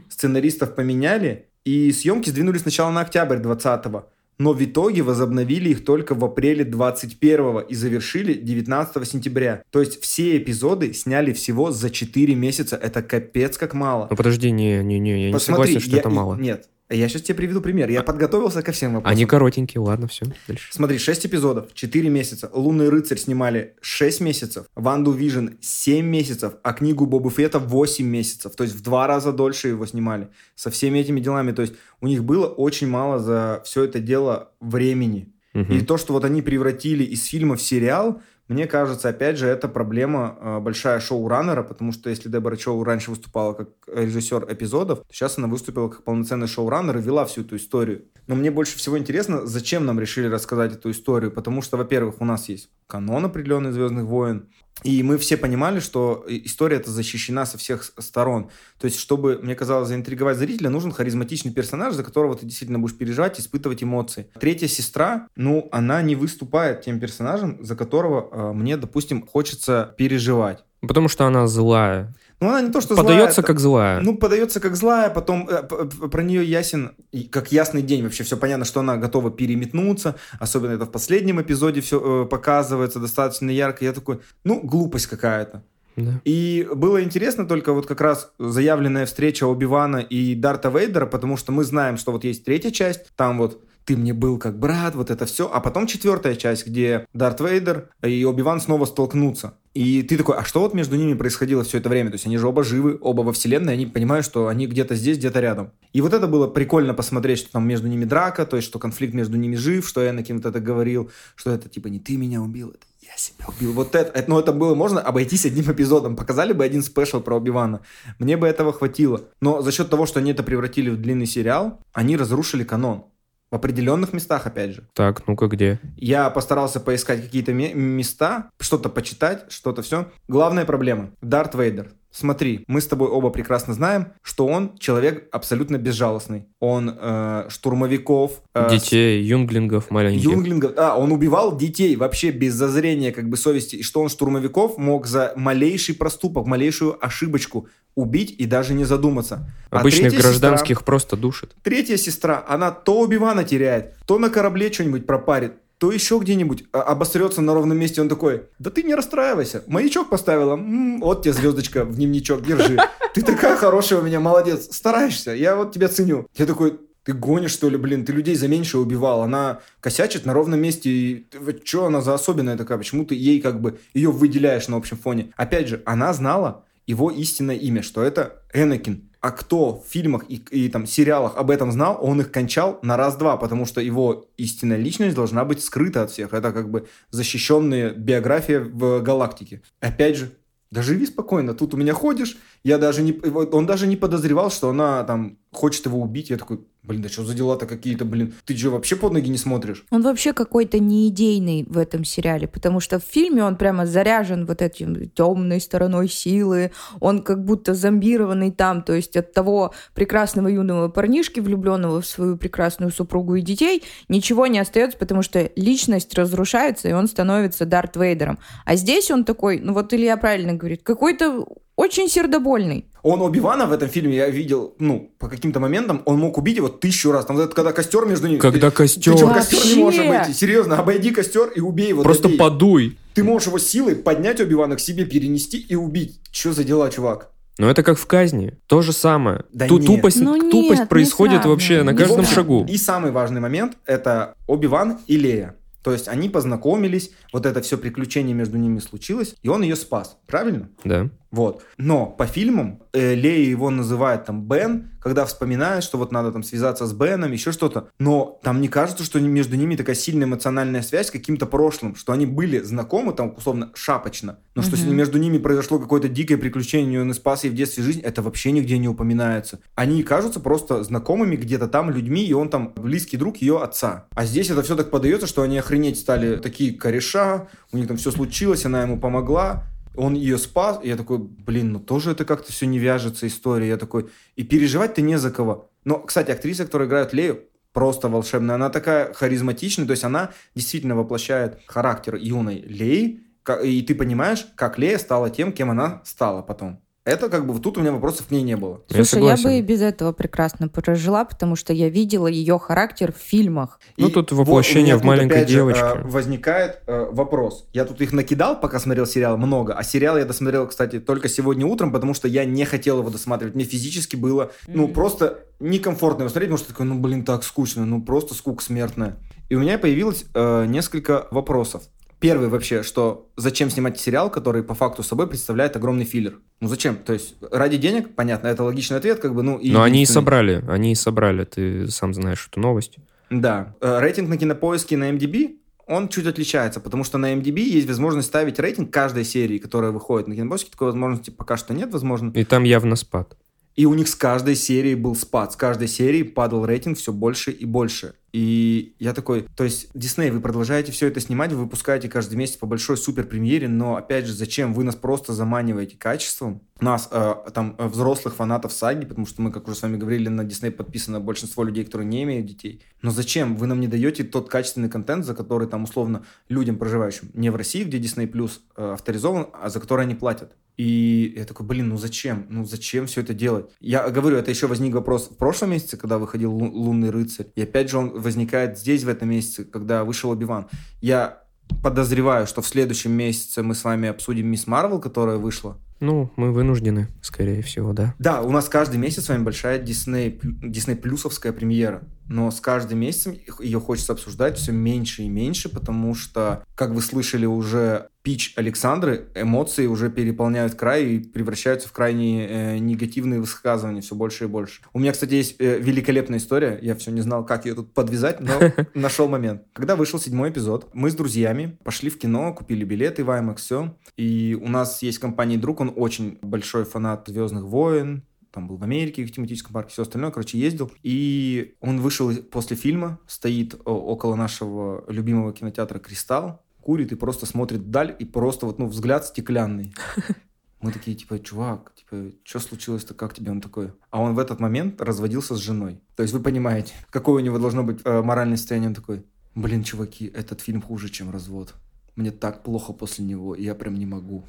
Сценаристов 0.08 0.74
поменяли, 0.74 1.44
и 1.64 1.92
съемки 1.92 2.30
сдвинулись 2.30 2.62
сначала 2.62 2.90
на 2.90 3.00
октябрь 3.02 3.36
20-го. 3.36 4.08
Но 4.38 4.54
в 4.54 4.64
итоге 4.64 5.02
возобновили 5.02 5.68
их 5.68 5.84
только 5.84 6.14
в 6.14 6.24
апреле 6.24 6.64
21-го 6.64 7.60
и 7.60 7.74
завершили 7.74 8.32
19 8.34 9.06
сентября. 9.08 9.62
То 9.70 9.80
есть 9.80 10.00
все 10.02 10.38
эпизоды 10.38 10.92
сняли 10.94 11.32
всего 11.32 11.70
за 11.70 11.90
4 11.90 12.34
месяца. 12.34 12.76
Это 12.76 13.02
капец 13.02 13.56
как 13.58 13.74
мало. 13.74 14.08
Ну 14.10 14.16
подожди, 14.16 14.50
не, 14.50 14.82
не, 14.82 14.98
не, 14.98 15.20
я 15.22 15.26
не 15.28 15.32
Посмотри, 15.32 15.74
согласен, 15.74 15.80
что 15.80 15.96
я- 15.96 16.00
это 16.00 16.10
мало. 16.10 16.34
Нет, 16.36 16.68
я 16.94 17.08
сейчас 17.08 17.22
тебе 17.22 17.34
приведу 17.34 17.60
пример. 17.60 17.90
Я 17.90 18.02
подготовился 18.02 18.62
ко 18.62 18.72
всем 18.72 18.94
вопросам. 18.94 19.12
Они 19.12 19.26
коротенькие, 19.26 19.80
ладно, 19.80 20.08
все, 20.08 20.26
дальше. 20.46 20.68
Смотри, 20.72 20.98
6 20.98 21.26
эпизодов, 21.26 21.74
4 21.74 22.08
месяца. 22.08 22.50
Лунный 22.52 22.88
рыцарь 22.88 23.18
снимали 23.18 23.74
6 23.80 24.20
месяцев. 24.20 24.66
Ванду 24.74 25.12
Вижн 25.12 25.48
7 25.60 26.04
месяцев, 26.04 26.54
а 26.62 26.72
книгу 26.72 27.06
Боба 27.06 27.30
Фетта 27.30 27.58
8 27.58 28.04
месяцев. 28.06 28.54
То 28.54 28.64
есть 28.64 28.74
в 28.74 28.82
два 28.82 29.06
раза 29.06 29.32
дольше 29.32 29.68
его 29.68 29.86
снимали. 29.86 30.28
Со 30.54 30.70
всеми 30.70 30.98
этими 30.98 31.20
делами. 31.20 31.52
То 31.52 31.62
есть 31.62 31.74
у 32.00 32.06
них 32.06 32.24
было 32.24 32.46
очень 32.46 32.88
мало 32.88 33.18
за 33.18 33.62
все 33.64 33.84
это 33.84 34.00
дело 34.00 34.52
времени. 34.60 35.32
Мгм. 35.54 35.72
И 35.72 35.80
то, 35.82 35.98
что 35.98 36.14
вот 36.14 36.24
они 36.24 36.42
превратили 36.42 37.04
из 37.04 37.24
фильма 37.26 37.56
в 37.56 37.62
сериал, 37.62 38.22
мне 38.48 38.66
кажется, 38.66 39.08
опять 39.08 39.38
же, 39.38 39.46
это 39.46 39.68
проблема 39.68 40.36
э, 40.38 40.58
большая 40.58 41.00
шоураннера, 41.00 41.62
потому 41.62 41.92
что 41.92 42.10
если 42.10 42.28
Дебора 42.28 42.56
Чоу 42.56 42.82
раньше 42.84 43.10
выступала 43.10 43.54
как 43.54 43.68
режиссер 43.86 44.46
эпизодов, 44.52 45.00
то 45.00 45.14
сейчас 45.14 45.38
она 45.38 45.48
выступила 45.48 45.88
как 45.88 46.04
полноценный 46.04 46.48
шоураннер 46.48 46.98
и 46.98 47.02
вела 47.02 47.24
всю 47.24 47.42
эту 47.42 47.56
историю. 47.56 48.04
Но 48.26 48.34
мне 48.34 48.50
больше 48.50 48.76
всего 48.76 48.98
интересно, 48.98 49.46
зачем 49.46 49.86
нам 49.86 49.98
решили 50.00 50.26
рассказать 50.26 50.74
эту 50.74 50.90
историю, 50.90 51.30
потому 51.32 51.62
что, 51.62 51.76
во-первых, 51.76 52.20
у 52.20 52.24
нас 52.24 52.48
есть 52.48 52.68
канон 52.86 53.24
определенный 53.24 53.72
«Звездных 53.72 54.04
войн», 54.04 54.48
и 54.82 55.02
мы 55.02 55.18
все 55.18 55.36
понимали, 55.36 55.80
что 55.80 56.24
и- 56.28 56.46
история 56.46 56.76
эта 56.76 56.90
защищена 56.90 57.46
со 57.46 57.58
всех 57.58 57.84
сторон. 57.98 58.50
То 58.78 58.86
есть, 58.86 58.98
чтобы, 58.98 59.38
мне 59.42 59.54
казалось, 59.54 59.88
заинтриговать 59.88 60.36
зрителя, 60.36 60.70
нужен 60.70 60.92
харизматичный 60.92 61.52
персонаж, 61.52 61.94
за 61.94 62.04
которого 62.04 62.34
ты 62.34 62.46
действительно 62.46 62.78
будешь 62.78 62.96
переживать, 62.96 63.38
испытывать 63.40 63.82
эмоции. 63.82 64.26
Третья 64.38 64.68
сестра, 64.68 65.28
ну, 65.36 65.68
она 65.72 66.02
не 66.02 66.16
выступает 66.16 66.82
тем 66.82 67.00
персонажем, 67.00 67.58
за 67.64 67.76
которого 67.76 68.28
э, 68.30 68.52
мне, 68.52 68.76
допустим, 68.76 69.26
хочется 69.26 69.94
переживать. 69.96 70.64
Потому 70.80 71.08
что 71.08 71.26
она 71.26 71.46
злая. 71.46 72.12
Ну, 72.42 72.48
она 72.48 72.60
не 72.60 72.72
то, 72.72 72.80
что 72.80 72.96
Подается 72.96 73.40
злая, 73.40 73.46
как 73.46 73.60
злая. 73.60 74.00
ну, 74.00 74.16
подается 74.16 74.60
как 74.60 74.76
злая, 74.76 75.10
потом 75.10 75.48
э, 75.48 75.62
про 75.62 76.22
нее 76.22 76.44
ясен, 76.44 76.90
как 77.30 77.52
ясный 77.52 77.82
день. 77.82 78.02
Вообще 78.02 78.24
все 78.24 78.36
понятно, 78.36 78.64
что 78.64 78.80
она 78.80 78.96
готова 78.96 79.30
переметнуться. 79.30 80.16
Особенно 80.40 80.72
это 80.72 80.84
в 80.84 80.90
последнем 80.90 81.40
эпизоде 81.40 81.80
все 81.80 82.26
показывается 82.26 82.98
достаточно 82.98 83.50
ярко. 83.50 83.84
Я 83.84 83.92
такой, 83.92 84.20
ну, 84.44 84.60
глупость 84.60 85.06
какая-то. 85.06 85.62
Да. 85.96 86.20
И 86.24 86.66
было 86.74 87.02
интересно 87.02 87.46
только 87.46 87.72
вот 87.72 87.86
как 87.86 88.00
раз 88.00 88.32
заявленная 88.38 89.06
встреча 89.06 89.44
Оби-Вана 89.46 89.98
и 89.98 90.34
Дарта 90.34 90.70
Вейдера, 90.70 91.06
потому 91.06 91.36
что 91.36 91.52
мы 91.52 91.64
знаем, 91.64 91.96
что 91.96 92.12
вот 92.12 92.24
есть 92.24 92.44
третья 92.44 92.70
часть, 92.70 93.14
там 93.14 93.38
вот 93.38 93.62
ты 93.84 93.96
мне 93.96 94.12
был 94.12 94.38
как 94.38 94.58
брат, 94.58 94.94
вот 94.94 95.10
это 95.10 95.26
все. 95.26 95.50
А 95.52 95.60
потом 95.60 95.86
четвертая 95.86 96.34
часть, 96.34 96.66
где 96.66 97.06
Дарт 97.12 97.40
Вейдер 97.40 97.88
и 98.02 98.24
Оби-Ван 98.24 98.60
снова 98.60 98.84
столкнутся. 98.84 99.54
И 99.74 100.02
ты 100.02 100.18
такой, 100.18 100.36
а 100.36 100.44
что 100.44 100.60
вот 100.60 100.74
между 100.74 100.96
ними 100.96 101.14
происходило 101.14 101.64
все 101.64 101.78
это 101.78 101.88
время? 101.88 102.10
То 102.10 102.16
есть 102.16 102.26
они 102.26 102.36
же 102.36 102.46
оба 102.46 102.62
живы, 102.62 102.98
оба 103.00 103.22
во 103.22 103.32
вселенной, 103.32 103.72
они 103.72 103.86
понимают, 103.86 104.26
что 104.26 104.48
они 104.48 104.66
где-то 104.66 104.94
здесь, 104.94 105.16
где-то 105.16 105.40
рядом. 105.40 105.70
И 105.92 106.02
вот 106.02 106.12
это 106.12 106.26
было 106.26 106.46
прикольно 106.46 106.92
посмотреть, 106.92 107.38
что 107.38 107.52
там 107.52 107.66
между 107.66 107.88
ними 107.88 108.04
драка, 108.04 108.44
то 108.44 108.56
есть 108.56 108.68
что 108.68 108.78
конфликт 108.78 109.14
между 109.14 109.38
ними 109.38 109.56
жив, 109.56 109.88
что 109.88 110.06
Энакин 110.06 110.36
вот 110.36 110.46
это 110.46 110.60
говорил, 110.60 111.10
что 111.36 111.50
это 111.50 111.68
типа 111.70 111.88
не 111.88 112.00
ты 112.00 112.16
меня 112.16 112.42
убил, 112.42 112.68
это 112.68 112.86
я 113.00 113.16
себя 113.16 113.46
убил. 113.48 113.72
Вот 113.72 113.94
это, 113.94 114.10
это, 114.12 114.30
ну 114.30 114.38
это 114.38 114.52
было 114.52 114.74
можно 114.74 115.00
обойтись 115.00 115.46
одним 115.46 115.70
эпизодом. 115.72 116.16
Показали 116.16 116.52
бы 116.52 116.64
один 116.64 116.82
спешл 116.82 117.20
про 117.20 117.36
Оби-Вана. 117.36 117.80
Мне 118.18 118.36
бы 118.36 118.46
этого 118.46 118.72
хватило. 118.72 119.22
Но 119.40 119.62
за 119.62 119.72
счет 119.72 119.88
того, 119.90 120.06
что 120.06 120.20
они 120.20 120.32
это 120.32 120.42
превратили 120.42 120.90
в 120.90 121.00
длинный 121.00 121.26
сериал, 121.26 121.80
они 121.92 122.16
разрушили 122.16 122.64
канон. 122.64 123.06
В 123.52 123.54
определенных 123.54 124.14
местах, 124.14 124.46
опять 124.46 124.70
же. 124.70 124.88
Так, 124.94 125.26
ну-ка 125.28 125.46
где? 125.46 125.78
Я 125.96 126.30
постарался 126.30 126.80
поискать 126.80 127.22
какие-то 127.22 127.52
ме- 127.52 127.74
места, 127.74 128.48
что-то 128.58 128.88
почитать, 128.88 129.52
что-то 129.52 129.82
все. 129.82 130.10
Главная 130.26 130.64
проблема. 130.64 131.10
Дарт 131.20 131.54
Вейдер. 131.54 131.92
Смотри, 132.12 132.64
мы 132.66 132.80
с 132.80 132.86
тобой 132.86 133.08
оба 133.08 133.30
прекрасно 133.30 133.74
знаем, 133.74 134.12
что 134.22 134.46
он 134.46 134.76
человек 134.78 135.28
абсолютно 135.32 135.78
безжалостный. 135.78 136.46
Он 136.60 136.96
э, 136.96 137.46
штурмовиков... 137.48 138.42
Э, 138.54 138.68
Детей, 138.70 139.22
юнглингов 139.22 139.90
маленьких. 139.90 140.22
Юнглингов, 140.22 140.72
а, 140.76 140.96
он 140.96 141.10
убивал 141.10 141.56
детей 141.56 141.96
вообще 141.96 142.30
без 142.30 142.54
зазрения 142.54 143.12
как 143.12 143.28
бы 143.28 143.36
совести, 143.36 143.76
и 143.76 143.82
что 143.82 144.00
он 144.00 144.08
штурмовиков 144.08 144.78
мог 144.78 145.06
за 145.06 145.32
малейший 145.36 145.94
проступок, 145.94 146.46
малейшую 146.46 147.04
ошибочку 147.04 147.68
убить 147.94 148.34
и 148.38 148.46
даже 148.46 148.74
не 148.74 148.84
задуматься. 148.84 149.50
А 149.70 149.80
Обычных 149.80 150.12
гражданских 150.14 150.78
сестра, 150.78 150.84
просто 150.84 151.16
душит. 151.16 151.54
Третья 151.62 151.96
сестра, 151.96 152.44
она 152.48 152.70
то 152.70 153.00
Убивана 153.00 153.44
теряет, 153.44 153.96
то 154.06 154.18
на 154.18 154.30
корабле 154.30 154.72
что-нибудь 154.72 155.06
пропарит, 155.06 155.52
то 155.82 155.90
еще 155.90 156.20
где-нибудь 156.20 156.66
а, 156.72 156.82
обосрется 156.82 157.40
на 157.40 157.54
ровном 157.54 157.76
месте, 157.76 158.00
он 158.00 158.08
такой, 158.08 158.44
да 158.60 158.70
ты 158.70 158.84
не 158.84 158.94
расстраивайся, 158.94 159.64
маячок 159.66 160.10
поставила, 160.10 160.52
м-м, 160.52 161.00
вот 161.00 161.24
тебе 161.24 161.32
звездочка 161.32 161.84
в 161.84 161.96
дневничок, 161.96 162.46
держи. 162.46 162.78
Ты 163.14 163.22
такая 163.22 163.56
хорошая 163.56 163.98
у 163.98 164.02
меня, 164.02 164.20
молодец, 164.20 164.68
стараешься, 164.70 165.32
я 165.32 165.56
вот 165.56 165.74
тебя 165.74 165.88
ценю. 165.88 166.28
Я 166.36 166.46
такой, 166.46 166.78
ты 167.02 167.14
гонишь, 167.14 167.50
что 167.50 167.68
ли, 167.68 167.76
блин? 167.76 168.04
Ты 168.04 168.12
людей 168.12 168.36
за 168.36 168.46
меньше 168.46 168.78
убивал. 168.78 169.22
Она 169.22 169.58
косячит 169.80 170.24
на 170.24 170.32
ровном 170.32 170.60
месте. 170.60 170.88
И 170.88 171.26
что 171.64 171.86
она 171.86 172.00
за 172.00 172.14
особенная 172.14 172.56
такая? 172.56 172.78
Почему 172.78 173.04
ты 173.04 173.16
ей 173.16 173.40
как 173.40 173.60
бы 173.60 173.80
ее 173.92 174.12
выделяешь 174.12 174.68
на 174.68 174.76
общем 174.76 174.96
фоне? 174.96 175.32
Опять 175.36 175.66
же, 175.66 175.82
она 175.84 176.12
знала 176.12 176.64
его 176.86 177.10
истинное 177.10 177.56
имя, 177.56 177.82
что 177.82 178.04
это 178.04 178.44
Энакин 178.54 179.10
а 179.22 179.30
кто 179.30 179.80
в 179.80 179.88
фильмах 179.88 180.24
и, 180.28 180.42
и 180.50 180.68
там 180.68 180.84
сериалах 180.84 181.36
об 181.36 181.50
этом 181.50 181.70
знал, 181.70 181.96
он 182.02 182.20
их 182.20 182.32
кончал 182.32 182.80
на 182.82 182.96
раз-два, 182.96 183.36
потому 183.36 183.66
что 183.66 183.80
его 183.80 184.28
истинная 184.36 184.76
личность 184.76 185.14
должна 185.14 185.44
быть 185.44 185.62
скрыта 185.62 186.02
от 186.02 186.10
всех. 186.10 186.34
Это 186.34 186.52
как 186.52 186.70
бы 186.70 186.88
защищенная 187.10 187.90
биография 187.90 188.60
в 188.60 189.00
галактике. 189.00 189.62
Опять 189.78 190.16
же, 190.16 190.32
да 190.72 190.82
живи 190.82 191.06
спокойно, 191.06 191.54
тут 191.54 191.72
у 191.72 191.76
меня 191.76 191.92
ходишь, 191.92 192.36
я 192.64 192.78
даже 192.78 193.02
не, 193.02 193.12
он 193.12 193.66
даже 193.66 193.86
не 193.86 193.96
подозревал, 193.96 194.50
что 194.50 194.70
она 194.70 195.02
там 195.04 195.38
хочет 195.52 195.84
его 195.86 196.00
убить. 196.00 196.30
Я 196.30 196.38
такой, 196.38 196.60
блин, 196.82 197.02
да 197.02 197.08
что 197.08 197.24
за 197.24 197.34
дела-то 197.34 197.66
какие-то, 197.66 198.04
блин, 198.04 198.34
ты 198.44 198.56
что, 198.56 198.70
вообще 198.70 198.96
под 198.96 199.12
ноги 199.12 199.28
не 199.28 199.36
смотришь? 199.36 199.84
Он 199.90 200.02
вообще 200.02 200.32
какой-то 200.32 200.78
неидейный 200.78 201.64
в 201.68 201.76
этом 201.76 202.04
сериале, 202.04 202.46
потому 202.46 202.80
что 202.80 203.00
в 203.00 203.02
фильме 203.02 203.44
он 203.44 203.56
прямо 203.56 203.84
заряжен 203.84 204.46
вот 204.46 204.62
этим 204.62 205.10
темной 205.10 205.60
стороной 205.60 206.08
силы, 206.08 206.70
он 207.00 207.22
как 207.22 207.44
будто 207.44 207.74
зомбированный 207.74 208.52
там, 208.52 208.82
то 208.82 208.94
есть 208.94 209.16
от 209.16 209.32
того 209.32 209.74
прекрасного 209.94 210.48
юного 210.48 210.88
парнишки, 210.88 211.40
влюбленного 211.40 212.00
в 212.00 212.06
свою 212.06 212.36
прекрасную 212.36 212.92
супругу 212.92 213.34
и 213.34 213.42
детей, 213.42 213.82
ничего 214.08 214.46
не 214.46 214.60
остается, 214.60 214.96
потому 214.96 215.22
что 215.22 215.50
личность 215.56 216.14
разрушается, 216.14 216.88
и 216.88 216.92
он 216.92 217.08
становится 217.08 217.66
Дарт 217.66 217.96
Вейдером. 217.96 218.38
А 218.64 218.76
здесь 218.76 219.10
он 219.10 219.24
такой, 219.24 219.58
ну 219.58 219.74
вот 219.74 219.92
Илья 219.92 220.16
правильно 220.16 220.54
говорит, 220.54 220.82
какой-то 220.82 221.44
очень 221.76 222.08
сердобольный. 222.08 222.86
Он 223.02 223.20
Оби-Вана 223.20 223.66
в 223.66 223.72
этом 223.72 223.88
фильме, 223.88 224.16
я 224.16 224.28
видел, 224.28 224.74
ну, 224.78 225.10
по 225.18 225.28
каким-то 225.28 225.58
моментам, 225.58 226.02
он 226.04 226.18
мог 226.18 226.38
убить 226.38 226.56
его 226.56 226.68
тысячу 226.68 227.10
раз. 227.10 227.26
Там, 227.26 227.36
когда 227.48 227.72
костер 227.72 228.06
между 228.06 228.28
ними. 228.28 228.38
Когда 228.38 228.70
ты, 228.70 228.76
костер. 228.76 229.14
Ты 229.14 229.18
что, 229.18 229.28
костер 229.28 229.76
не 229.76 229.82
можешь 229.82 230.00
обойти? 230.00 230.32
Серьезно, 230.32 230.78
обойди 230.78 231.10
костер 231.10 231.48
и 231.48 231.60
убей 231.60 231.88
его. 231.88 232.02
Просто 232.02 232.24
добей. 232.24 232.38
подуй. 232.38 232.98
Ты 233.14 233.24
можешь 233.24 233.48
его 233.48 233.58
силой 233.58 233.96
поднять 233.96 234.40
Оби-Вана 234.40 234.76
к 234.76 234.80
себе, 234.80 235.04
перенести 235.04 235.58
и 235.58 235.74
убить. 235.74 236.20
Что 236.30 236.52
за 236.52 236.64
дела, 236.64 236.90
чувак? 236.90 237.30
Но 237.58 237.70
это 237.70 237.82
как 237.82 237.98
в 237.98 238.06
казни. 238.06 238.56
То 238.66 238.80
же 238.82 238.92
самое. 238.92 239.44
Да 239.52 239.66
Ту 239.66 239.78
нет. 239.78 239.86
Тупость, 239.86 240.20
ну 240.20 240.50
тупость 240.50 240.80
нет, 240.80 240.88
происходит 240.88 241.44
вообще 241.44 241.82
на 241.82 241.94
каждом 241.94 242.20
общем, 242.20 242.34
шагу. 242.34 242.66
И 242.68 242.76
самый 242.78 243.10
важный 243.10 243.40
момент– 243.40 243.76
это 243.86 244.34
Оби-Ван 244.46 245.00
и 245.06 245.16
Лея. 245.16 245.56
То 245.82 245.92
есть 245.92 246.08
они 246.08 246.28
познакомились, 246.28 247.10
вот 247.32 247.44
это 247.44 247.60
все 247.60 247.76
приключение 247.76 248.34
между 248.34 248.56
ними 248.56 248.78
случилось, 248.78 249.34
и 249.42 249.48
он 249.48 249.62
ее 249.62 249.76
спас. 249.76 250.16
Правильно? 250.26 250.68
Да. 250.84 251.10
Вот. 251.32 251.64
Но 251.78 252.06
по 252.06 252.26
фильмам 252.26 252.82
э, 252.92 253.14
Лея 253.14 253.48
его 253.48 253.70
называет 253.70 254.26
там 254.26 254.46
Бен, 254.46 254.90
когда 255.00 255.24
вспоминает, 255.24 255.82
что 255.82 255.98
вот 255.98 256.12
надо 256.12 256.30
там 256.30 256.42
связаться 256.42 256.86
с 256.86 256.92
Беном, 256.92 257.32
еще 257.32 257.52
что-то. 257.52 257.88
Но 257.98 258.38
там 258.42 258.60
не 258.60 258.68
кажется, 258.68 259.02
что 259.02 259.18
между 259.18 259.56
ними 259.56 259.74
такая 259.74 259.96
сильная 259.96 260.26
эмоциональная 260.26 260.82
связь 260.82 261.08
с 261.08 261.10
каким-то 261.10 261.46
прошлым, 261.46 261.96
что 261.96 262.12
они 262.12 262.26
были 262.26 262.60
знакомы 262.60 263.12
там 263.12 263.34
условно 263.36 263.72
шапочно, 263.74 264.38
но 264.54 264.62
mm-hmm. 264.62 264.76
что 264.76 264.90
между 264.90 265.18
ними 265.18 265.38
произошло 265.38 265.78
какое-то 265.78 266.08
дикое 266.08 266.36
приключение, 266.36 267.00
он 267.00 267.12
спас 267.14 267.44
ей 267.44 267.50
в 267.50 267.54
детстве 267.54 267.82
жизнь, 267.82 268.00
это 268.00 268.22
вообще 268.22 268.52
нигде 268.52 268.78
не 268.78 268.88
упоминается. 268.88 269.60
Они 269.74 270.02
кажутся 270.02 270.38
просто 270.38 270.84
знакомыми 270.84 271.36
где-то 271.36 271.66
там 271.66 271.90
людьми, 271.90 272.24
и 272.24 272.32
он 272.32 272.50
там 272.50 272.72
близкий 272.76 273.16
друг 273.16 273.38
ее 273.38 273.60
отца. 273.60 274.06
А 274.14 274.24
здесь 274.24 274.50
это 274.50 274.62
все 274.62 274.76
так 274.76 274.90
подается, 274.90 275.26
что 275.26 275.42
они 275.42 275.58
охренеть 275.58 275.98
стали 275.98 276.36
такие 276.36 276.74
кореша, 276.74 277.48
у 277.72 277.78
них 277.78 277.88
там 277.88 277.96
все 277.96 278.10
случилось, 278.10 278.66
она 278.66 278.82
ему 278.82 279.00
помогла, 279.00 279.64
он 279.96 280.14
ее 280.14 280.38
спас, 280.38 280.80
и 280.82 280.88
я 280.88 280.96
такой, 280.96 281.18
блин, 281.18 281.72
ну 281.72 281.80
тоже 281.80 282.12
это 282.12 282.24
как-то 282.24 282.52
все 282.52 282.66
не 282.66 282.78
вяжется 282.78 283.26
история. 283.26 283.68
Я 283.68 283.76
такой, 283.76 284.10
и 284.36 284.42
переживать-то 284.42 285.02
не 285.02 285.18
за 285.18 285.30
кого. 285.30 285.70
Но, 285.84 285.98
кстати, 285.98 286.30
актриса, 286.30 286.64
которая 286.64 286.88
играет 286.88 287.12
Лею, 287.12 287.44
просто 287.72 288.08
волшебная. 288.08 288.54
Она 288.54 288.70
такая 288.70 289.12
харизматичная, 289.12 289.86
то 289.86 289.92
есть 289.92 290.04
она 290.04 290.32
действительно 290.54 290.94
воплощает 290.96 291.58
характер 291.66 292.16
юной 292.16 292.60
Леи, 292.60 293.20
и 293.62 293.82
ты 293.82 293.94
понимаешь, 293.94 294.46
как 294.54 294.78
Лея 294.78 294.98
стала 294.98 295.30
тем, 295.30 295.52
кем 295.52 295.70
она 295.70 296.02
стала 296.04 296.42
потом. 296.42 296.80
Это 297.04 297.28
как 297.28 297.46
бы 297.46 297.58
тут 297.58 297.78
у 297.78 297.80
меня 297.80 297.90
вопросов 297.90 298.28
к 298.28 298.30
ней 298.30 298.42
не 298.42 298.56
было. 298.56 298.80
Слушай, 298.88 299.24
я, 299.24 299.34
я 299.34 299.42
бы 299.42 299.58
и 299.58 299.60
без 299.60 299.80
этого 299.80 300.12
прекрасно 300.12 300.68
прожила, 300.68 301.24
потому 301.24 301.56
что 301.56 301.72
я 301.72 301.88
видела 301.88 302.28
ее 302.28 302.60
характер 302.60 303.12
в 303.12 303.20
фильмах. 303.20 303.80
Ну, 303.96 304.08
тут 304.08 304.30
воплощение 304.30 304.94
вот 304.94 305.02
в 305.02 305.06
маленькой 305.06 305.40
тут, 305.40 305.48
девочке. 305.48 305.80
Же, 305.80 306.02
возникает 306.04 306.80
э, 306.86 307.08
вопрос. 307.10 307.66
Я 307.72 307.86
тут 307.86 308.00
их 308.00 308.12
накидал, 308.12 308.60
пока 308.60 308.78
смотрел 308.78 309.06
сериал, 309.06 309.36
много. 309.36 309.74
А 309.74 309.82
сериал 309.82 310.16
я 310.16 310.24
досмотрел, 310.24 310.68
кстати, 310.68 311.00
только 311.00 311.28
сегодня 311.28 311.66
утром, 311.66 311.90
потому 311.90 312.14
что 312.14 312.28
я 312.28 312.44
не 312.44 312.64
хотел 312.64 313.00
его 313.00 313.10
досматривать. 313.10 313.56
Мне 313.56 313.64
физически 313.64 314.14
было, 314.14 314.52
ну, 314.68 314.86
mm-hmm. 314.86 314.92
просто 314.92 315.40
некомфортно 315.58 316.22
его 316.22 316.30
смотреть, 316.30 316.50
потому 316.50 316.58
что 316.58 316.68
такой, 316.68 316.86
ну, 316.86 317.00
блин, 317.00 317.24
так 317.24 317.42
скучно, 317.42 317.84
ну, 317.84 318.00
просто 318.00 318.34
скука 318.34 318.62
смертная. 318.62 319.16
И 319.48 319.56
у 319.56 319.58
меня 319.58 319.76
появилось 319.76 320.24
э, 320.34 320.66
несколько 320.66 321.26
вопросов. 321.32 321.82
Первый 322.22 322.48
вообще, 322.48 322.84
что 322.84 323.28
зачем 323.36 323.68
снимать 323.68 323.98
сериал, 323.98 324.30
который 324.30 324.62
по 324.62 324.74
факту 324.74 325.02
собой 325.02 325.26
представляет 325.26 325.74
огромный 325.74 326.04
филлер? 326.04 326.38
Ну 326.60 326.68
зачем? 326.68 326.94
То 326.94 327.12
есть 327.12 327.34
ради 327.50 327.76
денег, 327.76 328.14
понятно, 328.14 328.46
это 328.46 328.62
логичный 328.62 328.98
ответ, 328.98 329.18
как 329.18 329.34
бы, 329.34 329.42
ну 329.42 329.58
и... 329.58 329.72
Но 329.72 329.82
они 329.82 330.02
и 330.02 330.06
собрали, 330.06 330.64
они 330.68 330.92
и 330.92 330.94
собрали, 330.94 331.44
ты 331.44 331.88
сам 331.88 332.14
знаешь 332.14 332.48
эту 332.48 332.60
новость. 332.60 332.98
Да. 333.28 333.74
Э, 333.80 333.98
рейтинг 333.98 334.28
на 334.28 334.36
кинопоиске 334.36 334.96
на 334.96 335.10
MDB, 335.10 335.56
он 335.88 336.08
чуть 336.08 336.26
отличается, 336.26 336.78
потому 336.78 337.02
что 337.02 337.18
на 337.18 337.34
MDB 337.34 337.58
есть 337.58 337.88
возможность 337.88 338.28
ставить 338.28 338.60
рейтинг 338.60 338.92
каждой 338.92 339.24
серии, 339.24 339.58
которая 339.58 339.90
выходит 339.90 340.28
на 340.28 340.36
кинопоиске. 340.36 340.70
Такой 340.70 340.86
возможности 340.88 341.30
пока 341.30 341.56
что 341.56 341.74
нет, 341.74 341.92
возможно. 341.92 342.30
И 342.36 342.44
там 342.44 342.62
явно 342.62 342.94
спад. 342.94 343.36
И 343.74 343.84
у 343.84 343.94
них 343.94 344.06
с 344.06 344.14
каждой 344.14 344.54
серии 344.54 344.94
был 344.94 345.16
спад. 345.16 345.54
С 345.54 345.56
каждой 345.56 345.88
серии 345.88 346.22
падал 346.22 346.64
рейтинг 346.66 346.98
все 346.98 347.12
больше 347.12 347.50
и 347.50 347.64
больше. 347.64 348.14
И 348.32 348.94
я 348.98 349.12
такой, 349.12 349.46
то 349.56 349.64
есть, 349.64 349.90
Дисней, 349.92 350.30
вы 350.30 350.40
продолжаете 350.40 350.90
все 350.90 351.06
это 351.06 351.20
снимать, 351.20 351.52
вы 351.52 351.64
выпускаете 351.64 352.08
каждый 352.08 352.36
месяц 352.36 352.56
по 352.56 352.66
большой 352.66 352.96
супер 352.96 353.26
премьере, 353.26 353.68
но, 353.68 353.96
опять 353.96 354.26
же, 354.26 354.32
зачем? 354.32 354.72
Вы 354.72 354.84
нас 354.84 354.96
просто 354.96 355.34
заманиваете 355.34 355.98
качеством. 355.98 356.62
Нас, 356.80 357.08
э, 357.10 357.34
там, 357.52 357.76
взрослых 357.78 358.34
фанатов 358.34 358.72
саги, 358.72 359.04
потому 359.04 359.26
что 359.26 359.42
мы, 359.42 359.52
как 359.52 359.68
уже 359.68 359.76
с 359.76 359.82
вами 359.82 359.98
говорили, 359.98 360.28
на 360.28 360.44
Дисней 360.44 360.72
подписано 360.72 361.20
большинство 361.20 361.62
людей, 361.62 361.84
которые 361.84 362.08
не 362.08 362.22
имеют 362.22 362.46
детей. 362.46 362.82
Но 363.02 363.10
зачем? 363.10 363.54
Вы 363.54 363.66
нам 363.66 363.80
не 363.80 363.86
даете 363.86 364.24
тот 364.24 364.48
качественный 364.48 364.88
контент, 364.88 365.26
за 365.26 365.34
который, 365.34 365.68
там, 365.68 365.84
условно, 365.84 366.24
людям, 366.48 366.78
проживающим 366.78 367.30
не 367.34 367.50
в 367.50 367.56
России, 367.56 367.84
где 367.84 367.98
Дисней 367.98 368.26
Плюс 368.26 368.62
э, 368.76 368.92
авторизован, 368.94 369.48
а 369.52 369.68
за 369.68 369.78
который 369.78 370.06
они 370.06 370.14
платят. 370.14 370.54
И 370.76 371.34
я 371.36 371.44
такой, 371.44 371.66
блин, 371.66 371.90
ну 371.90 371.98
зачем? 371.98 372.46
Ну 372.48 372.64
зачем 372.64 373.06
все 373.06 373.20
это 373.20 373.34
делать? 373.34 373.66
Я 373.80 374.08
говорю, 374.08 374.38
это 374.38 374.50
еще 374.50 374.66
возник 374.66 374.94
вопрос 374.94 375.28
в 375.28 375.36
прошлом 375.36 375.70
месяце, 375.70 375.96
когда 375.96 376.18
выходил 376.18 376.52
«Лунный 376.52 377.10
рыцарь». 377.10 377.48
И 377.54 377.62
опять 377.62 377.90
же 377.90 377.98
он 377.98 378.18
возникает 378.22 378.78
здесь, 378.78 379.04
в 379.04 379.08
этом 379.08 379.28
месяце, 379.28 379.64
когда 379.64 380.04
вышел 380.04 380.30
Оби-Ван. 380.30 380.66
Я 381.00 381.42
подозреваю, 381.82 382.46
что 382.46 382.62
в 382.62 382.66
следующем 382.66 383.12
месяце 383.12 383.62
мы 383.62 383.74
с 383.74 383.84
вами 383.84 384.08
обсудим 384.08 384.46
Мисс 384.46 384.66
Марвел, 384.66 385.00
которая 385.00 385.36
вышла. 385.36 385.78
Ну, 386.00 386.32
мы 386.34 386.50
вынуждены, 386.50 387.06
скорее 387.22 387.62
всего, 387.62 387.92
да. 387.92 388.14
Да, 388.18 388.42
у 388.42 388.50
нас 388.50 388.68
каждый 388.68 388.96
месяц 388.96 389.24
с 389.24 389.28
вами 389.28 389.44
большая 389.44 389.78
Дисней, 389.78 390.40
Дисней 390.42 390.96
плюсовская 390.96 391.52
премьера. 391.52 392.02
Но 392.32 392.50
с 392.50 392.62
каждым 392.62 393.00
месяцем 393.00 393.36
ее 393.60 393.78
хочется 393.78 394.14
обсуждать 394.14 394.56
все 394.56 394.72
меньше 394.72 395.22
и 395.22 395.28
меньше, 395.28 395.68
потому 395.68 396.14
что, 396.14 396.64
как 396.74 396.92
вы 396.92 397.02
слышали 397.02 397.44
уже 397.44 398.08
пич 398.22 398.54
Александры, 398.56 399.28
эмоции 399.34 399.86
уже 399.86 400.10
переполняют 400.10 400.74
край 400.74 401.04
и 401.04 401.18
превращаются 401.18 401.90
в 401.90 401.92
крайне 401.92 402.46
э, 402.48 402.78
негативные 402.78 403.38
высказывания 403.38 404.00
все 404.00 404.14
больше 404.14 404.44
и 404.44 404.46
больше. 404.46 404.80
У 404.94 404.98
меня, 404.98 405.12
кстати, 405.12 405.34
есть 405.34 405.56
э, 405.58 405.78
великолепная 405.78 406.38
история. 406.38 406.78
Я 406.80 406.94
все 406.96 407.10
не 407.10 407.20
знал, 407.20 407.44
как 407.44 407.66
ее 407.66 407.74
тут 407.74 407.92
подвязать, 407.92 408.40
но 408.40 408.52
нашел 408.94 409.28
момент. 409.28 409.64
Когда 409.74 409.94
вышел 409.94 410.18
седьмой 410.18 410.48
эпизод, 410.48 410.88
мы 410.94 411.10
с 411.10 411.14
друзьями 411.14 411.76
пошли 411.84 412.08
в 412.08 412.18
кино, 412.18 412.54
купили 412.54 412.84
билеты 412.84 413.24
в 413.24 413.30
IMAX, 413.30 413.56
все. 413.56 413.94
И 414.16 414.58
у 414.58 414.68
нас 414.68 415.02
есть 415.02 415.18
компания 415.18 415.58
друг, 415.58 415.80
он 415.80 415.92
очень 415.94 416.38
большой 416.40 416.84
фанат 416.84 417.24
«Звездных 417.26 417.64
войн», 417.64 418.24
там 418.52 418.68
был 418.68 418.76
в 418.76 418.84
Америке, 418.84 419.24
в 419.24 419.32
тематическом 419.32 419.72
парке, 419.72 419.92
все 419.92 420.02
остальное, 420.02 420.30
короче, 420.30 420.58
ездил. 420.58 420.92
И 421.02 421.74
он 421.80 422.00
вышел 422.00 422.34
после 422.34 422.76
фильма, 422.76 423.18
стоит 423.26 423.80
около 423.84 424.36
нашего 424.36 425.04
любимого 425.08 425.52
кинотеатра 425.52 425.98
«Кристалл», 425.98 426.62
курит 426.82 427.12
и 427.12 427.16
просто 427.16 427.46
смотрит 427.46 427.80
вдаль, 427.80 428.14
и 428.18 428.24
просто 428.24 428.66
вот, 428.66 428.78
ну, 428.78 428.86
взгляд 428.86 429.24
стеклянный. 429.24 429.94
Мы 430.82 430.92
такие, 430.92 431.16
типа, 431.16 431.38
чувак, 431.38 431.94
типа, 431.94 432.32
что 432.42 432.58
случилось-то, 432.58 433.14
как 433.14 433.34
тебе? 433.34 433.52
Он 433.52 433.60
такой. 433.60 433.92
А 434.10 434.20
он 434.20 434.34
в 434.34 434.38
этот 434.38 434.58
момент 434.58 435.00
разводился 435.00 435.54
с 435.54 435.58
женой. 435.58 436.00
То 436.16 436.22
есть 436.22 436.34
вы 436.34 436.40
понимаете, 436.40 436.92
какое 437.10 437.36
у 437.36 437.44
него 437.44 437.58
должно 437.58 437.84
быть 437.84 438.00
э, 438.04 438.20
моральное 438.20 438.56
состояние. 438.56 438.88
Он 438.88 438.94
такой, 438.94 439.24
блин, 439.54 439.84
чуваки, 439.84 440.26
этот 440.26 440.60
фильм 440.60 440.82
хуже, 440.82 441.08
чем 441.08 441.30
развод. 441.30 441.74
Мне 442.16 442.32
так 442.32 442.64
плохо 442.64 442.92
после 442.92 443.24
него, 443.24 443.54
я 443.54 443.76
прям 443.76 443.94
не 443.94 444.06
могу. 444.06 444.44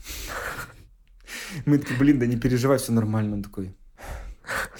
Мы 1.67 1.77
такие, 1.77 1.99
блин, 1.99 2.17
да 2.17 2.25
не 2.25 2.35
переживай, 2.35 2.79
все 2.79 2.91
нормально. 2.91 3.35
Он 3.35 3.43
такой, 3.43 3.75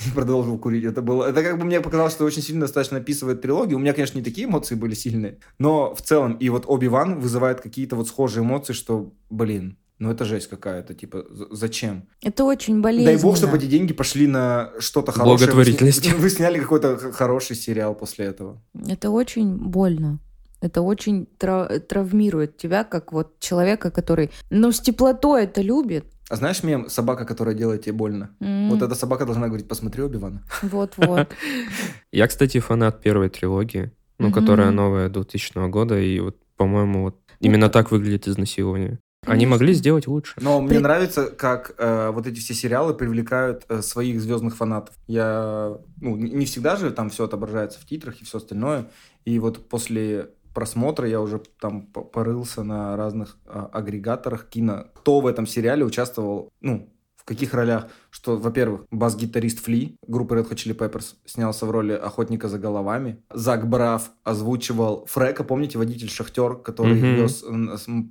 и 0.05 0.11
продолжил 0.15 0.57
курить. 0.57 0.83
Это 0.83 1.01
было... 1.01 1.25
Это 1.25 1.43
как 1.43 1.57
бы 1.57 1.65
мне 1.65 1.81
показалось, 1.81 2.13
что 2.13 2.25
очень 2.25 2.41
сильно 2.41 2.61
достаточно 2.61 2.97
описывает 2.97 3.41
трилогию. 3.41 3.77
У 3.77 3.79
меня, 3.79 3.93
конечно, 3.93 4.17
не 4.17 4.23
такие 4.23 4.47
эмоции 4.47 4.75
были 4.75 4.93
сильные, 4.93 5.39
но 5.59 5.93
в 5.95 6.01
целом 6.01 6.33
и 6.33 6.49
вот 6.49 6.65
Оби-Ван 6.67 7.19
вызывает 7.19 7.61
какие-то 7.61 7.95
вот 7.95 8.07
схожие 8.07 8.43
эмоции, 8.43 8.73
что, 8.73 9.13
блин, 9.29 9.77
ну 9.99 10.11
это 10.11 10.25
жесть 10.25 10.49
какая-то, 10.49 10.93
типа, 10.93 11.25
зачем? 11.51 12.07
Это 12.21 12.43
очень 12.43 12.81
болезненно. 12.81 13.13
Дай 13.13 13.21
бог, 13.21 13.37
чтобы 13.37 13.57
эти 13.57 13.65
деньги 13.65 13.93
пошли 13.93 14.27
на 14.27 14.71
что-то 14.79 15.11
хорошее. 15.11 15.37
Благотворительность. 15.37 16.11
Вы, 16.11 16.17
вы 16.23 16.29
сняли 16.29 16.59
какой-то 16.59 16.97
хороший 17.13 17.55
сериал 17.55 17.95
после 17.95 18.25
этого. 18.25 18.61
Это 18.87 19.11
очень 19.11 19.55
больно. 19.55 20.19
Это 20.63 20.81
очень 20.81 21.25
тра- 21.37 21.79
травмирует 21.79 22.57
тебя, 22.57 22.85
как 22.85 23.11
вот 23.11 23.39
человека, 23.39 23.91
который, 23.91 24.31
ну, 24.49 24.71
с 24.71 24.79
теплотой 24.79 25.43
это 25.43 25.61
любит, 25.61 26.05
а 26.33 26.35
знаешь 26.35 26.63
мем 26.63 26.89
«собака, 26.89 27.25
которая 27.25 27.53
делает 27.53 27.83
тебе 27.83 27.93
больно»? 27.93 28.31
Mm. 28.39 28.69
Вот 28.69 28.81
эта 28.81 28.95
собака 28.95 29.23
должна 29.25 29.47
говорить 29.47 29.67
«посмотри 29.67 30.01
Оби-Вана». 30.01 30.41
Вот-вот. 30.63 31.27
Я, 32.11 32.27
кстати, 32.27 32.59
фанат 32.59 33.01
первой 33.03 33.29
трилогии, 33.29 33.91
ну, 34.17 34.31
которая 34.31 34.71
новая 34.71 35.09
2000 35.09 35.69
года, 35.69 35.99
и 35.99 36.19
вот, 36.19 36.35
по-моему, 36.57 37.03
вот 37.03 37.17
именно 37.39 37.69
так 37.69 37.91
выглядит 37.91 38.27
изнасилование. 38.27 38.99
Они 39.27 39.45
могли 39.45 39.73
сделать 39.73 40.07
лучше. 40.07 40.33
Но 40.41 40.59
мне 40.59 40.79
нравится, 40.79 41.27
как 41.27 41.75
э, 41.77 42.09
вот 42.11 42.25
эти 42.25 42.39
все 42.39 42.55
сериалы 42.55 42.95
привлекают 42.95 43.65
э, 43.69 43.83
своих 43.83 44.19
звездных 44.19 44.57
фанатов. 44.57 44.95
Я, 45.05 45.77
ну, 46.01 46.15
не 46.15 46.45
всегда 46.45 46.77
же 46.77 46.89
там 46.89 47.11
все 47.11 47.25
отображается 47.25 47.79
в 47.79 47.85
титрах 47.85 48.21
и 48.21 48.25
все 48.25 48.39
остальное. 48.39 48.87
И 49.23 49.37
вот 49.37 49.69
после 49.69 50.29
просмотра 50.53 51.07
я 51.07 51.21
уже 51.21 51.41
там 51.59 51.87
порылся 51.87 52.63
на 52.63 52.95
разных 52.95 53.37
а, 53.45 53.69
агрегаторах 53.71 54.49
кино. 54.49 54.85
Кто 54.95 55.19
в 55.19 55.27
этом 55.27 55.47
сериале 55.47 55.85
участвовал, 55.85 56.49
ну, 56.61 56.89
в 57.15 57.25
каких 57.25 57.53
ролях? 57.53 57.87
Что, 58.09 58.37
во-первых, 58.37 58.85
бас-гитарист 58.91 59.59
Фли 59.59 59.95
группы 60.05 60.35
Red 60.35 60.49
Hot 60.49 60.55
Chili 60.55 60.77
Peppers 60.77 61.15
снялся 61.25 61.65
в 61.65 61.71
роли 61.71 61.93
охотника 61.93 62.49
за 62.49 62.59
головами. 62.59 63.23
Зак 63.33 63.69
Браф 63.69 64.11
озвучивал 64.23 65.05
Фрека, 65.05 65.43
помните, 65.43 65.77
водитель-шахтер, 65.77 66.55
который 66.55 66.99
mm-hmm. 66.99 67.21
вез 67.21 67.45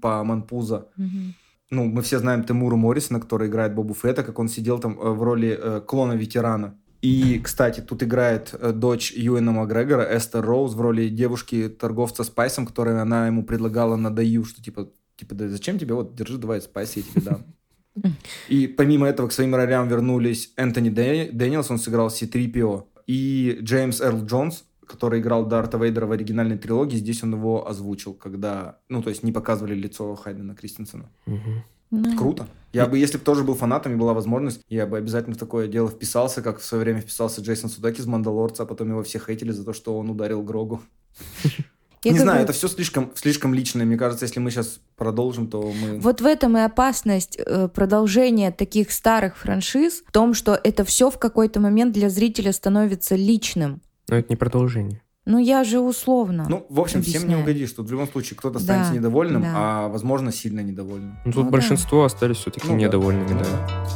по 0.00 0.24
Манпуза. 0.24 0.88
Mm-hmm. 0.98 1.34
Ну, 1.72 1.86
мы 1.86 2.02
все 2.02 2.18
знаем 2.18 2.44
Тимуру 2.44 2.76
Моррисона, 2.76 3.18
который 3.18 3.48
играет 3.48 3.74
Бобу 3.74 3.94
Фетта, 3.94 4.22
как 4.22 4.38
он 4.38 4.48
сидел 4.48 4.78
там 4.78 4.98
э, 5.00 5.10
в 5.10 5.22
роли 5.22 5.58
э, 5.58 5.80
клона-ветерана. 5.80 6.78
И, 7.02 7.40
кстати, 7.40 7.80
тут 7.80 8.04
играет 8.04 8.54
э, 8.54 8.72
дочь 8.72 9.12
Юэна 9.12 9.50
Макгрегора, 9.50 10.16
Эстер 10.16 10.44
Роуз, 10.44 10.74
в 10.74 10.80
роли 10.80 11.08
девушки-торговца 11.08 12.22
спайсом, 12.22 12.64
которой 12.64 13.00
она 13.00 13.26
ему 13.26 13.42
предлагала 13.44 13.96
на 13.96 14.14
даю, 14.14 14.44
что 14.44 14.62
типа, 14.62 14.88
типа, 15.16 15.34
да 15.34 15.48
зачем 15.48 15.80
тебе, 15.80 15.94
вот, 15.94 16.14
держи, 16.14 16.38
давай 16.38 16.60
спайс, 16.60 16.96
я 16.96 17.02
тебе 17.02 17.22
дам. 17.22 17.44
И 18.48 18.68
помимо 18.68 19.08
этого 19.08 19.28
к 19.28 19.32
своим 19.32 19.54
ролям 19.54 19.88
вернулись 19.88 20.52
Энтони 20.56 20.90
Дэниелс, 20.90 21.70
он 21.72 21.78
сыграл 21.78 22.08
C-3PO, 22.08 22.84
и 23.08 23.58
Джеймс 23.60 24.00
Эрл 24.00 24.24
Джонс, 24.24 24.64
который 24.86 25.20
играл 25.20 25.44
Дарта 25.46 25.78
Вейдера 25.78 26.06
в 26.06 26.12
оригинальной 26.12 26.56
трилогии, 26.56 26.96
здесь 26.96 27.24
он 27.24 27.34
его 27.34 27.68
озвучил, 27.68 28.14
когда, 28.14 28.78
ну, 28.88 29.02
то 29.02 29.10
есть 29.10 29.24
не 29.24 29.32
показывали 29.32 29.74
лицо 29.74 30.14
Хайдена 30.14 30.54
Кристенсена. 30.54 31.10
Ну. 31.92 32.16
Круто. 32.16 32.48
Я 32.72 32.86
бы, 32.86 32.98
если 32.98 33.18
бы 33.18 33.24
тоже 33.24 33.44
был 33.44 33.54
фанатом 33.54 33.92
и 33.92 33.96
была 33.96 34.14
возможность, 34.14 34.62
я 34.70 34.86
бы 34.86 34.96
обязательно 34.96 35.36
в 35.36 35.38
такое 35.38 35.68
дело 35.68 35.90
вписался, 35.90 36.40
как 36.40 36.58
в 36.58 36.64
свое 36.64 36.84
время 36.84 37.00
вписался 37.02 37.42
Джейсон 37.42 37.68
Судейкис 37.68 37.98
в 37.98 38.06
«Мандалорца», 38.06 38.62
а 38.62 38.66
потом 38.66 38.88
его 38.88 39.02
все 39.02 39.18
хейтили 39.18 39.52
за 39.52 39.62
то, 39.62 39.74
что 39.74 39.98
он 39.98 40.08
ударил 40.08 40.42
Грогу. 40.42 40.80
Я 42.02 42.12
не 42.12 42.18
знаю, 42.18 42.38
бы... 42.38 42.44
это 42.44 42.52
все 42.54 42.66
слишком, 42.66 43.12
слишком 43.14 43.54
личное. 43.54 43.84
Мне 43.84 43.96
кажется, 43.96 44.24
если 44.24 44.40
мы 44.40 44.50
сейчас 44.50 44.80
продолжим, 44.96 45.48
то 45.48 45.62
мы... 45.62 46.00
Вот 46.00 46.22
в 46.22 46.26
этом 46.26 46.56
и 46.56 46.60
опасность 46.60 47.36
э, 47.38 47.68
продолжения 47.68 48.50
таких 48.50 48.90
старых 48.90 49.36
франшиз, 49.36 50.02
в 50.06 50.10
том, 50.10 50.34
что 50.34 50.58
это 50.64 50.84
все 50.84 51.10
в 51.10 51.18
какой-то 51.18 51.60
момент 51.60 51.92
для 51.92 52.08
зрителя 52.08 52.52
становится 52.52 53.14
личным. 53.14 53.82
Но 54.08 54.16
это 54.16 54.30
не 54.30 54.36
продолжение. 54.36 55.02
Ну, 55.24 55.38
я 55.38 55.62
же 55.62 55.78
условно. 55.78 56.46
Ну, 56.48 56.66
в 56.68 56.80
общем, 56.80 56.98
объясняю. 56.98 57.26
всем 57.26 57.36
не 57.36 57.40
угодишь. 57.40 57.70
Тут 57.70 57.86
в 57.86 57.92
любом 57.92 58.08
случае 58.08 58.36
кто-то 58.36 58.58
да, 58.58 58.64
станет 58.64 58.92
недовольным, 58.92 59.42
да. 59.42 59.52
а, 59.54 59.88
возможно, 59.88 60.32
сильно 60.32 60.58
недовольным. 60.60 61.16
Ну, 61.24 61.32
тут 61.32 61.44
ну, 61.44 61.50
большинство 61.50 62.00
да. 62.00 62.06
остались 62.06 62.38
все-таки 62.38 62.66
ну, 62.66 62.74
недовольными, 62.74 63.28
да. 63.28 63.44
да. 63.44 63.88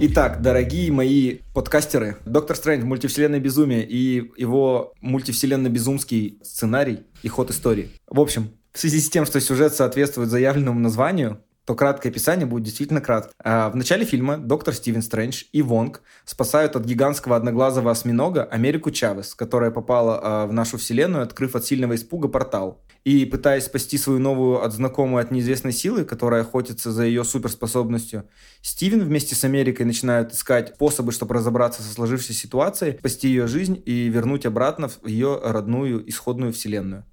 Итак, 0.00 0.42
дорогие 0.42 0.90
мои 0.90 1.38
подкастеры, 1.54 2.16
Доктор 2.24 2.56
Стрэндж, 2.56 2.84
мультивселенная 2.84 3.40
безумие 3.40 3.86
и 3.86 4.32
его 4.36 4.94
мультивселенно-безумский 5.00 6.40
сценарий 6.42 7.00
и 7.22 7.28
ход 7.28 7.50
истории. 7.50 7.90
В 8.08 8.18
общем, 8.18 8.50
в 8.72 8.80
связи 8.80 9.00
с 9.00 9.08
тем, 9.10 9.26
что 9.26 9.40
сюжет 9.40 9.74
соответствует 9.74 10.28
заявленному 10.28 10.78
названию, 10.80 11.40
то 11.68 11.74
краткое 11.74 12.08
описание 12.08 12.46
будет 12.46 12.64
действительно 12.64 13.02
кратко. 13.02 13.30
А, 13.44 13.68
в 13.68 13.76
начале 13.76 14.06
фильма 14.06 14.38
доктор 14.38 14.72
Стивен 14.72 15.02
Стрэндж 15.02 15.44
и 15.52 15.60
Вонг 15.60 16.00
спасают 16.24 16.76
от 16.76 16.86
гигантского 16.86 17.36
одноглазого 17.36 17.90
осьминога 17.90 18.44
Америку 18.44 18.90
Чавес, 18.90 19.34
которая 19.34 19.70
попала 19.70 20.18
а, 20.22 20.46
в 20.46 20.52
нашу 20.54 20.78
вселенную, 20.78 21.24
открыв 21.24 21.54
от 21.54 21.66
сильного 21.66 21.94
испуга 21.94 22.28
портал. 22.28 22.80
И 23.04 23.26
пытаясь 23.26 23.64
спасти 23.64 23.98
свою 23.98 24.18
новую 24.18 24.64
от 24.64 24.72
знакомую 24.72 25.20
от 25.20 25.30
неизвестной 25.30 25.72
силы, 25.72 26.06
которая 26.06 26.40
охотится 26.40 26.90
за 26.90 27.02
ее 27.04 27.22
суперспособностью, 27.22 28.24
Стивен 28.62 29.04
вместе 29.04 29.34
с 29.34 29.44
Америкой 29.44 29.84
начинают 29.84 30.32
искать 30.32 30.74
способы, 30.74 31.12
чтобы 31.12 31.34
разобраться 31.34 31.82
со 31.82 31.92
сложившейся 31.92 32.32
ситуацией, 32.32 32.96
спасти 32.98 33.28
ее 33.28 33.46
жизнь 33.46 33.82
и 33.84 34.08
вернуть 34.08 34.46
обратно 34.46 34.88
в 34.88 35.06
ее 35.06 35.38
родную 35.44 36.08
исходную 36.08 36.54
вселенную. 36.54 37.04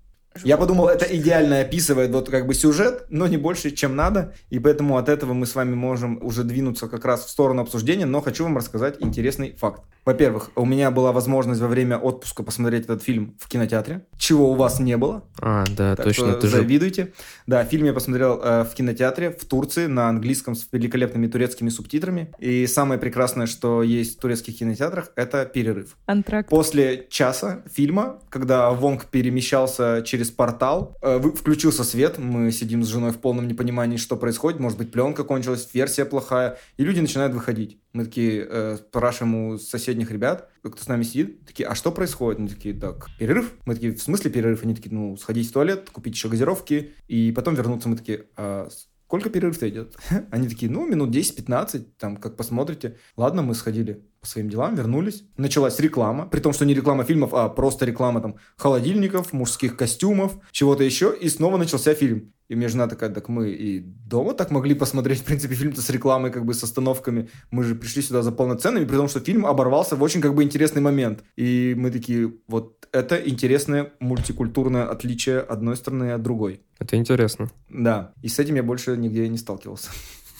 Я 0.44 0.58
подумал, 0.58 0.90
это 0.90 1.06
идеально 1.06 1.62
описывает 1.62 2.12
вот 2.12 2.30
как 2.30 2.46
бы 2.46 2.54
сюжет, 2.54 3.06
но 3.10 3.28
не 3.28 3.38
больше, 3.38 3.72
чем 3.72 3.96
надо, 3.96 4.34
и 4.50 4.60
поэтому 4.60 4.98
от 4.98 5.08
этого 5.08 5.34
мы 5.34 5.46
с 5.46 5.56
вами 5.56 5.76
можем 5.76 6.20
уже 6.22 6.44
двинуться 6.44 6.88
как 6.88 7.06
раз 7.06 7.26
в 7.26 7.30
сторону 7.30 7.62
обсуждения, 7.62 8.06
но 8.06 8.22
хочу 8.22 8.44
вам 8.44 8.58
рассказать 8.58 8.98
интересный 9.00 9.56
факт. 9.56 9.84
Во-первых, 10.06 10.52
у 10.56 10.66
меня 10.66 10.92
была 10.92 11.12
возможность 11.12 11.60
во 11.60 11.68
время 11.68 11.98
отпуска 11.98 12.44
посмотреть 12.44 12.84
этот 12.84 13.02
фильм 13.02 13.36
в 13.40 13.50
кинотеатре, 13.50 14.06
чего 14.18 14.52
у 14.52 14.56
вас 14.56 14.80
не 14.80 14.98
было. 14.98 15.24
А, 15.40 15.64
да, 15.76 15.96
так 15.96 16.06
точно. 16.06 16.32
Что 16.32 16.42
ты 16.42 16.48
завидуйте. 16.48 17.04
Же... 17.06 17.12
Да, 17.48 17.66
фильм 17.66 17.86
я 17.86 17.94
посмотрел 17.94 18.40
э, 18.44 18.64
в 18.66 18.74
кинотеатре 18.76 19.32
в 19.32 19.44
Турции 19.46 19.88
на 19.88 20.08
английском 20.08 20.54
с 20.54 20.68
великолепными 20.72 21.26
турецкими 21.26 21.70
субтитрами. 21.70 22.32
И 22.38 22.68
самое 22.68 23.00
прекрасное, 23.00 23.48
что 23.48 23.82
есть 23.82 24.18
в 24.18 24.20
турецких 24.22 24.60
кинотеатрах, 24.60 25.12
это 25.16 25.46
перерыв. 25.46 25.98
Антракт. 26.06 26.50
После 26.50 27.08
часа 27.10 27.64
фильма, 27.74 28.20
когда 28.30 28.70
Вонг 28.72 29.06
перемещался 29.06 30.04
через 30.06 30.30
портал, 30.30 30.96
э, 31.02 31.20
включился 31.20 31.84
свет, 31.84 32.20
мы 32.20 32.52
сидим 32.52 32.84
с 32.84 32.88
женой 32.88 33.12
в 33.12 33.18
полном 33.18 33.48
непонимании, 33.48 33.98
что 33.98 34.18
происходит, 34.18 34.60
может 34.60 34.78
быть, 34.78 34.92
пленка 34.92 35.24
кончилась, 35.24 35.68
версия 35.74 36.06
плохая, 36.06 36.60
и 36.78 36.84
люди 36.84 37.00
начинают 37.00 37.34
выходить. 37.34 37.80
Мы 37.96 38.04
такие 38.04 38.46
э, 38.46 38.78
спрашиваем 38.78 39.36
у 39.36 39.58
соседних 39.58 40.12
ребят, 40.12 40.50
кто 40.62 40.76
с 40.76 40.88
нами 40.90 41.04
сидит, 41.04 41.46
такие, 41.46 41.66
а 41.66 41.76
что 41.76 41.94
происходит? 41.94 42.40
Они 42.40 42.50
такие, 42.50 42.78
так, 42.78 43.08
перерыв? 43.18 43.54
Мы 43.64 43.74
такие, 43.74 43.96
в 43.96 44.02
смысле 44.02 44.32
перерыв? 44.32 44.64
Они 44.64 44.76
такие, 44.76 44.94
ну, 44.94 45.16
сходить 45.16 45.50
в 45.50 45.54
туалет, 45.54 45.90
купить 45.92 46.14
еще 46.14 46.28
газировки, 46.28 46.92
и 47.08 47.32
потом 47.32 47.56
вернуться. 47.56 47.88
Мы 47.88 47.96
такие, 47.96 48.26
а 48.36 48.68
сколько 49.06 49.30
перерыв-то 49.30 49.70
идет? 49.70 49.96
Они 50.30 50.50
такие, 50.50 50.70
ну, 50.70 50.86
минут 50.86 51.16
10-15, 51.16 51.86
там, 51.98 52.18
как 52.18 52.36
посмотрите. 52.36 52.98
Ладно, 53.16 53.44
мы 53.44 53.56
сходили 53.56 54.04
по 54.20 54.28
своим 54.28 54.50
делам, 54.50 54.76
вернулись. 54.76 55.24
Началась 55.38 55.80
реклама, 55.80 56.28
при 56.28 56.42
том, 56.42 56.52
что 56.52 56.66
не 56.66 56.74
реклама 56.74 57.06
фильмов, 57.06 57.34
а 57.34 57.48
просто 57.48 57.86
реклама 57.86 58.20
там 58.20 58.36
холодильников, 58.58 59.32
мужских 59.32 59.78
костюмов, 59.78 60.38
чего-то 60.52 60.84
еще, 60.84 61.16
и 61.18 61.30
снова 61.30 61.56
начался 61.56 61.94
фильм. 61.94 62.34
И 62.48 62.56
мне 62.56 62.68
жена 62.68 62.88
такая, 62.88 63.10
так 63.10 63.28
мы 63.28 63.50
и 63.50 63.80
дома 63.80 64.34
так 64.34 64.52
могли 64.52 64.76
посмотреть, 64.76 65.22
в 65.22 65.24
принципе, 65.24 65.56
фильм-то 65.56 65.82
с 65.82 65.90
рекламой, 65.90 66.32
как 66.32 66.46
бы 66.46 66.54
с 66.54 66.64
остановками. 66.64 67.30
Мы 67.50 67.64
же 67.64 67.74
пришли 67.74 68.04
сюда 68.04 68.22
за 68.22 68.32
полноценными, 68.32 68.86
при 68.86 68.96
том, 68.96 69.08
что 69.08 69.20
фильм 69.20 69.46
оборвался 69.46 69.96
в 69.96 70.04
очень 70.04 70.22
как 70.22 70.36
бы 70.36 70.44
интересный 70.44 70.82
момент. 70.82 71.24
И 71.36 71.74
мы 71.76 71.90
такие, 71.90 72.34
вот 72.48 72.88
это 72.92 73.16
интересное 73.16 73.92
мультикультурное 74.00 74.88
отличие 74.88 75.40
одной 75.40 75.76
страны 75.76 76.12
от 76.12 76.22
другой. 76.22 76.62
Это 76.80 76.96
интересно. 76.98 77.50
Да. 77.70 78.14
И 78.22 78.28
с 78.28 78.38
этим 78.38 78.56
я 78.56 78.64
больше 78.64 78.96
нигде 78.96 79.28
не 79.28 79.38
сталкивался. 79.38 79.90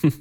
Я 0.04 0.12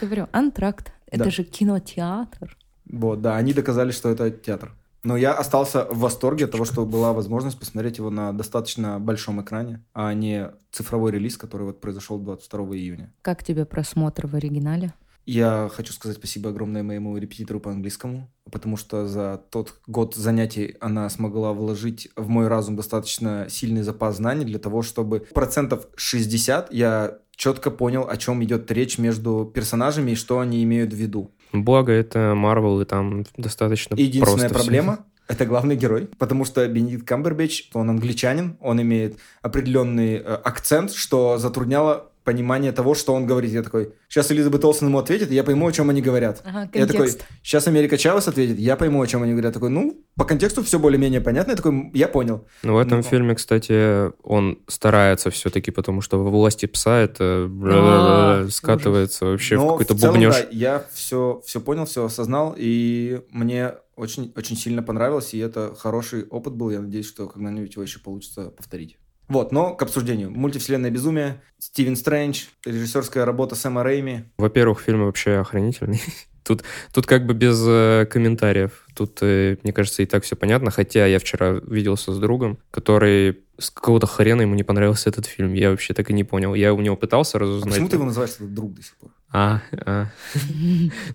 говорю, 0.00 0.28
антракт. 0.32 0.92
Это 1.10 1.30
же 1.30 1.44
кинотеатр. 1.44 2.56
Вот, 2.90 3.20
да, 3.20 3.36
они 3.36 3.52
доказали, 3.52 3.90
что 3.90 4.10
это 4.10 4.30
театр. 4.30 4.72
Но 5.06 5.16
я 5.16 5.34
остался 5.34 5.84
в 5.84 6.00
восторге 6.00 6.46
от 6.46 6.50
того, 6.50 6.64
что 6.64 6.84
была 6.84 7.12
возможность 7.12 7.60
посмотреть 7.60 7.98
его 7.98 8.10
на 8.10 8.32
достаточно 8.32 8.98
большом 8.98 9.40
экране, 9.40 9.84
а 9.94 10.12
не 10.12 10.50
цифровой 10.72 11.12
релиз, 11.12 11.36
который 11.36 11.62
вот 11.62 11.80
произошел 11.80 12.18
22 12.18 12.74
июня. 12.74 13.14
Как 13.22 13.44
тебе 13.44 13.66
просмотр 13.66 14.26
в 14.26 14.34
оригинале? 14.34 14.94
Я 15.24 15.70
хочу 15.72 15.92
сказать 15.92 16.16
спасибо 16.16 16.50
огромное 16.50 16.82
моему 16.82 17.16
репетитору 17.18 17.60
по 17.60 17.70
английскому, 17.70 18.28
потому 18.50 18.76
что 18.76 19.06
за 19.06 19.40
тот 19.50 19.74
год 19.86 20.16
занятий 20.16 20.76
она 20.80 21.08
смогла 21.08 21.52
вложить 21.52 22.08
в 22.16 22.28
мой 22.28 22.48
разум 22.48 22.74
достаточно 22.74 23.46
сильный 23.48 23.82
запас 23.82 24.16
знаний 24.16 24.44
для 24.44 24.58
того, 24.58 24.82
чтобы 24.82 25.20
процентов 25.20 25.86
60 25.94 26.72
я 26.72 27.18
четко 27.36 27.70
понял, 27.70 28.08
о 28.08 28.16
чем 28.16 28.42
идет 28.42 28.70
речь 28.72 28.98
между 28.98 29.50
персонажами 29.54 30.12
и 30.12 30.16
что 30.16 30.40
они 30.40 30.64
имеют 30.64 30.92
в 30.92 30.96
виду. 30.96 31.32
Благо, 31.52 31.92
это 31.92 32.34
Марвел, 32.34 32.80
и 32.80 32.84
там 32.84 33.24
достаточно 33.36 33.94
Единственная 33.94 34.48
просто 34.48 34.54
проблема 34.54 34.98
это 35.28 35.44
главный 35.44 35.76
герой, 35.76 36.08
потому 36.18 36.44
что 36.44 36.66
Бенедикт 36.68 37.06
Камбербэтч, 37.06 37.70
он 37.74 37.90
англичанин, 37.90 38.56
он 38.60 38.80
имеет 38.82 39.18
определенный 39.42 40.16
э, 40.16 40.20
акцент, 40.20 40.92
что 40.92 41.38
затрудняло 41.38 42.10
понимание 42.26 42.72
того, 42.72 42.94
что 42.94 43.14
он 43.14 43.24
говорит. 43.24 43.52
Я 43.52 43.62
такой, 43.62 43.94
сейчас 44.08 44.30
Элизабет 44.30 44.62
Олсен 44.64 44.88
ему 44.88 44.98
ответит, 44.98 45.30
я 45.30 45.42
пойму, 45.44 45.66
о 45.68 45.72
чем 45.72 45.88
они 45.88 46.02
говорят. 46.02 46.42
Ага, 46.44 46.68
Я 46.74 46.86
такой, 46.86 47.10
сейчас 47.42 47.66
Америка 47.68 47.96
Чавес 47.96 48.28
ответит, 48.28 48.58
я 48.58 48.76
пойму, 48.76 49.00
о 49.00 49.06
чем 49.06 49.22
они 49.22 49.32
говорят. 49.32 49.54
Такой, 49.54 49.70
ну, 49.70 50.04
по 50.16 50.24
контексту 50.24 50.62
все 50.62 50.78
более-менее 50.78 51.20
понятно. 51.22 51.52
Я 51.52 51.56
такой, 51.56 51.90
я 51.94 52.08
понял. 52.08 52.46
Но 52.62 52.74
в 52.74 52.78
этом 52.78 52.98
Ну. 52.98 53.02
фильме, 53.02 53.34
кстати, 53.34 54.12
он 54.22 54.58
старается 54.66 55.30
все-таки, 55.30 55.70
потому 55.70 56.02
что 56.02 56.22
во 56.22 56.28
власти 56.30 56.66
пса 56.66 56.98
это 57.00 57.48
А, 57.64 58.46
скатывается 58.50 59.26
вообще 59.26 59.56
в 59.56 59.60
Но 59.60 59.70
какой-то 59.70 59.94
в 59.94 60.00
бубнеж. 60.00 60.34
да, 60.34 60.46
я 60.50 60.84
все, 60.92 61.40
все 61.46 61.60
понял, 61.60 61.86
все 61.86 62.04
осознал, 62.04 62.54
и 62.58 63.20
мне 63.30 63.74
очень, 63.94 64.32
очень 64.36 64.56
сильно 64.56 64.82
понравилось, 64.82 65.32
и 65.32 65.38
это 65.38 65.74
хороший 65.78 66.24
опыт 66.26 66.54
был. 66.54 66.70
Я 66.70 66.80
надеюсь, 66.80 67.06
что 67.06 67.28
когда-нибудь 67.28 67.72
его 67.74 67.82
еще 67.84 68.00
получится 68.00 68.50
повторить. 68.50 68.98
Вот, 69.28 69.52
но 69.52 69.74
к 69.74 69.82
обсуждению. 69.82 70.30
Мультивселенная 70.30 70.90
безумие, 70.90 71.40
Стивен 71.58 71.96
Стрэндж, 71.96 72.44
режиссерская 72.64 73.24
работа 73.24 73.54
Сэма 73.54 73.82
Рэйми. 73.82 74.24
Во-первых, 74.38 74.80
фильм 74.80 75.04
вообще 75.04 75.38
охранительный. 75.38 76.00
Тут, 76.46 76.62
тут 76.92 77.06
как 77.06 77.26
бы 77.26 77.34
без 77.34 77.60
э, 77.66 78.06
комментариев. 78.08 78.86
Тут, 78.94 79.18
э, 79.20 79.56
мне 79.64 79.72
кажется, 79.72 80.04
и 80.04 80.06
так 80.06 80.22
все 80.22 80.36
понятно. 80.36 80.70
Хотя 80.70 81.04
я 81.04 81.18
вчера 81.18 81.60
виделся 81.66 82.12
с 82.12 82.18
другом, 82.18 82.58
который 82.70 83.40
с 83.58 83.70
какого-то 83.70 84.06
хрена 84.06 84.42
ему 84.42 84.54
не 84.54 84.62
понравился 84.62 85.08
этот 85.08 85.26
фильм. 85.26 85.54
Я 85.54 85.70
вообще 85.70 85.94
так 85.94 86.10
и 86.10 86.12
не 86.12 86.24
понял. 86.24 86.54
Я 86.54 86.74
у 86.74 86.80
него 86.80 86.96
пытался 86.96 87.38
А 87.38 87.40
разузнать. 87.40 87.74
почему 87.74 87.88
ты 87.88 87.96
его 87.96 88.04
называешь 88.04 88.34
этот 88.34 88.52
друг 88.52 88.74
до 88.74 88.82
сих 88.82 88.96
пор? 88.96 89.10
А, 89.32 89.60
а. 89.84 90.06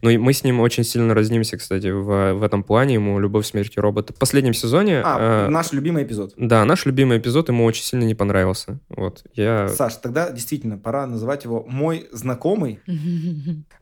Ну, 0.01 0.09
и 0.09 0.17
мы 0.17 0.33
с 0.33 0.43
ним 0.43 0.59
очень 0.59 0.83
сильно 0.83 1.13
разнимся, 1.13 1.57
кстати, 1.57 1.87
в, 1.87 2.33
в 2.33 2.43
этом 2.43 2.63
плане. 2.63 2.95
Ему 2.95 3.19
«Любовь, 3.19 3.45
смерть 3.45 3.73
и 3.77 3.79
роботы». 3.79 4.13
В 4.13 4.17
последнем 4.17 4.53
сезоне... 4.53 5.01
А, 5.03 5.47
э, 5.47 5.49
наш 5.49 5.71
любимый 5.71 6.03
эпизод. 6.03 6.33
Да, 6.37 6.65
наш 6.65 6.85
любимый 6.85 7.17
эпизод 7.19 7.49
ему 7.49 7.63
очень 7.65 7.83
сильно 7.83 8.03
не 8.03 8.15
понравился. 8.15 8.79
Вот, 8.89 9.23
я... 9.33 9.69
Саш, 9.69 9.95
тогда 9.95 10.29
действительно 10.31 10.77
пора 10.77 11.07
называть 11.07 11.45
его 11.45 11.65
«Мой 11.67 12.09
знакомый». 12.11 12.79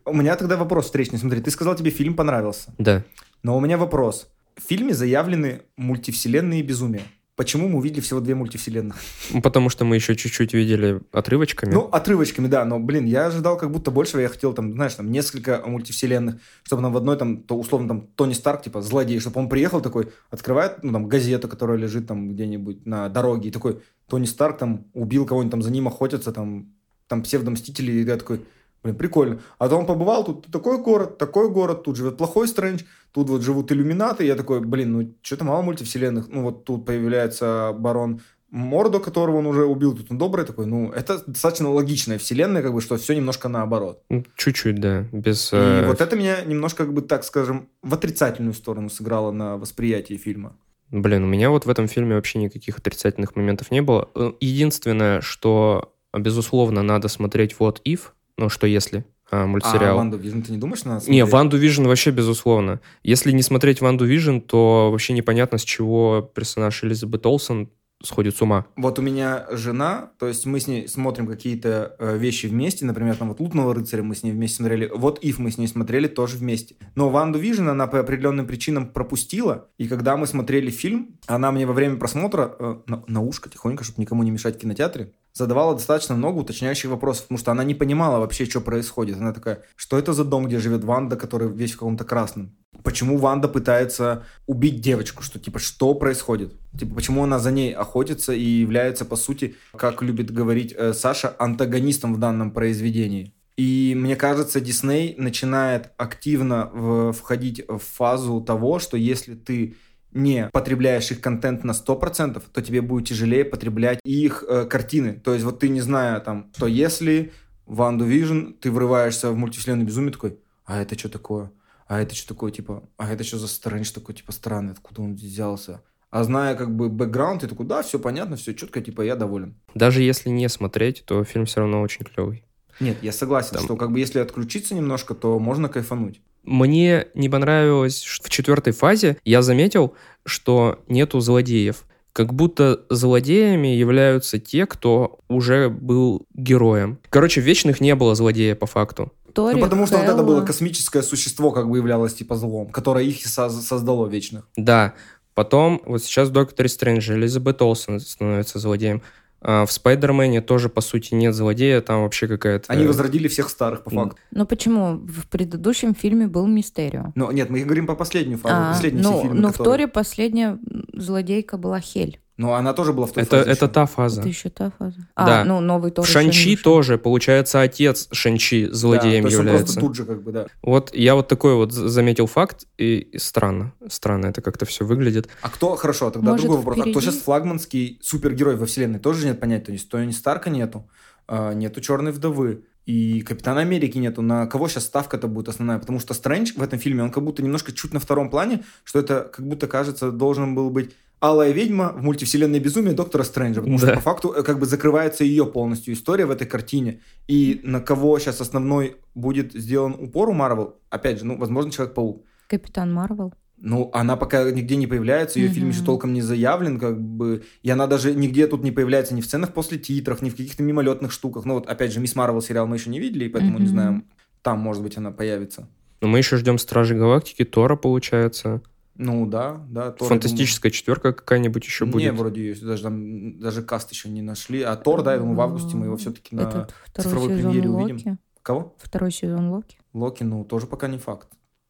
У 0.06 0.14
меня 0.14 0.36
тогда 0.36 0.58
вопрос 0.58 0.86
встречный. 0.86 1.20
Смотри, 1.20 1.42
ты 1.42 1.52
сказал, 1.52 1.76
тебе 1.76 1.92
фильм 1.92 2.14
понравился. 2.16 2.74
Да. 2.78 3.04
Но 3.44 3.58
у 3.58 3.62
меня 3.62 3.78
вопрос. 3.78 4.30
В 4.56 4.68
фильме 4.68 4.94
заявлены 4.94 5.62
мультивселенные 5.78 6.62
безумия. 6.62 7.04
Почему 7.40 7.70
мы 7.70 7.78
увидели 7.78 8.02
всего 8.02 8.20
две 8.20 8.36
мультивселенных? 8.36 8.98
Ну, 9.32 9.42
Потому 9.42 9.70
что 9.70 9.86
мы 9.86 9.96
еще 9.96 10.14
чуть-чуть 10.14 10.54
видели 10.54 11.00
отрывочками. 11.14 11.72
Ну, 11.72 11.88
отрывочками, 11.90 12.48
да, 12.48 12.66
но, 12.66 12.80
блин, 12.80 13.06
я 13.06 13.28
ожидал 13.28 13.58
как 13.58 13.72
будто 13.72 13.92
большего, 13.92 14.20
я 14.20 14.28
хотел 14.28 14.52
там, 14.52 14.74
знаешь, 14.74 14.96
там 14.96 15.10
несколько 15.10 15.64
мультивселенных, 15.66 16.36
чтобы 16.64 16.82
там 16.82 16.92
в 16.92 16.98
одной 16.98 17.16
там, 17.16 17.38
то 17.38 17.58
условно 17.58 17.88
там 17.88 18.08
Тони 18.08 18.34
Старк, 18.34 18.64
типа, 18.64 18.82
злодей, 18.82 19.22
чтобы 19.22 19.40
он 19.40 19.48
приехал 19.48 19.80
такой, 19.80 20.12
открывает, 20.30 20.84
ну, 20.84 20.92
там, 20.92 21.08
газету, 21.08 21.48
которая 21.48 21.78
лежит 21.78 22.08
там 22.08 22.30
где-нибудь 22.30 22.86
на 22.86 23.08
дороге, 23.08 23.48
и 23.48 23.52
такой, 23.54 23.80
Тони 24.10 24.26
Старк 24.26 24.58
там 24.58 24.88
убил 24.94 25.26
кого-нибудь, 25.26 25.52
там 25.52 25.62
за 25.62 25.72
ним 25.72 25.88
охотятся, 25.88 26.34
там, 26.34 26.74
там 27.08 27.24
псевдомстители, 27.24 27.94
и 27.94 28.04
я 28.04 28.18
такой, 28.18 28.42
блин, 28.84 28.96
прикольно. 28.96 29.40
А 29.58 29.70
то 29.70 29.78
он 29.78 29.86
побывал, 29.86 30.24
тут 30.24 30.48
такой 30.52 30.78
город, 30.82 31.18
такой 31.18 31.50
город, 31.50 31.84
тут 31.84 31.96
живет 31.96 32.18
плохой 32.18 32.48
Стрэндж, 32.48 32.84
тут 33.12 33.30
вот 33.30 33.42
живут 33.42 33.72
иллюминаты, 33.72 34.26
я 34.26 34.36
такой, 34.36 34.62
блин, 34.62 34.92
ну, 34.92 35.16
что-то 35.22 35.46
мало 35.46 35.62
мультивселенных, 35.62 36.28
ну, 36.30 36.44
вот 36.44 36.66
тут 36.66 36.86
появляется 36.86 37.74
барон 37.78 38.22
Мордо, 38.52 39.00
которого 39.00 39.38
он 39.38 39.46
уже 39.46 39.64
убил, 39.66 39.96
тут 39.96 40.10
он 40.10 40.18
добрый 40.18 40.44
такой, 40.44 40.66
ну, 40.66 40.92
это 40.92 41.22
достаточно 41.28 41.70
логичная 41.70 42.18
вселенная, 42.18 42.64
как 42.64 42.74
бы, 42.74 42.82
что 42.82 42.98
все 42.98 43.14
немножко 43.14 43.48
наоборот. 43.48 44.02
Ну, 44.10 44.26
Чуть-чуть, 44.36 44.80
да. 44.80 45.06
Без... 45.12 45.54
И 45.54 45.56
э, 45.56 45.86
вот 45.86 46.02
это 46.02 46.16
меня 46.16 46.42
немножко, 46.42 46.86
как 46.86 46.94
бы, 46.94 47.02
так 47.02 47.24
скажем, 47.24 47.70
в 47.84 47.94
отрицательную 47.94 48.56
сторону 48.56 48.90
сыграло 48.90 49.32
на 49.32 49.58
восприятии 49.58 50.16
фильма. 50.16 50.56
Блин, 50.90 51.26
у 51.26 51.28
меня 51.28 51.52
вот 51.52 51.68
в 51.68 51.70
этом 51.70 51.88
фильме 51.88 52.16
вообще 52.16 52.40
никаких 52.40 52.80
отрицательных 52.80 53.36
моментов 53.36 53.70
не 53.70 53.82
было. 53.82 54.10
Э, 54.16 54.32
Единственное, 54.40 55.22
что, 55.22 55.94
безусловно, 56.18 56.82
надо 56.82 57.08
смотреть 57.08 57.60
What 57.60 57.82
If, 57.86 58.00
ну, 58.40 58.50
что 58.50 58.68
если, 58.68 59.06
а, 59.30 59.44
А 59.44 59.48
мультсериал. 59.48 59.98
Ванду 59.98 60.18
Вижн 60.18 60.42
ты 60.42 60.52
не 60.54 60.58
думаешь 60.58 60.86
на 60.86 61.02
Не, 61.08 61.26
Ванду 61.26 61.58
Вижн 61.58 61.86
вообще 61.86 62.12
безусловно. 62.12 62.80
Если 63.04 63.32
не 63.32 63.44
смотреть 63.44 63.82
Ванду 63.82 64.06
Вижн, 64.06 64.40
то 64.40 64.90
вообще 64.92 65.14
непонятно, 65.14 65.58
с 65.58 65.64
чего 65.64 66.22
персонаж 66.34 66.84
Элизабет 66.84 67.26
Олсен 67.26 67.70
сходит 68.02 68.38
с 68.38 68.42
ума. 68.42 68.66
Вот 68.78 68.98
у 68.98 69.02
меня 69.02 69.46
жена, 69.52 70.12
то 70.20 70.28
есть 70.28 70.46
мы 70.46 70.62
с 70.62 70.68
ней 70.68 70.88
смотрим 70.88 71.28
какие-то 71.28 71.98
э, 72.00 72.18
вещи 72.18 72.46
вместе, 72.46 72.86
например, 72.86 73.18
там 73.18 73.28
вот 73.28 73.42
«Лунного 73.42 73.76
рыцаря» 73.76 74.04
мы 74.04 74.16
с 74.16 74.24
ней 74.24 74.32
вместе 74.32 74.56
смотрели, 74.58 74.90
«What 74.94 75.20
If» 75.20 75.38
мы 75.40 75.52
с 75.52 75.58
ней 75.58 75.68
смотрели 75.68 76.08
тоже 76.08 76.38
вместе. 76.38 76.76
Но 76.96 77.10
«Ванду 77.10 77.40
Вижн» 77.40 77.68
она 77.68 77.88
по 77.88 78.00
определенным 78.00 78.48
причинам 78.48 78.88
пропустила, 78.88 79.68
и 79.78 79.90
когда 79.90 80.16
мы 80.16 80.28
смотрели 80.28 80.72
фильм, 80.72 81.20
она 81.28 81.52
мне 81.52 81.66
во 81.66 81.74
время 81.74 81.98
просмотра 81.98 82.56
э, 82.58 82.76
на, 82.88 83.04
на 83.06 83.22
ушко 83.22 83.50
тихонько, 83.50 83.84
чтобы 83.84 84.02
никому 84.02 84.24
не 84.24 84.32
мешать 84.32 84.56
в 84.56 84.60
кинотеатре, 84.60 85.12
задавала 85.40 85.74
достаточно 85.74 86.16
много 86.16 86.40
уточняющих 86.40 86.90
вопросов, 86.90 87.24
потому 87.24 87.40
что 87.40 87.52
она 87.52 87.64
не 87.64 87.74
понимала 87.74 88.20
вообще, 88.20 88.46
что 88.46 88.62
происходит. 88.62 89.18
Она 89.18 89.34
такая, 89.34 89.64
что 89.76 89.98
это 89.98 90.14
за 90.14 90.24
дом, 90.24 90.46
где 90.46 90.60
живет 90.60 90.84
Ванда, 90.84 91.16
который 91.16 91.48
весь 91.50 91.72
в 91.72 91.80
каком-то 91.80 92.04
красном? 92.04 92.56
Почему 92.84 93.18
Ванда 93.18 93.48
пытается 93.48 94.26
убить 94.48 94.82
девочку? 94.82 95.24
Что, 95.24 95.40
типа, 95.40 95.60
что 95.60 95.94
происходит? 95.94 96.54
Типа, 96.78 96.96
почему 96.96 97.24
она 97.24 97.40
за 97.40 97.52
ней 97.52 97.74
охотится 97.74 98.34
и 98.34 98.44
является, 98.44 99.06
по 99.06 99.16
сути, 99.16 99.56
как 99.76 100.02
любит 100.02 100.32
говорить 100.32 100.74
э, 100.78 100.94
Саша, 100.94 101.36
антагонистом 101.40 102.14
в 102.14 102.20
данном 102.20 102.52
произведении? 102.52 103.34
И 103.58 103.94
мне 103.98 104.16
кажется, 104.16 104.62
Дисней 104.62 105.16
начинает 105.18 105.92
активно 105.98 106.70
в- 106.74 107.12
входить 107.12 107.62
в 107.68 107.80
фазу 107.80 108.40
того, 108.42 108.80
что 108.80 108.96
если 108.96 109.36
ты 109.36 109.76
не 110.12 110.50
потребляешь 110.52 111.12
их 111.12 111.22
контент 111.22 111.64
на 111.64 111.72
100%, 111.72 112.42
то 112.52 112.62
тебе 112.62 112.82
будет 112.82 113.08
тяжелее 113.08 113.46
потреблять 113.46 114.00
их 114.04 114.44
э, 114.48 114.66
картины. 114.66 115.14
То 115.14 115.34
есть 115.34 115.46
вот 115.46 115.60
ты 115.60 115.70
не 115.70 115.82
зная 115.82 116.20
там, 116.20 116.52
что 116.56 116.68
если 116.68 117.32
и 117.66 117.76
Ванду 117.76 118.06
Вижн 118.06 118.54
ты 118.60 118.72
врываешься 118.72 119.32
в 119.32 119.38
мультивселенную 119.38 119.86
безумие 119.88 120.12
такой, 120.12 120.40
а 120.66 120.82
это 120.82 120.98
что 120.98 121.10
такое? 121.10 121.52
А 121.88 122.00
это 122.00 122.14
что 122.14 122.30
такое, 122.30 122.52
типа, 122.52 122.84
а 122.98 123.12
это 123.12 123.24
что 123.24 123.38
за 123.40 123.48
Стрэндж 123.48 123.92
такой, 123.92 124.14
типа, 124.14 124.32
странный, 124.32 124.74
откуда 124.74 125.02
он 125.02 125.18
здесь 125.18 125.32
взялся? 125.32 125.82
А 126.12 126.24
зная 126.24 126.56
как 126.56 126.76
бы 126.76 126.90
бэкграунд, 126.90 127.42
ты 127.42 127.48
такой, 127.48 127.66
да, 127.66 127.82
все 127.82 128.00
понятно, 128.00 128.36
все 128.36 128.54
четко, 128.54 128.82
типа, 128.82 129.02
я 129.02 129.16
доволен. 129.16 129.56
Даже 129.76 130.02
если 130.02 130.30
не 130.30 130.50
смотреть, 130.50 131.04
то 131.06 131.24
фильм 131.24 131.46
все 131.46 131.62
равно 131.62 131.82
очень 131.82 132.06
клевый. 132.06 132.44
Нет, 132.80 132.98
я 133.02 133.12
согласен, 133.12 133.54
Там- 133.54 133.64
что 133.64 133.76
как 133.76 133.92
бы 133.92 134.00
если 134.00 134.20
отключиться 134.20 134.74
немножко, 134.74 135.14
то 135.14 135.38
можно 135.40 135.68
кайфануть. 135.70 136.22
Мне 136.50 137.06
не 137.14 137.30
понравилось, 137.30 138.02
что 138.02 138.26
в 138.26 138.30
четвертой 138.32 138.74
фазе 138.74 139.18
я 139.24 139.44
заметил, 139.44 139.94
что 140.26 140.80
нету 140.88 141.20
злодеев. 141.20 141.84
Как 142.12 142.34
будто 142.34 142.86
злодеями 142.90 143.68
являются 143.68 144.40
те, 144.40 144.66
кто 144.66 145.20
уже 145.28 145.70
был 145.70 146.26
героем. 146.34 146.98
Короче, 147.12 147.40
в 147.40 147.44
вечных 147.44 147.82
не 147.82 147.94
было 147.94 148.16
злодея 148.16 148.56
по 148.56 148.66
факту. 148.66 149.14
Тори, 149.32 149.58
ну, 149.58 149.62
потому 149.64 149.86
что 149.86 149.98
вот 149.98 150.06
это 150.06 150.14
Хэлла. 150.14 150.26
было 150.26 150.42
космическое 150.42 151.04
существо, 151.04 151.52
как 151.52 151.70
бы 151.70 151.78
являлось 151.78 152.16
типа 152.16 152.36
злом, 152.36 152.70
которое 152.70 153.06
их 153.06 153.24
и 153.24 153.28
соз- 153.28 153.62
создало 153.62 154.08
вечных. 154.08 154.48
Да. 154.58 154.96
Потом, 155.36 155.84
вот 155.86 156.04
сейчас 156.04 156.30
в 156.30 156.32
Докторе 156.32 156.68
Элизабет 156.68 157.62
Олсен 157.62 158.00
становится 158.00 158.58
злодеем. 158.58 159.04
А 159.42 159.66
в 159.66 159.72
Спайдермене 159.72 160.42
тоже, 160.42 160.68
по 160.70 160.82
сути, 160.82 161.14
нет 161.14 161.34
злодея, 161.34 161.82
там 161.82 162.02
вообще 162.04 162.28
какая-то... 162.28 162.66
Они 162.68 162.86
возродили 162.86 163.28
всех 163.28 163.50
старых, 163.50 163.84
по 163.84 163.90
факту. 163.90 164.18
Ну 164.32 164.46
почему? 164.46 164.98
В 164.98 165.28
предыдущем 165.28 165.96
фильме 165.96 166.28
был 166.28 166.46
Мистерио. 166.46 167.14
Но 167.16 167.32
нет, 167.32 167.50
мы 167.50 167.62
говорим 167.62 167.88
по 167.88 167.96
последнюю 167.96 168.38
фазу, 168.38 168.56
А, 168.58 168.74
последние 168.74 169.04
все 169.04 169.12
ну, 169.12 169.22
фильмы, 169.22 169.36
ну 169.36 169.48
в 169.48 169.52
которые- 169.52 169.72
Торе 169.72 169.88
последняя 169.88 170.60
злодейка 170.94 171.58
была 171.58 171.80
Хель. 171.80 172.20
Но 172.40 172.54
она 172.54 172.72
тоже 172.74 172.94
была 172.94 173.06
в 173.06 173.12
той 173.12 173.24
Это, 173.24 173.40
фазе 173.40 173.52
это 173.52 173.66
еще. 173.66 173.74
та 173.74 173.86
фаза. 173.86 174.22
Это 174.22 174.30
еще 174.30 174.50
та 174.50 174.72
фаза. 174.80 174.96
Да. 175.18 175.42
А, 175.42 175.44
ну 175.44 175.60
новый 175.60 175.94
не 175.96 176.04
Шанчи 176.06 176.56
тоже, 176.56 176.98
получается, 176.98 177.60
отец 177.60 178.08
Шанчи 178.14 178.68
Да, 178.68 178.74
злодеем 178.74 179.24
то 179.24 179.28
есть 179.28 179.40
он 179.40 179.46
является. 179.46 179.74
просто 179.74 179.82
тут 179.82 179.96
же 179.98 180.06
как 180.06 180.24
бы, 180.24 180.32
да. 180.32 180.48
Вот 180.62 180.96
я 180.96 181.16
вот 181.16 181.28
такой 181.28 181.56
вот 181.56 181.74
заметил 181.74 182.28
факт, 182.28 182.66
и, 182.78 183.10
странно, 183.18 183.74
странно 183.90 184.28
это 184.28 184.42
как-то 184.42 184.66
все 184.66 184.86
выглядит. 184.86 185.28
А 185.42 185.50
кто, 185.50 185.76
хорошо, 185.76 186.12
тогда 186.12 186.32
Может, 186.32 186.46
другой 186.46 186.60
вопрос. 186.60 186.78
А 186.78 186.82
кто 186.84 186.92
впереди? 186.92 187.08
сейчас 187.12 187.22
флагманский 187.24 188.00
супергерой 188.02 188.56
во 188.56 188.66
вселенной? 188.66 189.00
Тоже 189.00 189.26
нет 189.28 189.42
понятия. 189.42 189.66
То 189.66 189.72
есть 189.74 189.90
Тони 189.90 190.12
Старка 190.12 190.50
нету, 190.50 190.88
а, 191.28 191.54
нету 191.54 191.82
Черной 191.82 192.14
Вдовы, 192.14 192.64
и 192.86 193.20
Капитана 193.22 193.60
Америки 193.60 193.98
нету. 193.98 194.22
На 194.22 194.48
кого 194.48 194.70
сейчас 194.70 194.86
ставка-то 194.86 195.28
будет 195.28 195.50
основная? 195.50 195.78
Потому 195.78 196.00
что 196.00 196.14
Стрэндж 196.14 196.54
в 196.56 196.64
этом 196.64 196.80
фильме, 196.80 197.04
он 197.04 197.12
как 197.12 197.24
будто 197.24 197.44
немножко 197.44 197.74
чуть 197.74 197.94
на 197.94 198.00
втором 198.00 198.30
плане, 198.30 198.64
что 198.86 198.98
это 199.00 199.30
как 199.32 199.46
будто, 199.46 199.68
кажется, 199.68 200.10
должен 200.12 200.56
был 200.56 200.70
быть 200.70 200.92
Алая 201.22 201.52
ведьма 201.52 201.92
в 201.98 202.02
мультивселенной 202.02 202.60
безумие 202.60 202.94
доктора 202.94 203.24
Стрэнджа. 203.24 203.62
Потому 203.62 203.78
Да. 203.78 203.88
что 203.88 203.96
по 203.96 204.02
факту 204.02 204.30
э, 204.32 204.42
как 204.44 204.60
бы 204.60 204.66
закрывается 204.66 205.24
ее 205.26 205.46
полностью 205.46 205.94
история 205.94 206.26
в 206.26 206.32
этой 206.32 206.48
картине. 206.48 207.02
И 207.28 207.60
на 207.64 207.82
кого 207.82 208.18
сейчас 208.20 208.40
основной 208.42 208.96
будет 209.16 209.52
сделан 209.54 209.96
упор 210.00 210.30
у 210.30 210.34
Марвел, 210.34 210.76
опять 210.90 211.20
же, 211.20 211.26
ну, 211.26 211.38
возможно, 211.38 211.72
Человек-паук. 211.72 212.24
Капитан 212.48 212.94
Марвел. 212.94 213.34
Ну, 213.62 213.90
она 213.94 214.16
пока 214.16 214.50
нигде 214.50 214.78
не 214.78 214.88
появляется, 214.88 215.38
ее 215.40 215.50
фильм 215.50 215.68
Мгм. 215.68 215.76
еще 215.76 215.84
толком 215.86 216.14
не 216.14 216.22
заявлен, 216.22 216.80
как 216.80 216.98
бы, 217.02 217.44
и 217.62 217.70
она 217.70 217.88
даже 217.88 218.16
нигде 218.16 218.48
тут 218.48 218.64
не 218.64 218.72
появляется 218.72 219.14
ни 219.14 219.20
в 219.20 219.26
сценах 219.26 219.54
после 219.54 219.78
титрах, 219.78 220.22
ни 220.22 220.30
в 220.30 220.38
каких-то 220.38 220.64
мимолетных 220.64 221.12
штуках. 221.12 221.44
Ну, 221.44 221.56
вот, 221.56 221.68
опять 221.68 221.92
же, 221.92 222.00
Мисс 222.00 222.16
Марвел 222.16 222.42
сериал 222.42 222.68
мы 222.68 222.78
еще 222.78 222.90
не 222.90 223.02
видели, 223.02 223.26
и 223.26 223.30
поэтому 223.30 223.58
не 223.58 223.66
Мгм. 223.66 223.72
знаем, 223.72 224.06
там, 224.42 224.60
может 224.60 224.82
быть, 224.82 224.96
она 224.96 225.12
появится. 225.12 225.68
Но 226.00 226.08
мы 226.08 226.20
еще 226.20 226.38
ждем 226.38 226.58
Стражи 226.58 226.96
Галактики, 226.96 227.44
Тора, 227.44 227.76
получается. 227.76 228.62
Ну, 229.02 229.26
да, 229.26 229.66
да. 229.70 229.92
Тор, 229.92 230.10
Фантастическая 230.10 230.72
четверка 230.74 231.14
какая-нибудь 231.14 231.64
еще 231.66 231.86
думаю- 231.86 231.94
будет. 231.94 232.04
Не, 232.04 232.12
вроде 232.12 232.48
есть, 232.50 232.66
даже, 232.66 232.84
там, 232.84 233.40
даже 233.40 233.62
каст 233.64 233.90
еще 233.92 234.10
не 234.10 234.22
нашли. 234.22 234.62
А 234.62 234.76
Тор, 234.76 235.04
да, 235.04 235.14
я 235.14 235.20
думаю, 235.20 235.36
в 235.38 235.42
августе 235.42 235.78
мы 235.78 235.86
его 235.86 235.96
все-таки 235.96 236.36
на 236.36 236.42
Этот 236.42 236.74
второй 236.86 237.04
цифровой 237.10 237.30
премьере 237.30 237.70
Локи. 237.70 237.92
увидим. 237.94 238.20
Кого? 238.42 238.76
Второй 238.78 239.12
сезон 239.12 239.52
Локи. 239.52 239.78
Локи, 239.94 240.24
ну, 240.24 240.44
тоже 240.44 240.68
пока 240.68 240.90
не 240.90 240.98
факт. 240.98 241.30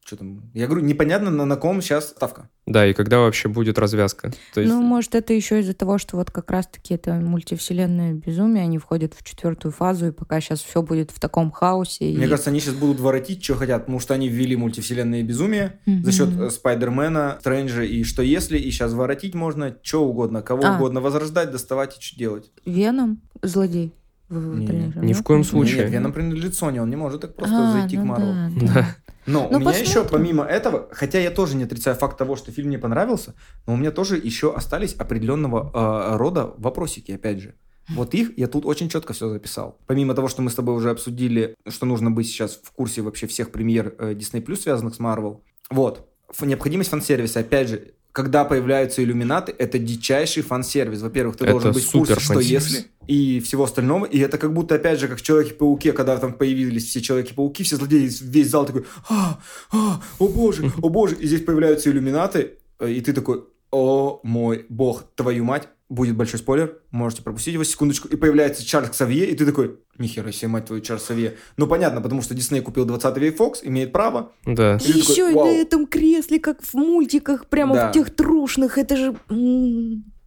Что 0.09 0.17
там? 0.17 0.41
Я 0.55 0.65
говорю, 0.65 0.83
непонятно, 0.83 1.29
на, 1.29 1.45
на 1.45 1.55
ком 1.55 1.83
сейчас 1.83 2.09
ставка. 2.09 2.49
Да, 2.65 2.83
и 2.87 2.93
когда 2.95 3.19
вообще 3.19 3.47
будет 3.47 3.77
развязка? 3.77 4.31
То 4.55 4.61
есть, 4.61 4.73
Ну, 4.73 4.81
может, 4.81 5.13
это 5.13 5.33
еще 5.33 5.59
из-за 5.59 5.75
того, 5.75 5.99
что 5.99 6.17
вот 6.17 6.31
как 6.31 6.49
раз-таки 6.49 6.95
это 6.95 7.13
мультивселенная 7.13 8.13
безумие, 8.13 8.63
они 8.63 8.79
входят 8.79 9.13
в 9.13 9.23
четвертую 9.23 9.71
фазу, 9.71 10.07
и 10.07 10.11
пока 10.11 10.41
сейчас 10.41 10.61
все 10.63 10.81
будет 10.81 11.11
в 11.11 11.19
таком 11.19 11.51
хаосе. 11.51 12.05
Мне 12.05 12.25
и- 12.25 12.27
кажется, 12.27 12.49
они 12.49 12.59
сейчас 12.59 12.73
будут 12.73 12.99
воротить, 12.99 13.43
что 13.43 13.53
хотят, 13.53 13.81
потому 13.83 13.99
что 13.99 14.15
они 14.15 14.29
ввели 14.29 14.55
мультивселенные 14.55 15.21
безумие 15.21 15.79
за 15.85 16.11
счет 16.11 16.29
э, 16.39 16.49
Спайдермена, 16.49 17.37
Стрэнджа 17.41 17.83
и 17.83 18.03
что 18.03 18.23
если, 18.23 18.57
и 18.57 18.71
сейчас 18.71 18.93
воротить 18.93 19.35
можно 19.35 19.75
что 19.83 20.03
угодно, 20.07 20.41
кого 20.41 20.63
А. 20.65 20.75
угодно, 20.75 21.01
возрождать, 21.01 21.51
доставать 21.51 21.99
и 21.99 22.01
что 22.01 22.17
делать. 22.17 22.49
Веном 22.65 23.21
злодей. 23.43 23.93
в- 24.27 24.59
Не, 24.59 24.93
ни 25.07 25.13
в 25.13 25.23
коем 25.23 25.43
случае. 25.43 25.83
Нет, 25.85 25.91
Веном 25.91 26.13
принадлежит 26.13 26.53
Sony, 26.53 26.77
он 26.79 26.89
не 26.91 26.95
может 26.95 27.21
так 27.21 27.35
просто 27.35 27.69
А, 27.69 27.71
зайти 27.73 27.97
ну 27.97 28.03
к 28.03 28.05
Марвел. 28.05 28.33
да, 28.33 28.49
Да. 28.75 28.95
Но 29.29 29.47
у 29.47 29.51
Ну, 29.53 29.59
меня 29.59 29.77
еще, 29.77 30.03
помимо 30.03 30.43
этого, 30.43 30.89
хотя 30.91 31.19
я 31.19 31.29
тоже 31.29 31.55
не 31.55 31.63
отрицаю 31.63 31.95
факт 31.95 32.17
того, 32.17 32.35
что 32.35 32.51
фильм 32.51 32.69
мне 32.69 32.79
понравился, 32.79 33.35
но 33.67 33.73
у 33.73 33.77
меня 33.77 33.91
тоже 33.91 34.17
еще 34.17 34.53
остались 34.53 34.93
определенного 34.93 35.69
э, 35.73 36.17
рода 36.17 36.53
вопросики, 36.57 37.11
опять 37.11 37.39
же. 37.39 37.53
Вот 37.89 38.13
их 38.13 38.37
я 38.37 38.47
тут 38.47 38.65
очень 38.65 38.89
четко 38.89 39.13
все 39.13 39.29
записал. 39.29 39.79
Помимо 39.87 40.13
того, 40.13 40.27
что 40.27 40.41
мы 40.41 40.49
с 40.49 40.55
тобой 40.55 40.75
уже 40.75 40.89
обсудили, 40.91 41.55
что 41.67 41.85
нужно 41.85 42.11
быть 42.11 42.27
сейчас 42.27 42.59
в 42.63 42.71
курсе 42.71 43.01
вообще 43.01 43.27
всех 43.27 43.51
премьер 43.51 43.95
э, 43.99 44.13
Disney 44.13 44.43
Plus, 44.43 44.57
связанных 44.57 44.95
с 44.95 44.99
Marvel. 44.99 45.41
Вот. 45.69 46.07
Необходимость 46.41 46.89
фан-сервиса, 46.89 47.39
опять 47.39 47.69
же, 47.69 47.93
когда 48.11 48.43
появляются 48.43 49.03
иллюминаты, 49.03 49.53
это 49.57 49.77
дичайший 49.77 50.43
фан-сервис. 50.43 51.01
Во-первых, 51.01 51.37
ты 51.37 51.45
Это 51.45 51.53
должен 51.53 51.73
быть 51.73 51.83
в 51.83 51.91
курсе, 51.91 52.19
что 52.19 52.39
если 52.39 52.87
и 53.07 53.39
всего 53.39 53.63
остального. 53.63 54.05
И 54.05 54.19
это 54.19 54.37
как 54.37 54.53
будто, 54.53 54.75
опять 54.75 54.99
же, 54.99 55.07
как 55.07 55.17
в 55.17 55.21
Человеке-пауке, 55.21 55.93
когда 55.93 56.17
там 56.17 56.33
появились 56.33 56.87
все 56.87 57.01
Человеки-пауки, 57.01 57.63
все 57.63 57.75
злодеи, 57.75 58.09
весь 58.21 58.49
зал 58.49 58.65
такой, 58.65 58.85
а, 59.09 59.39
а, 59.71 60.01
о 60.19 60.27
боже, 60.27 60.71
о 60.81 60.89
боже. 60.89 61.15
И 61.15 61.27
здесь 61.27 61.43
появляются 61.43 61.89
иллюминаты, 61.89 62.59
э, 62.79 62.91
и 62.91 63.01
ты 63.01 63.13
такой, 63.13 63.45
о 63.71 64.19
мой 64.23 64.65
бог, 64.69 65.05
твою 65.15 65.43
мать. 65.43 65.69
Будет 65.89 66.15
большой 66.15 66.39
спойлер, 66.39 66.77
можете 66.91 67.23
пропустить 67.23 67.55
его 67.55 67.63
секундочку. 67.63 68.07
И 68.07 68.15
появляется 68.15 68.63
Чарльз 68.63 68.91
Ксавье, 68.91 69.25
и 69.25 69.35
ты 69.35 69.43
такой, 69.43 69.79
нихера 69.97 70.31
себе, 70.31 70.49
мать 70.49 70.65
твою, 70.65 70.83
Чарльз 70.83 71.03
Ксавье. 71.03 71.35
Ну, 71.57 71.65
понятно, 71.65 71.99
потому 71.99 72.21
что 72.21 72.35
Дисней 72.35 72.61
купил 72.61 72.85
20 72.85 73.17
век 73.17 73.39
Fox, 73.39 73.55
имеет 73.63 73.91
право. 73.91 74.31
Да. 74.45 74.75
И 74.75 74.79
такой, 74.79 75.01
Еще 75.01 75.31
и 75.31 75.33
«Вау». 75.33 75.47
на 75.47 75.51
этом 75.51 75.87
кресле, 75.87 76.39
как 76.39 76.61
в 76.61 76.75
мультиках, 76.75 77.47
прямо 77.47 77.73
Да. 77.73 77.89
в 77.89 77.91
тех 77.93 78.15
трушных, 78.15 78.77
это 78.77 78.95
же... 78.97 79.15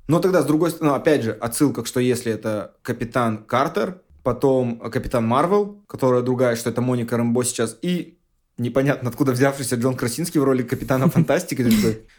Но 0.08 0.18
тогда, 0.18 0.42
с 0.42 0.46
другой 0.46 0.70
стороны, 0.70 0.90
ну, 0.90 0.96
опять 0.96 1.22
же, 1.22 1.30
отсылка, 1.32 1.84
что 1.84 2.00
если 2.00 2.32
это 2.32 2.74
Капитан 2.82 3.38
Картер, 3.38 4.00
потом 4.24 4.78
Капитан 4.80 5.24
Марвел, 5.26 5.80
которая 5.86 6.22
другая, 6.22 6.56
что 6.56 6.70
это 6.70 6.80
Моника 6.80 7.16
Рэмбо 7.16 7.44
сейчас, 7.44 7.78
и 7.82 8.18
непонятно 8.58 9.08
откуда 9.10 9.32
взявшийся 9.32 9.76
Джон 9.76 9.96
Красинский 9.96 10.40
в 10.40 10.44
роли 10.44 10.62
Капитана 10.62 11.08
Фантастики. 11.10 11.66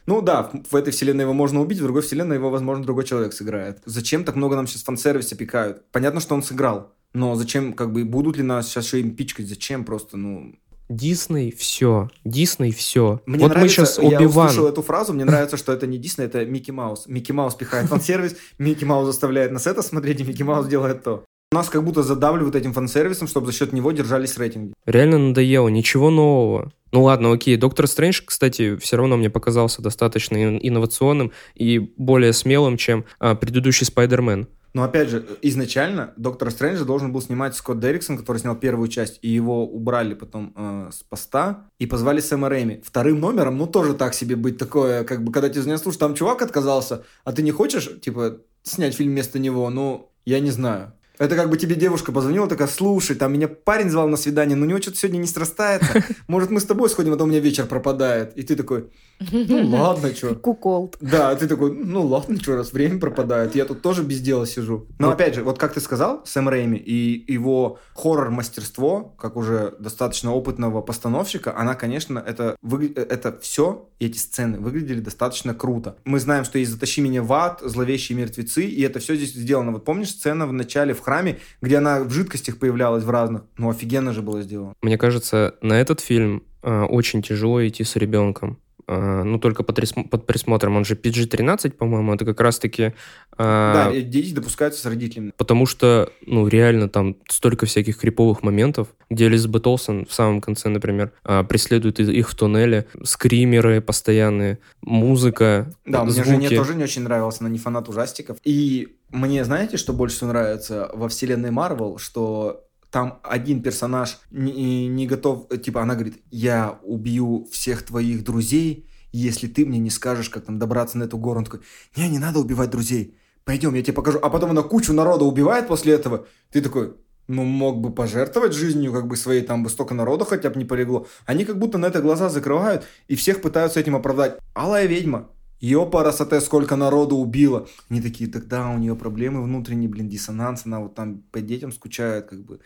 Ну 0.05 0.21
да, 0.21 0.51
в- 0.69 0.75
этой 0.75 0.91
вселенной 0.91 1.23
его 1.23 1.33
можно 1.33 1.61
убить, 1.61 1.79
в 1.79 1.83
другой 1.83 2.01
вселенной 2.01 2.37
его, 2.37 2.49
возможно, 2.49 2.83
другой 2.83 3.05
человек 3.05 3.33
сыграет. 3.33 3.79
Зачем 3.85 4.23
так 4.23 4.35
много 4.35 4.55
нам 4.55 4.67
сейчас 4.67 4.83
фан-сервиса 4.83 5.35
пихают? 5.35 5.83
Понятно, 5.91 6.19
что 6.19 6.35
он 6.35 6.43
сыграл, 6.43 6.93
но 7.13 7.35
зачем, 7.35 7.73
как 7.73 7.91
бы, 7.93 8.03
будут 8.05 8.37
ли 8.37 8.43
нас 8.43 8.67
сейчас 8.67 8.85
еще 8.85 8.99
им 9.01 9.15
пичкать? 9.15 9.47
Зачем 9.47 9.85
просто, 9.85 10.17
ну... 10.17 10.55
Дисней 10.89 11.51
все. 11.57 12.09
Дисней 12.25 12.71
все. 12.71 13.21
Мне 13.25 13.39
вот 13.39 13.47
мы 13.49 13.53
нравится, 13.55 13.85
сейчас 13.85 13.97
я 13.99 14.19
услышал 14.19 14.63
Оби-Ван. 14.65 14.73
эту 14.73 14.81
фразу, 14.81 15.13
мне 15.13 15.23
нравится, 15.25 15.55
что 15.57 15.71
это 15.71 15.87
не 15.87 15.97
Дисней, 15.97 16.25
это 16.25 16.45
Микки 16.45 16.71
Маус. 16.71 17.07
Микки 17.07 17.31
Маус 17.31 17.55
пихает 17.55 17.87
фан-сервис, 17.89 18.35
Микки 18.59 18.83
Маус 18.83 19.05
заставляет 19.07 19.51
нас 19.51 19.65
это 19.65 19.81
смотреть, 19.81 20.19
и 20.19 20.23
Микки 20.23 20.43
Маус 20.43 20.67
делает 20.67 21.03
то. 21.03 21.23
Нас 21.53 21.69
как 21.69 21.83
будто 21.83 22.01
задавливают 22.01 22.55
этим 22.55 22.73
фан-сервисом, 22.73 23.27
чтобы 23.27 23.45
за 23.45 23.53
счет 23.53 23.73
него 23.73 23.91
держались 23.91 24.37
рейтинги. 24.37 24.73
Реально 24.87 25.19
надоело, 25.19 25.67
ничего 25.67 26.09
нового. 26.09 26.71
Ну 26.91 27.03
ладно, 27.03 27.31
окей. 27.31 27.57
Доктор 27.57 27.85
Стрэндж, 27.87 28.21
кстати, 28.25 28.75
все 28.77 28.97
равно 28.97 29.17
мне 29.17 29.29
показался 29.29 29.81
достаточно 29.83 30.35
ин- 30.35 30.59
инновационным 30.61 31.31
и 31.53 31.77
более 31.77 32.33
смелым, 32.33 32.77
чем 32.77 33.05
а, 33.19 33.35
предыдущий 33.35 33.85
Спайдермен. 33.85 34.47
Но 34.73 34.81
опять 34.81 35.09
же, 35.09 35.23
изначально 35.43 36.13
Доктора 36.17 36.49
Стрэнджа 36.49 36.85
должен 36.85 37.11
был 37.13 37.21
снимать 37.21 37.55
Скотт 37.55 37.79
Дерриксон, 37.79 38.17
который 38.17 38.39
снял 38.39 38.55
первую 38.55 38.87
часть, 38.87 39.19
и 39.21 39.29
его 39.29 39.67
убрали 39.67 40.15
потом 40.15 40.53
э, 40.55 40.89
с 40.91 41.03
поста 41.03 41.67
и 41.77 41.85
позвали 41.85 42.19
Сэма 42.19 42.49
Рэйми. 42.49 42.81
Вторым 42.83 43.19
номером, 43.19 43.59
ну, 43.59 43.67
тоже 43.67 43.93
так 43.93 44.15
себе 44.15 44.35
быть 44.35 44.57
такое, 44.57 45.03
как 45.03 45.23
бы, 45.23 45.31
когда 45.31 45.49
тебе 45.49 45.61
звонят, 45.61 45.81
слушай, 45.81 45.99
там 45.99 46.15
чувак 46.15 46.41
отказался, 46.41 47.03
а 47.23 47.31
ты 47.31 47.43
не 47.43 47.51
хочешь, 47.51 47.87
типа, 48.01 48.37
снять 48.63 48.95
фильм 48.95 49.11
вместо 49.11 49.37
него? 49.37 49.69
Ну, 49.69 50.09
я 50.25 50.39
не 50.39 50.49
знаю. 50.49 50.93
Это 51.23 51.37
как 51.37 51.49
бы 51.49 51.57
тебе 51.57 51.75
девушка 51.75 52.11
позвонила, 52.11 52.47
такая, 52.47 52.67
слушай, 52.67 53.15
там 53.15 53.31
меня 53.31 53.47
парень 53.47 53.89
звал 53.89 54.09
на 54.09 54.17
свидание, 54.17 54.57
но 54.57 54.65
у 54.65 54.67
него 54.67 54.81
что-то 54.81 54.97
сегодня 54.97 55.19
не 55.19 55.27
срастается. 55.27 56.03
Может, 56.27 56.49
мы 56.49 56.59
с 56.59 56.65
тобой 56.65 56.89
сходим, 56.89 57.13
а 57.13 57.15
то 57.15 57.23
у 57.23 57.27
меня 57.27 57.39
вечер 57.39 57.65
пропадает. 57.65 58.35
И 58.35 58.43
ты 58.43 58.57
такой, 58.57 58.89
ну 59.31 59.69
ладно, 59.77 60.13
что. 60.13 60.35
Куколд. 60.35 60.97
Да, 60.99 61.33
ты 61.35 61.47
такой, 61.47 61.71
ну 61.71 62.05
ладно, 62.05 62.37
что 62.41 62.57
раз 62.57 62.73
время 62.73 62.99
пропадает, 62.99 63.55
я 63.55 63.63
тут 63.63 63.81
тоже 63.81 64.03
без 64.03 64.19
дела 64.19 64.45
сижу. 64.45 64.87
Но 64.99 65.11
опять 65.11 65.35
же, 65.35 65.43
вот 65.43 65.57
как 65.57 65.73
ты 65.73 65.79
сказал, 65.79 66.21
Сэм 66.25 66.49
Рэйми 66.49 66.77
и 66.77 67.31
его 67.31 67.79
хоррор-мастерство, 67.95 69.15
как 69.17 69.37
уже 69.37 69.75
достаточно 69.79 70.33
опытного 70.33 70.81
постановщика, 70.81 71.57
она, 71.57 71.75
конечно, 71.75 72.19
это, 72.19 72.57
выгля- 72.61 73.01
это 73.01 73.39
все, 73.41 73.87
эти 73.99 74.17
сцены 74.17 74.59
выглядели 74.59 74.99
достаточно 74.99 75.53
круто. 75.53 75.95
Мы 76.03 76.19
знаем, 76.19 76.43
что 76.43 76.59
есть 76.59 76.71
«Затащи 76.71 76.99
меня 76.99 77.23
в 77.23 77.31
ад», 77.31 77.61
«Зловещие 77.63 78.17
мертвецы», 78.17 78.65
и 78.65 78.81
это 78.81 78.99
все 78.99 79.15
здесь 79.15 79.33
сделано. 79.33 79.71
Вот 79.71 79.85
помнишь 79.85 80.09
сцена 80.09 80.45
в 80.45 80.51
начале 80.51 80.93
в 80.93 80.99
храме, 80.99 81.12
где 81.61 81.77
она 81.77 82.01
в 82.03 82.11
жидкостях 82.11 82.57
появлялась 82.57 83.03
в 83.03 83.09
разных? 83.09 83.43
Ну, 83.57 83.69
офигенно 83.69 84.13
же 84.13 84.21
было 84.21 84.41
сделано. 84.41 84.73
Мне 84.81 84.97
кажется, 84.97 85.55
на 85.61 85.73
этот 85.79 85.99
фильм 85.99 86.43
а, 86.61 86.85
очень 86.85 87.21
тяжело 87.21 87.65
идти 87.67 87.83
с 87.83 87.95
ребенком. 87.95 88.57
А, 88.85 89.23
ну, 89.23 89.39
только 89.39 89.63
под, 89.63 89.79
ресм- 89.79 90.09
под 90.09 90.25
присмотром. 90.25 90.75
Он 90.75 90.83
же 90.83 90.95
PG-13, 90.95 91.71
по-моему, 91.71 92.13
это 92.13 92.25
как 92.25 92.41
раз-таки... 92.41 92.93
а, 93.37 93.89
Да, 93.91 94.01
дети 94.01 94.33
допускаются 94.33 94.81
с 94.81 94.85
родителями. 94.85 95.31
Потому 95.37 95.65
что, 95.65 96.11
ну, 96.25 96.47
реально 96.49 96.89
там 96.89 97.15
столько 97.29 97.65
всяких 97.65 97.97
криповых 97.97 98.43
моментов, 98.43 98.89
где 99.09 99.27
Элизабет 99.27 99.65
Олсен 99.67 100.05
в 100.05 100.13
самом 100.13 100.41
конце, 100.41 100.67
например, 100.67 101.13
а, 101.23 101.43
преследует 101.45 102.01
их 102.01 102.29
в 102.29 102.35
туннеле, 102.35 102.85
скримеры 103.03 103.79
постоянные, 103.79 104.59
музыка, 104.81 105.73
Да, 105.85 106.03
мне 106.03 106.11
звуки. 106.13 106.27
жене 106.27 106.49
тоже 106.49 106.75
не 106.75 106.83
очень 106.83 107.03
нравился, 107.03 107.37
она 107.41 107.49
не 107.49 107.59
фанат 107.59 107.87
ужастиков. 107.89 108.37
И 108.43 108.97
мне, 109.13 109.45
знаете, 109.45 109.77
что 109.77 109.93
больше 109.93 110.17
всего 110.17 110.29
нравится 110.29 110.89
во 110.93 111.07
вселенной 111.07 111.51
Марвел, 111.51 111.99
что 111.99 112.65
там 112.89 113.19
один 113.23 113.61
персонаж 113.61 114.19
не, 114.31 114.87
не 114.87 115.07
готов, 115.07 115.47
типа 115.49 115.81
она 115.81 115.93
говорит, 115.93 116.21
я 116.31 116.79
убью 116.83 117.47
всех 117.51 117.83
твоих 117.83 118.23
друзей, 118.23 118.89
если 119.11 119.47
ты 119.47 119.65
мне 119.65 119.77
не 119.77 119.91
скажешь, 119.91 120.29
как 120.29 120.45
там 120.45 120.57
добраться 120.57 120.97
на 120.97 121.03
эту 121.03 121.17
гору. 121.17 121.39
Он 121.39 121.45
такой, 121.45 121.61
не, 121.95 122.09
не 122.09 122.19
надо 122.19 122.39
убивать 122.39 122.71
друзей, 122.71 123.15
пойдем, 123.45 123.75
я 123.75 123.83
тебе 123.83 123.93
покажу. 123.93 124.19
А 124.21 124.29
потом 124.29 124.49
она 124.49 124.63
кучу 124.63 124.93
народа 124.93 125.25
убивает 125.25 125.67
после 125.67 125.93
этого. 125.93 126.25
Ты 126.51 126.61
такой, 126.61 126.95
ну, 127.27 127.43
мог 127.43 127.81
бы 127.81 127.93
пожертвовать 127.93 128.53
жизнью, 128.53 128.91
как 128.91 129.07
бы 129.07 129.15
своей, 129.15 129.41
там 129.41 129.63
бы 129.63 129.69
столько 129.69 129.93
народу 129.93 130.25
хотя 130.25 130.49
бы 130.49 130.57
не 130.57 130.65
полегло. 130.65 131.07
Они 131.25 131.45
как 131.45 131.59
будто 131.59 131.77
на 131.77 131.85
это 131.85 132.01
глаза 132.01 132.29
закрывают, 132.29 132.83
и 133.07 133.15
всех 133.15 133.41
пытаются 133.41 133.79
этим 133.79 133.95
оправдать. 133.95 134.39
Алая 134.55 134.87
ведьма, 134.87 135.29
Ёпарасоте, 135.63 136.41
сколько 136.41 136.75
народу 136.75 137.15
убила. 137.15 137.67
Они 137.89 138.01
такие, 138.01 138.29
тогда 138.29 138.67
у 138.69 138.77
нее 138.77 138.95
проблемы 138.95 139.41
внутренние, 139.41 139.89
блин, 139.89 140.09
диссонанс, 140.09 140.65
она 140.65 140.81
вот 140.81 140.93
там 140.95 141.23
по 141.31 141.39
детям 141.39 141.71
скучает, 141.71 142.25
как 142.25 142.43
бы. 142.43 142.59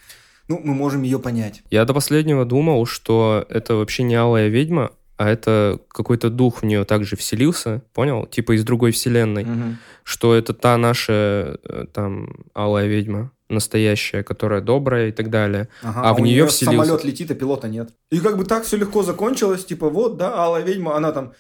Ну, 0.48 0.60
мы 0.64 0.74
можем 0.74 1.04
ее 1.04 1.20
понять. 1.20 1.62
Я 1.70 1.86
до 1.86 1.94
последнего 1.94 2.44
думал, 2.44 2.86
что 2.88 3.46
это 3.50 3.76
вообще 3.76 4.02
не 4.04 4.16
алая 4.16 4.48
ведьма, 4.48 4.92
а 5.18 5.30
это 5.30 5.80
какой-то 5.90 6.30
дух 6.32 6.62
в 6.62 6.66
нее 6.66 6.86
также 6.86 7.16
вселился, 7.16 7.82
понял? 7.94 8.26
Типа 8.26 8.56
из 8.56 8.64
другой 8.64 8.92
вселенной. 8.92 9.46
Мгм. 9.46 9.78
Что 10.04 10.34
это 10.34 10.54
та 10.54 10.78
наша, 10.78 11.60
э, 11.64 11.86
там, 11.94 12.46
алая 12.56 12.88
ведьма, 12.88 13.32
настоящая, 13.50 14.24
которая 14.24 14.62
добрая 14.62 15.10
и 15.10 15.12
так 15.12 15.30
далее. 15.30 15.68
Ага, 15.84 16.02
А 16.04 16.14
в 16.14 16.22
у 16.22 16.24
неё 16.24 16.34
неё 16.44 16.48
вселился- 16.48 16.84
самолет 16.86 17.04
летит, 17.06 17.30
а 17.32 17.36
пилота 17.36 17.68
нет. 17.68 17.90
И 18.12 18.20
как 18.20 18.38
бы 18.38 18.46
так 18.46 18.64
все 18.64 18.78
легко 18.78 19.04
закончилось, 19.04 19.66
типа, 19.66 19.90
вот, 19.90 20.18
да, 20.18 20.34
Алая 20.44 20.64
ведьма, 20.64 20.96
она 20.96 21.12
там 21.12 21.34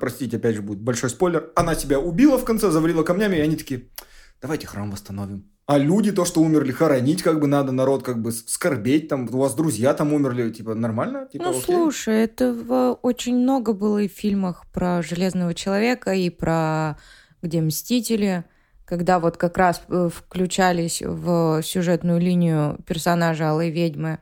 простите, 0.00 0.36
опять 0.36 0.56
же 0.56 0.62
будет 0.62 0.80
большой 0.80 1.10
спойлер, 1.10 1.50
она 1.56 1.74
тебя 1.74 1.98
убила 1.98 2.38
в 2.38 2.44
конце, 2.44 2.70
завалила 2.70 3.02
камнями, 3.02 3.36
и 3.36 3.40
они 3.40 3.56
такие, 3.56 3.88
давайте 4.40 4.66
храм 4.66 4.90
восстановим. 4.90 5.48
А 5.66 5.78
люди, 5.78 6.10
то, 6.12 6.24
что 6.24 6.40
умерли, 6.40 6.72
хоронить 6.72 7.22
как 7.22 7.40
бы 7.40 7.46
надо, 7.46 7.72
народ 7.72 8.02
как 8.02 8.20
бы 8.20 8.32
скорбеть, 8.32 9.08
там, 9.08 9.28
у 9.32 9.38
вас 9.38 9.54
друзья 9.54 9.94
там 9.94 10.12
умерли, 10.12 10.50
типа, 10.50 10.74
нормально? 10.74 11.28
Типа, 11.32 11.44
ну, 11.44 11.50
окей? 11.50 11.62
слушай, 11.62 12.24
этого 12.24 12.94
очень 12.94 13.36
много 13.36 13.72
было 13.72 13.98
и 13.98 14.08
в 14.08 14.12
фильмах 14.12 14.66
про 14.72 15.02
Железного 15.02 15.54
Человека, 15.54 16.12
и 16.12 16.30
про 16.30 16.98
где 17.42 17.60
Мстители, 17.60 18.44
когда 18.84 19.18
вот 19.18 19.36
как 19.36 19.56
раз 19.56 19.82
э, 19.88 20.08
включались 20.12 21.00
в 21.00 21.62
сюжетную 21.62 22.20
линию 22.20 22.78
персонажа 22.86 23.50
Алой 23.50 23.70
Ведьмы 23.70 24.18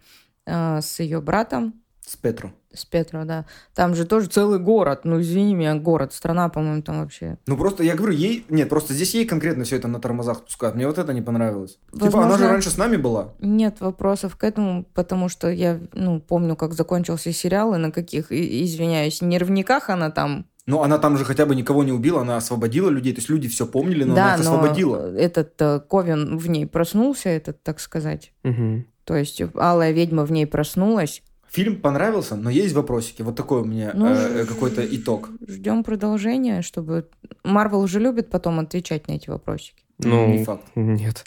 э, 0.46 0.80
с 0.80 1.00
ее 1.00 1.20
братом. 1.20 1.82
С 2.06 2.16
Петру. 2.16 2.52
С 2.72 2.84
Петро, 2.84 3.24
да. 3.24 3.46
Там 3.74 3.96
же 3.96 4.04
тоже 4.04 4.28
целый 4.28 4.60
город. 4.60 5.00
Ну, 5.04 5.20
извини 5.20 5.54
меня, 5.56 5.74
город, 5.74 6.12
страна, 6.12 6.48
по-моему, 6.48 6.82
там 6.82 7.00
вообще. 7.00 7.36
Ну, 7.48 7.56
просто, 7.56 7.82
я 7.82 7.96
говорю, 7.96 8.12
ей... 8.12 8.44
Нет, 8.48 8.68
просто 8.68 8.94
здесь 8.94 9.12
ей 9.14 9.24
конкретно 9.26 9.64
все 9.64 9.76
это 9.76 9.88
на 9.88 9.98
тормозах 10.00 10.44
пускают. 10.44 10.76
Мне 10.76 10.86
вот 10.86 10.96
это 10.98 11.12
не 11.12 11.20
понравилось. 11.22 11.78
Типа, 11.92 12.06
она 12.06 12.16
Возможно- 12.18 12.38
же 12.38 12.48
раньше 12.48 12.70
с 12.70 12.76
нами 12.76 12.96
была. 12.96 13.34
Нет 13.40 13.80
вопросов 13.80 14.36
к 14.36 14.44
этому, 14.44 14.84
потому 14.94 15.28
что 15.28 15.48
я, 15.50 15.80
ну, 15.94 16.20
помню, 16.20 16.54
как 16.54 16.74
закончился 16.74 17.32
сериал, 17.32 17.74
и 17.74 17.78
на 17.78 17.90
каких, 17.90 18.30
и- 18.30 18.64
извиняюсь, 18.64 19.20
нервниках 19.20 19.90
она 19.90 20.10
там. 20.10 20.46
Но 20.66 20.84
она 20.84 20.98
там 20.98 21.18
же 21.18 21.24
хотя 21.24 21.46
бы 21.46 21.56
никого 21.56 21.82
не 21.82 21.90
убила, 21.90 22.20
она 22.20 22.36
освободила 22.36 22.88
людей. 22.88 23.12
То 23.12 23.18
есть 23.18 23.30
люди 23.30 23.48
все 23.48 23.66
помнили, 23.66 24.04
но 24.04 24.14
да, 24.14 24.26
она 24.26 24.34
их 24.36 24.44
но 24.44 24.52
освободила. 24.54 25.12
этот 25.16 25.60
э, 25.60 25.80
Ковен 25.80 26.38
в 26.38 26.48
ней 26.48 26.66
проснулся, 26.66 27.30
этот, 27.30 27.60
так 27.64 27.80
сказать. 27.80 28.32
Мгм. 28.44 28.86
То 29.02 29.16
есть 29.16 29.42
алая 29.56 29.90
ведьма 29.90 30.24
в 30.24 30.30
ней 30.30 30.46
проснулась. 30.46 31.22
Фильм 31.50 31.76
понравился, 31.80 32.36
но 32.36 32.48
есть 32.50 32.74
вопросики. 32.74 33.22
Вот 33.22 33.34
такой 33.36 33.62
у 33.62 33.64
меня 33.64 33.90
Ну, 33.94 34.06
э, 34.06 34.44
какой-то 34.46 34.84
итог. 34.84 35.30
Ждем 35.48 35.82
продолжения, 35.84 36.62
чтобы... 36.62 37.08
Марвел 37.42 37.80
уже 37.80 37.98
любит 38.00 38.30
потом 38.30 38.60
отвечать 38.60 39.08
на 39.08 39.12
эти 39.12 39.28
вопросики. 39.30 39.82
Ну, 39.98 40.28
Не 40.32 40.44
факт. 40.44 40.64
нет. 40.76 41.24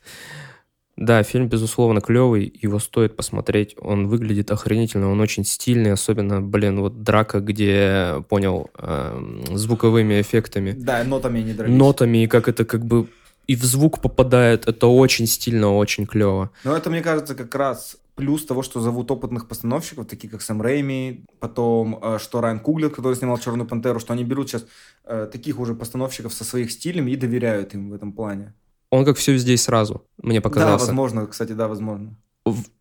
Да, 0.96 1.24
фильм, 1.24 1.48
безусловно, 1.48 2.02
клевый, 2.02 2.54
его 2.62 2.78
стоит 2.80 3.16
посмотреть. 3.16 3.76
Он 3.80 4.08
выглядит 4.08 4.52
охренительно, 4.52 5.10
он 5.12 5.20
очень 5.20 5.44
стильный, 5.44 5.92
особенно, 5.92 6.40
блин, 6.40 6.80
вот 6.82 7.02
драка, 7.02 7.40
где, 7.40 8.24
понял, 8.30 8.70
эм, 8.78 9.42
звуковыми 9.58 10.22
эффектами, 10.22 10.72
Да, 10.72 11.04
нотами 11.04 11.40
не 11.40 11.54
дрались. 11.54 11.76
нотами, 11.76 12.24
и 12.24 12.28
как 12.28 12.48
это 12.48 12.64
как 12.64 12.86
бы 12.86 13.08
и 13.48 13.56
в 13.56 13.64
звук 13.64 14.02
попадает, 14.02 14.68
это 14.68 14.86
очень 14.88 15.26
стильно, 15.28 15.74
очень 15.76 16.06
клево. 16.06 16.52
Но 16.64 16.78
это, 16.78 16.90
мне 16.92 17.02
кажется, 17.02 17.34
как 17.36 17.54
раз 17.56 17.98
плюс 18.16 18.46
того, 18.46 18.62
что 18.64 18.80
зовут 18.80 19.10
опытных 19.12 19.48
постановщиков, 19.48 20.06
такие 20.08 20.30
как 20.30 20.42
Сэм 20.42 20.62
Рэйми, 20.62 21.26
потом, 21.40 22.00
э, 22.02 22.18
что 22.20 22.42
Райан 22.42 22.60
Куглер, 22.60 22.90
который 22.90 23.16
снимал 23.16 23.38
«Черную 23.38 23.68
пантеру», 23.68 24.00
что 24.00 24.14
они 24.14 24.24
берут 24.24 24.50
сейчас 24.50 24.66
э, 25.06 25.28
таких 25.32 25.60
уже 25.60 25.74
постановщиков 25.74 26.34
со 26.34 26.44
своих 26.44 26.72
стилями 26.72 27.12
и 27.12 27.16
доверяют 27.16 27.74
им 27.74 27.90
в 27.90 27.94
этом 27.94 28.14
плане. 28.14 28.54
Он 28.92 29.06
как 29.06 29.18
все 29.18 29.36
здесь 29.38 29.64
сразу, 29.64 30.06
мне 30.22 30.40
Да, 30.40 30.44
показался. 30.50 30.86
возможно, 30.86 31.26
кстати, 31.26 31.54
да, 31.54 31.68
возможно. 31.68 32.16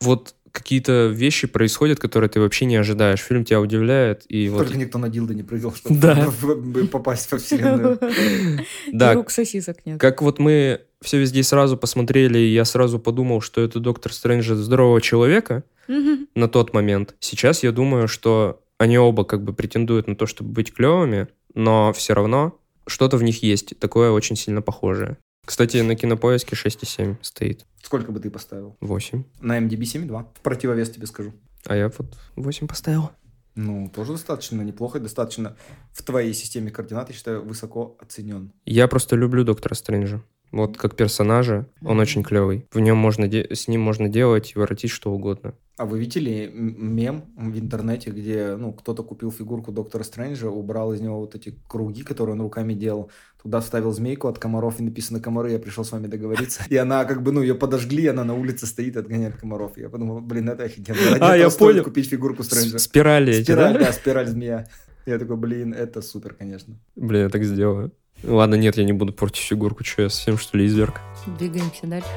Вот 0.00 0.34
какие-то 0.50 1.06
вещи 1.06 1.46
происходят, 1.46 1.98
которые 1.98 2.28
ты 2.28 2.38
вообще 2.40 2.66
не 2.66 2.76
ожидаешь. 2.76 3.20
Фильм 3.20 3.44
тебя 3.44 3.60
удивляет, 3.60 4.24
и 4.28 4.50
вот... 4.50 4.58
Только 4.58 4.76
никто 4.76 4.98
на 4.98 5.08
дилдо 5.08 5.34
не 5.34 5.42
прыгал, 5.42 5.72
чтобы 5.74 5.98
Да. 5.98 6.28
попасть 6.92 7.32
во 7.32 7.38
вселенную. 7.38 7.98
Да, 8.92 9.14
Рук 9.14 9.30
сосисок 9.30 9.86
нет. 9.86 9.98
Как 9.98 10.20
вот 10.20 10.38
мы 10.38 10.82
все 11.02 11.18
везде 11.18 11.42
сразу 11.42 11.76
посмотрели, 11.76 12.38
и 12.38 12.52
я 12.52 12.64
сразу 12.64 12.98
подумал, 12.98 13.40
что 13.40 13.60
это 13.60 13.80
Доктор 13.80 14.12
Стрэндж 14.12 14.54
здорового 14.54 15.00
человека 15.00 15.64
Мгм. 15.88 16.28
на 16.34 16.48
тот 16.48 16.72
момент. 16.72 17.14
Сейчас 17.20 17.62
я 17.62 17.72
думаю, 17.72 18.08
что 18.08 18.62
они 18.78 18.98
оба 18.98 19.24
как 19.24 19.42
бы 19.44 19.52
претендуют 19.52 20.08
на 20.08 20.16
то, 20.16 20.26
чтобы 20.26 20.50
быть 20.52 20.72
клевыми, 20.72 21.28
но 21.54 21.92
все 21.92 22.14
равно 22.14 22.58
что-то 22.86 23.16
в 23.16 23.22
них 23.22 23.42
есть, 23.42 23.78
такое 23.78 24.10
очень 24.10 24.36
сильно 24.36 24.62
похожее. 24.62 25.18
Кстати, 25.44 25.78
на 25.78 25.96
кинопоиске 25.96 26.54
6,7 26.56 27.16
стоит. 27.20 27.66
Сколько 27.82 28.12
бы 28.12 28.20
ты 28.20 28.30
поставил? 28.30 28.76
8. 28.80 29.24
На 29.40 29.58
MDB 29.58 29.80
7,2. 29.82 30.26
В 30.34 30.40
противовес 30.40 30.90
тебе 30.90 31.06
скажу. 31.06 31.32
А 31.66 31.76
я 31.76 31.88
вот 31.96 32.16
8 32.36 32.66
поставил. 32.68 33.10
Ну, 33.54 33.90
тоже 33.94 34.12
достаточно 34.12 34.62
неплохо, 34.62 34.98
и 34.98 35.00
достаточно 35.00 35.56
в 35.92 36.02
твоей 36.02 36.32
системе 36.32 36.70
координат, 36.70 37.10
я 37.10 37.14
считаю, 37.14 37.42
высоко 37.42 37.96
оценен. 38.00 38.52
Я 38.64 38.88
просто 38.88 39.14
люблю 39.16 39.44
Доктора 39.44 39.74
Стрэнджа. 39.74 40.22
Вот 40.52 40.76
как 40.76 40.94
персонажа, 40.96 41.66
он 41.82 41.98
очень 41.98 42.22
клевый. 42.22 42.66
В 42.72 42.78
нем 42.78 42.98
можно 42.98 43.26
де- 43.26 43.48
с 43.54 43.68
ним 43.68 43.80
можно 43.80 44.08
делать 44.08 44.52
и 44.54 44.58
воротить 44.58 44.90
что 44.90 45.10
угодно. 45.10 45.54
А 45.78 45.86
вы 45.86 45.98
видели 45.98 46.50
мем 46.52 47.24
в 47.36 47.58
интернете, 47.58 48.10
где 48.10 48.54
ну, 48.56 48.72
кто-то 48.74 49.02
купил 49.02 49.32
фигурку 49.32 49.72
Доктора 49.72 50.02
Стрэнджа, 50.02 50.50
убрал 50.50 50.92
из 50.92 51.00
него 51.00 51.18
вот 51.20 51.34
эти 51.34 51.58
круги, 51.66 52.02
которые 52.02 52.34
он 52.34 52.42
руками 52.42 52.74
делал, 52.74 53.10
туда 53.42 53.60
вставил 53.60 53.90
змейку 53.92 54.28
от 54.28 54.38
комаров, 54.38 54.78
и 54.78 54.82
написано 54.82 55.18
«комары», 55.20 55.50
я 55.52 55.58
пришел 55.58 55.84
с 55.84 55.90
вами 55.92 56.06
договориться. 56.06 56.62
И 56.68 56.76
она 56.76 57.04
как 57.06 57.22
бы, 57.22 57.32
ну, 57.32 57.40
ее 57.40 57.54
подожгли, 57.54 58.06
она 58.06 58.22
на 58.22 58.34
улице 58.34 58.66
стоит, 58.66 58.96
отгоняет 58.98 59.36
комаров. 59.36 59.78
Я 59.78 59.88
подумал, 59.88 60.20
блин, 60.20 60.50
это 60.50 60.64
офигенно. 60.64 60.98
Ради 61.12 61.22
А, 61.22 61.36
я 61.36 61.48
понял. 61.50 61.82
купить 61.82 62.08
фигурку 62.10 62.42
Стрэнджа. 62.44 62.78
Спирали 62.78 63.32
эти, 63.32 63.44
Спираль, 63.44 63.72
да? 63.72 63.78
да, 63.86 63.92
спираль 63.92 64.26
змея. 64.28 64.68
Я 65.06 65.18
такой, 65.18 65.36
блин, 65.36 65.72
это 65.72 66.02
супер, 66.02 66.34
конечно. 66.34 66.76
Блин, 66.94 67.22
я 67.22 67.28
так 67.30 67.42
сделаю. 67.42 67.90
Ладно, 68.24 68.54
нет, 68.54 68.76
я 68.76 68.84
не 68.84 68.92
буду 68.92 69.12
портить 69.12 69.42
фигурку. 69.42 69.82
Че, 69.82 70.02
я 70.02 70.08
совсем 70.08 70.38
что 70.38 70.56
ли 70.56 70.66
изверг? 70.66 71.00
Двигаемся 71.38 71.86
дальше. 71.86 72.08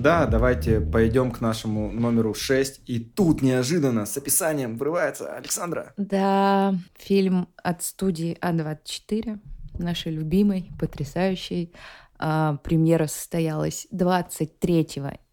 Да, 0.00 0.24
давайте 0.24 0.80
пойдем 0.80 1.30
к 1.30 1.42
нашему 1.42 1.92
номеру 1.92 2.32
6. 2.32 2.80
И 2.86 3.00
тут 3.00 3.42
неожиданно 3.42 4.06
с 4.06 4.16
описанием 4.16 4.78
врывается 4.78 5.36
Александра. 5.36 5.92
Да, 5.98 6.74
фильм 6.96 7.48
от 7.62 7.82
студии 7.82 8.38
А24, 8.40 9.38
нашей 9.74 10.12
любимой, 10.12 10.70
потрясающей. 10.78 11.74
А, 12.18 12.56
премьера 12.64 13.08
состоялась 13.08 13.86
23 13.90 14.86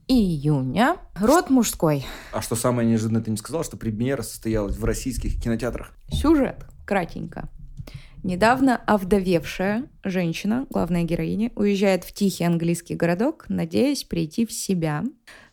июня. 0.08 0.98
Род 1.16 1.50
мужской. 1.50 2.06
А 2.32 2.42
что 2.42 2.56
самое 2.56 2.88
неожиданное, 2.88 3.22
ты 3.22 3.32
не 3.32 3.38
сказал, 3.38 3.64
что 3.64 3.78
премьера 3.78 4.22
состоялась 4.22 4.78
в 4.78 4.86
российских 4.86 5.42
кинотеатрах? 5.42 5.92
Сюжет 6.10 6.66
кратенько. 6.86 7.50
Недавно 8.24 8.78
овдовевшая 8.88 9.90
женщина, 10.04 10.66
главная 10.70 11.04
героиня, 11.04 11.52
уезжает 11.56 12.04
в 12.04 12.12
тихий 12.12 12.44
английский 12.44 12.96
городок, 12.96 13.46
надеясь 13.48 14.04
прийти 14.04 14.46
в 14.46 14.52
себя. 14.52 15.04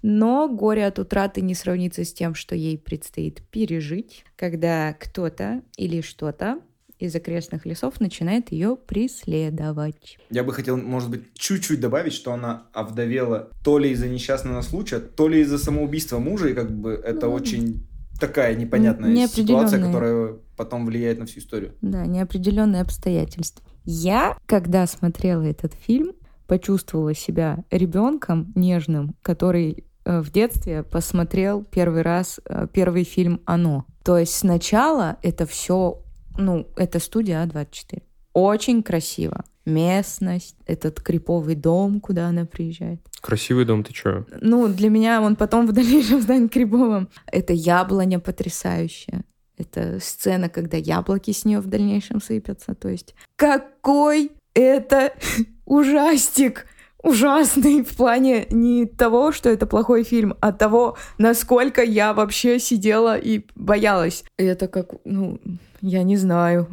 Но 0.02 0.48
горе 0.48 0.86
от 0.86 0.98
утраты 0.98 1.40
не 1.40 1.54
сравнится 1.54 2.04
с 2.04 2.12
тем, 2.12 2.34
что 2.34 2.54
ей 2.54 2.78
предстоит 2.78 3.42
пережить, 3.50 4.24
когда 4.36 4.94
кто-то 4.94 5.62
или 5.76 6.00
что-то 6.00 6.60
из 6.98 7.14
окрестных 7.14 7.66
лесов 7.66 8.00
начинает 8.00 8.52
ее 8.52 8.76
преследовать. 8.76 10.18
Я 10.30 10.44
бы 10.44 10.52
хотел, 10.52 10.76
может 10.76 11.10
быть, 11.10 11.34
чуть-чуть 11.34 11.80
добавить, 11.80 12.12
что 12.12 12.32
она 12.32 12.64
овдовела 12.72 13.50
то 13.62 13.78
ли 13.78 13.90
из-за 13.90 14.08
несчастного 14.08 14.62
случая, 14.62 15.00
то 15.00 15.28
ли 15.28 15.40
из-за 15.40 15.58
самоубийства 15.58 16.18
мужа, 16.18 16.48
и 16.48 16.54
как 16.54 16.70
бы 16.70 16.92
это 16.92 17.26
Ну, 17.26 17.32
очень 17.32 17.86
такая 18.20 18.54
непонятная 18.54 19.26
ситуация, 19.26 19.84
которая 19.84 20.34
потом 20.56 20.86
влияет 20.86 21.18
на 21.18 21.26
всю 21.26 21.40
историю. 21.40 21.74
Да, 21.80 22.06
неопределенные 22.06 22.82
обстоятельства. 22.82 23.64
Я, 23.84 24.38
когда 24.46 24.86
смотрела 24.86 25.42
этот 25.42 25.74
фильм, 25.74 26.12
почувствовала 26.46 27.14
себя 27.14 27.64
ребенком 27.70 28.52
нежным, 28.54 29.14
который 29.22 29.84
э, 30.04 30.20
в 30.20 30.30
детстве 30.30 30.82
посмотрел 30.82 31.64
первый 31.64 32.02
раз 32.02 32.40
э, 32.44 32.66
первый 32.72 33.04
фильм 33.04 33.40
«Оно». 33.44 33.86
То 34.04 34.18
есть 34.18 34.34
сначала 34.34 35.16
это 35.22 35.46
все, 35.46 36.02
ну, 36.36 36.66
это 36.76 36.98
студия 36.98 37.44
А24. 37.44 38.02
Очень 38.32 38.82
красиво. 38.82 39.44
Местность, 39.64 40.56
этот 40.66 41.00
криповый 41.00 41.54
дом, 41.54 42.00
куда 42.00 42.28
она 42.28 42.44
приезжает. 42.44 43.00
Красивый 43.20 43.64
дом, 43.64 43.82
ты 43.82 43.94
чё? 43.94 44.26
Ну, 44.40 44.68
для 44.68 44.90
меня 44.90 45.22
он 45.22 45.36
потом 45.36 45.66
в 45.66 45.72
дальнейшем 45.72 46.20
станет 46.20 46.52
криповым. 46.52 47.08
Это 47.32 47.52
яблоня 47.52 48.20
потрясающая. 48.20 49.24
Это 49.56 49.98
сцена, 50.00 50.48
когда 50.48 50.76
яблоки 50.76 51.30
с 51.30 51.44
нее 51.44 51.60
в 51.60 51.66
дальнейшем 51.66 52.20
сыпятся. 52.20 52.74
То 52.74 52.88
есть 52.88 53.14
какой 53.36 54.32
это 54.52 55.14
ужастик! 55.64 56.66
Ужасный 57.04 57.82
в 57.84 57.94
плане 57.96 58.46
не 58.50 58.86
того, 58.86 59.30
что 59.30 59.50
это 59.50 59.66
плохой 59.66 60.04
фильм, 60.04 60.36
а 60.40 60.52
того, 60.52 60.96
насколько 61.18 61.82
я 61.82 62.14
вообще 62.14 62.58
сидела 62.58 63.18
и 63.18 63.44
боялась. 63.54 64.24
Это 64.38 64.68
как, 64.68 64.94
ну, 65.04 65.38
я 65.82 66.02
не 66.02 66.16
знаю, 66.16 66.66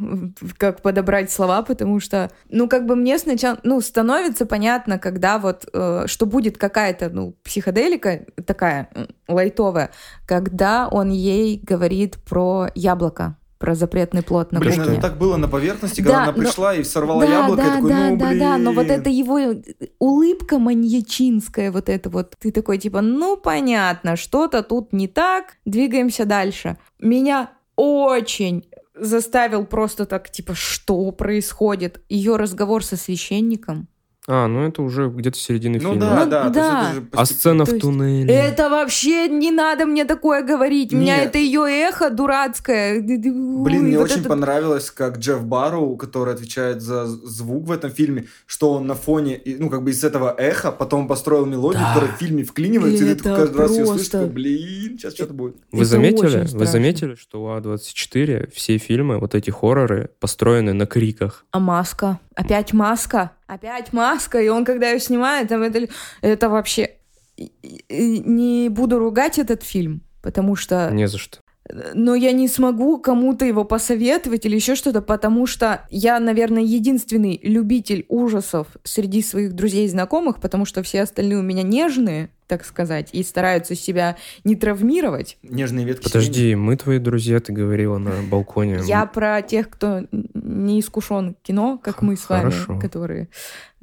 как 0.56 0.80
подобрать 0.80 1.30
слова, 1.30 1.60
потому 1.60 2.00
что, 2.00 2.30
ну, 2.48 2.66
как 2.66 2.86
бы 2.86 2.96
мне 2.96 3.18
сначала, 3.18 3.58
ну, 3.62 3.78
становится 3.82 4.46
понятно, 4.46 4.98
когда 4.98 5.38
вот, 5.38 5.66
э, 5.70 6.04
что 6.06 6.24
будет 6.24 6.56
какая-то, 6.56 7.10
ну, 7.10 7.34
психоделика 7.44 8.24
такая 8.46 8.88
м, 8.94 9.08
лайтовая, 9.28 9.90
когда 10.24 10.88
он 10.88 11.10
ей 11.10 11.60
говорит 11.62 12.16
про 12.24 12.68
яблоко, 12.74 13.36
про 13.62 13.76
запретный 13.76 14.24
плод 14.24 14.50
на 14.50 14.58
Блин, 14.58 14.74
кухне. 14.74 14.92
это 14.94 15.02
так 15.02 15.18
было 15.18 15.36
на 15.36 15.46
поверхности, 15.46 16.00
Да, 16.00 16.04
когда 16.10 16.22
она 16.24 16.32
но- 16.32 16.38
пришла 16.42 16.74
и 16.74 16.82
сорвала 16.82 17.24
да, 17.24 17.32
яблоко, 17.32 17.62
да, 17.62 17.68
и 17.68 17.70
такой, 17.76 17.90
да, 17.90 18.10
ну, 18.10 18.16
да, 18.16 18.26
блин. 18.26 18.38
да, 18.40 18.58
но 18.58 18.72
вот 18.72 18.86
это 18.86 19.08
его 19.08 19.38
улыбка 20.00 20.58
маньячинская, 20.58 21.70
вот 21.70 21.88
это 21.88 22.10
вот, 22.10 22.34
ты 22.40 22.50
такой 22.50 22.78
типа, 22.78 23.02
ну 23.02 23.36
понятно, 23.36 24.16
что-то 24.16 24.64
тут 24.64 24.92
не 24.92 25.06
так, 25.06 25.58
двигаемся 25.64 26.24
дальше. 26.24 26.76
Меня 26.98 27.50
очень 27.76 28.64
заставил 28.96 29.64
просто 29.64 30.06
так, 30.06 30.28
типа, 30.28 30.54
что 30.56 31.12
происходит? 31.12 32.02
Ее 32.08 32.34
разговор 32.34 32.84
со 32.84 32.96
священником. 32.96 33.86
А, 34.28 34.46
ну 34.46 34.62
это 34.68 34.82
уже 34.82 35.08
где-то 35.08 35.36
середины 35.36 35.80
Ну 35.82 35.90
фильма. 35.94 36.00
да, 36.00 36.24
Ну, 36.24 36.30
да. 36.30 36.48
да. 36.50 36.82
это 36.90 36.94
же 36.94 37.06
А 37.12 37.24
сцена 37.26 37.64
То 37.64 37.72
в 37.72 37.74
есть 37.74 37.82
туннеле. 37.82 38.32
Это 38.32 38.70
вообще 38.70 39.26
не 39.28 39.50
надо 39.50 39.84
мне 39.84 40.04
такое 40.04 40.42
говорить. 40.44 40.92
У 40.92 40.96
меня 40.96 41.16
Нет. 41.16 41.26
это 41.30 41.38
ее 41.38 41.62
эхо 41.68 42.08
дурацкое. 42.08 43.00
Блин, 43.02 43.64
Ой, 43.66 43.78
мне 43.80 43.98
вот 43.98 44.04
очень 44.04 44.20
это- 44.20 44.28
понравилось, 44.28 44.92
как 44.92 45.18
Джефф 45.18 45.44
Барроу, 45.44 45.96
который 45.96 46.34
отвечает 46.34 46.82
за 46.82 47.06
звук 47.06 47.66
в 47.66 47.72
этом 47.72 47.90
фильме, 47.90 48.26
что 48.46 48.74
он 48.74 48.86
на 48.86 48.94
фоне, 48.94 49.40
ну, 49.44 49.68
как 49.68 49.82
бы 49.82 49.90
из 49.90 50.04
этого 50.04 50.32
эха 50.38 50.70
потом 50.70 51.08
построил 51.08 51.44
мелодию, 51.44 51.82
Да. 51.82 51.94
которая 51.94 52.12
в 52.16 52.18
фильме 52.20 52.44
вклинивается, 52.44 53.04
и 53.04 53.08
ты 53.08 53.28
Это 53.28 53.34
каждый 53.36 53.56
раз 53.58 53.70
ее 53.72 53.86
слышишь, 53.86 53.94
просто- 54.10 54.18
такой, 54.20 54.32
блин, 54.34 54.98
сейчас 55.00 55.14
что-то 55.14 55.34
будет. 55.34 55.56
Вы 55.72 55.78
Это 55.80 55.90
заметили, 55.90 56.46
вы 56.56 56.66
заметили, 56.66 57.14
что 57.16 57.42
у 57.42 57.48
А24 57.48 58.50
все 58.54 58.78
фильмы, 58.78 59.18
вот 59.18 59.34
эти 59.34 59.50
хорроры, 59.50 60.10
построены 60.20 60.72
на 60.74 60.86
криках. 60.86 61.44
А 61.50 61.58
маска? 61.58 62.20
Опять 62.36 62.72
маска? 62.72 63.32
Опять 63.52 63.92
маска? 63.92 64.40
И 64.40 64.48
он, 64.48 64.64
когда 64.64 64.90
ее 64.90 64.98
снимает, 64.98 65.48
там 65.48 65.62
это, 65.62 65.86
это 66.22 66.48
вообще... 66.48 66.92
Не 67.90 68.68
буду 68.70 68.98
ругать 68.98 69.38
этот 69.38 69.62
фильм, 69.62 70.02
потому 70.22 70.56
что... 70.56 70.90
Не 70.90 71.06
за 71.06 71.18
что. 71.18 71.38
Но 71.92 72.14
я 72.14 72.32
не 72.32 72.48
смогу 72.48 72.98
кому-то 72.98 73.44
его 73.44 73.64
посоветовать 73.64 74.46
или 74.46 74.54
еще 74.54 74.74
что-то, 74.74 75.02
потому 75.02 75.46
что 75.46 75.86
я, 75.90 76.18
наверное, 76.18 76.62
единственный 76.62 77.40
любитель 77.42 78.06
ужасов 78.08 78.68
среди 78.84 79.22
своих 79.22 79.52
друзей 79.52 79.84
и 79.84 79.88
знакомых, 79.88 80.40
потому 80.40 80.64
что 80.64 80.82
все 80.82 81.02
остальные 81.02 81.38
у 81.38 81.42
меня 81.42 81.62
нежные, 81.62 82.30
так 82.46 82.64
сказать, 82.64 83.10
и 83.12 83.22
стараются 83.22 83.74
себя 83.74 84.16
не 84.44 84.56
травмировать. 84.56 85.38
Нежные 85.42 85.86
ветки. 85.86 86.04
Подожди, 86.04 86.54
мы 86.54 86.76
твои 86.76 86.98
друзья, 86.98 87.40
ты 87.40 87.52
говорила 87.52 87.98
на 87.98 88.22
балконе. 88.30 88.80
Я 88.84 89.06
про 89.06 89.40
тех, 89.42 89.70
кто 89.70 90.02
не 90.34 90.80
искушен 90.80 91.36
кино, 91.42 91.78
как 91.82 92.02
мы 92.02 92.16
с 92.16 92.28
вами, 92.28 92.52
которые 92.80 93.28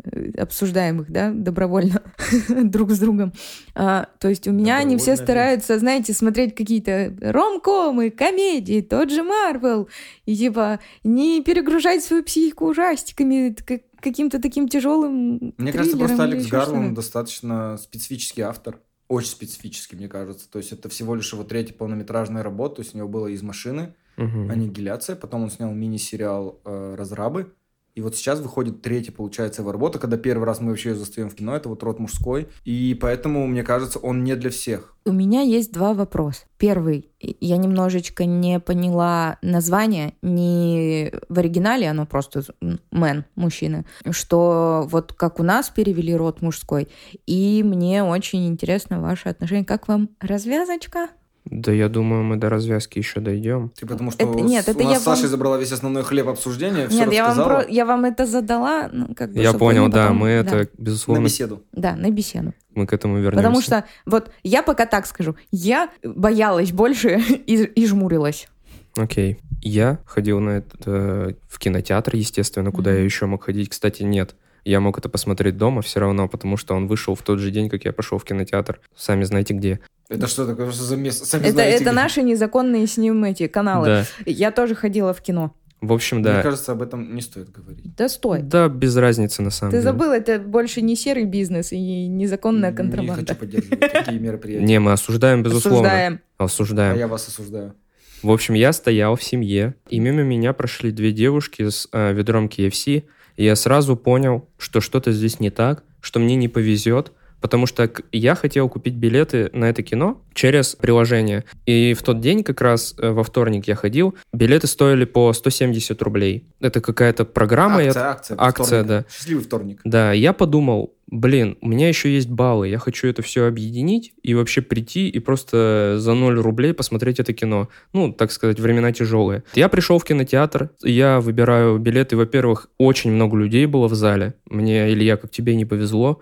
э, 0.03 0.31
обсуждаем 0.37 1.01
их, 1.01 1.11
да, 1.11 1.31
добровольно 1.33 2.01
друг 2.49 2.91
с 2.91 2.99
другом. 2.99 3.33
А, 3.75 4.07
то 4.19 4.27
есть 4.29 4.47
у 4.47 4.51
меня 4.51 4.77
они 4.77 4.97
все 4.97 5.15
стараются, 5.23 5.79
знаете, 5.79 6.13
смотреть 6.13 6.55
какие-то 6.55 7.13
ромкомы, 7.21 8.09
комедии, 8.11 8.81
тот 8.81 9.09
же 9.11 9.23
Марвел, 9.23 9.89
и 10.25 10.35
типа 10.35 10.79
не 11.03 11.41
перегружать 11.43 12.03
свою 12.03 12.23
психику 12.23 12.67
ужастиками, 12.67 13.53
к- 13.53 13.81
каким-то 14.01 14.41
таким 14.41 14.67
тяжелым 14.67 15.53
Мне 15.57 15.71
кажется, 15.71 15.97
просто 15.97 16.23
Алекс 16.23 16.47
Гарланд 16.47 16.93
достаточно 16.93 17.77
специфический 17.77 18.41
автор. 18.41 18.79
Очень 19.07 19.31
специфический, 19.31 19.95
мне 19.95 20.07
кажется. 20.07 20.49
То 20.49 20.59
есть 20.59 20.71
это 20.71 20.87
всего 20.89 21.15
лишь 21.15 21.33
его 21.33 21.43
третья 21.43 21.73
полнометражная 21.73 22.43
работа. 22.43 22.75
То 22.75 22.81
есть 22.81 22.93
у 22.93 22.97
него 22.97 23.07
было 23.07 23.27
«Из 23.27 23.41
машины», 23.41 23.95
Мгм. 24.17 24.51
«Аннигиляция», 24.51 25.15
потом 25.15 25.43
он 25.43 25.49
снял 25.49 25.71
мини-сериал 25.73 26.59
э, 26.65 26.95
«Разрабы». 26.97 27.53
И 27.95 28.01
вот 28.01 28.15
сейчас 28.15 28.39
выходит 28.39 28.81
третья, 28.81 29.11
получается, 29.11 29.61
его 29.61 29.71
работа, 29.71 29.99
когда 29.99 30.17
первый 30.17 30.45
раз 30.45 30.61
мы 30.61 30.69
вообще 30.69 30.89
ее 30.89 30.95
застаем 30.95 31.29
в 31.29 31.35
кино, 31.35 31.55
это 31.55 31.69
вот 31.69 31.83
«Род 31.83 31.99
мужской». 31.99 32.47
И 32.63 32.97
поэтому, 32.99 33.45
мне 33.47 33.63
кажется, 33.63 33.99
он 33.99 34.23
не 34.23 34.35
для 34.35 34.49
всех. 34.49 34.95
У 35.05 35.11
меня 35.11 35.41
есть 35.41 35.71
два 35.73 35.93
вопроса. 35.93 36.43
Первый, 36.57 37.09
я 37.19 37.57
немножечко 37.57 38.25
не 38.25 38.59
поняла 38.59 39.37
название, 39.41 40.13
не 40.21 41.11
в 41.29 41.39
оригинале, 41.39 41.89
оно 41.89 42.05
просто 42.05 42.43
мэн, 42.91 43.25
мужчина, 43.35 43.85
что 44.11 44.85
вот 44.89 45.13
как 45.13 45.39
у 45.39 45.43
нас 45.43 45.69
перевели 45.69 46.15
род 46.15 46.41
мужской, 46.41 46.89
и 47.25 47.63
мне 47.63 48.03
очень 48.03 48.47
интересно 48.47 49.01
ваше 49.01 49.29
отношение. 49.29 49.65
Как 49.65 49.87
вам 49.87 50.09
развязочка? 50.19 51.09
Да 51.51 51.71
я 51.71 51.89
думаю, 51.89 52.23
мы 52.23 52.35
до 52.37 52.47
развязки 52.49 52.99
еще 52.99 53.19
дойдем. 53.21 53.71
Ты 53.75 53.87
потому 53.87 54.11
что 54.11 54.23
Это- 54.23 54.39
нет, 54.41 54.67
это 54.67 54.79
у 54.79 54.83
нас 54.83 54.93
я 54.93 54.99
вам- 54.99 55.15
Саша 55.17 55.27
забрала 55.27 55.57
весь 55.57 55.71
основной 55.71 56.03
хлеб 56.03 56.27
обсуждения, 56.27 56.87
все 56.87 56.99
Нет, 57.05 57.13
я 57.13 57.33
вам, 57.33 57.43
про- 57.47 57.65
я 57.67 57.85
вам 57.85 58.05
это 58.05 58.25
задала, 58.27 58.87
ну, 58.93 59.15
как 59.15 59.33
бы, 59.33 59.41
Я 59.41 59.53
понял, 59.53 59.89
да, 59.89 60.03
потом- 60.03 60.17
мы 60.17 60.27
это, 60.29 60.55
на 60.57 60.67
безусловно, 60.77 61.25
беседу. 61.25 61.63
Да, 61.71 61.95
на 61.95 62.11
беседу. 62.11 62.53
мы 62.75 62.85
к 62.85 62.93
этому 62.93 63.15
вернемся. 63.17 63.37
Потому 63.37 63.61
что, 63.61 63.83
вот, 64.05 64.29
я 64.43 64.61
пока 64.61 64.85
так 64.85 65.07
скажу, 65.07 65.35
я 65.51 65.89
боялась 66.03 66.71
больше 66.71 67.17
и, 67.47 67.63
и 67.63 67.85
жмурилась. 67.87 68.47
Окей. 68.95 69.39
Я 69.61 69.99
ходил 70.05 70.39
на 70.39 70.51
это 70.59 71.35
в 71.47 71.57
кинотеатр, 71.59 72.15
естественно, 72.15 72.71
куда 72.71 72.91
Мгм. 72.91 72.99
я 72.99 73.05
еще 73.05 73.25
мог 73.25 73.43
ходить. 73.43 73.69
Кстати, 73.69 74.03
нет. 74.03 74.35
Я 74.65 74.79
мог 74.79 74.97
это 74.97 75.09
посмотреть 75.09 75.57
дома 75.57 75.81
все 75.81 75.99
равно, 75.99 76.27
потому 76.27 76.57
что 76.57 76.73
он 76.75 76.87
вышел 76.87 77.15
в 77.15 77.21
тот 77.21 77.39
же 77.39 77.51
день, 77.51 77.69
как 77.69 77.85
я 77.85 77.93
пошел 77.93 78.17
в 78.17 78.23
кинотеатр. 78.25 78.79
Сами 78.95 79.23
знаете 79.23 79.53
где. 79.53 79.79
Это 80.09 80.27
что 80.27 80.45
такое 80.47 80.71
что 80.71 80.83
за 80.83 80.97
место? 80.97 81.25
Сами 81.25 81.43
Это, 81.43 81.51
знаете, 81.51 81.75
это 81.75 81.83
где. 81.83 81.91
наши 81.93 82.21
незаконные 82.23 82.87
с 82.87 82.97
ним 82.97 83.23
эти 83.23 83.47
каналы. 83.47 83.85
Да. 83.85 84.05
Я 84.25 84.51
тоже 84.51 84.75
ходила 84.75 85.13
в 85.13 85.21
кино. 85.21 85.53
В 85.81 85.93
общем, 85.93 86.17
Мне 86.17 86.25
да. 86.25 86.41
кажется, 86.41 86.73
об 86.73 86.81
этом 86.81 87.15
не 87.15 87.21
стоит 87.21 87.51
говорить. 87.51 87.95
Да 87.95 88.09
стой. 88.09 88.41
Да, 88.41 88.67
без 88.67 88.97
разницы 88.97 89.41
на 89.41 89.49
самом 89.49 89.71
Ты 89.71 89.77
деле. 89.77 89.83
забыл, 89.83 90.11
это 90.11 90.37
больше 90.37 90.81
не 90.81 90.97
серый 90.97 91.23
бизнес 91.23 91.71
и 91.71 92.07
незаконная 92.07 92.71
Не 92.71 92.75
контрабанда. 92.75 93.15
хочу 93.27 93.35
поддерживать 93.35 93.79
такие 93.79 94.19
мероприятия. 94.19 94.65
Не, 94.65 94.79
мы 94.79 94.91
осуждаем, 94.91 95.41
безусловно. 95.41 95.87
Осуждаем. 95.87 96.19
А 96.37 96.43
Осуждаем. 96.43 96.97
я 96.97 97.07
вас 97.07 97.27
осуждаю. 97.29 97.75
В 98.21 98.29
общем, 98.31 98.55
я 98.55 98.73
стоял 98.73 99.15
в 99.15 99.23
семье, 99.23 99.75
и 99.89 99.99
мимо 99.99 100.23
меня 100.23 100.51
прошли 100.51 100.91
две 100.91 101.13
девушки 101.13 101.69
с 101.69 101.87
э, 101.93 102.11
ведром 102.11 102.47
KFC, 102.47 103.05
и 103.39 103.45
я 103.45 103.55
сразу 103.55 103.95
понял, 103.95 104.49
что 104.57 104.81
что-то 104.81 105.13
здесь 105.13 105.39
не 105.39 105.49
так, 105.49 105.83
что 106.01 106.19
мне 106.19 106.35
не 106.35 106.49
повезет, 106.49 107.13
потому 107.39 107.67
что 107.67 107.89
я 108.11 108.35
хотел 108.35 108.67
купить 108.67 108.95
билеты 108.95 109.49
на 109.53 109.69
это 109.69 109.81
кино 109.81 110.21
через 110.33 110.75
приложение. 110.75 111.45
И 111.65 111.93
в 111.93 112.03
тот 112.03 112.19
день, 112.19 112.43
как 112.43 112.59
раз 112.59 112.95
э, 112.97 113.11
во 113.11 113.23
вторник 113.23 113.65
я 113.65 113.75
ходил, 113.75 114.13
билеты 114.33 114.67
стоили 114.67 115.05
по 115.05 115.31
170 115.31 116.01
рублей. 116.01 116.47
Это 116.59 116.81
какая-то 116.81 117.23
программа. 117.23 117.81
я- 117.81 117.87
акция, 117.91 118.03
акция. 118.09 118.37
акция, 118.37 118.65
вторник. 118.83 118.87
да. 118.87 119.05
Счастливый 119.09 119.43
вторник. 119.45 119.79
Да, 119.85 120.11
я 120.11 120.33
подумал, 120.33 120.93
блин, 121.11 121.57
у 121.61 121.67
меня 121.67 121.87
еще 121.87 122.13
есть 122.13 122.29
баллы, 122.29 122.67
я 122.67 122.77
хочу 122.77 123.07
это 123.07 123.21
все 123.21 123.45
объединить 123.45 124.13
и 124.21 124.33
вообще 124.33 124.61
прийти 124.61 125.09
и 125.09 125.19
просто 125.19 125.95
за 125.97 126.13
0 126.13 126.39
рублей 126.39 126.73
посмотреть 126.73 127.19
это 127.19 127.33
кино. 127.33 127.69
Ну, 127.93 128.13
так 128.13 128.31
сказать, 128.31 128.59
времена 128.59 128.91
тяжелые. 128.91 129.43
Я 129.53 129.69
пришел 129.69 129.97
в 129.97 130.03
кинотеатр, 130.03 130.71
я 130.83 131.19
выбираю 131.19 131.77
билеты. 131.79 132.15
Во-первых, 132.15 132.69
очень 132.77 133.11
много 133.11 133.37
людей 133.37 133.65
было 133.65 133.87
в 133.87 133.95
зале. 133.95 134.35
Мне, 134.45 134.91
Илья, 134.91 135.17
как 135.17 135.31
тебе 135.31 135.55
не 135.55 135.65
повезло. 135.65 136.21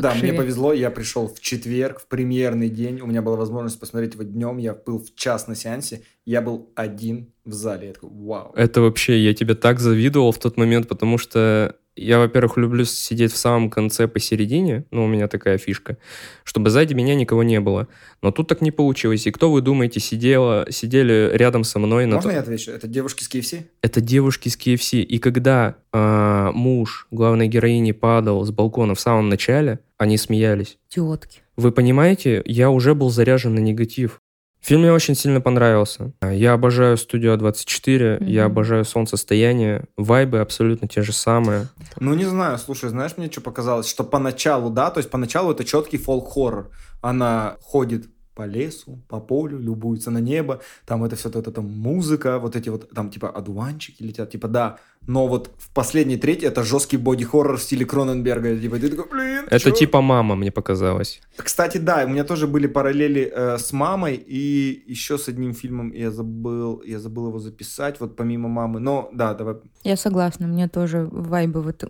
Да, 0.00 0.14
мне 0.14 0.32
повезло, 0.32 0.72
я 0.72 0.90
пришел 0.90 1.28
в 1.28 1.40
четверг, 1.40 2.00
в 2.00 2.06
премьерный 2.08 2.68
день, 2.68 3.00
у 3.00 3.06
меня 3.06 3.22
была 3.22 3.36
возможность 3.36 3.78
посмотреть 3.78 4.14
его 4.14 4.24
днем, 4.24 4.58
я 4.58 4.74
был 4.74 4.98
в 4.98 5.14
час 5.14 5.48
на 5.48 5.54
сеансе, 5.54 6.02
я 6.24 6.40
был 6.40 6.70
один 6.76 7.32
в 7.44 7.52
зале, 7.52 7.88
я 7.88 7.92
такой, 7.92 8.10
вау. 8.12 8.52
Это 8.54 8.80
вообще, 8.80 9.18
я 9.18 9.34
тебе 9.34 9.54
так 9.54 9.80
завидовал 9.80 10.32
в 10.32 10.38
тот 10.38 10.56
момент, 10.56 10.88
потому 10.88 11.18
что 11.18 11.76
я, 11.96 12.18
во-первых, 12.18 12.56
люблю 12.56 12.84
сидеть 12.84 13.32
в 13.32 13.36
самом 13.36 13.70
конце 13.70 14.08
посередине, 14.08 14.84
ну, 14.90 15.04
у 15.04 15.06
меня 15.06 15.28
такая 15.28 15.58
фишка, 15.58 15.98
чтобы 16.44 16.70
сзади 16.70 16.94
меня 16.94 17.14
никого 17.14 17.42
не 17.42 17.60
было. 17.60 17.88
Но 18.22 18.30
тут 18.30 18.48
так 18.48 18.60
не 18.62 18.70
получилось. 18.70 19.26
И 19.26 19.30
кто, 19.30 19.50
вы 19.52 19.60
думаете, 19.60 20.00
сидела, 20.00 20.66
сидели 20.70 21.30
рядом 21.34 21.64
со 21.64 21.78
мной? 21.78 22.06
на 22.06 22.16
Можно 22.16 22.30
то- 22.30 22.34
я 22.36 22.40
отвечу? 22.42 22.70
Это 22.70 22.86
девушки 22.88 23.24
с 23.24 23.28
KFC? 23.30 23.64
Это 23.82 24.00
девушки 24.00 24.48
с 24.48 24.56
KFC. 24.56 25.00
И 25.02 25.18
когда 25.18 25.76
а, 25.92 26.50
муж 26.52 27.06
главной 27.10 27.48
героини 27.48 27.92
падал 27.92 28.44
с 28.44 28.50
балкона 28.50 28.94
в 28.94 29.00
самом 29.00 29.28
начале, 29.28 29.80
они 29.98 30.16
смеялись. 30.16 30.78
Тетки. 30.88 31.40
Вы 31.56 31.70
понимаете, 31.72 32.42
я 32.46 32.70
уже 32.70 32.94
был 32.94 33.10
заряжен 33.10 33.54
на 33.54 33.60
негатив. 33.60 34.20
Фильм 34.62 34.82
мне 34.82 34.92
очень 34.92 35.16
сильно 35.16 35.40
понравился. 35.40 36.12
Я 36.22 36.52
обожаю 36.52 36.96
студию 36.96 37.34
А24, 37.34 38.18
Мгм. 38.20 38.26
я 38.26 38.44
обожаю 38.44 38.84
солнцестояние. 38.84 39.86
Вайбы 39.96 40.38
абсолютно 40.38 40.86
те 40.86 41.02
же 41.02 41.12
самые. 41.12 41.66
Ну, 41.98 42.14
не 42.14 42.24
знаю, 42.24 42.58
слушай, 42.58 42.88
знаешь, 42.88 43.16
мне 43.16 43.28
что 43.30 43.40
показалось? 43.40 43.88
Что 43.88 44.04
поначалу, 44.04 44.70
да, 44.70 44.90
то 44.90 44.98
есть 44.98 45.10
поначалу 45.10 45.50
это 45.52 45.64
четкий 45.64 45.98
фолк-хоррор. 45.98 46.70
Она 47.00 47.56
ходит 47.60 48.06
по 48.34 48.46
лесу, 48.46 49.02
по 49.08 49.20
полю, 49.20 49.58
любуется 49.58 50.10
на 50.10 50.18
небо, 50.18 50.60
там 50.86 51.04
это 51.04 51.16
все, 51.16 51.28
это 51.28 51.50
там 51.50 51.66
музыка, 51.66 52.38
вот 52.38 52.56
эти 52.56 52.70
вот, 52.70 52.88
там 52.90 53.10
типа 53.10 53.28
одуванчики 53.28 54.02
летят, 54.02 54.30
типа 54.30 54.48
да, 54.48 54.78
но 55.06 55.26
вот 55.26 55.50
в 55.58 55.72
последней 55.74 56.16
трети 56.16 56.44
это 56.44 56.62
жесткий 56.62 56.96
боди-хоррор 56.96 57.56
в 57.56 57.62
стиле 57.62 57.84
Кроненберга, 57.84 58.56
типа 58.56 58.78
ты 58.78 58.88
такой, 58.88 59.10
блин, 59.10 59.44
Это 59.46 59.70
чё?» 59.70 59.70
типа 59.70 60.00
мама, 60.00 60.36
мне 60.36 60.50
показалось. 60.50 61.20
Кстати, 61.36 61.78
да, 61.78 62.04
у 62.04 62.08
меня 62.08 62.24
тоже 62.24 62.46
были 62.46 62.66
параллели 62.66 63.32
э, 63.34 63.58
с 63.58 63.72
мамой 63.72 64.14
и 64.14 64.84
еще 64.86 65.18
с 65.18 65.28
одним 65.28 65.54
фильмом 65.54 65.92
я 65.92 66.10
забыл, 66.10 66.82
я 66.86 66.98
забыл 66.98 67.28
его 67.28 67.38
записать, 67.38 68.00
вот 68.00 68.16
помимо 68.16 68.48
мамы, 68.48 68.80
но 68.80 69.10
да, 69.12 69.34
давай. 69.34 69.56
Я 69.84 69.96
согласна, 69.96 70.46
мне 70.46 70.68
тоже 70.68 71.08
вайбы 71.10 71.62
вот 71.62 71.84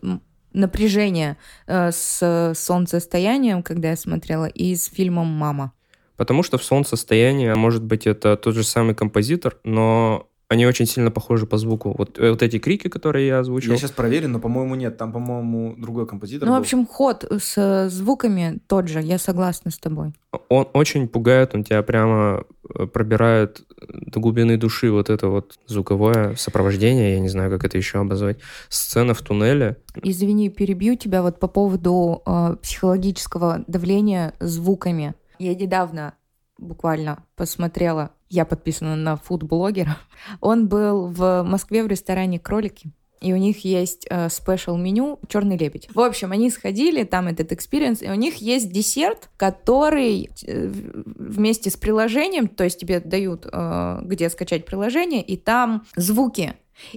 напряжение 0.53 1.37
э, 1.67 1.91
с 1.93 2.53
солнцестоянием, 2.55 3.63
когда 3.63 3.91
я 3.91 3.97
смотрела, 3.97 4.47
и 4.47 4.75
с 4.75 4.87
фильмом 4.87 5.27
«Мама». 5.27 5.73
Потому 6.17 6.43
что 6.43 6.59
в 6.59 6.63
солнцестоянии, 6.63 7.49
а 7.49 7.57
может 7.57 7.83
быть, 7.83 8.07
это 8.07 8.37
тот 8.37 8.55
же 8.55 8.65
самый 8.65 8.95
композитор, 8.95 9.59
но 9.65 10.29
они 10.53 10.67
очень 10.67 10.87
сильно 10.87 11.11
похожи 11.11 11.47
по 11.47 11.59
звуку. 11.59 11.95
Вот, 11.97 12.19
э, 12.19 12.31
вот 12.31 12.43
эти 12.43 12.59
крики, 12.59 12.89
которые 12.89 13.27
я 13.27 13.39
озвучил. 13.41 13.73
Я 13.73 13.79
сейчас 13.79 13.91
проверю, 13.91 14.29
но, 14.29 14.39
по-моему, 14.39 14.75
нет. 14.75 14.97
Там, 14.97 15.13
по-моему, 15.13 15.75
другой 15.77 16.07
композитор 16.07 16.47
Ну, 16.47 16.53
в 16.53 16.57
был. 16.57 16.61
общем, 16.63 16.87
ход 16.87 17.25
с 17.25 17.55
э, 17.57 17.89
звуками 17.89 18.61
тот 18.67 18.89
же, 18.89 19.01
я 19.01 19.19
согласна 19.19 19.71
с 19.71 19.79
тобой. 19.79 20.13
Он 20.49 20.69
очень 20.75 21.09
пугает, 21.09 21.55
он 21.55 21.65
тебя 21.65 21.83
прямо 21.83 22.45
э, 22.79 22.87
пробирает 22.87 23.63
до 23.89 24.21
глубины 24.21 24.57
души 24.57 24.91
вот 24.91 25.11
это 25.11 25.29
вот 25.29 25.59
звуковое 25.67 26.37
сопровождение, 26.37 27.15
я 27.15 27.21
не 27.21 27.29
знаю, 27.29 27.51
как 27.51 27.65
это 27.65 27.77
еще 27.79 27.99
обозвать. 27.99 28.39
Сцена 28.69 29.15
в 29.15 29.23
туннеле. 29.23 29.77
Извини, 30.03 30.51
перебью 30.51 30.97
тебя 30.97 31.23
вот 31.23 31.41
по 31.41 31.49
поводу 31.49 32.23
э, 32.27 32.57
психологического 32.63 33.65
давления 33.67 34.35
звуками. 34.41 35.15
Я 35.39 35.55
недавно 35.55 36.15
буквально 36.59 37.25
посмотрела, 37.37 38.11
я 38.33 38.45
подписана 38.45 38.97
на 38.97 39.17
фудблогера. 39.17 39.99
Он 40.41 40.67
был 40.67 41.07
в 41.07 41.43
Москве 41.43 41.85
в 41.85 41.87
ресторане 41.87 42.39
«Кролики». 42.39 42.91
И 43.21 43.33
у 43.33 43.37
них 43.37 43.65
есть 43.65 44.09
special 44.31 44.77
меню 44.77 45.21
«Черный 45.29 45.57
лебедь». 45.57 45.89
В 45.95 46.01
общем, 46.01 46.33
они 46.33 46.51
сходили, 46.51 47.05
там 47.05 47.29
этот 47.29 47.53
experience, 47.53 48.03
и 48.03 48.09
у 48.09 48.15
них 48.15 48.37
есть 48.37 48.73
десерт, 48.73 49.31
который 49.37 50.31
э, 50.45 50.67
вместе 50.67 51.71
с 51.71 51.77
приложением, 51.77 52.49
то 52.49 52.65
есть 52.65 52.81
тебе 52.81 52.99
дают, 52.99 53.47
э, 53.53 54.01
где 54.03 54.29
скачать 54.29 54.67
приложение, 54.67 55.23
и 55.23 55.37
там 55.37 55.87
звуки. 55.95 56.55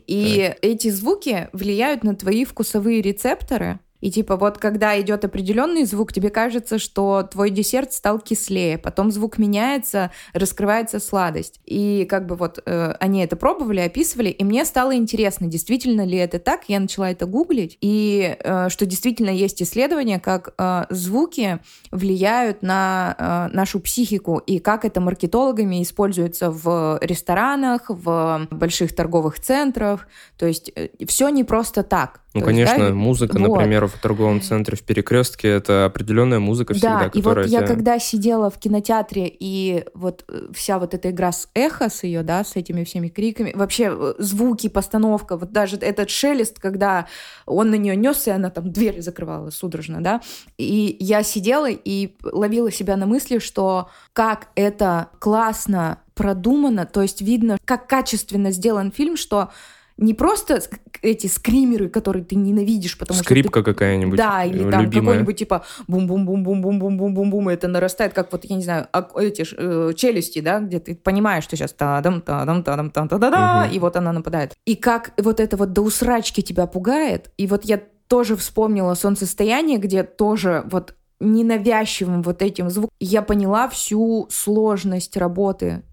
И 0.07 0.55
эти 0.61 0.89
звуки 0.89 1.49
влияют 1.53 2.03
на 2.03 2.15
твои 2.15 2.43
вкусовые 2.45 3.01
рецепторы. 3.01 3.79
И 4.05 4.11
типа 4.11 4.35
вот 4.35 4.59
когда 4.59 5.01
идет 5.01 5.25
определенный 5.25 5.83
звук, 5.83 6.13
тебе 6.13 6.29
кажется, 6.29 6.77
что 6.77 7.23
твой 7.23 7.49
десерт 7.49 7.91
стал 7.91 8.19
кислее, 8.19 8.77
потом 8.77 9.09
звук 9.11 9.39
меняется, 9.39 10.11
раскрывается 10.31 10.99
сладость. 10.99 11.59
И 11.65 12.05
как 12.07 12.27
бы 12.27 12.35
вот 12.35 12.61
э, 12.63 12.93
они 12.99 13.23
это 13.23 13.35
пробовали, 13.35 13.79
описывали, 13.79 14.29
и 14.29 14.43
мне 14.43 14.63
стало 14.65 14.95
интересно, 14.95 15.47
действительно 15.47 16.05
ли 16.05 16.19
это 16.19 16.37
так. 16.37 16.65
Я 16.67 16.79
начала 16.79 17.09
это 17.09 17.25
гуглить, 17.25 17.79
и 17.81 18.37
э, 18.37 18.69
что 18.69 18.85
действительно 18.85 19.31
есть 19.31 19.63
исследования, 19.63 20.19
как 20.19 20.53
э, 20.55 20.83
звуки 20.91 21.57
влияют 21.89 22.61
на 22.61 23.49
э, 23.51 23.55
нашу 23.55 23.79
психику, 23.79 24.37
и 24.37 24.59
как 24.59 24.85
это 24.85 25.01
маркетологами 25.01 25.81
используется 25.81 26.51
в 26.51 26.99
ресторанах, 27.01 27.85
в 27.87 28.47
больших 28.51 28.95
торговых 28.95 29.39
центрах. 29.39 30.07
То 30.37 30.45
есть 30.45 30.71
все 31.07 31.29
не 31.29 31.43
просто 31.43 31.81
так. 31.81 32.19
Ну, 32.35 32.41
То 32.41 32.49
есть, 32.49 32.69
конечно, 32.69 32.89
да, 32.89 32.93
музыка, 32.93 33.39
вот. 33.39 33.47
например, 33.47 33.89
в 33.95 34.01
торговом 34.01 34.41
центре 34.41 34.77
в 34.77 34.83
перекрестке 34.83 35.47
это 35.47 35.85
определенная 35.85 36.39
музыка 36.39 36.73
всегда, 36.73 36.99
Да, 36.99 37.11
и 37.13 37.21
вот 37.21 37.37
я 37.37 37.59
тебя- 37.59 37.67
когда 37.67 37.99
сидела 37.99 38.49
в 38.49 38.57
кинотеатре, 38.59 39.27
и 39.39 39.85
вот 39.93 40.23
э, 40.27 40.47
вся 40.53 40.79
вот 40.79 40.93
эта 40.93 41.09
игра 41.11 41.31
с 41.31 41.47
эхо, 41.53 41.89
с 41.89 42.03
ее, 42.03 42.23
да, 42.23 42.43
с 42.43 42.55
этими 42.55 42.83
всеми 42.83 43.09
криками, 43.09 43.53
вообще 43.55 43.89
э, 43.91 44.13
звуки, 44.19 44.67
постановка, 44.69 45.37
вот 45.37 45.51
даже 45.51 45.77
этот 45.77 46.09
шелест, 46.09 46.59
когда 46.59 47.07
он 47.45 47.69
на 47.71 47.75
нее 47.75 47.95
несся, 47.95 48.31
и 48.31 48.33
она 48.33 48.49
там 48.49 48.71
дверь 48.71 49.01
закрывала 49.01 49.49
судорожно, 49.49 50.01
да, 50.01 50.21
и 50.57 50.97
я 50.99 51.23
сидела 51.23 51.69
и 51.69 52.15
ловила 52.23 52.71
себя 52.71 52.97
на 52.97 53.05
мысли, 53.05 53.39
что 53.39 53.89
как 54.13 54.47
это 54.55 55.07
классно 55.19 55.99
продумано, 56.13 56.85
то 56.85 57.01
есть 57.01 57.21
видно, 57.21 57.57
как 57.65 57.87
качественно 57.87 58.51
сделан 58.51 58.91
фильм, 58.91 59.17
что 59.17 59.49
не 59.97 60.13
просто 60.13 60.61
эти 61.01 61.27
скримеры, 61.27 61.89
которые 61.89 62.23
ты 62.23 62.35
ненавидишь, 62.35 62.97
потому 62.97 63.15
что 63.15 63.23
ты 63.23 63.33
Скрипка 63.33 63.63
какая-нибудь 63.63 64.17
да, 64.17 64.43
или 64.43 64.69
там 64.69 64.91
какой-нибудь 64.91 65.37
типа 65.37 65.63
бум-бум-бум-бум-бум-бум-бум-бум, 65.87 67.49
это 67.49 67.67
нарастает, 67.67 68.13
как 68.13 68.31
вот, 68.31 68.45
я 68.45 68.55
не 68.55 68.63
знаю, 68.63 68.87
эти 69.15 69.45
э, 69.57 69.93
челюсти, 69.93 70.39
да, 70.39 70.59
где 70.59 70.79
ты 70.79 70.95
понимаешь, 70.95 71.43
что 71.43 71.55
сейчас 71.55 71.73
тадам, 71.73 72.21
тадам, 72.21 72.63
тадам, 72.63 72.89
та 72.89 73.05
да 73.05 73.29
да 73.29 73.65
Мгм. 73.65 73.73
и 73.73 73.79
вот 73.79 73.95
она 73.95 74.11
нападает. 74.11 74.53
И 74.65 74.75
как 74.75 75.13
вот 75.17 75.39
это 75.39 75.55
вот 75.57 75.73
до 75.73 75.81
усрачки 75.81 76.41
тебя 76.41 76.67
пугает, 76.67 77.31
и 77.37 77.47
вот 77.47 77.65
я 77.65 77.81
тоже 78.07 78.35
вспомнила 78.35 78.93
солнцестояние, 78.93 79.77
где 79.77 80.03
тоже 80.03 80.63
вот 80.71 80.95
ненавязчивым 81.19 82.21
вот 82.21 82.41
этим 82.41 82.69
звуком 82.69 82.91
я 82.99 83.21
поняла 83.21 83.69
всю 83.69 84.27
сложность 84.29 85.15
работы 85.17 85.83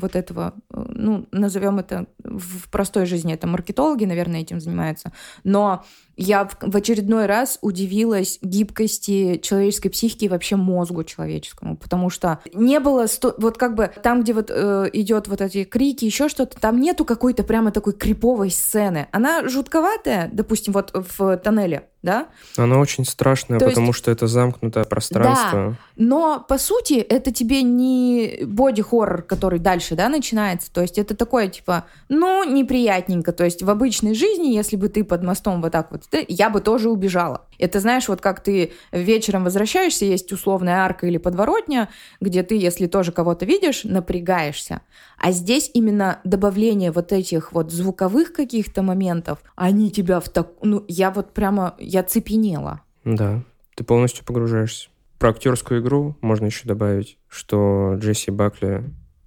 вот 0.00 0.16
этого, 0.16 0.54
э, 0.70 0.84
ну, 0.88 1.26
назовем 1.32 1.78
это 1.78 2.06
в 2.24 2.70
простой 2.70 3.06
жизни, 3.06 3.32
это 3.32 3.46
маркетологи, 3.46 4.04
наверное, 4.04 4.40
этим 4.40 4.60
занимаются, 4.60 5.12
но 5.44 5.84
я 6.16 6.48
в, 6.60 6.74
очередной 6.74 7.26
раз 7.26 7.58
удивилась 7.60 8.38
гибкости 8.42 9.38
человеческой 9.42 9.90
психики 9.90 10.24
и 10.24 10.28
вообще 10.28 10.56
мозгу 10.56 11.04
человеческому, 11.04 11.76
потому 11.76 12.10
что 12.10 12.40
не 12.54 12.80
было, 12.80 13.06
сто- 13.06 13.34
вот 13.38 13.58
как 13.58 13.74
бы 13.74 13.90
там, 14.02 14.22
где 14.22 14.32
вот 14.32 14.50
э, 14.50 14.88
идет 14.92 15.28
вот 15.28 15.40
эти 15.40 15.64
крики, 15.64 16.04
еще 16.04 16.28
что-то, 16.28 16.58
там 16.60 16.80
нету 16.80 17.04
какой-то 17.04 17.42
прямо 17.42 17.70
такой 17.70 17.92
криповой 17.92 18.50
сцены. 18.50 19.08
Она 19.12 19.48
жутковатая, 19.48 20.30
допустим, 20.32 20.72
вот 20.72 20.90
в 20.94 21.36
тоннеле, 21.38 21.88
да, 22.02 22.28
Она 22.56 22.78
очень 22.78 23.04
страшная, 23.04 23.58
То 23.58 23.64
есть- 23.66 23.74
потому 23.74 23.92
что 23.92 24.10
это 24.10 24.26
замкнутое 24.26 24.84
пространство. 24.84 25.76
но 25.96 26.44
по 26.48 26.56
сути 26.58 26.94
это 26.94 27.32
тебе 27.32 27.62
не 27.62 28.40
боди-хоррор, 28.44 29.22
который 29.22 29.58
дальше, 29.58 29.94
да, 29.96 30.08
начинается. 30.08 30.70
То 30.72 30.82
есть 30.82 30.98
это 30.98 31.16
такое, 31.16 31.48
типа, 31.48 31.84
ну, 32.08 32.44
неприятненько. 32.44 33.32
То 33.32 33.44
есть 33.44 33.62
в 33.62 33.70
обычной 33.70 34.14
жизни, 34.14 34.48
если 34.54 34.76
бы 34.76 34.88
ты 34.88 35.04
под 35.04 35.22
мостом 35.22 35.60
вот 35.62 35.72
так 35.72 35.90
вот, 35.90 36.02
я 36.28 36.50
бы 36.50 36.60
тоже 36.60 36.90
убежала. 36.90 37.46
Это 37.58 37.80
знаешь, 37.80 38.08
вот 38.08 38.20
как 38.20 38.42
ты 38.42 38.72
вечером 38.92 39.44
возвращаешься, 39.44 40.04
есть 40.04 40.32
условная 40.32 40.84
арка 40.84 41.06
или 41.06 41.18
подворотня, 41.18 41.88
где 42.20 42.42
ты, 42.42 42.56
если 42.56 42.86
тоже 42.86 43.12
кого-то 43.12 43.44
видишь, 43.44 43.84
напрягаешься. 43.84 44.82
А 45.18 45.32
здесь 45.32 45.70
именно 45.74 46.20
добавление 46.24 46.92
вот 46.92 47.12
этих 47.12 47.52
вот 47.52 47.72
звуковых 47.72 48.32
каких-то 48.32 48.82
моментов, 48.82 49.38
они 49.54 49.90
тебя 49.90 50.20
в 50.20 50.28
так... 50.28 50.50
Ну, 50.62 50.84
я 50.88 51.10
вот 51.10 51.32
прямо, 51.32 51.74
я 51.78 52.02
цепенела. 52.02 52.82
Да, 53.04 53.42
ты 53.74 53.84
полностью 53.84 54.24
погружаешься. 54.24 54.88
Про 55.18 55.30
актерскую 55.30 55.80
игру 55.80 56.16
можно 56.20 56.46
еще 56.46 56.68
добавить, 56.68 57.18
что 57.28 57.94
Джесси 57.96 58.30
Бакли 58.30 58.84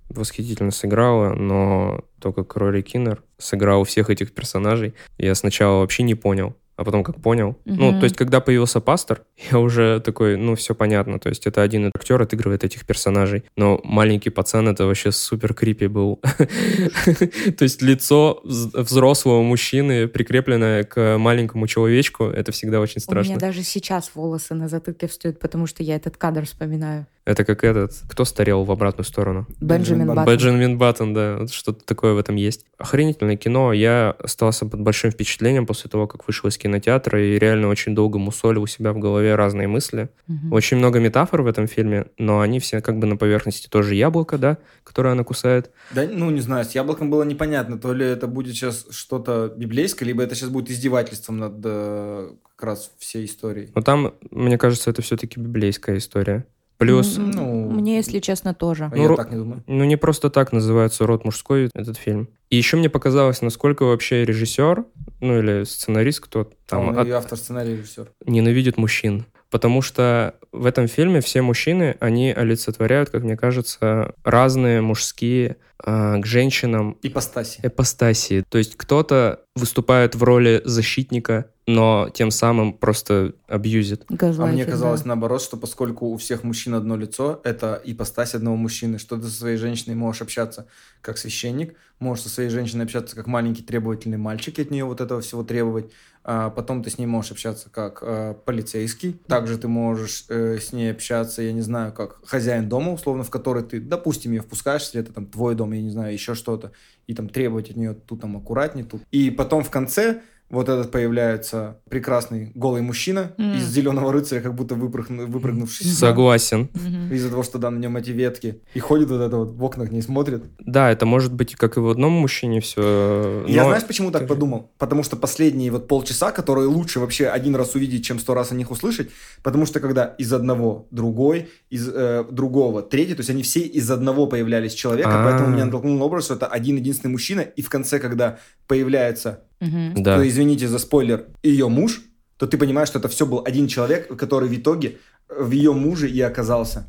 восхитительно 0.10 0.72
сыграла, 0.72 1.34
но 1.34 2.02
то, 2.20 2.34
как 2.34 2.56
Рори 2.56 2.82
Киннер 2.82 3.24
сыграл 3.38 3.84
всех 3.84 4.10
этих 4.10 4.34
персонажей, 4.34 4.94
я 5.18 5.34
сначала 5.36 5.80
вообще 5.80 6.04
не 6.04 6.16
понял, 6.16 6.56
а 6.80 6.84
потом 6.86 7.04
как 7.04 7.22
понял. 7.22 7.58
Ну, 7.66 7.92
Мгм. 7.92 8.00
то 8.00 8.06
есть, 8.06 8.16
когда 8.16 8.40
появился 8.40 8.80
пастор, 8.80 9.22
я 9.52 9.60
уже 9.60 10.00
такой, 10.00 10.38
ну, 10.38 10.56
все 10.56 10.74
понятно. 10.74 11.20
То 11.20 11.30
есть, 11.30 11.46
это 11.48 11.62
один 11.62 11.92
актер 11.94 12.22
отыгрывает 12.22 12.64
этих 12.64 12.86
персонажей. 12.86 13.44
Но 13.58 13.82
маленький 13.84 14.30
пацан 14.30 14.68
это 14.70 14.86
вообще 14.86 15.12
супер 15.12 15.54
крипи 15.54 15.88
был. 15.88 16.20
То 17.58 17.64
есть, 17.64 17.82
лицо 17.82 18.42
вз- 18.46 18.82
взрослого 18.82 19.42
мужчины, 19.44 20.08
прикрепленное 20.08 20.84
к 20.84 21.18
маленькому 21.18 21.68
человечку, 21.68 22.26
это 22.26 22.52
всегда 22.52 22.80
очень 22.80 22.98
У 22.98 23.02
страшно. 23.02 23.30
меня 23.32 23.40
даже 23.40 23.64
сейчас 23.64 24.12
волосы 24.16 24.54
на 24.54 24.68
затылке 24.68 25.08
встают, 25.08 25.40
потому 25.40 25.68
что 25.68 25.84
я 25.84 25.96
этот 25.96 26.18
кадр 26.18 26.46
вспоминаю. 26.46 27.06
Это 27.26 27.46
как 27.46 27.64
этот, 27.64 27.92
кто 28.10 28.26
старел 28.26 28.64
в 28.64 28.72
обратную 28.72 29.06
сторону? 29.06 29.46
Бенджамин 29.62 30.08
Баттон. 30.08 30.26
Бенджамин 30.26 30.78
Баттон, 30.80 31.14
да, 31.14 31.46
что-то 31.48 31.86
такое 31.86 32.14
в 32.14 32.18
этом 32.18 32.36
есть. 32.36 32.66
Охренительное 32.80 33.36
кино, 33.36 33.72
я 33.72 34.16
остался 34.18 34.66
под 34.66 34.80
большим 34.82 35.12
впечатлением 35.12 35.68
после 35.68 35.92
того, 35.92 36.08
как 36.08 36.26
вышел 36.26 36.50
из 36.50 36.58
кинотеатра 36.70 37.22
и 37.22 37.40
реально 37.40 37.68
очень 37.68 37.96
долго 37.96 38.20
мусолил 38.20 38.64
у 38.64 38.68
себя 38.68 38.94
в 38.94 39.00
голове 39.00 39.36
разные 39.36 39.68
мысли. 39.68 40.10
Мгм. 40.28 40.54
Очень 40.54 40.78
много 40.78 41.00
метафор 41.00 41.42
в 41.42 41.48
этом 41.48 41.68
фильме, 41.68 42.06
но 42.18 42.40
они 42.42 42.60
все 42.60 42.82
как 42.82 43.00
бы 43.00 43.08
на 43.08 43.18
поверхности 43.18 43.68
тоже 43.68 43.96
яблоко, 43.96 44.38
да, 44.38 44.58
которое 44.84 45.12
она 45.12 45.24
кусает. 45.24 45.72
Да, 45.94 46.08
ну, 46.12 46.30
не 46.30 46.42
знаю, 46.42 46.66
с 46.66 46.72
яблоком 46.72 47.10
было 47.10 47.24
непонятно, 47.24 47.78
то 47.80 47.94
ли 47.94 48.06
это 48.06 48.28
будет 48.28 48.56
сейчас 48.56 48.86
что-то 48.92 49.52
библейское, 49.56 50.08
либо 50.08 50.24
это 50.24 50.36
сейчас 50.36 50.50
будет 50.50 50.70
издевательством 50.70 51.38
над 51.38 51.54
э, 51.64 52.30
как 52.56 52.66
раз 52.68 52.92
всей 53.00 53.26
историей. 53.26 53.70
Но 53.76 53.82
там, 53.82 54.14
мне 54.32 54.58
кажется, 54.58 54.90
это 54.92 55.02
все-таки 55.02 55.40
библейская 55.40 55.98
история. 55.98 56.46
Плюс, 56.78 57.18
ну- 57.18 57.70
Мне, 57.72 57.98
если 57.98 58.20
честно, 58.20 58.54
тоже. 58.54 58.90
Ну, 58.96 59.02
я 59.04 59.10
ро- 59.10 59.16
так 59.18 59.32
не 59.32 59.38
думаю. 59.38 59.64
ну 59.68 59.84
не 59.84 59.98
просто 59.98 60.30
так 60.30 60.54
называется 60.54 61.06
«Род 61.06 61.26
мужской» 61.26 61.70
этот 61.74 61.98
фильм. 61.98 62.30
И 62.50 62.56
еще 62.58 62.78
мне 62.78 62.90
показалось, 62.90 63.42
насколько 63.42 63.84
вообще 63.84 64.26
режиссер, 64.26 64.84
ну 65.22 65.40
или 65.40 65.64
сценарист, 65.66 66.20
кто 66.22 66.50
Там 66.68 66.90
он 66.90 66.98
от- 67.00 67.08
и 67.08 67.12
автор 67.12 67.38
сценария, 67.38 67.76
режиссер. 67.78 68.10
ненавидит 68.26 68.78
мужчин. 68.78 69.26
Потому 69.52 69.82
что 69.82 70.36
в 70.52 70.66
этом 70.68 70.88
фильме 70.88 71.22
все 71.22 71.42
мужчины, 71.42 71.96
они 72.00 72.32
олицетворяют, 72.32 73.10
как 73.10 73.24
мне 73.24 73.36
кажется, 73.36 74.14
разные 74.24 74.82
мужские 74.82 75.58
а, 75.84 76.20
к 76.20 76.26
женщинам 76.26 76.98
Ипостаси. 77.02 77.60
эпостасии. 77.64 78.44
То 78.50 78.58
есть 78.58 78.76
кто-то 78.76 79.40
выступает 79.56 80.14
в 80.14 80.24
роли 80.24 80.62
защитника, 80.66 81.52
но 81.70 82.10
тем 82.12 82.32
самым 82.32 82.74
просто 82.74 83.34
абьюзит. 83.48 84.04
А 84.10 84.16
Газлайтинг, 84.16 84.56
мне 84.56 84.66
да. 84.66 84.72
казалось 84.72 85.06
наоборот, 85.06 85.42
что 85.42 85.56
поскольку 85.56 86.08
у 86.08 86.18
всех 86.18 86.44
мужчин 86.44 86.74
одно 86.74 86.98
лицо, 86.98 87.42
это 87.44 87.80
ипостась 87.84 88.34
одного 88.34 88.56
мужчины, 88.56 88.98
что 88.98 89.18
ты 89.18 89.24
со 89.24 89.38
своей 89.38 89.58
женщиной 89.58 89.94
можешь 89.94 90.24
общаться 90.24 90.66
как 91.02 91.20
священник, 91.20 91.76
можешь 92.00 92.24
со 92.24 92.30
своей 92.30 92.50
женщиной 92.50 92.86
общаться 92.86 93.16
как 93.16 93.28
маленький 93.28 93.62
требовательный 93.62 94.18
мальчик, 94.18 94.58
и 94.58 94.64
от 94.64 94.72
нее 94.72 94.84
вот 94.84 95.00
этого 95.00 95.22
всего 95.22 95.44
требовать, 95.44 95.92
а 96.24 96.50
потом 96.50 96.84
ты 96.84 96.90
с 96.90 96.98
ней 96.98 97.06
можешь 97.06 97.32
общаться 97.32 97.70
как 97.70 98.00
э, 98.02 98.34
полицейский, 98.46 99.14
также 99.28 99.60
ты 99.60 99.68
можешь 99.68 100.26
э, 100.30 100.58
с 100.60 100.74
ней 100.74 100.92
общаться, 100.92 101.44
я 101.44 101.54
не 101.54 101.62
знаю, 101.62 101.94
как 101.94 102.26
хозяин 102.26 102.68
дома, 102.68 102.94
условно, 102.94 103.24
в 103.24 103.30
который 103.30 103.62
ты, 103.62 103.80
допустим, 103.80 104.32
ее 104.32 104.42
впускаешь, 104.42 104.82
если 104.82 105.02
это 105.02 105.14
там 105.14 105.28
твой 105.28 105.54
дом, 105.54 105.72
я 105.72 105.82
не 105.82 105.92
знаю, 105.92 106.14
еще 106.14 106.34
что-то, 106.34 106.72
и 107.06 107.14
там 107.14 107.30
требовать 107.30 107.70
от 107.70 107.76
нее 107.76 107.94
тут 107.94 108.22
там 108.22 108.38
аккуратнее, 108.38 108.86
тут. 108.86 109.04
И 109.12 109.30
потом 109.30 109.64
в 109.64 109.70
конце 109.70 110.22
вот 110.50 110.68
этот 110.68 110.90
появляется 110.92 111.78
прекрасный 111.90 112.52
голый 112.56 112.82
мужчина 112.82 113.34
Мгм. 113.38 113.54
из 113.58 113.64
зеленого 113.68 114.12
рыцаря, 114.12 114.42
как 114.42 114.56
будто 114.56 114.76
выпрыгну- 114.76 115.28
выпрыгнувший. 115.28 115.86
Согласен. 115.86 116.70
Мгм. 116.74 117.14
Из-за 117.14 117.30
того, 117.30 117.44
что 117.44 117.58
да, 117.60 117.70
на 117.70 117.78
нем 117.78 117.98
эти 117.98 118.10
ветки. 118.10 118.62
И 118.74 118.80
ходит 118.80 119.10
вот 119.10 119.22
это 119.22 119.38
вот 119.38 119.52
в 119.52 119.64
окнах, 119.64 119.92
не 119.92 120.02
смотрит. 120.02 120.44
Да, 120.60 120.90
это 120.92 121.06
может 121.06 121.34
быть 121.34 121.56
как 121.56 121.78
и 121.78 121.80
в 121.80 121.90
одном 121.90 122.14
мужчине 122.14 122.62
все. 122.62 123.46
Я 123.48 123.64
знаешь, 123.66 123.86
почему 123.86 124.12
так 124.12 124.28
подумал? 124.28 124.72
Потому 124.78 125.04
что 125.04 125.16
последние 125.16 125.72
вот 125.72 125.88
полчаса, 125.88 126.32
которые 126.32 126.68
лучше 126.68 127.00
вообще 127.00 127.28
один 127.28 127.56
раз 127.56 127.76
увидеть, 127.76 128.04
чем 128.06 128.20
сто 128.20 128.34
раз 128.34 128.52
о 128.52 128.56
них 128.56 128.72
услышать, 128.72 129.10
потому 129.44 129.66
что 129.66 129.80
когда 129.80 130.06
из 130.06 130.34
одного 130.34 130.88
другой, 130.92 131.50
из 131.70 131.88
э, 131.94 132.26
другого 132.32 132.82
третий, 132.82 133.14
то 133.14 133.20
есть 133.20 133.30
они 133.30 133.44
все 133.44 133.60
из 133.62 133.90
одного 133.92 134.26
появлялись 134.28 134.74
человека, 134.74 135.10
А. 135.12 135.24
поэтому 135.26 135.50
меня 135.54 135.66
натолкнул 135.66 135.98
на 135.98 136.06
образ, 136.06 136.26
что 136.26 136.34
это 136.36 136.48
один 136.48 136.78
единственный 136.78 137.12
мужчина, 137.12 137.42
и 137.42 137.62
в 137.62 137.70
конце, 137.70 138.00
когда 138.00 138.40
появляется 138.68 139.42
Мгм. 139.60 140.04
Да. 140.04 140.18
то 140.18 140.28
извините 140.28 140.68
за 140.68 140.80
спойлер, 140.80 141.28
ее 141.44 141.68
муж, 141.68 142.02
то 142.38 142.48
ты 142.48 142.58
понимаешь, 142.58 142.88
что 142.88 143.00
это 143.00 143.10
все 143.10 143.26
был 143.26 143.44
один 143.46 143.68
человек, 143.68 144.08
который 144.18 144.48
в 144.48 144.56
итоге 144.56 144.98
в 145.28 145.52
ее 145.52 145.74
муже 145.74 146.10
и 146.10 146.22
оказался. 146.22 146.86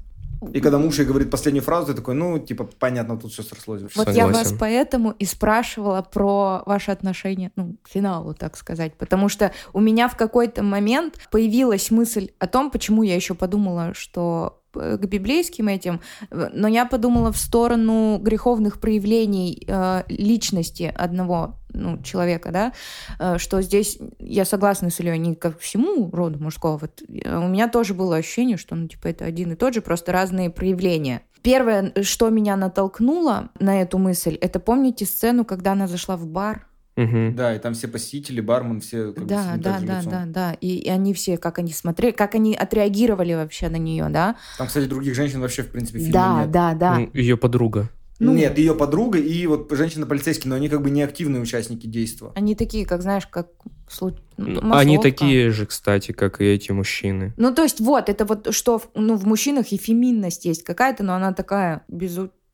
И 0.55 0.61
когда 0.61 0.79
муж 0.79 0.99
ей 0.99 1.05
говорит 1.05 1.31
последнюю 1.31 1.63
фразу, 1.63 1.89
ты 1.89 1.95
такой, 1.95 2.15
ну, 2.15 2.39
типа, 2.39 2.69
понятно, 2.79 3.19
тут 3.19 3.33
все 3.33 3.43
срослось. 3.43 3.83
вообще. 3.83 3.99
Вот 3.99 4.09
я 4.09 4.27
вас 4.27 4.37
Согласен. 4.37 4.59
поэтому 4.59 5.11
и 5.11 5.27
спрашивала 5.27 6.01
про 6.01 6.63
ваши 6.65 6.91
отношения, 6.91 7.53
ну, 7.57 7.77
к 7.83 7.89
финалу, 7.89 8.33
так 8.33 8.57
сказать. 8.57 8.95
Потому 8.95 9.29
что 9.29 9.53
у 9.75 9.81
меня 9.81 10.09
в 10.09 10.17
какой-то 10.17 10.63
момент 10.63 11.19
появилась 11.31 11.91
мысль 11.91 12.31
о 12.39 12.47
том, 12.47 12.71
почему 12.71 13.03
я 13.03 13.17
еще 13.17 13.35
подумала, 13.35 13.93
что 13.93 14.63
э, 14.75 14.97
к 14.97 15.05
библейским 15.05 15.69
этим, 15.69 16.01
э, 16.31 16.49
но 16.55 16.69
я 16.69 16.87
подумала 16.87 17.33
в 17.33 17.37
сторону 17.37 18.19
греховных 18.19 18.81
проявлений 18.81 19.63
э, 19.67 20.05
личности 20.09 20.91
одного 20.97 21.60
ну, 21.73 22.03
человека, 22.03 22.51
да, 22.51 22.73
э, 23.19 23.39
что 23.39 23.63
здесь 23.63 23.99
я 24.19 24.45
согласна 24.45 24.91
с 24.91 25.01
Ильей 25.01 25.19
не 25.19 25.35
ко 25.35 25.53
всему 25.53 26.11
роду 26.11 26.43
мужского. 26.43 26.79
Вот, 26.79 27.03
э, 27.09 27.37
у 27.37 27.49
меня 27.49 27.69
тоже 27.69 27.95
было 27.95 28.17
ощущение, 28.17 28.57
что 28.57 28.75
ну, 28.75 28.89
типа, 28.89 29.09
это 29.09 29.25
один 29.25 29.53
и 29.53 29.57
тот 29.57 29.75
же, 29.75 29.81
просто 29.81 30.13
разные 30.13 30.51
проявления. 30.51 31.23
Первое, 31.43 31.93
что 32.03 32.29
меня 32.29 32.57
натолкнуло 32.57 33.51
на 33.59 33.81
эту 33.81 33.99
мысль, 33.99 34.35
это 34.35 34.61
помните 34.61 35.07
сцену, 35.07 35.45
когда 35.45 35.73
она 35.73 35.87
зашла 35.87 36.17
в 36.17 36.27
бар? 36.27 36.67
Мгм. 36.97 37.35
Да, 37.35 37.55
и 37.55 37.59
там 37.59 37.73
все 37.73 37.89
посетители, 37.89 38.41
бармен, 38.41 38.81
все 38.81 39.13
как 39.13 39.25
бы 39.25 39.29
с 39.29 39.33
да, 39.33 39.53
одним 39.53 39.63
да, 39.63 39.81
да, 39.81 39.99
лицом. 39.99 40.13
да, 40.13 40.25
да. 40.27 40.53
И, 40.61 40.79
и 40.79 40.89
они 40.89 41.15
все, 41.15 41.39
как 41.39 41.59
они 41.59 41.73
смотрели, 41.73 42.13
как 42.13 42.35
они 42.35 42.55
отреагировали 42.55 43.33
вообще 43.33 43.69
на 43.69 43.77
нее, 43.77 44.09
да? 44.11 44.37
Там, 44.59 44.67
кстати, 44.67 44.87
других 44.87 45.15
женщин 45.15 45.41
вообще, 45.41 45.63
в 45.63 45.71
принципе, 45.71 45.99
в 45.99 46.03
фильме 46.03 46.13
Да, 46.13 46.41
нет. 46.43 46.51
да, 46.51 46.75
да. 46.75 46.99
Ее 47.15 47.37
подруга. 47.37 47.89
Ну- 48.21 48.35
Нет, 48.35 48.59
ее 48.59 48.75
подруга 48.75 49.19
и 49.19 49.47
вот 49.47 49.73
женщина-полицейский, 49.73 50.49
но 50.51 50.57
они 50.57 50.69
как 50.69 50.83
бы 50.83 50.91
не 50.91 51.03
активные 51.03 51.41
участники 51.41 51.87
действия. 51.87 52.31
Они 52.35 52.55
такие, 52.55 52.85
как 52.87 53.01
знаешь, 53.03 53.27
как 53.27 53.49
слу- 53.89 54.17
Ну. 54.37 54.73
Они 54.73 54.99
такие 54.99 55.51
же, 55.51 55.67
кстати, 55.67 56.13
как 56.13 56.41
и 56.41 56.45
эти 56.45 56.71
мужчины. 56.71 57.33
Ну, 57.39 57.55
то 57.55 57.63
есть, 57.63 57.81
вот, 57.81 58.09
это 58.11 58.25
вот 58.27 58.55
что 58.55 58.79
в- 58.79 58.89
ну, 58.95 59.17
в 59.17 59.27
мужчинах 59.27 59.73
и 59.73 59.79
феминность 59.79 60.45
есть 60.45 60.63
какая-то, 60.65 61.03
но 61.03 61.15
она 61.15 61.33
такая 61.33 61.83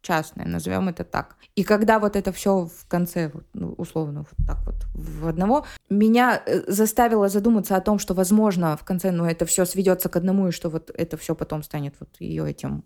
безучастная, 0.07 0.47
назовем 0.47 0.89
это 0.89 1.05
так. 1.05 1.37
И 1.57 1.65
когда 1.65 1.99
вот 1.99 2.17
это 2.17 2.33
все 2.33 2.67
в 2.67 2.89
конце, 2.89 3.33
ну, 3.55 3.75
условно, 3.77 4.21
вот 4.21 4.47
так 4.47 4.59
вот 4.67 4.75
в 4.95 5.27
одного, 5.27 5.65
меня 5.91 6.43
э, 6.47 6.63
заставило 6.73 7.29
задуматься 7.29 7.77
о 7.77 7.81
том, 7.81 7.99
что, 7.99 8.15
возможно, 8.15 8.77
в 8.77 8.85
конце, 8.85 9.11
ну, 9.11 9.25
это 9.25 9.47
все 9.47 9.65
сведется 9.65 10.09
к 10.09 10.17
одному, 10.17 10.49
и 10.49 10.53
что 10.53 10.71
вот 10.71 10.91
это 10.95 11.17
все 11.17 11.35
потом 11.35 11.63
станет 11.63 11.95
вот 12.01 12.09
ее 12.21 12.49
этим 12.49 12.85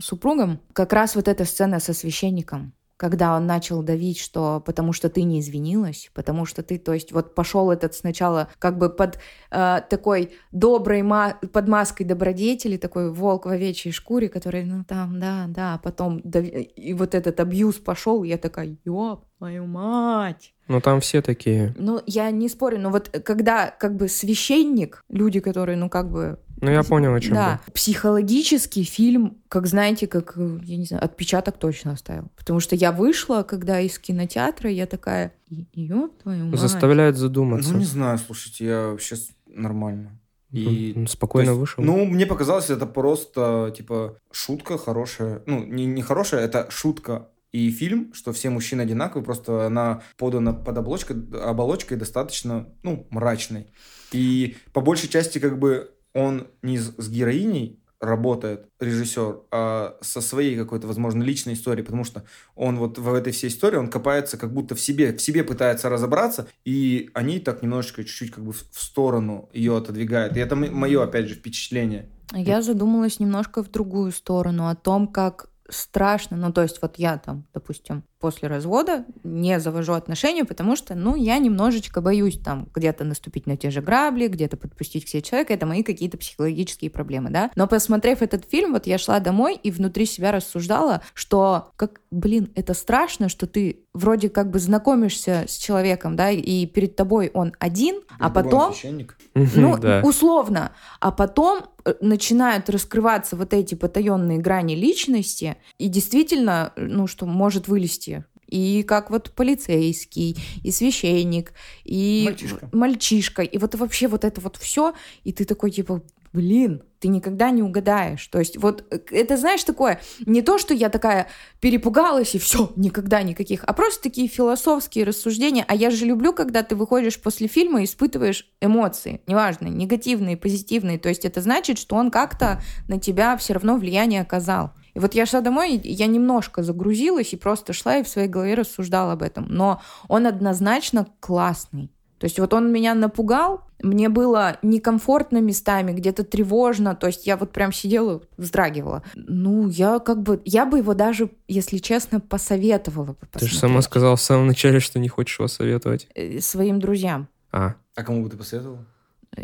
супругом. 0.00 0.60
Как 0.72 0.92
раз 0.92 1.16
вот 1.16 1.28
эта 1.28 1.44
сцена 1.44 1.80
со 1.80 1.92
священником, 1.92 2.72
когда 2.96 3.36
он 3.36 3.46
начал 3.46 3.82
давить, 3.82 4.18
что 4.18 4.62
потому 4.64 4.92
что 4.92 5.08
ты 5.08 5.22
не 5.22 5.40
извинилась, 5.40 6.10
потому 6.14 6.46
что 6.46 6.62
ты, 6.62 6.78
то 6.78 6.92
есть 6.92 7.12
вот 7.12 7.34
пошел 7.34 7.70
этот 7.70 7.94
сначала 7.94 8.48
как 8.58 8.78
бы 8.78 8.88
под 8.88 9.18
э, 9.50 9.80
такой 9.88 10.32
доброй, 10.52 11.02
ма- 11.02 11.38
под 11.52 11.68
маской 11.68 12.04
добродетели, 12.04 12.76
такой 12.76 13.10
волк 13.12 13.46
в 13.46 13.48
овечьей 13.48 13.92
шкуре, 13.92 14.28
который, 14.28 14.64
ну 14.64 14.84
там, 14.84 15.18
да, 15.20 15.46
да, 15.48 15.74
а 15.74 15.78
потом 15.78 16.20
дав- 16.24 16.44
и 16.44 16.94
вот 16.94 17.14
этот 17.14 17.40
абьюз 17.40 17.76
пошел, 17.76 18.22
я 18.22 18.38
такая, 18.38 18.76
ёб 18.84 19.24
твою 19.38 19.66
мать. 19.66 20.54
Ну, 20.68 20.80
там 20.80 21.00
все 21.00 21.20
такие. 21.20 21.74
Ну, 21.76 22.00
я 22.06 22.30
не 22.30 22.48
спорю, 22.48 22.78
но 22.78 22.90
вот 22.90 23.10
когда 23.24 23.70
как 23.70 23.96
бы 23.96 24.08
священник, 24.08 25.04
люди, 25.10 25.40
которые, 25.40 25.76
ну, 25.76 25.90
как 25.90 26.10
бы 26.10 26.38
Ну, 26.64 26.70
я 26.70 26.82
понял, 26.82 27.14
о 27.14 27.20
чем 27.20 27.34
да, 27.34 27.60
психологический 27.72 28.84
фильм, 28.84 29.38
как 29.48 29.66
знаете, 29.66 30.06
как, 30.06 30.34
э, 30.36 30.58
я 30.64 30.76
не 30.76 30.84
знаю, 30.84 31.04
отпечаток 31.04 31.58
точно 31.58 31.92
оставил. 31.92 32.30
Потому 32.36 32.60
что 32.60 32.74
я 32.76 32.90
вышла, 32.92 33.42
когда 33.42 33.80
из 33.80 33.98
кинотеатра, 33.98 34.70
я 34.70 34.86
такая, 34.86 35.32
ёб 35.48 36.18
твою 36.22 36.46
мать. 36.46 36.60
Заставляет 36.60 37.16
задуматься. 37.16 37.72
Ну, 37.72 37.78
не 37.78 37.84
знаю, 37.84 38.18
слушайте, 38.18 38.64
я 38.64 38.88
вообще 38.88 39.16
нормально. 39.46 40.18
И 40.52 40.92
М, 40.94 41.06
Спокойно 41.06 41.50
есть, 41.50 41.58
вышел. 41.60 41.82
Ну, 41.82 42.04
мне 42.04 42.26
показалось, 42.26 42.70
это 42.70 42.86
просто, 42.86 43.74
типа, 43.76 44.18
шутка 44.30 44.78
хорошая. 44.78 45.42
Ну, 45.46 45.64
не, 45.64 45.84
не 45.84 46.00
хорошая, 46.02 46.44
это 46.44 46.66
шутка 46.70 47.28
и 47.52 47.70
фильм, 47.70 48.12
что 48.14 48.32
все 48.32 48.50
мужчины 48.50 48.82
одинаковые, 48.82 49.24
просто 49.24 49.66
она 49.66 50.02
подана 50.16 50.52
под 50.52 50.76
оболочкой, 50.78 51.16
оболочкой 51.40 51.96
достаточно, 51.96 52.68
ну, 52.82 53.06
мрачной. 53.10 53.66
И 54.12 54.56
по 54.72 54.80
большей 54.80 55.08
части, 55.08 55.38
как 55.38 55.58
бы, 55.58 55.90
он 56.14 56.48
не 56.62 56.78
с, 56.78 57.08
героиней 57.08 57.80
работает, 58.00 58.68
режиссер, 58.80 59.40
а 59.50 59.96
со 60.00 60.20
своей 60.20 60.56
какой-то, 60.56 60.86
возможно, 60.86 61.22
личной 61.22 61.54
историей, 61.54 61.84
потому 61.84 62.04
что 62.04 62.24
он 62.54 62.76
вот 62.76 62.98
в 62.98 63.14
этой 63.14 63.32
всей 63.32 63.48
истории, 63.48 63.76
он 63.76 63.88
копается 63.88 64.36
как 64.36 64.52
будто 64.52 64.74
в 64.74 64.80
себе, 64.80 65.12
в 65.12 65.20
себе 65.20 65.42
пытается 65.42 65.88
разобраться, 65.88 66.46
и 66.64 67.10
они 67.14 67.40
так 67.40 67.62
немножечко, 67.62 68.04
чуть-чуть 68.04 68.30
как 68.30 68.44
бы 68.44 68.52
в 68.52 68.64
сторону 68.72 69.48
ее 69.52 69.76
отодвигают. 69.76 70.36
И 70.36 70.40
это 70.40 70.54
мое, 70.54 71.02
опять 71.02 71.28
же, 71.28 71.34
впечатление. 71.34 72.08
Я 72.32 72.62
задумалась 72.62 73.20
немножко 73.20 73.62
в 73.62 73.70
другую 73.70 74.12
сторону, 74.12 74.68
о 74.68 74.74
том, 74.74 75.08
как 75.08 75.48
страшно, 75.68 76.36
ну, 76.36 76.52
то 76.52 76.62
есть 76.62 76.80
вот 76.82 76.96
я 76.96 77.16
там, 77.18 77.46
допустим, 77.54 78.04
после 78.24 78.48
развода 78.48 79.04
не 79.22 79.60
завожу 79.60 79.92
отношения, 79.92 80.46
потому 80.46 80.76
что, 80.76 80.94
ну, 80.94 81.14
я 81.14 81.36
немножечко 81.36 82.00
боюсь 82.00 82.38
там 82.38 82.70
где-то 82.74 83.04
наступить 83.04 83.46
на 83.46 83.58
те 83.58 83.70
же 83.70 83.82
грабли, 83.82 84.28
где-то 84.28 84.56
подпустить 84.56 85.04
к 85.04 85.08
себе 85.08 85.20
человека, 85.20 85.52
это 85.52 85.66
мои 85.66 85.82
какие-то 85.82 86.16
психологические 86.16 86.90
проблемы, 86.90 87.28
да. 87.28 87.50
Но 87.54 87.66
посмотрев 87.66 88.22
этот 88.22 88.48
фильм, 88.50 88.72
вот 88.72 88.86
я 88.86 88.96
шла 88.96 89.20
домой 89.20 89.60
и 89.62 89.70
внутри 89.70 90.06
себя 90.06 90.32
рассуждала, 90.32 91.02
что, 91.12 91.68
как, 91.76 92.00
блин, 92.10 92.50
это 92.54 92.72
страшно, 92.72 93.28
что 93.28 93.46
ты 93.46 93.84
вроде 93.92 94.30
как 94.30 94.50
бы 94.50 94.58
знакомишься 94.58 95.44
с 95.46 95.56
человеком, 95.56 96.16
да, 96.16 96.30
и 96.30 96.66
перед 96.66 96.96
тобой 96.96 97.30
он 97.34 97.52
один, 97.58 98.00
а 98.18 98.28
Любой 98.28 98.42
потом 98.42 98.72
священник. 98.72 99.18
ну, 99.34 99.76
да. 99.78 100.00
условно. 100.02 100.72
А 101.00 101.12
потом 101.12 101.66
э, 101.84 101.94
начинают 102.00 102.70
раскрываться 102.70 103.36
вот 103.36 103.52
эти 103.52 103.74
потаенные 103.74 104.38
грани 104.38 104.74
личности, 104.74 105.56
и 105.78 105.88
действительно, 105.88 106.72
ну, 106.76 107.06
что 107.06 107.26
может 107.26 107.68
вылезти. 107.68 108.13
И 108.46 108.82
как 108.82 109.10
вот 109.10 109.30
полицейский, 109.32 110.36
и 110.62 110.70
священник, 110.70 111.52
и 111.84 112.22
Мальчишка. 112.26 112.68
мальчишка, 112.72 113.42
и 113.42 113.58
вот 113.58 113.74
вообще 113.74 114.08
вот 114.08 114.24
это 114.24 114.40
вот 114.40 114.56
все, 114.56 114.94
и 115.24 115.32
ты 115.32 115.44
такой 115.44 115.70
типа, 115.70 116.02
блин, 116.34 116.82
ты 116.98 117.08
никогда 117.08 117.50
не 117.50 117.62
угадаешь. 117.62 118.26
То 118.26 118.40
есть 118.40 118.56
вот 118.56 118.84
э, 118.90 118.98
это, 119.12 119.36
знаешь, 119.36 119.62
такое, 119.62 120.00
не 120.26 120.42
то, 120.42 120.58
что 120.58 120.74
я 120.74 120.88
такая 120.90 121.28
перепугалась 121.60 122.34
и 122.34 122.38
все, 122.38 122.72
никогда 122.76 123.22
никаких, 123.22 123.62
а 123.64 123.72
просто 123.72 124.02
такие 124.02 124.26
философские 124.26 125.04
рассуждения. 125.04 125.64
А 125.68 125.76
я 125.76 125.90
же 125.90 126.04
люблю, 126.04 126.32
когда 126.32 126.62
ты 126.62 126.74
выходишь 126.74 127.20
после 127.20 127.46
фильма 127.46 127.82
и 127.82 127.84
испытываешь 127.84 128.50
эмоции, 128.60 129.22
неважно, 129.26 129.68
негативные, 129.68 130.36
позитивные. 130.36 130.98
То 130.98 131.08
есть 131.08 131.24
это 131.24 131.40
значит, 131.40 131.78
что 131.78 131.94
он 131.94 132.10
как-то 132.10 132.60
на 132.88 132.98
тебя 132.98 133.36
все 133.36 133.54
равно 133.54 133.76
влияние 133.76 134.20
оказал. 134.20 134.72
И 134.94 134.98
вот 135.00 135.14
я 135.14 135.26
шла 135.26 135.40
домой, 135.40 135.80
я 135.82 136.06
немножко 136.06 136.62
загрузилась 136.62 137.32
и 137.32 137.36
просто 137.36 137.72
шла 137.72 137.96
и 137.98 138.02
в 138.04 138.08
своей 138.08 138.28
голове 138.28 138.54
рассуждала 138.54 139.12
об 139.12 139.22
этом. 139.22 139.46
Но 139.48 139.80
он 140.08 140.26
однозначно 140.26 141.06
классный. 141.20 141.90
То 142.18 142.26
есть 142.26 142.38
вот 142.38 142.54
он 142.54 142.72
меня 142.72 142.94
напугал, 142.94 143.62
мне 143.82 144.08
было 144.08 144.56
некомфортно 144.62 145.38
местами, 145.42 145.92
где-то 145.92 146.22
тревожно, 146.24 146.94
то 146.94 147.08
есть 147.08 147.26
я 147.26 147.36
вот 147.36 147.50
прям 147.52 147.70
сидела, 147.72 148.22
вздрагивала. 148.38 149.02
Ну, 149.14 149.68
я 149.68 149.98
как 149.98 150.22
бы, 150.22 150.40
я 150.44 150.64
бы 150.64 150.78
его 150.78 150.94
даже, 150.94 151.28
если 151.48 151.78
честно, 151.78 152.20
посоветовала 152.20 153.06
бы 153.08 153.14
Ты 153.14 153.26
же 153.26 153.30
посмотреть. 153.32 153.58
сама 153.58 153.82
сказала 153.82 154.16
в 154.16 154.20
самом 154.22 154.46
начале, 154.46 154.78
что 154.80 154.98
не 155.00 155.08
хочешь 155.08 155.38
его 155.38 155.48
советовать. 155.48 156.06
Э, 156.14 156.40
Своим 156.40 156.78
друзьям. 156.78 157.28
А, 157.52 157.74
А 157.96 158.02
кому 158.04 158.22
бы 158.22 158.30
ты 158.30 158.36
посоветовал? 158.36 158.78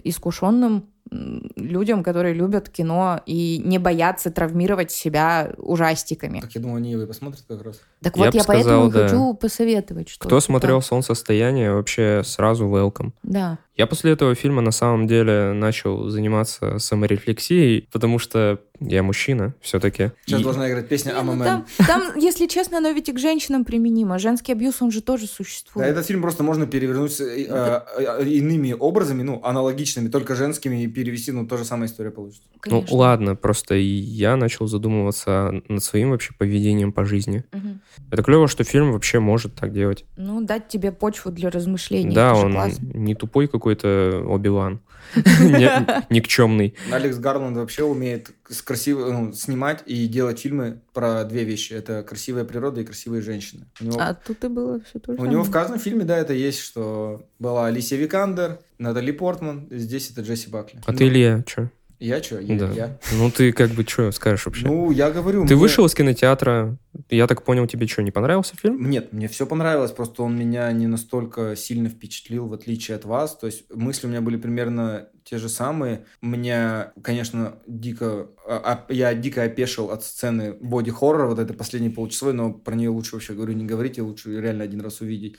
искушенным 0.05 0.87
людям, 1.11 2.03
которые 2.03 2.35
любят 2.35 2.69
кино 2.69 3.21
и 3.27 3.61
не 3.65 3.79
боятся 3.79 4.31
травмировать 4.31 4.91
себя 4.93 5.53
ужастиками. 5.59 6.41
Так 6.41 6.53
я 6.53 6.61
думаю, 6.61 6.79
они 6.79 6.93
его 6.93 7.03
и 7.03 7.07
посмотрят 7.07 7.45
как 7.49 7.63
раз. 7.63 7.81
Так 8.03 8.17
Я 8.17 8.25
вот, 8.27 8.35
я 8.35 8.45
поэтому 8.45 8.89
сказал, 8.89 8.91
да. 8.91 9.09
хочу 9.09 9.35
посоветовать, 9.35 10.09
что... 10.09 10.27
Кто 10.27 10.41
смотрел 10.41 10.81
«Солнцестояние», 10.83 11.73
вообще 11.75 12.23
сразу 12.25 12.67
welcome. 12.67 13.11
Да. 13.23 13.59
Я 13.77 13.87
после 13.87 14.13
этого 14.13 14.35
фильма 14.35 14.61
на 14.63 14.73
самом 14.73 15.07
деле 15.07 15.53
начал 15.53 16.09
заниматься 16.11 16.79
саморефлексией, 16.79 17.89
потому 17.93 18.19
что 18.19 18.61
я 18.79 19.03
мужчина 19.03 19.55
все-таки. 19.61 20.13
Сейчас 20.27 20.41
И- 20.41 20.45
должна 20.45 20.69
играть 20.69 20.89
песня 20.89 21.13
Не, 21.13 21.17
«I'm 21.19 21.21
a 21.31 21.35
ну 21.35 21.43
man». 21.43 21.45
там, 21.45 21.67
там, 21.87 22.19
если 22.19 22.47
честно, 22.47 22.79
оно 22.79 22.91
ведь 22.91 23.09
и 23.09 23.13
к 23.13 23.19
женщинам 23.19 23.65
применимо. 23.65 24.19
Женский 24.19 24.53
абьюз, 24.53 24.81
он 24.83 24.91
же 24.91 25.03
тоже 25.03 25.27
Да, 25.27 25.33
существует. 25.33 25.89
этот 25.89 26.07
фильм 26.07 26.23
просто 26.23 26.43
можно 26.43 26.67
перевернуть 26.67 27.13
с, 27.13 27.21
э, 27.21 27.47
э, 27.47 28.25
иными 28.27 28.75
образами, 28.79 29.23
ну, 29.23 29.41
аналогичными, 29.45 30.09
только 30.09 30.35
женскими, 30.35 30.83
и 30.83 30.87
перевести, 31.01 31.33
ну, 31.33 31.47
тоже 31.47 31.65
самая 31.65 31.89
история 31.89 32.11
получится. 32.11 32.43
Ну 32.53 32.61
Конечно. 32.61 32.97
ладно, 32.97 33.37
просто 33.37 33.75
я 33.75 34.37
начал 34.37 34.67
задумываться 34.67 35.63
над 35.69 35.83
своим 35.83 36.11
вообще 36.11 36.33
поведением 36.39 36.93
по 36.93 37.05
жизни. 37.07 37.45
Мгм. 37.53 37.81
Это 38.11 38.23
клево, 38.23 38.49
что 38.49 38.65
фильм 38.65 38.93
вообще 38.93 39.19
может 39.19 39.55
так 39.55 39.73
делать. 39.73 40.05
Ну, 40.19 40.43
дать 40.43 40.69
тебе 40.69 40.93
почву 40.93 41.31
для 41.31 41.49
размышлений. 41.51 42.15
да, 42.15 42.33
это 42.33 42.41
же 42.41 42.47
он 42.47 42.53
классно. 42.53 42.87
не 42.95 43.15
тупой 43.15 43.49
какой-то 43.49 44.23
Оби-Ван. 44.27 44.81
Не- 45.17 46.05
Никчемный. 46.15 46.75
Алекс 46.93 47.17
Гарланд 47.17 47.57
вообще 47.57 47.83
умеет 47.83 48.31
с 48.49 48.63
красиво, 48.63 49.11
ну, 49.11 49.33
снимать 49.33 49.83
и 49.87 50.07
делать 50.07 50.39
фильмы 50.41 50.81
про 50.93 51.25
две 51.25 51.45
вещи. 51.45 51.73
Это 51.73 52.03
красивая 52.03 52.45
природа 52.45 52.81
и 52.81 52.85
красивые 52.85 53.23
женщины. 53.23 53.65
У 53.81 53.85
него, 53.87 53.97
А 53.99 54.15
тут 54.15 54.45
и 54.45 54.49
было 54.49 54.81
все 54.83 54.99
то 55.01 55.15
же 55.17 55.21
у 55.21 55.25
него 55.25 55.43
в 55.43 55.51
каждом 55.51 55.79
фильме, 55.79 56.05
да, 56.05 56.19
это 56.19 56.33
есть, 56.35 56.61
что 56.61 57.27
была 57.39 57.67
Алисия 57.67 57.99
Викандер, 57.99 58.61
Натали 58.81 59.11
Портман, 59.13 59.69
здесь 59.71 60.11
это 60.11 60.23
Джесси 60.23 60.49
Бакли. 60.49 60.81
А 60.87 60.93
Ну, 60.93 60.97
ты, 60.99 61.07
Илья, 61.07 61.45
что? 61.47 61.71
Я 61.99 62.23
что? 62.23 62.39
Я, 62.41 62.59
Да. 62.59 62.73
я. 62.73 62.99
Ну 63.13 63.31
ты 63.31 63.53
как 63.53 63.73
бы 63.73 63.83
что 63.87 64.11
скажешь 64.11 64.47
вообще? 64.47 64.67
Ну, 64.67 64.91
я 64.91 65.11
говорю... 65.11 65.43
Ты 65.43 65.55
мне- 65.55 65.57
вышел 65.57 65.85
из 65.85 65.95
кинотеатра, 65.95 66.79
я 67.11 67.27
так 67.27 67.43
понял, 67.43 67.67
тебе 67.67 67.87
что, 67.87 68.03
не 68.03 68.11
понравился 68.11 68.57
фильм? 68.57 68.89
Нет, 68.89 69.13
мне 69.13 69.29
все 69.29 69.45
понравилось, 69.45 69.91
просто 69.93 70.23
он 70.23 70.35
меня 70.35 70.73
не 70.73 70.87
настолько 70.87 71.57
сильно 71.57 71.91
впечатлил, 71.91 72.47
в 72.47 72.55
отличие 72.55 72.97
от 72.97 73.05
вас. 73.05 73.37
То 73.37 73.47
есть 73.47 73.65
мысли 73.75 74.07
у 74.07 74.11
меня 74.11 74.23
были 74.23 74.39
примерно 74.39 75.09
те 75.25 75.37
же 75.37 75.51
самые. 75.51 76.07
Меня, 76.23 76.95
конечно, 77.03 77.57
дико... 77.67 78.29
а- 78.49 78.85
а- 78.89 78.93
я 78.93 79.13
дико 79.13 79.43
опешил 79.43 79.91
от 79.91 80.03
сцены 80.03 80.55
боди-хоррора, 80.55 81.27
вот 81.27 81.39
этой 81.39 81.55
последней 81.55 81.91
полчасовой, 81.91 82.33
но 82.33 82.51
про 82.55 82.77
нее 82.77 82.89
лучше 82.89 83.17
вообще, 83.17 83.35
говорю, 83.35 83.53
не 83.53 83.67
говорите, 83.67 84.01
лучше 84.01 84.41
реально 84.41 84.65
один 84.65 84.81
раз 84.81 85.03
увидеть. 85.03 85.37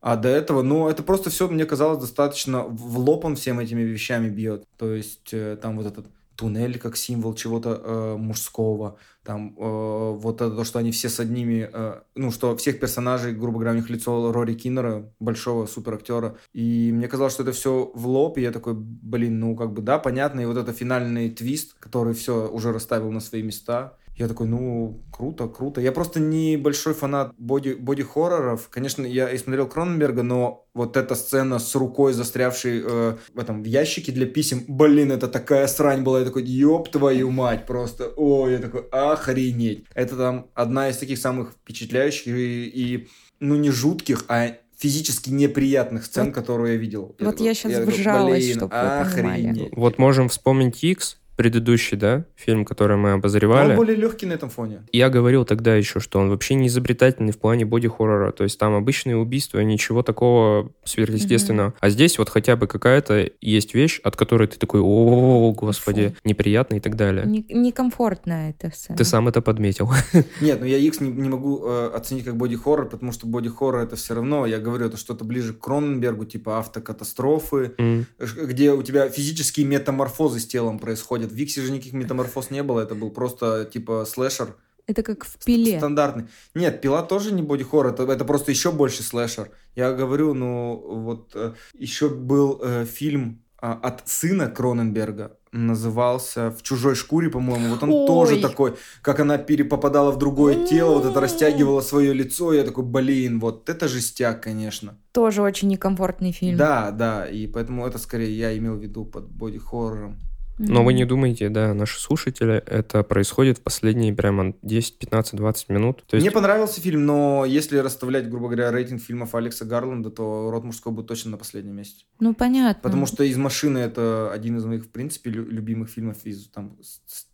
А 0.00 0.16
до 0.16 0.28
этого, 0.28 0.62
ну, 0.62 0.88
это 0.88 1.02
просто 1.02 1.30
все, 1.30 1.48
мне 1.48 1.64
казалось, 1.64 2.00
достаточно 2.00 2.62
в 2.62 2.98
лоб 2.98 3.24
он 3.24 3.36
всем 3.36 3.58
этими 3.58 3.82
вещами 3.82 4.28
бьет. 4.28 4.64
То 4.76 4.92
есть 4.92 5.32
э, 5.32 5.56
там 5.60 5.76
вот 5.76 5.86
этот 5.86 6.06
туннель 6.38 6.78
как 6.78 6.96
символ 6.96 7.34
чего-то 7.34 7.82
э, 7.84 8.16
мужского, 8.16 8.96
там 9.24 9.56
э, 9.58 9.60
вот 9.60 10.40
это 10.40 10.54
то, 10.54 10.62
что 10.62 10.78
они 10.78 10.92
все 10.92 11.08
с 11.08 11.18
одними, 11.18 11.68
э, 11.70 12.00
ну, 12.14 12.30
что 12.30 12.56
всех 12.56 12.78
персонажей, 12.78 13.34
грубо 13.34 13.58
говоря, 13.58 13.72
у 13.72 13.74
них 13.74 13.90
лицо 13.90 14.32
Рори 14.32 14.54
Киннера, 14.54 15.12
большого 15.18 15.66
суперактера, 15.66 16.36
и 16.52 16.92
мне 16.92 17.08
казалось, 17.08 17.32
что 17.32 17.42
это 17.42 17.50
все 17.50 17.90
в 17.92 18.06
лоб, 18.06 18.38
и 18.38 18.42
я 18.42 18.52
такой, 18.52 18.74
блин, 18.74 19.40
ну, 19.40 19.56
как 19.56 19.72
бы, 19.72 19.82
да, 19.82 19.98
понятно, 19.98 20.40
и 20.40 20.46
вот 20.46 20.56
это 20.56 20.72
финальный 20.72 21.28
твист, 21.28 21.74
который 21.80 22.14
все 22.14 22.48
уже 22.48 22.72
расставил 22.72 23.10
на 23.10 23.20
свои 23.20 23.42
места, 23.42 23.98
я 24.18 24.26
такой, 24.28 24.46
ну, 24.48 25.00
круто, 25.12 25.46
круто. 25.46 25.80
Я 25.80 25.92
просто 25.92 26.18
не 26.18 26.56
большой 26.56 26.92
фанат 26.94 27.32
боди, 27.38 27.74
боди-хорроров. 27.74 28.68
Конечно, 28.68 29.06
я 29.06 29.30
и 29.30 29.38
смотрел 29.38 29.68
Кроненберга, 29.68 30.22
но 30.22 30.66
вот 30.74 30.96
эта 30.96 31.14
сцена 31.14 31.58
с 31.58 31.74
рукой, 31.76 32.12
застрявшей 32.12 32.82
э, 32.84 33.16
в 33.34 33.38
этом 33.38 33.62
в 33.62 33.66
ящике 33.66 34.10
для 34.12 34.26
писем, 34.26 34.64
блин, 34.66 35.12
это 35.12 35.28
такая 35.28 35.66
срань 35.68 36.02
была. 36.02 36.18
Я 36.20 36.24
такой, 36.24 36.44
ёб 36.44 36.90
твою 36.90 37.30
мать, 37.30 37.64
просто, 37.66 38.08
ой, 38.16 38.52
я 38.52 38.58
такой, 38.58 38.82
охренеть. 38.90 39.84
Это 39.94 40.16
там 40.16 40.46
одна 40.54 40.88
из 40.88 40.96
таких 40.96 41.18
самых 41.18 41.52
впечатляющих 41.52 42.26
и, 42.26 42.64
и, 42.66 43.08
ну, 43.40 43.54
не 43.56 43.70
жутких, 43.70 44.24
а 44.28 44.56
физически 44.76 45.30
неприятных 45.30 46.04
сцен, 46.04 46.26
Вот- 46.26 46.34
которые 46.34 46.74
я 46.74 46.80
видел. 46.80 47.02
вот 47.06 47.18
такой- 47.18 47.46
я 47.46 47.54
щас 47.54 47.72
такой, 47.72 47.92
вжалась, 47.92 48.44
блин, 48.44 48.56
чтоб 48.56 48.72
вы 48.72 48.78
понимали. 48.78 49.00
охренеть. 49.46 49.72
Вот 49.76 49.98
можем 49.98 50.28
вспомнить 50.28 50.82
X, 50.84 51.18
предыдущий, 51.38 51.96
да, 51.96 52.24
фильм, 52.34 52.64
который 52.64 52.96
мы 52.96 53.10
Но 53.10 53.14
обозревали. 53.14 53.70
Он 53.70 53.76
более 53.76 53.94
легкий 53.96 54.26
на 54.26 54.32
этом 54.32 54.50
фоне. 54.50 54.82
Я 54.92 55.08
говорил 55.08 55.44
тогда 55.44 55.76
еще, 55.76 56.00
что 56.00 56.18
он 56.18 56.30
вообще 56.30 56.54
не 56.56 56.66
изобретательный 56.66 57.32
в 57.32 57.38
плане 57.38 57.64
боди-хоррора. 57.64 58.32
То 58.32 58.42
есть 58.42 58.58
там 58.58 58.74
обычные 58.74 59.16
убийства, 59.16 59.60
ничего 59.60 60.02
такого 60.02 60.72
сверхъестественного. 60.84 61.74
А 61.78 61.90
здесь 61.90 62.18
вот 62.18 62.28
хотя 62.28 62.56
бы 62.56 62.66
какая-то 62.66 63.30
есть 63.40 63.72
вещь, 63.72 64.00
от 64.02 64.16
которой 64.16 64.48
ты 64.48 64.58
такой, 64.58 64.80
о, 64.82 65.52
господи, 65.52 66.16
неприятно 66.24 66.74
и 66.74 66.80
так 66.80 66.96
далее. 66.96 67.24
Не- 67.24 67.46
Некомфортная 67.48 68.50
эта 68.50 68.74
сцена. 68.74 68.98
Ты 68.98 69.04
сам 69.04 69.28
это 69.28 69.40
подметил. 69.40 69.88
Нет, 70.40 70.58
ну 70.58 70.66
я 70.66 70.78
X 70.78 71.00
не, 71.00 71.10
не 71.12 71.28
могу 71.28 71.62
э, 71.64 71.90
оценить 71.94 72.24
как 72.24 72.36
боди-хоррор, 72.36 72.88
потому 72.88 73.12
что 73.12 73.28
боди-хоррор 73.28 73.82
это 73.84 73.94
все 73.94 74.14
равно, 74.14 74.44
я 74.44 74.58
говорю, 74.58 74.86
это 74.86 74.96
что-то 74.96 75.24
ближе 75.24 75.54
к 75.54 75.60
Кроненбергу, 75.60 76.24
типа 76.24 76.58
автокатастрофы, 76.58 77.72
ш- 78.20 78.44
где 78.46 78.72
у 78.72 78.82
тебя 78.82 79.08
физические 79.08 79.66
метаморфозы 79.66 80.40
с 80.40 80.46
телом 80.46 80.80
происходят. 80.80 81.27
В 81.28 81.32
Виксе 81.34 81.62
же 81.62 81.72
никаких 81.72 81.92
метаморфоз 81.92 82.50
не 82.50 82.62
было, 82.62 82.80
это 82.80 82.94
был 82.94 83.10
просто 83.10 83.64
типа 83.64 84.04
слэшер. 84.04 84.56
Это 84.86 85.02
как 85.02 85.24
в 85.26 85.44
пиле. 85.44 85.76
Стандартный. 85.76 86.28
Нет, 86.54 86.80
пила 86.80 87.02
тоже 87.02 87.32
не 87.32 87.42
боди-хоррор, 87.42 87.92
это, 87.92 88.04
это 88.10 88.24
просто 88.24 88.50
еще 88.50 88.72
больше 88.72 89.02
слэшер. 89.02 89.50
Я 89.76 89.92
говорю, 89.92 90.32
ну 90.32 90.82
вот 90.82 91.32
э, 91.34 91.52
еще 91.74 92.08
был 92.08 92.58
э, 92.62 92.86
фильм 92.86 93.42
а, 93.60 93.72
от 93.72 94.08
сына 94.08 94.46
Кроненберга, 94.48 95.36
назывался 95.52 96.50
«В 96.50 96.62
чужой 96.62 96.94
шкуре», 96.94 97.28
по-моему. 97.28 97.70
Вот 97.70 97.82
он 97.82 97.90
Ой. 97.90 98.06
тоже 98.06 98.40
такой, 98.40 98.76
как 99.02 99.20
она 99.20 99.36
перепопадала 99.36 100.12
в 100.12 100.18
другое 100.18 100.64
тело, 100.64 100.94
вот 100.94 101.06
это 101.06 101.20
растягивала 101.20 101.80
свое 101.80 102.12
лицо. 102.12 102.52
Я 102.52 102.62
такой, 102.62 102.84
блин, 102.84 103.40
вот 103.40 103.68
это 103.68 103.88
жестяк, 103.88 104.42
конечно. 104.42 104.96
Тоже 105.12 105.42
очень 105.42 105.68
некомфортный 105.68 106.32
фильм. 106.32 106.56
Да, 106.56 106.92
да, 106.92 107.26
и 107.26 107.46
поэтому 107.46 107.86
это 107.86 107.98
скорее 107.98 108.36
я 108.36 108.56
имел 108.56 108.76
в 108.76 108.82
виду 108.82 109.04
под 109.04 109.28
боди-хоррором. 109.28 110.18
Но 110.58 110.84
вы 110.84 110.92
не 110.92 111.04
думайте, 111.04 111.48
да, 111.48 111.72
наши 111.74 112.00
слушатели, 112.00 112.54
это 112.66 113.02
происходит 113.02 113.58
в 113.58 113.62
последние 113.62 114.12
прямо 114.12 114.54
10, 114.62 114.98
15, 114.98 115.36
20 115.36 115.68
минут. 115.68 116.04
То 116.06 116.16
есть 116.16 116.24
Мне 116.24 116.30
понравился 116.32 116.80
фильм, 116.80 117.06
но 117.06 117.44
если 117.46 117.78
расставлять, 117.78 118.28
грубо 118.28 118.46
говоря, 118.48 118.70
рейтинг 118.72 119.00
фильмов 119.00 119.34
Алекса 119.34 119.64
Гарланда, 119.64 120.10
то 120.10 120.50
«Род 120.50 120.64
мужской» 120.64 120.92
будет 120.92 121.06
точно 121.06 121.32
на 121.32 121.36
последнем 121.36 121.76
месте. 121.76 122.04
Ну, 122.20 122.34
понятно. 122.34 122.82
Потому 122.82 123.06
что 123.06 123.22
«Из 123.24 123.36
машины»— 123.36 123.78
это 123.78 124.30
один 124.32 124.56
из 124.56 124.64
моих, 124.64 124.84
в 124.84 124.90
принципе, 124.90 125.30
лю- 125.30 125.48
любимых 125.48 125.88
фильмов 125.90 126.18
из 126.24 126.48
там, 126.48 126.76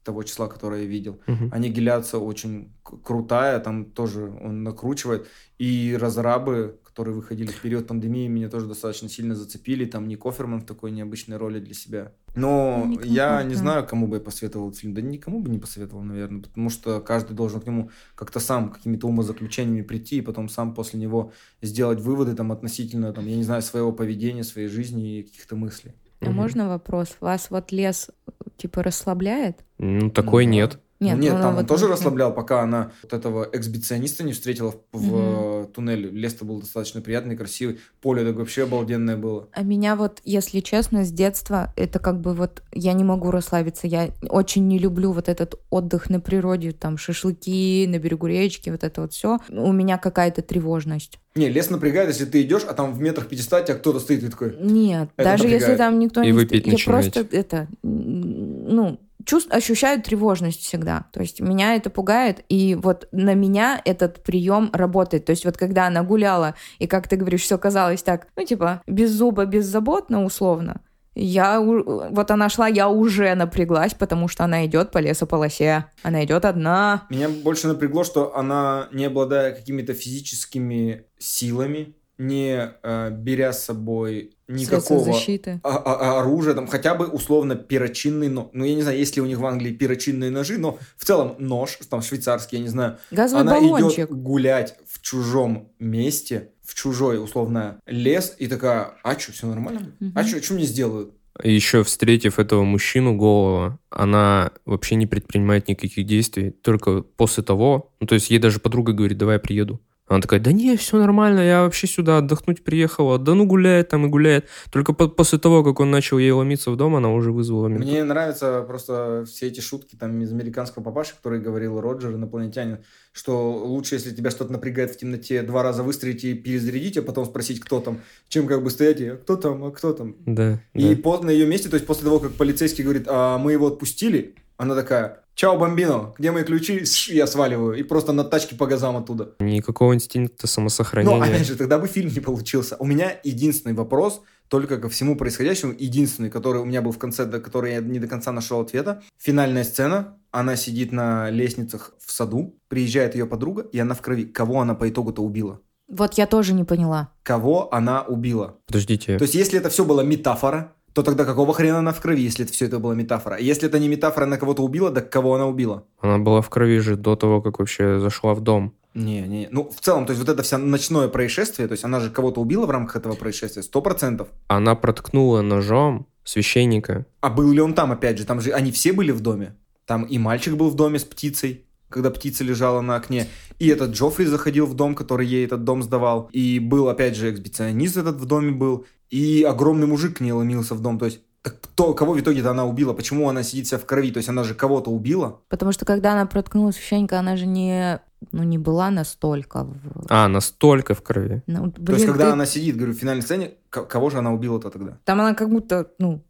того 0.03 0.23
числа, 0.23 0.47
которое 0.49 0.83
я 0.83 0.87
видел. 0.89 1.21
Мгм. 1.27 1.51
Аннигиляция 1.53 2.21
очень 2.21 2.73
к- 2.83 3.01
крутая, 3.03 3.59
там 3.61 3.87
тоже 3.87 4.25
он 4.43 4.63
накручивает. 4.63 5.27
И 5.59 5.97
«Разрабы», 5.99 6.79
которые 6.95 7.17
выходили 7.17 7.49
в 7.51 7.61
период 7.61 7.89
пандемии, 7.89 8.29
меня 8.29 8.49
тоже 8.49 8.67
достаточно 8.67 9.09
сильно 9.09 9.35
зацепили. 9.35 9.85
Там 9.85 10.07
Ник 10.07 10.25
Оферман 10.25 10.61
в 10.61 10.65
такой 10.65 10.93
необычной 10.93 11.39
роли 11.39 11.59
для 11.59 11.75
себя. 11.75 12.13
Но 12.37 12.85
Ник 12.87 13.05
я 13.05 13.43
не 13.43 13.55
знаю, 13.57 13.85
кому 13.85 14.07
бы 14.07 14.17
я 14.19 14.21
посоветовал 14.23 14.69
этот 14.69 14.79
фильм. 14.79 14.95
Да 14.95 15.01
никому 15.03 15.41
бы 15.41 15.51
не 15.51 15.59
посоветовал, 15.59 16.05
наверное, 16.05 16.43
потому 16.43 16.71
что 16.71 17.01
каждый 17.01 17.35
должен 17.35 17.61
к 17.61 17.67
нему 17.67 17.91
как-то 18.15 18.39
сам 18.39 18.71
какими-то 18.71 19.09
умозаключениями 19.09 19.83
прийти, 19.83 20.19
и 20.19 20.21
потом 20.21 20.49
сам 20.49 20.73
после 20.73 21.01
него 21.01 21.33
сделать 21.63 21.99
выводы 21.99 22.37
там 22.37 22.53
относительно, 22.53 23.13
там, 23.13 23.27
я 23.27 23.35
не 23.35 23.43
знаю, 23.43 23.63
своего 23.63 23.91
поведения, 23.93 24.45
своей 24.45 24.69
жизни 24.69 25.19
и 25.19 25.23
каких-то 25.25 25.57
мыслей. 25.57 25.95
А 26.21 26.27
Мгм. 26.27 26.35
можно 26.37 26.69
вопрос? 26.69 27.17
Вас 27.21 27.51
вот 27.51 27.73
лес 27.73 28.11
типа 28.57 28.85
расслабляет? 28.85 29.65
Ну, 29.79 30.11
такой 30.11 30.45
Ну 30.47 30.53
да. 30.53 30.57
нет. 30.57 30.79
Нет, 31.01 31.19
Нет, 31.19 31.35
ну, 31.35 31.41
там 31.41 31.55
ну, 31.55 31.61
он 31.61 31.67
тоже 31.67 31.87
ну, 31.87 31.93
расслаблял, 31.93 32.33
пока 32.33 32.63
она 32.63 32.93
вот 33.03 33.13
этого 33.13 33.49
эксбициониста 33.53 34.23
не 34.23 34.33
встретила 34.33 34.73
в, 34.93 34.99
в, 34.99 35.65
э, 35.65 35.67
туннеле. 35.75 36.09
Лес-то 36.11 36.45
был 36.45 36.61
достаточно 36.61 37.01
приятный, 37.01 37.37
красивый. 37.37 37.81
Поле 38.01 38.25
так 38.25 38.37
вообще 38.37 38.63
обалденное 38.63 39.17
было. 39.17 39.49
А 39.53 39.63
меня 39.63 39.97
вот, 39.97 40.21
если 40.25 40.61
честно, 40.61 41.05
с 41.05 41.11
детства 41.11 41.73
это 41.77 41.99
как 41.99 42.21
бы 42.21 42.33
вот 42.35 42.63
я 42.73 42.93
не 42.93 43.03
могу 43.03 43.31
расслабиться. 43.33 43.87
Я 43.89 44.11
очень 44.29 44.69
не 44.69 44.79
люблю 44.79 45.13
вот 45.13 45.29
этот 45.29 45.61
отдых 45.71 46.11
на 46.11 46.21
природе, 46.21 46.73
там 46.73 46.97
шашлыки 46.97 47.87
на 47.89 47.99
берегу 47.99 48.27
речки, 48.27 48.71
вот 48.71 48.85
это 48.85 49.01
вот 49.03 49.13
все. 49.13 49.39
У 49.49 49.73
меня 49.73 49.99
какая-то 49.99 50.43
тревожность. 50.43 51.19
Не, 51.35 51.49
лес 51.49 51.69
напрягает, 51.69 52.11
если 52.11 52.27
ты 52.27 52.43
идешь, 52.43 52.63
а 52.63 52.75
там 52.75 52.93
в 52.93 53.01
метрах 53.01 53.27
500 53.27 53.65
тебя 53.65 53.75
кто-то 53.75 53.99
стоит 53.99 54.23
и 54.23 54.29
такой... 54.29 54.57
Нет, 54.61 55.11
Это 55.17 55.31
даже 55.31 55.45
если 55.45 55.73
напрягает. 55.73 55.79
там 55.79 55.99
никто 55.99 56.23
И 56.23 56.27
не 56.27 56.33
вы 56.33 56.47
стоит, 56.47 56.63
пить 56.63 56.67
я 56.67 56.73
начинаете. 56.73 57.11
просто 57.11 57.37
это, 57.37 57.69
ну, 57.83 59.01
чувств, 59.25 59.53
ощущаю 59.53 60.03
тревожность 60.03 60.61
всегда. 60.61 61.07
То 61.13 61.21
есть 61.21 61.41
меня 61.41 61.75
это 61.77 61.91
пугает, 61.91 62.45
и 62.49 62.75
вот 62.75 63.09
на 63.13 63.35
меня 63.35 63.81
этот 63.85 64.23
прием 64.23 64.71
работает. 64.73 65.25
То 65.25 65.31
есть 65.31 65.45
вот 65.45 65.57
когда 65.57 65.87
она 65.87 66.03
гуляла, 66.03 66.55
и 66.79 66.87
как 66.87 67.09
ты 67.09 67.17
говоришь, 67.17 67.43
все 67.43 67.59
казалось 67.59 68.03
так, 68.03 68.29
ну, 68.37 68.45
типа, 68.45 68.83
без 68.87 69.11
зуба, 69.11 69.45
беззаботно, 69.45 70.25
условно, 70.25 70.81
я 71.15 71.61
вот 71.61 72.31
она 72.31 72.49
шла, 72.49 72.67
я 72.67 72.89
уже 72.89 73.35
напряглась, 73.35 73.95
потому 73.95 74.27
что 74.29 74.45
она 74.45 74.67
идет 74.67 74.91
по 74.91 74.99
лесополосе. 74.99 75.87
Она 76.03 76.25
идет 76.25 76.45
одна. 76.45 77.07
Меня 77.09 77.29
больше 77.29 77.69
напрягло, 77.69 78.03
что 78.03 78.37
она, 78.37 78.89
не 78.93 79.05
обладая 79.05 79.55
какими-то 79.55 79.95
физическими 79.95 81.05
силами, 81.19 81.95
не 82.19 82.75
э, 82.83 83.11
беря 83.11 83.53
с 83.53 83.65
собой 83.65 84.34
никакого 84.49 85.05
защиты. 85.05 85.61
оружия, 85.63 86.55
там 86.55 86.67
хотя 86.67 86.95
бы 86.95 87.07
условно 87.07 87.55
перочинный 87.55 88.29
нож. 88.29 88.47
Ну, 88.53 88.65
я 88.65 88.75
не 88.75 88.83
знаю, 88.83 88.99
есть 88.99 89.17
ли 89.17 89.23
у 89.23 89.27
них 89.27 89.39
в 89.39 89.47
Англии 89.47 89.73
перочинные 89.73 90.31
ножи, 90.31 90.59
но 90.59 90.79
в 90.97 91.05
целом 91.05 91.37
нож, 91.39 91.79
там 91.89 92.03
швейцарский, 92.03 92.59
я 92.59 92.63
не 92.63 92.69
знаю, 92.71 92.99
Газовый 93.11 93.43
она 93.43 93.53
баллончик. 93.53 94.11
идет 94.11 94.11
гулять 94.11 94.77
в 94.87 95.01
чужом 95.01 95.69
месте, 95.79 96.51
в 96.63 96.75
чужой, 96.75 97.23
условно, 97.23 97.81
лес, 97.87 98.35
и 98.39 98.47
такая, 98.47 98.95
а 99.03 99.19
что, 99.19 99.33
все 99.33 99.47
нормально? 99.47 99.93
Мгм. 100.01 100.13
А 100.15 100.25
что 100.25 100.55
мне 100.55 100.65
сделают? 100.65 101.15
Еще 101.43 101.83
встретив 101.83 102.39
этого 102.39 102.63
мужчину 102.63 103.17
голого, 103.17 103.81
она 103.91 104.53
вообще 104.65 104.95
не 104.95 105.07
предпринимает 105.07 105.67
никаких 105.67 106.07
действий, 106.07 106.51
только 106.51 107.03
после 107.03 107.43
того, 107.43 107.93
ну, 107.99 108.07
то 108.07 108.15
есть 108.15 108.31
ей 108.31 108.39
даже 108.39 108.61
подруга 108.61 108.93
говорит, 108.93 109.19
давай 109.19 109.37
я 109.37 109.41
приеду. 109.41 109.81
Она 110.07 110.21
такая, 110.21 110.39
да 110.39 110.53
не, 110.53 110.77
все 110.77 110.99
нормально, 110.99 111.41
я 111.41 111.63
вообще 111.63 111.87
сюда 111.87 112.19
отдохнуть 112.19 112.63
приехала. 112.63 113.19
Да 113.19 113.35
ну 113.35 113.47
гуляет 113.47 113.89
там 113.89 114.05
и 114.05 114.09
гуляет. 114.11 114.47
Только 114.71 114.93
по- 114.93 115.09
после 115.09 115.39
того, 115.39 115.65
как 115.65 115.81
он 115.81 115.91
начал 115.91 116.19
ей 116.19 116.31
ломиться 116.31 116.71
в 116.71 116.77
дом, 116.77 116.95
она 116.95 117.11
уже 117.11 117.33
вызвала 117.33 117.69
ментов. 117.69 117.89
Мне 117.89 118.05
нравятся 118.05 118.63
просто 118.69 119.25
все 119.27 119.47
эти 119.47 119.61
шутки 119.61 119.97
там 119.97 120.21
из 120.21 120.31
американского 120.31 120.83
папаши, 120.83 121.15
который 121.17 121.41
говорил 121.41 121.81
Роджер, 121.81 122.11
инопланетянин, 122.13 122.79
что 123.13 123.51
лучше, 123.55 123.95
если 123.95 124.15
тебя 124.15 124.31
что-то 124.31 124.53
напрягает 124.53 124.91
в 124.91 124.99
темноте, 124.99 125.43
два 125.43 125.63
раза 125.63 125.83
выстрелить 125.83 126.23
и 126.25 126.35
перезарядить, 126.35 126.99
а 126.99 127.03
потом 127.03 127.25
спросить, 127.25 127.61
кто 127.61 127.81
там, 127.81 128.01
чем 128.29 128.47
как 128.47 128.63
бы 128.63 128.69
стоять 128.69 129.01
и 129.01 129.07
«А 129.07 129.17
кто 129.17 129.37
там, 129.37 129.65
а 129.65 129.71
кто 129.71 129.95
там. 129.95 130.17
Да, 130.27 130.61
И 130.75 130.95
да. 130.95 131.21
на 131.23 131.31
ее 131.31 131.47
месте, 131.47 131.71
то 131.71 131.77
есть 131.77 131.87
после 131.87 132.05
того, 132.05 132.19
как 132.21 132.33
полицейский 132.33 132.85
говорит, 132.85 133.05
а 133.09 133.39
мы 133.39 133.53
его 133.53 133.69
отпустили, 133.69 134.35
она 134.59 134.75
такая, 134.75 135.24
чао, 135.35 135.59
бомбино, 135.59 136.15
где 136.19 136.31
мои 136.31 136.45
ключи? 136.45 136.85
Сш, 136.85 137.09
Я 137.09 137.27
сваливаю. 137.27 137.75
И 137.79 137.83
просто 137.83 138.13
на 138.13 138.25
тачке 138.25 138.57
по 138.57 138.67
газам 138.67 138.97
оттуда. 138.97 139.35
Никакого 139.39 139.95
инстинкта 139.95 140.47
самосохранения. 140.47 141.17
Но, 141.19 141.25
опять 141.25 141.47
же, 141.47 141.57
тогда 141.57 141.79
бы 141.79 141.87
фильм 141.87 142.13
не 142.13 142.21
получился. 142.21 142.77
У 142.79 142.87
меня 142.87 143.13
единственный 143.25 143.75
вопрос, 143.75 144.23
только 144.49 144.79
ко 144.79 144.89
всему 144.89 145.17
происходящему, 145.17 145.75
единственный, 145.77 146.31
который 146.31 146.61
у 146.61 146.65
меня 146.65 146.83
был 146.83 146.93
в 146.93 146.99
конце, 146.99 147.25
до 147.25 147.41
который 147.41 147.73
я 147.73 147.81
не 147.81 147.99
до 147.99 148.07
конца 148.07 148.33
нашел 148.33 148.61
ответа. 148.61 149.03
Финальная 149.19 149.65
сцена, 149.65 150.19
она 150.31 150.57
сидит 150.57 150.93
на 150.93 151.31
лестницах 151.31 151.93
в 151.99 152.13
саду, 152.13 152.57
приезжает 152.69 153.15
ее 153.15 153.27
подруга, 153.27 153.63
и 153.63 153.79
она 153.79 153.95
в 153.95 154.03
крови. 154.03 154.25
Кого 154.25 154.61
она 154.61 154.75
по 154.75 154.89
итогу-то 154.89 155.23
убила? 155.23 155.61
Вот 155.89 156.15
я 156.15 156.27
тоже 156.27 156.55
не 156.55 156.65
поняла. 156.65 157.11
Кого 157.23 157.73
она 157.73 158.03
убила? 158.03 158.57
Подождите. 158.67 159.19
То 159.19 159.25
есть, 159.25 159.35
если 159.35 159.59
это 159.59 159.69
все 159.69 159.85
была 159.85 160.03
метафора, 160.03 160.73
то 160.95 161.03
тогда 161.03 161.25
какого 161.25 161.53
хрена 161.53 161.79
она 161.81 161.93
в 161.93 162.01
крови, 162.01 162.23
если 162.23 162.45
это 162.45 162.53
все 162.53 162.67
это 162.67 162.79
была 162.79 162.95
метафора? 162.95 163.37
Если 163.39 163.69
это 163.69 163.81
не 163.81 163.89
метафора, 163.89 164.25
она 164.25 164.37
кого-то 164.37 164.63
убила, 164.63 164.93
так 164.93 165.11
кого 165.11 165.35
она 165.35 165.47
убила? 165.47 165.85
Она 166.01 166.19
была 166.19 166.41
в 166.41 166.49
крови 166.49 166.79
же 166.79 166.97
до 166.97 167.17
того, 167.17 167.43
как 167.43 167.59
вообще 167.59 167.99
зашла 167.99 168.33
в 168.33 168.41
дом. 168.41 168.73
Не, 168.95 169.23
не, 169.23 169.49
ну, 169.51 169.69
в 169.69 169.81
целом, 169.81 170.07
то 170.07 170.13
есть, 170.13 170.25
вот 170.25 170.33
это 170.33 170.45
вся 170.45 170.57
ночное 170.57 171.09
происшествие, 171.09 171.67
то 171.67 171.73
есть, 171.73 171.85
она 171.85 171.99
же 171.99 172.11
кого-то 172.11 172.41
убила 172.41 172.65
в 172.65 172.71
рамках 172.71 172.95
этого 172.95 173.15
происшествия, 173.15 173.65
сто 173.65 173.83
процентов. 173.83 174.29
Она 174.47 174.77
проткнула 174.77 175.43
ножом 175.43 176.07
священника. 176.23 177.05
А 177.21 177.29
был 177.29 177.51
ли 177.51 177.61
он 177.61 177.75
там, 177.75 177.91
опять 177.91 178.19
же? 178.19 178.25
Там 178.25 178.41
же 178.41 178.53
они 178.53 178.71
все 178.71 178.93
были 178.93 179.11
в 179.11 179.21
доме. 179.21 179.57
Там 179.87 180.05
и 180.05 180.19
мальчик 180.19 180.55
был 180.55 180.71
в 180.71 180.77
доме 180.77 181.01
с 181.01 181.05
птицей, 181.05 181.67
когда 181.89 182.11
птица 182.11 182.45
лежала 182.45 182.81
на 182.81 182.97
окне. 182.97 183.27
И 183.59 183.69
этот 183.69 183.91
Джоффри 183.91 184.27
заходил 184.27 184.67
в 184.67 184.75
дом, 184.75 184.95
который 184.95 185.27
ей 185.27 185.45
этот 185.45 185.65
дом 185.65 185.83
сдавал. 185.83 186.29
И 186.33 186.59
был, 186.59 186.89
опять 186.89 187.17
же, 187.17 187.31
эксбиционист 187.31 187.97
этот 187.97 188.17
в 188.17 188.25
доме 188.27 188.53
был. 188.53 188.87
И 189.15 189.45
огромный 189.45 189.87
мужик 189.87 190.17
к 190.17 190.21
ней 190.21 190.33
ломился 190.33 190.75
в 190.75 190.81
дом. 190.81 190.99
То 190.99 191.05
есть, 191.07 191.21
так 191.43 191.61
кто, 191.61 191.95
кого 191.95 192.15
в 192.15 192.21
итоге-то 192.21 192.51
она 192.51 192.65
убила? 192.65 192.93
Почему 192.95 193.29
она 193.29 193.43
сидит 193.43 193.67
вся 193.67 193.79
в 193.79 193.85
крови? 193.87 194.11
То 194.11 194.19
есть, 194.19 194.29
она 194.29 194.43
же 194.45 194.55
кого-то 194.55 194.91
убила? 194.91 195.41
Потому 195.49 195.73
что 195.73 195.85
когда 195.85 196.13
она 196.13 196.27
проткнула 196.27 196.73
священника, 196.73 197.19
она 197.21 197.37
же 197.37 197.47
не, 197.47 198.01
ну, 198.33 198.43
не 198.43 198.59
была 198.59 198.91
настолько... 198.91 199.65
В... 199.65 200.07
А, 200.09 200.27
настолько 200.29 200.95
в 200.95 201.03
крови. 201.03 201.43
Ну, 201.47 201.71
То 201.71 201.93
есть, 201.93 202.05
блин, 202.05 202.07
когда 202.09 202.25
ты- 202.27 202.31
она 202.33 202.47
сидит, 202.47 202.77
говорю, 202.77 202.93
в 202.93 202.97
финальной 202.97 203.23
сцене, 203.23 203.53
к- 203.71 203.85
кого 203.85 204.11
же 204.11 204.19
она 204.19 204.33
убила-то 204.33 204.71
тогда? 204.71 204.99
Там 205.05 205.21
она 205.21 205.35
как 205.35 205.49
будто, 205.51 205.91
ну, 205.99 206.21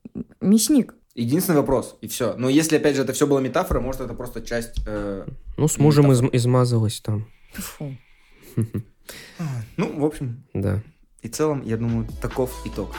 мясник. 0.43 0.95
Единственный 1.15 1.57
вопрос, 1.61 1.97
и 2.03 2.09
все. 2.09 2.35
Но 2.37 2.49
если, 2.49 2.77
опять 2.77 2.97
же, 2.97 3.03
это 3.03 3.13
все 3.13 3.27
было 3.27 3.39
метафора, 3.39 3.81
может, 3.81 4.01
это 4.01 4.15
просто 4.15 4.41
часть... 4.43 4.83
э, 4.87 5.25
Ну, 5.57 5.69
с 5.69 5.79
мужем 5.79 6.11
изм- 6.11 6.29
измазалась 6.33 7.01
там. 7.01 7.25
Фу. 7.55 7.97
Ну, 9.77 10.01
в 10.01 10.05
общем, 10.05 10.45
Да. 10.55 10.83
И 11.25 11.29
в 11.29 11.33
целом, 11.33 11.63
я 11.65 11.79
думаю, 11.79 12.07
таков 12.21 12.55
итог. 12.67 12.95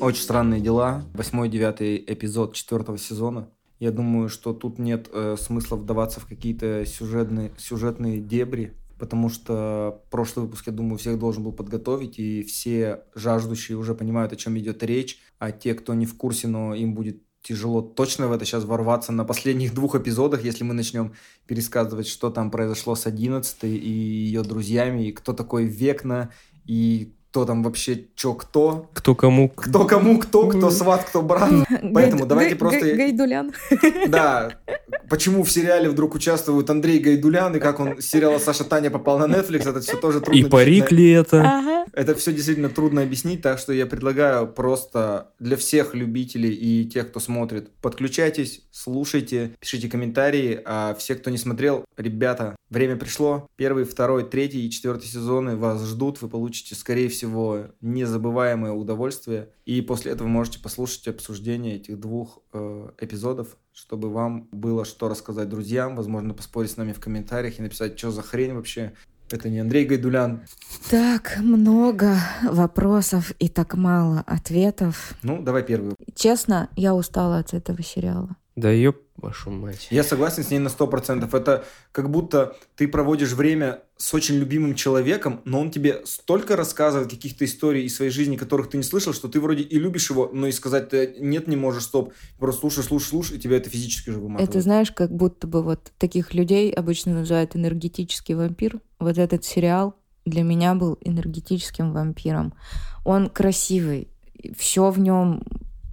Очень 0.00 0.22
странные 0.22 0.60
дела. 0.60 1.04
Восьмой, 1.12 1.50
девятый 1.50 2.02
эпизод 2.06 2.54
четвертого 2.54 2.96
сезона. 2.96 3.50
Я 3.80 3.90
думаю, 3.90 4.30
что 4.30 4.54
тут 4.54 4.78
нет 4.78 5.10
э, 5.12 5.36
смысла 5.38 5.76
вдаваться 5.76 6.20
в 6.20 6.26
какие-то 6.26 6.86
сюжетные, 6.86 7.52
сюжетные 7.58 8.18
дебри, 8.18 8.72
потому 8.98 9.28
что 9.28 10.02
прошлый 10.10 10.46
выпуск, 10.46 10.66
я 10.68 10.72
думаю, 10.72 10.96
всех 10.96 11.18
должен 11.18 11.42
был 11.42 11.52
подготовить, 11.52 12.18
и 12.18 12.44
все 12.44 13.02
жаждущие 13.14 13.76
уже 13.76 13.94
понимают, 13.94 14.32
о 14.32 14.36
чем 14.36 14.56
идет 14.58 14.82
речь, 14.82 15.18
а 15.38 15.52
те, 15.52 15.74
кто 15.74 15.92
не 15.92 16.06
в 16.06 16.16
курсе, 16.16 16.48
но 16.48 16.74
им 16.74 16.94
будет 16.94 17.23
тяжело 17.44 17.82
точно 17.82 18.26
в 18.26 18.32
это 18.32 18.44
сейчас 18.44 18.64
ворваться. 18.64 19.12
На 19.12 19.24
последних 19.24 19.74
двух 19.74 19.94
эпизодах, 19.94 20.42
если 20.42 20.64
мы 20.64 20.74
начнем 20.74 21.14
пересказывать, 21.46 22.08
что 22.08 22.30
там 22.30 22.50
произошло 22.50 22.94
с 22.94 23.06
11 23.06 23.64
и 23.64 23.68
ее 23.68 24.42
друзьями, 24.42 25.06
и 25.06 25.12
кто 25.12 25.34
такой 25.34 25.66
Векна, 25.66 26.30
и 26.64 27.12
кто 27.34 27.44
там 27.44 27.64
вообще 27.64 28.04
чё 28.14 28.34
кто, 28.34 28.88
Кто 28.94 29.16
кому... 29.16 29.48
кто 29.48 29.84
кому 29.86 30.20
кто, 30.20 30.46
кто 30.46 30.70
сват, 30.70 31.02
кто 31.02 31.20
брат. 31.20 31.50
Поэтому 31.92 32.26
давайте 32.26 32.54
просто- 32.54 32.78
Гай- 32.84 32.96
Гайдулян. 32.96 33.52
Да, 34.06 34.52
почему 35.10 35.42
в 35.42 35.50
сериале 35.50 35.88
вдруг 35.88 36.14
участвует 36.14 36.70
Андрей 36.70 37.00
Гайдулян, 37.00 37.56
и 37.56 37.58
как 37.58 37.80
он 37.80 38.00
с 38.00 38.06
сериала 38.06 38.38
«Саша 38.38 38.62
Таня» 38.62 38.90
попал 38.90 39.18
на 39.18 39.24
Netflix, 39.24 39.68
это 39.68 39.80
все 39.80 39.96
тоже 39.96 40.20
трудно. 40.20 40.38
И 40.38 40.44
парик 40.44 40.92
ли 40.92 41.10
это? 41.10 41.84
Это 41.92 42.14
все 42.14 42.32
действительно 42.32 42.68
трудно 42.68 43.02
объяснить, 43.02 43.42
так 43.42 43.58
что 43.58 43.72
я 43.72 43.86
предлагаю 43.86 44.46
просто 44.46 45.32
для 45.40 45.56
всех 45.56 45.94
любителей 45.94 46.52
и 46.54 46.84
тех, 46.88 47.08
кто 47.10 47.18
смотрит, 47.18 47.70
подключайтесь, 47.80 48.62
слушайте, 48.70 49.52
пишите 49.58 49.88
комментарии, 49.88 50.60
а 50.64 50.94
все, 50.98 51.14
кто 51.16 51.30
не 51.30 51.38
смотрел, 51.38 51.84
ребята, 51.96 52.56
время 52.70 52.96
пришло. 52.96 53.48
Первый, 53.56 53.84
второй, 53.84 54.24
третий 54.24 54.66
и 54.66 54.70
четвертый 54.70 55.06
сезоны 55.06 55.56
вас 55.56 55.84
ждут, 55.84 56.22
вы 56.22 56.28
получите, 56.28 56.74
скорее 56.74 57.08
всего, 57.08 57.23
незабываемое 57.80 58.72
удовольствие, 58.72 59.50
и 59.64 59.80
после 59.80 60.12
этого 60.12 60.28
можете 60.28 60.58
послушать 60.58 61.08
обсуждение 61.08 61.76
этих 61.76 61.98
двух 61.98 62.40
э, 62.52 62.90
эпизодов, 62.98 63.56
чтобы 63.72 64.10
вам 64.10 64.48
было 64.52 64.84
что 64.84 65.08
рассказать 65.08 65.48
друзьям, 65.48 65.96
возможно, 65.96 66.34
поспорить 66.34 66.70
с 66.70 66.76
нами 66.76 66.92
в 66.92 67.00
комментариях 67.00 67.58
и 67.58 67.62
написать, 67.62 67.98
что 67.98 68.10
за 68.10 68.22
хрень 68.22 68.54
вообще. 68.54 68.92
Это 69.30 69.48
не 69.48 69.58
Андрей 69.58 69.86
Гайдулян, 69.86 70.42
Так 70.90 71.38
много 71.38 72.18
вопросов 72.42 73.32
и 73.38 73.48
так 73.48 73.74
мало 73.74 74.22
ответов. 74.26 75.14
Ну, 75.22 75.42
давай 75.42 75.62
первый. 75.62 75.94
Честно, 76.14 76.68
я 76.76 76.94
устала 76.94 77.38
от 77.38 77.54
этого 77.54 77.82
сериала. 77.82 78.36
Да 78.54 78.70
ее 78.70 78.94
вашу 79.16 79.50
мать. 79.50 79.88
Я 79.90 80.02
согласен 80.02 80.42
с 80.42 80.50
ней 80.50 80.58
на 80.58 80.68
100%. 80.68 81.36
Это 81.36 81.64
как 81.92 82.10
будто 82.10 82.56
ты 82.76 82.88
проводишь 82.88 83.32
время 83.32 83.82
с 83.96 84.12
очень 84.12 84.36
любимым 84.36 84.74
человеком, 84.74 85.40
но 85.44 85.60
он 85.60 85.70
тебе 85.70 86.02
столько 86.04 86.56
рассказывает 86.56 87.10
каких-то 87.10 87.44
историй 87.44 87.84
из 87.84 87.96
своей 87.96 88.10
жизни, 88.10 88.36
которых 88.36 88.70
ты 88.70 88.76
не 88.76 88.82
слышал, 88.82 89.12
что 89.12 89.28
ты 89.28 89.40
вроде 89.40 89.62
и 89.62 89.78
любишь 89.78 90.10
его, 90.10 90.30
но 90.32 90.46
и 90.46 90.52
сказать 90.52 90.88
ты 90.90 91.14
нет 91.18 91.46
не 91.46 91.56
можешь, 91.56 91.84
стоп. 91.84 92.12
Просто 92.38 92.60
слушай, 92.60 92.82
слушай, 92.82 93.06
слушай, 93.06 93.36
и 93.36 93.40
тебя 93.40 93.56
это 93.56 93.70
физически 93.70 94.10
уже 94.10 94.18
выматывает. 94.18 94.50
Это 94.50 94.60
знаешь, 94.60 94.90
как 94.90 95.14
будто 95.14 95.46
бы 95.46 95.62
вот 95.62 95.92
таких 95.98 96.34
людей 96.34 96.72
обычно 96.72 97.14
называют 97.14 97.54
энергетический 97.54 98.34
вампир. 98.34 98.80
Вот 98.98 99.18
этот 99.18 99.44
сериал 99.44 99.94
для 100.24 100.42
меня 100.42 100.74
был 100.74 100.98
энергетическим 101.00 101.92
вампиром. 101.92 102.54
Он 103.04 103.28
красивый, 103.28 104.08
все 104.56 104.90
в 104.90 104.98
нем 104.98 105.42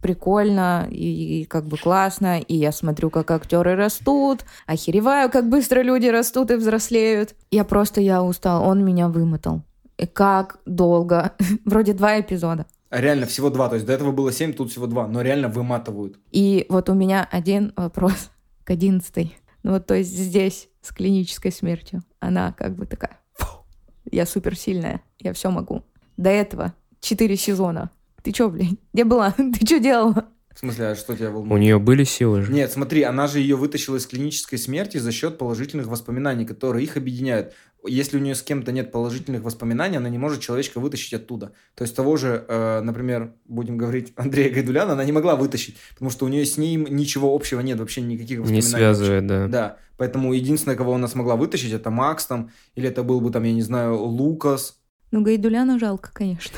прикольно 0.01 0.87
и, 0.89 1.41
и 1.41 1.45
как 1.45 1.65
бы 1.65 1.77
классно, 1.77 2.39
и 2.39 2.55
я 2.55 2.71
смотрю, 2.71 3.09
как 3.09 3.31
актеры 3.31 3.75
растут, 3.75 4.45
охереваю, 4.65 5.29
как 5.29 5.49
быстро 5.49 5.81
люди 5.81 6.07
растут 6.07 6.51
и 6.51 6.55
взрослеют. 6.55 7.35
Я 7.51 7.63
просто, 7.63 8.01
я 8.01 8.23
устал, 8.23 8.67
он 8.67 8.83
меня 8.83 9.07
вымотал. 9.07 9.61
И 9.97 10.05
как 10.05 10.59
долго? 10.65 11.33
Вроде 11.65 11.93
два 11.93 12.19
эпизода. 12.19 12.65
А 12.89 12.99
реально 12.99 13.25
всего 13.25 13.49
два. 13.49 13.69
То 13.69 13.75
есть 13.75 13.87
до 13.87 13.93
этого 13.93 14.11
было 14.11 14.31
семь, 14.31 14.53
тут 14.53 14.71
всего 14.71 14.87
два. 14.87 15.07
Но 15.07 15.21
реально 15.21 15.47
выматывают. 15.47 16.19
И 16.31 16.65
вот 16.69 16.89
у 16.89 16.93
меня 16.93 17.27
один 17.31 17.71
вопрос 17.75 18.31
к 18.63 18.71
одиннадцатой. 18.71 19.37
Ну 19.63 19.73
вот, 19.73 19.85
то 19.85 19.93
есть 19.93 20.09
здесь 20.09 20.69
с 20.81 20.91
клинической 20.91 21.51
смертью 21.51 22.01
она 22.19 22.51
как 22.53 22.75
бы 22.75 22.87
такая, 22.87 23.19
«Фу, 23.33 23.63
я 24.11 24.25
суперсильная, 24.25 25.01
я 25.19 25.33
все 25.33 25.51
могу. 25.51 25.83
До 26.17 26.29
этого 26.29 26.73
четыре 26.99 27.35
сезона. 27.35 27.91
Ты 28.23 28.31
чё, 28.31 28.49
блин, 28.49 28.77
где 28.93 29.03
была? 29.03 29.31
Ты 29.37 29.65
что 29.65 29.79
делала? 29.79 30.27
В 30.53 30.59
смысле, 30.59 30.87
а 30.89 30.95
что 30.95 31.15
тебя 31.15 31.29
У 31.29 31.33
волнует? 31.35 31.61
нее 31.61 31.79
были 31.79 32.03
силы 32.03 32.41
же? 32.43 32.51
Нет, 32.51 32.71
смотри, 32.71 33.03
она 33.03 33.25
же 33.27 33.39
ее 33.39 33.55
вытащила 33.55 33.95
из 33.95 34.05
клинической 34.05 34.59
смерти 34.59 34.97
за 34.97 35.11
счет 35.11 35.37
положительных 35.37 35.87
воспоминаний, 35.87 36.45
которые 36.45 36.83
их 36.83 36.97
объединяют. 36.97 37.53
Если 37.87 38.17
у 38.17 38.19
нее 38.19 38.35
с 38.35 38.43
кем-то 38.43 38.71
нет 38.73 38.91
положительных 38.91 39.41
воспоминаний, 39.43 39.97
она 39.97 40.09
не 40.09 40.17
может 40.19 40.41
человечка 40.41 40.79
вытащить 40.79 41.13
оттуда. 41.13 41.53
То 41.73 41.83
есть 41.83 41.95
того 41.95 42.17
же, 42.17 42.45
э, 42.47 42.81
например, 42.81 43.33
будем 43.45 43.77
говорить, 43.77 44.11
Андрея 44.17 44.53
Гайдуляна, 44.53 44.91
она 44.93 45.05
не 45.05 45.13
могла 45.13 45.35
вытащить, 45.37 45.77
потому 45.93 46.11
что 46.11 46.25
у 46.25 46.27
нее 46.27 46.45
с 46.45 46.57
ним 46.57 46.85
ничего 46.89 47.33
общего 47.33 47.61
нет, 47.61 47.79
вообще 47.79 48.01
никаких 48.01 48.39
Не 48.39 48.41
воспоминаний. 48.41 48.69
связывает, 48.69 49.25
да. 49.25 49.47
Да, 49.47 49.77
поэтому 49.97 50.33
единственное, 50.33 50.75
кого 50.75 50.93
она 50.93 51.07
смогла 51.07 51.37
вытащить, 51.37 51.71
это 51.71 51.89
Макс 51.91 52.25
там, 52.25 52.51
или 52.75 52.89
это 52.89 53.03
был 53.03 53.21
бы 53.21 53.31
там, 53.31 53.43
я 53.43 53.53
не 53.53 53.63
знаю, 53.63 53.97
Лукас. 53.97 54.77
Ну, 55.11 55.23
Гайдуляну 55.23 55.79
жалко, 55.79 56.11
конечно. 56.13 56.57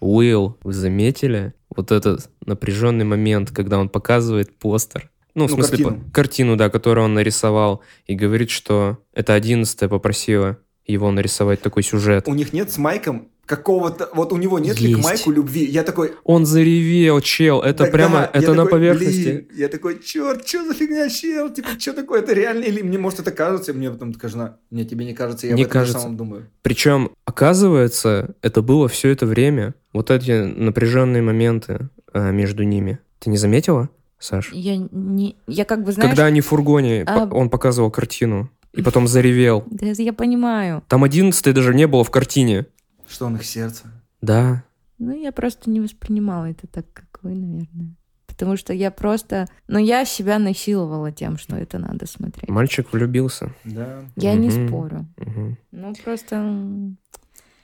Уилл, 0.00 0.58
вы 0.62 0.72
заметили 0.72 1.54
вот 1.74 1.90
этот 1.92 2.30
напряженный 2.44 3.04
момент, 3.04 3.50
когда 3.50 3.78
он 3.78 3.88
показывает 3.88 4.56
постер? 4.58 5.10
Ну, 5.34 5.46
в 5.46 5.50
Ну, 5.50 5.56
смысле, 5.56 5.84
картину. 5.84 6.04
по- 6.04 6.10
картину, 6.12 6.56
да, 6.56 6.70
которую 6.70 7.04
он 7.04 7.14
нарисовал, 7.14 7.82
и 8.06 8.14
говорит, 8.14 8.50
что 8.50 8.98
это 9.12 9.34
одиннадцатая 9.34 9.88
попросила 9.88 10.58
его 10.86 11.10
нарисовать 11.10 11.60
такой 11.60 11.82
сюжет. 11.82 12.26
У 12.28 12.34
них 12.34 12.52
нет 12.52 12.70
с 12.70 12.78
Майком 12.78 13.28
какого-то... 13.46 14.10
Вот 14.12 14.32
у 14.32 14.36
него 14.36 14.58
нет 14.58 14.80
ли 14.80 14.92
к 14.92 14.96
Есть. 14.96 15.04
Майку 15.08 15.30
любви? 15.30 15.64
Я 15.64 15.82
такой... 15.84 16.12
Он 16.24 16.44
заревел, 16.44 17.20
чел, 17.20 17.60
это 17.62 17.84
«Да, 17.84 17.90
прямо, 17.90 18.14
да». 18.20 18.30
это 18.32 18.46
Я 18.50 18.54
на 18.54 18.64
такой, 18.64 18.70
поверхности. 18.72 19.22
«Блин». 19.22 19.48
Я 19.54 19.68
такой, 19.68 20.02
черт, 20.02 20.46
что 20.46 20.64
за 20.66 20.74
фигня, 20.74 21.08
чел? 21.08 21.48
Типа, 21.50 21.68
что 21.78 21.92
такое? 21.92 22.20
Это 22.20 22.32
реально? 22.32 22.64
Или 22.64 22.82
мне, 22.82 22.98
может, 22.98 23.20
это 23.20 23.30
кажется? 23.30 23.72
Мне 23.72 23.90
потом 23.90 24.12
такая 24.12 24.30
жена, 24.30 24.56
мне 24.70 24.84
тебе 24.84 25.04
не 25.04 25.14
кажется? 25.14 25.46
Я 25.46 25.54
Не 25.54 25.62
об 25.62 25.70
этом 25.70 25.80
кажется. 25.80 26.00
самом 26.00 26.16
думаю. 26.16 26.46
Причем, 26.62 27.10
оказывается, 27.24 28.34
это 28.42 28.62
было 28.62 28.88
все 28.88 29.08
это 29.10 29.24
время, 29.26 29.74
вот 29.92 30.10
эти 30.10 30.32
напряженные 30.42 31.22
моменты 31.22 31.88
а, 32.12 32.30
между 32.32 32.64
ними. 32.64 32.98
Ты 33.20 33.30
не 33.30 33.36
заметила, 33.38 33.88
Саш? 34.18 34.50
Я 34.52 34.76
не... 34.76 35.36
Я 35.46 35.64
как 35.64 35.84
бы, 35.84 35.92
знаешь... 35.92 36.10
Когда 36.10 36.26
они 36.26 36.40
в 36.40 36.46
фургоне, 36.46 37.04
а- 37.06 37.28
он 37.30 37.48
показывал 37.48 37.90
картину, 37.90 38.50
и 38.72 38.82
потом 38.82 39.06
заревел. 39.08 39.64
Да, 39.70 39.86
я 39.96 40.12
понимаю. 40.12 40.82
Там 40.88 41.04
одиннадцатой 41.04 41.52
даже 41.52 41.74
не 41.74 41.86
было 41.86 42.04
в 42.04 42.10
картине. 42.10 42.66
Что 43.08 43.26
он 43.26 43.36
их 43.36 43.44
сердце? 43.44 43.84
Да. 44.20 44.64
Ну, 44.98 45.12
я 45.14 45.32
просто 45.32 45.70
не 45.70 45.80
воспринимала 45.80 46.46
это 46.50 46.66
так, 46.66 46.86
как 46.92 47.20
вы, 47.22 47.34
наверное. 47.34 47.94
Потому 48.26 48.56
что 48.56 48.72
я 48.72 48.90
просто... 48.90 49.46
Ну, 49.68 49.78
я 49.78 50.04
себя 50.04 50.38
насиловала 50.38 51.10
тем, 51.12 51.38
что 51.38 51.56
это 51.56 51.78
надо 51.78 52.06
смотреть. 52.06 52.48
Мальчик 52.50 52.92
влюбился. 52.92 53.52
Да. 53.64 54.02
Я 54.16 54.34
не 54.34 54.48
Мгм. 54.50 54.68
спорю. 54.68 55.06
Мгм. 55.16 55.58
Ну, 55.72 55.94
просто... 56.04 56.36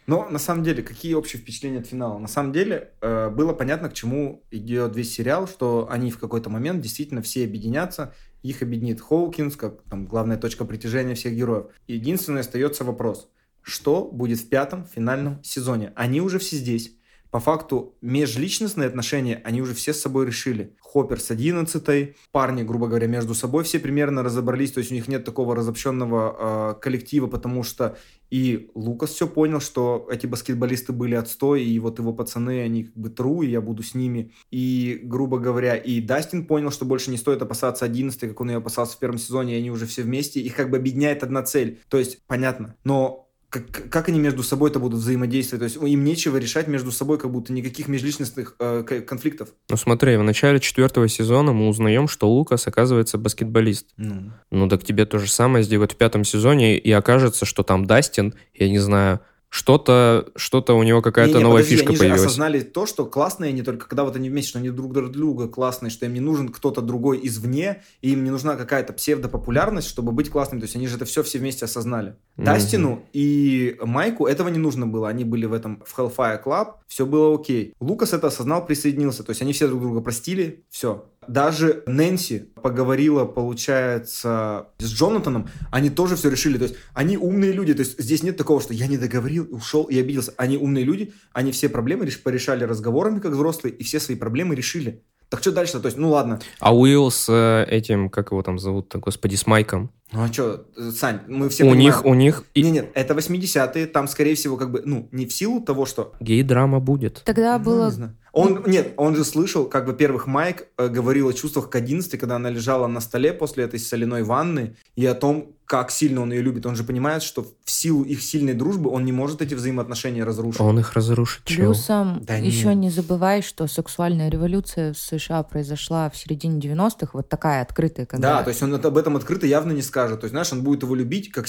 Но 0.06 0.28
на 0.28 0.38
самом 0.38 0.64
деле, 0.64 0.82
какие 0.82 1.14
общие 1.14 1.40
впечатления 1.40 1.78
от 1.78 1.86
финала? 1.86 2.18
На 2.18 2.26
самом 2.26 2.52
деле, 2.52 2.90
э, 3.00 3.30
было 3.30 3.52
понятно, 3.52 3.88
к 3.88 3.92
чему 3.94 4.42
идет 4.50 4.96
весь 4.96 5.14
сериал, 5.14 5.46
что 5.46 5.88
они 5.90 6.10
в 6.10 6.18
какой-то 6.18 6.50
момент 6.50 6.80
действительно 6.80 7.22
все 7.22 7.44
объединятся, 7.44 8.12
их 8.42 8.62
объединит 8.62 9.00
Хоукинс, 9.00 9.54
как 9.56 9.82
там 9.84 10.06
главная 10.06 10.36
точка 10.38 10.64
притяжения 10.64 11.14
всех 11.14 11.34
героев. 11.36 11.66
Единственный 11.86 12.40
остается 12.40 12.82
вопрос, 12.82 13.30
что 13.62 14.04
будет 14.04 14.40
в 14.40 14.48
пятом 14.48 14.86
финальном 14.86 15.42
сезоне? 15.42 15.92
Они 15.96 16.20
уже 16.20 16.38
все 16.38 16.56
здесь. 16.56 16.96
По 17.32 17.40
факту, 17.40 17.96
межличностные 18.02 18.88
отношения 18.88 19.40
они 19.42 19.62
уже 19.62 19.72
все 19.72 19.94
с 19.94 20.02
собой 20.02 20.26
решили. 20.26 20.76
Хоппер 20.80 21.18
с 21.18 21.30
11 21.30 22.14
парни, 22.30 22.62
грубо 22.62 22.88
говоря, 22.88 23.06
между 23.06 23.34
собой 23.34 23.64
все 23.64 23.78
примерно 23.78 24.22
разобрались, 24.22 24.72
то 24.72 24.80
есть 24.80 24.90
у 24.90 24.94
них 24.94 25.08
нет 25.08 25.24
такого 25.24 25.56
разобщенного 25.56 26.74
э, 26.76 26.80
коллектива, 26.82 27.28
потому 27.28 27.62
что 27.62 27.96
и 28.28 28.70
Лукас 28.74 29.12
все 29.12 29.26
понял, 29.26 29.60
что 29.60 30.06
эти 30.10 30.26
баскетболисты 30.26 30.92
были 30.92 31.14
отстой, 31.14 31.64
и 31.64 31.78
вот 31.78 31.98
его 31.98 32.12
пацаны, 32.12 32.60
они 32.60 32.84
как 32.84 32.96
бы 32.98 33.08
тру, 33.08 33.40
и 33.40 33.48
я 33.48 33.62
буду 33.62 33.82
с 33.82 33.94
ними. 33.94 34.34
И, 34.50 35.00
грубо 35.02 35.38
говоря, 35.38 35.76
и 35.76 36.02
Дастин 36.02 36.44
понял, 36.44 36.70
что 36.70 36.84
больше 36.84 37.10
не 37.10 37.16
стоит 37.16 37.40
опасаться 37.40 37.86
11 37.86 38.20
как 38.20 38.38
он 38.42 38.50
ее 38.50 38.58
опасался 38.58 38.96
в 38.96 38.98
первом 38.98 39.16
сезоне, 39.16 39.54
и 39.54 39.58
они 39.58 39.70
уже 39.70 39.86
все 39.86 40.02
вместе, 40.02 40.38
их 40.38 40.54
как 40.54 40.68
бы 40.68 40.76
объединяет 40.76 41.22
одна 41.22 41.42
цель. 41.42 41.80
То 41.88 41.96
есть, 41.96 42.18
понятно. 42.26 42.76
Но 42.84 43.31
как, 43.52 43.90
как 43.90 44.08
они 44.08 44.18
между 44.18 44.42
собой-то 44.42 44.78
будут 44.78 45.00
взаимодействовать? 45.00 45.60
То 45.60 45.64
есть 45.64 45.76
им 45.76 46.04
нечего 46.04 46.38
решать 46.38 46.68
между 46.68 46.90
собой, 46.90 47.18
как 47.18 47.30
будто 47.30 47.52
никаких 47.52 47.86
межличностных 47.86 48.56
э, 48.58 48.82
конфликтов. 49.06 49.50
Ну 49.68 49.76
смотри, 49.76 50.16
в 50.16 50.22
начале 50.22 50.58
четвертого 50.58 51.06
сезона 51.06 51.52
мы 51.52 51.68
узнаем, 51.68 52.08
что 52.08 52.30
Лукас 52.30 52.66
оказывается 52.66 53.18
баскетболист. 53.18 53.88
Ну, 53.98 54.32
Ну 54.50 54.68
так 54.70 54.84
тебе 54.84 55.04
то 55.04 55.18
же 55.18 55.30
самое 55.30 55.64
сделают 55.64 55.92
в 55.92 55.96
пятом 55.96 56.24
сезоне, 56.24 56.78
и 56.78 56.90
окажется, 56.92 57.44
что 57.44 57.62
там 57.62 57.84
Дастин, 57.84 58.32
я 58.54 58.70
не 58.70 58.78
знаю, 58.78 59.20
что-то, 59.52 60.30
что-то 60.34 60.72
у 60.72 60.82
него 60.82 61.02
какая-то 61.02 61.34
Не-не, 61.34 61.42
новая 61.42 61.58
подожди, 61.58 61.76
фишка 61.76 61.90
они 61.90 61.98
появилась. 61.98 62.22
осознали 62.22 62.60
то, 62.60 62.86
что 62.86 63.04
классные 63.04 63.50
они 63.50 63.60
только 63.62 63.86
когда 63.86 64.04
вот 64.04 64.16
они 64.16 64.30
вместе, 64.30 64.48
что 64.48 64.58
они 64.58 64.70
друг 64.70 64.94
друг 64.94 65.12
друга 65.12 65.46
классные, 65.46 65.90
что 65.90 66.06
им 66.06 66.14
не 66.14 66.20
нужен 66.20 66.48
кто-то 66.48 66.80
другой 66.80 67.20
извне, 67.22 67.82
и 68.00 68.12
им 68.12 68.24
не 68.24 68.30
нужна 68.30 68.56
какая-то 68.56 68.94
псевдопопулярность, 68.94 69.88
чтобы 69.88 70.12
быть 70.12 70.30
классными. 70.30 70.60
То 70.60 70.64
есть 70.64 70.76
они 70.76 70.86
же 70.86 70.96
это 70.96 71.04
все 71.04 71.22
все 71.22 71.38
вместе 71.38 71.66
осознали. 71.66 72.16
Мгм. 72.36 72.46
Дастину 72.46 73.04
и 73.12 73.76
Майку 73.82 74.26
этого 74.26 74.48
не 74.48 74.58
нужно 74.58 74.86
было. 74.86 75.10
Они 75.10 75.24
были 75.24 75.44
в 75.44 75.52
этом 75.52 75.82
в 75.84 75.98
Hellfire 75.98 76.42
Club, 76.42 76.68
все 76.86 77.04
было 77.04 77.34
окей. 77.34 77.74
Лукас 77.78 78.14
это 78.14 78.28
осознал, 78.28 78.64
присоединился. 78.64 79.22
То 79.22 79.32
есть 79.32 79.42
они 79.42 79.52
все 79.52 79.68
друг 79.68 79.82
друга 79.82 80.00
простили, 80.00 80.64
все. 80.70 81.04
Даже 81.28 81.84
Нэнси 81.86 82.50
поговорила, 82.62 83.24
получается, 83.24 84.68
с 84.78 84.92
Джонатаном, 84.92 85.48
они 85.70 85.88
тоже 85.88 86.16
все 86.16 86.30
решили. 86.30 86.58
То 86.58 86.64
есть 86.64 86.76
они 86.94 87.16
умные 87.16 87.52
люди. 87.52 87.74
То 87.74 87.80
есть 87.80 88.00
здесь 88.00 88.22
нет 88.22 88.36
такого, 88.36 88.60
что 88.60 88.74
я 88.74 88.88
не 88.88 88.98
договорил, 88.98 89.46
ушел 89.50 89.84
и 89.84 89.98
обиделся. 89.98 90.34
Они 90.36 90.56
умные 90.56 90.84
люди, 90.84 91.12
они 91.32 91.52
все 91.52 91.68
проблемы 91.68 92.06
реш- 92.06 92.22
порешали 92.22 92.64
разговорами, 92.64 93.20
как 93.20 93.32
взрослые, 93.32 93.74
и 93.74 93.84
все 93.84 94.00
свои 94.00 94.16
проблемы 94.16 94.54
решили. 94.54 95.04
Так 95.32 95.40
что 95.40 95.50
дальше? 95.50 95.80
То 95.80 95.86
есть, 95.86 95.96
ну 95.96 96.10
ладно. 96.10 96.40
А 96.60 96.76
Уилл 96.76 97.10
с 97.10 97.26
э, 97.30 97.64
этим, 97.70 98.10
как 98.10 98.32
его 98.32 98.42
там 98.42 98.58
зовут-то, 98.58 98.98
господи, 98.98 99.34
с 99.34 99.46
Майком. 99.46 99.90
Ну 100.12 100.22
а 100.22 100.30
что, 100.30 100.66
Сань, 100.94 101.20
мы 101.26 101.48
все 101.48 101.64
у 101.64 101.68
понимаем- 101.70 101.78
них, 101.78 102.04
у 102.04 102.12
них 102.12 102.44
и 102.52 102.62
Нет, 102.62 102.72
нет, 102.72 102.90
это 102.92 103.14
80-е, 103.14 103.86
там, 103.86 104.08
скорее 104.08 104.34
всего, 104.34 104.58
как 104.58 104.70
бы, 104.70 104.82
ну, 104.84 105.08
не 105.10 105.24
в 105.24 105.32
силу 105.32 105.62
того, 105.62 105.86
что... 105.86 106.12
гей-драма 106.20 106.80
будет. 106.80 107.22
Тогда 107.24 107.56
Ну, 107.56 107.64
было... 107.64 107.84
не 107.86 107.92
знаю. 107.92 108.16
Он, 108.34 108.62
нет, 108.66 108.92
он 108.98 109.16
же 109.16 109.24
слышал, 109.24 109.64
как, 109.64 109.86
во-первых, 109.86 110.26
Майк 110.26 110.66
э, 110.76 110.88
говорил 110.88 111.28
о 111.28 111.32
чувствах 111.32 111.70
к 111.70 111.76
11, 111.76 112.20
когда 112.20 112.36
она 112.36 112.50
лежала 112.50 112.86
на 112.88 113.00
столе 113.00 113.32
после 113.32 113.64
этой 113.64 113.78
соляной 113.80 114.22
ванны, 114.22 114.76
и 114.96 115.06
о 115.06 115.14
том, 115.14 115.52
как 115.72 115.90
сильно 115.90 116.20
он 116.20 116.30
ее 116.30 116.42
любит. 116.42 116.66
Он 116.66 116.76
же 116.76 116.84
понимает, 116.84 117.22
что 117.22 117.46
в 117.64 117.70
силу 117.70 118.02
их 118.04 118.20
сильной 118.22 118.52
дружбы 118.52 118.90
он 118.90 119.06
не 119.06 119.12
может 119.12 119.40
эти 119.40 119.54
взаимоотношения 119.54 120.22
разрушить. 120.22 120.60
Он 120.60 120.78
их 120.78 120.92
разрушит, 120.92 121.44
чел. 121.46 121.72
Плюсом 121.72 122.20
Да 122.26 122.34
еще 122.36 122.66
нет. 122.68 122.76
не 122.76 122.90
забывай, 122.90 123.40
что 123.40 123.66
сексуальная 123.66 124.28
революция 124.28 124.92
в 124.92 124.98
США 124.98 125.42
произошла 125.42 126.10
в 126.10 126.16
середине 126.18 126.60
90-х, 126.60 127.12
вот 127.14 127.30
такая 127.30 127.62
открытая, 127.62 128.04
когда... 128.04 128.36
Да, 128.36 128.42
то 128.42 128.50
есть 128.50 128.62
он 128.62 128.74
об 128.74 128.98
этом 128.98 129.16
открыто 129.16 129.46
явно 129.46 129.72
не 129.72 129.80
скажет. 129.80 130.20
То 130.20 130.24
есть, 130.26 130.32
знаешь, 130.32 130.52
он 130.52 130.62
будет 130.62 130.82
его 130.82 130.94
любить 130.94 131.32
как... 131.32 131.46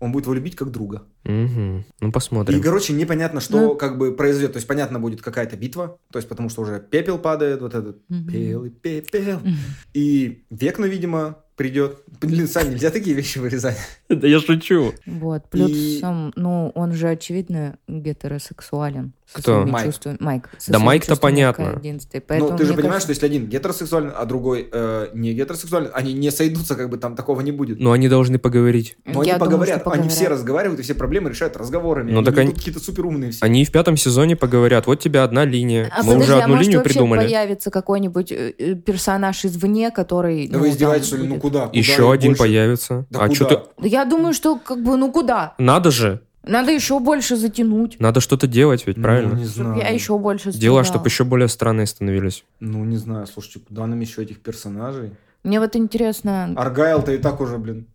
Он 0.00 0.12
будет 0.12 0.24
его 0.24 0.34
любить 0.34 0.54
как 0.54 0.70
друга. 0.70 1.04
Мгм. 1.24 1.86
Ну, 2.00 2.08
И, 2.08 2.10
посмотрим. 2.12 2.60
короче, 2.62 2.92
непонятно, 2.92 3.40
что 3.40 3.58
Ну. 3.58 3.74
как 3.74 3.96
бы 3.96 4.14
произойдет. 4.14 4.52
То 4.52 4.58
есть, 4.58 4.66
понятно, 4.68 5.00
будет 5.00 5.22
какая-то 5.22 5.56
битва, 5.56 5.96
то 6.12 6.18
есть, 6.18 6.28
потому 6.28 6.50
что 6.50 6.60
уже 6.60 6.78
пепел 6.78 7.18
падает, 7.18 7.62
вот 7.62 7.74
этот 7.74 8.02
Мгм. 8.10 8.26
белый 8.26 8.68
пепел. 8.70 9.38
Мгм. 9.40 9.56
И 9.94 10.44
Векна, 10.50 10.84
видимо, 10.84 11.38
придет. 11.56 12.02
Блин, 12.20 12.46
Сань, 12.46 12.70
нельзя 12.70 12.90
такие 12.90 13.16
вещи 13.16 13.38
вырезать. 13.38 13.78
Да 14.08 14.28
я 14.28 14.38
шучу. 14.40 14.92
Вот, 15.06 15.48
плюсом, 15.50 16.32
ну, 16.36 16.70
он 16.74 16.92
же, 16.92 17.08
очевидно, 17.08 17.78
гетеросексуален. 17.88 19.12
Кто? 19.32 19.64
Майк. 19.66 19.86
чувствами. 19.86 20.16
Майк. 20.20 20.48
со 20.58 20.72
Да 20.72 20.78
Майк-то 20.78 21.16
понятно. 21.16 21.72
11. 21.72 22.24
Поэтому, 22.26 22.50
ну, 22.52 22.56
ты 22.56 22.64
же 22.64 22.74
понимаешь, 22.74 23.02
кажется, 23.02 23.14
что 23.14 23.26
если 23.26 23.36
один 23.36 23.48
гетеросексуален, 23.48 24.12
а 24.16 24.24
другой 24.24 24.68
э, 24.72 25.08
не 25.14 25.34
гетеросексуален, 25.34 25.90
они 25.94 26.12
не 26.12 26.30
сойдутся, 26.30 26.74
как 26.76 26.88
бы 26.90 26.96
там 26.96 27.16
такого 27.16 27.40
не 27.40 27.52
будет. 27.52 27.80
Но 27.80 27.92
они 27.92 28.08
должны 28.08 28.38
поговорить. 28.38 28.96
Но 29.04 29.20
они 29.20 29.30
я 29.30 29.34
думаю, 29.38 29.50
поговорят, 29.50 29.80
что 29.80 29.90
они 29.90 30.08
все 30.08 30.18
поговорят. 30.20 30.38
разговаривают, 30.38 30.80
и 30.80 30.82
все 30.84 30.94
проблемы 30.94 31.30
решают 31.30 31.56
разговорами. 31.56 32.12
Ну, 32.12 32.18
они 32.18 32.24
так 32.26 32.38
они- 32.38 32.52
какие-то 32.52 32.80
суперумные 32.80 33.32
все. 33.32 33.44
Они 33.44 33.64
в 33.64 33.72
пятом 33.72 33.96
сезоне 33.96 34.36
поговорят. 34.36 34.86
Вот 34.86 35.00
тебе 35.00 35.20
одна 35.20 35.44
линия. 35.44 35.90
А 35.92 36.02
Мы 36.02 36.12
подожди, 36.14 36.22
уже 36.24 36.34
а 36.34 36.38
одну 36.44 36.48
может 36.54 36.66
линию 36.66 36.78
вообще 36.80 36.94
придумали. 36.94 37.20
появится 37.20 37.70
какой-нибудь 37.70 38.32
э, 38.32 38.54
э, 38.58 38.74
персонаж 38.74 39.44
извне, 39.44 39.90
который... 39.90 40.48
Да 40.48 40.58
ну, 40.58 40.64
вы 40.64 40.70
издеваетесь, 40.70 41.08
что 41.08 41.16
ли? 41.16 41.26
Ну 41.26 41.40
куда? 41.40 41.66
Куда 41.66 41.78
Еще 41.78 42.12
один 42.12 42.30
больше? 42.30 42.42
появится. 42.42 43.06
Да 43.10 43.20
а 43.20 43.28
куда? 43.28 43.34
что 43.34 43.44
ты... 43.44 43.88
Я 43.88 44.04
думаю, 44.04 44.32
что 44.34 44.56
как 44.58 44.82
бы, 44.82 44.96
ну 44.96 45.10
куда? 45.12 45.54
Надо 45.58 45.90
же. 45.90 46.20
Надо 46.46 46.70
еще 46.70 47.00
больше 47.00 47.36
затянуть. 47.36 47.98
Надо 48.00 48.20
что-то 48.20 48.46
делать, 48.46 48.86
ведь 48.86 48.96
Ну, 48.96 49.02
правильно? 49.02 49.34
не 49.34 49.44
знаю. 49.44 49.78
я 49.80 49.88
еще 49.88 50.16
больше 50.18 50.52
Дела, 50.52 50.82
страдала. 50.82 50.84
чтобы 50.84 51.06
еще 51.08 51.24
более 51.24 51.48
странные 51.48 51.86
становились. 51.86 52.44
Ну, 52.60 52.84
не 52.84 52.96
знаю, 52.96 53.26
слушайте, 53.26 53.60
куда 53.66 53.86
нам 53.86 53.98
еще 54.00 54.22
этих 54.22 54.40
персонажей? 54.40 55.12
Мне 55.42 55.60
вот 55.60 55.76
интересно, 55.76 56.54
Аргайл-то 56.56 57.12
и 57.12 57.18
так 57.18 57.40
уже, 57.40 57.58
блин. 57.58 57.86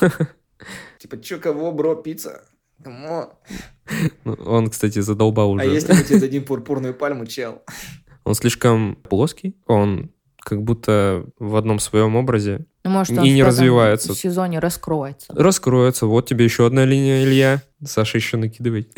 Типа, 0.98 1.18
че, 1.20 1.38
кого, 1.38 1.70
бро, 1.72 1.94
пицца? 1.94 2.42
Кому? 2.82 3.30
Ну, 4.24 4.32
Он, 4.46 4.68
кстати, 4.70 5.00
задолбал 5.00 5.50
А 5.50 5.52
уже. 5.54 5.66
если 5.66 5.92
мы 5.92 6.02
тебе 6.02 6.20
дадим 6.20 6.44
пурпурную 6.44 6.94
пальму, 6.94 7.26
чел? 7.26 7.62
Он 8.24 8.34
слишком 8.34 8.96
плоский. 8.96 9.56
Он 9.66 10.10
как 10.40 10.62
будто 10.62 11.24
в 11.38 11.56
одном 11.56 11.78
своем 11.78 12.16
образе. 12.16 12.66
Ну, 12.88 12.94
может, 12.94 13.14
И 13.14 13.18
он 13.18 13.24
не 13.24 13.34
в 13.34 13.36
пятом 13.36 13.48
развивается. 13.48 14.14
сезоне 14.14 14.58
раскроется. 14.58 15.32
Раскроется. 15.34 16.06
Вот 16.06 16.26
тебе 16.26 16.44
еще 16.44 16.66
одна 16.66 16.86
линия, 16.86 17.22
Илья. 17.22 17.62
Саша 17.84 18.18
еще 18.18 18.36
накидывай. 18.36 18.88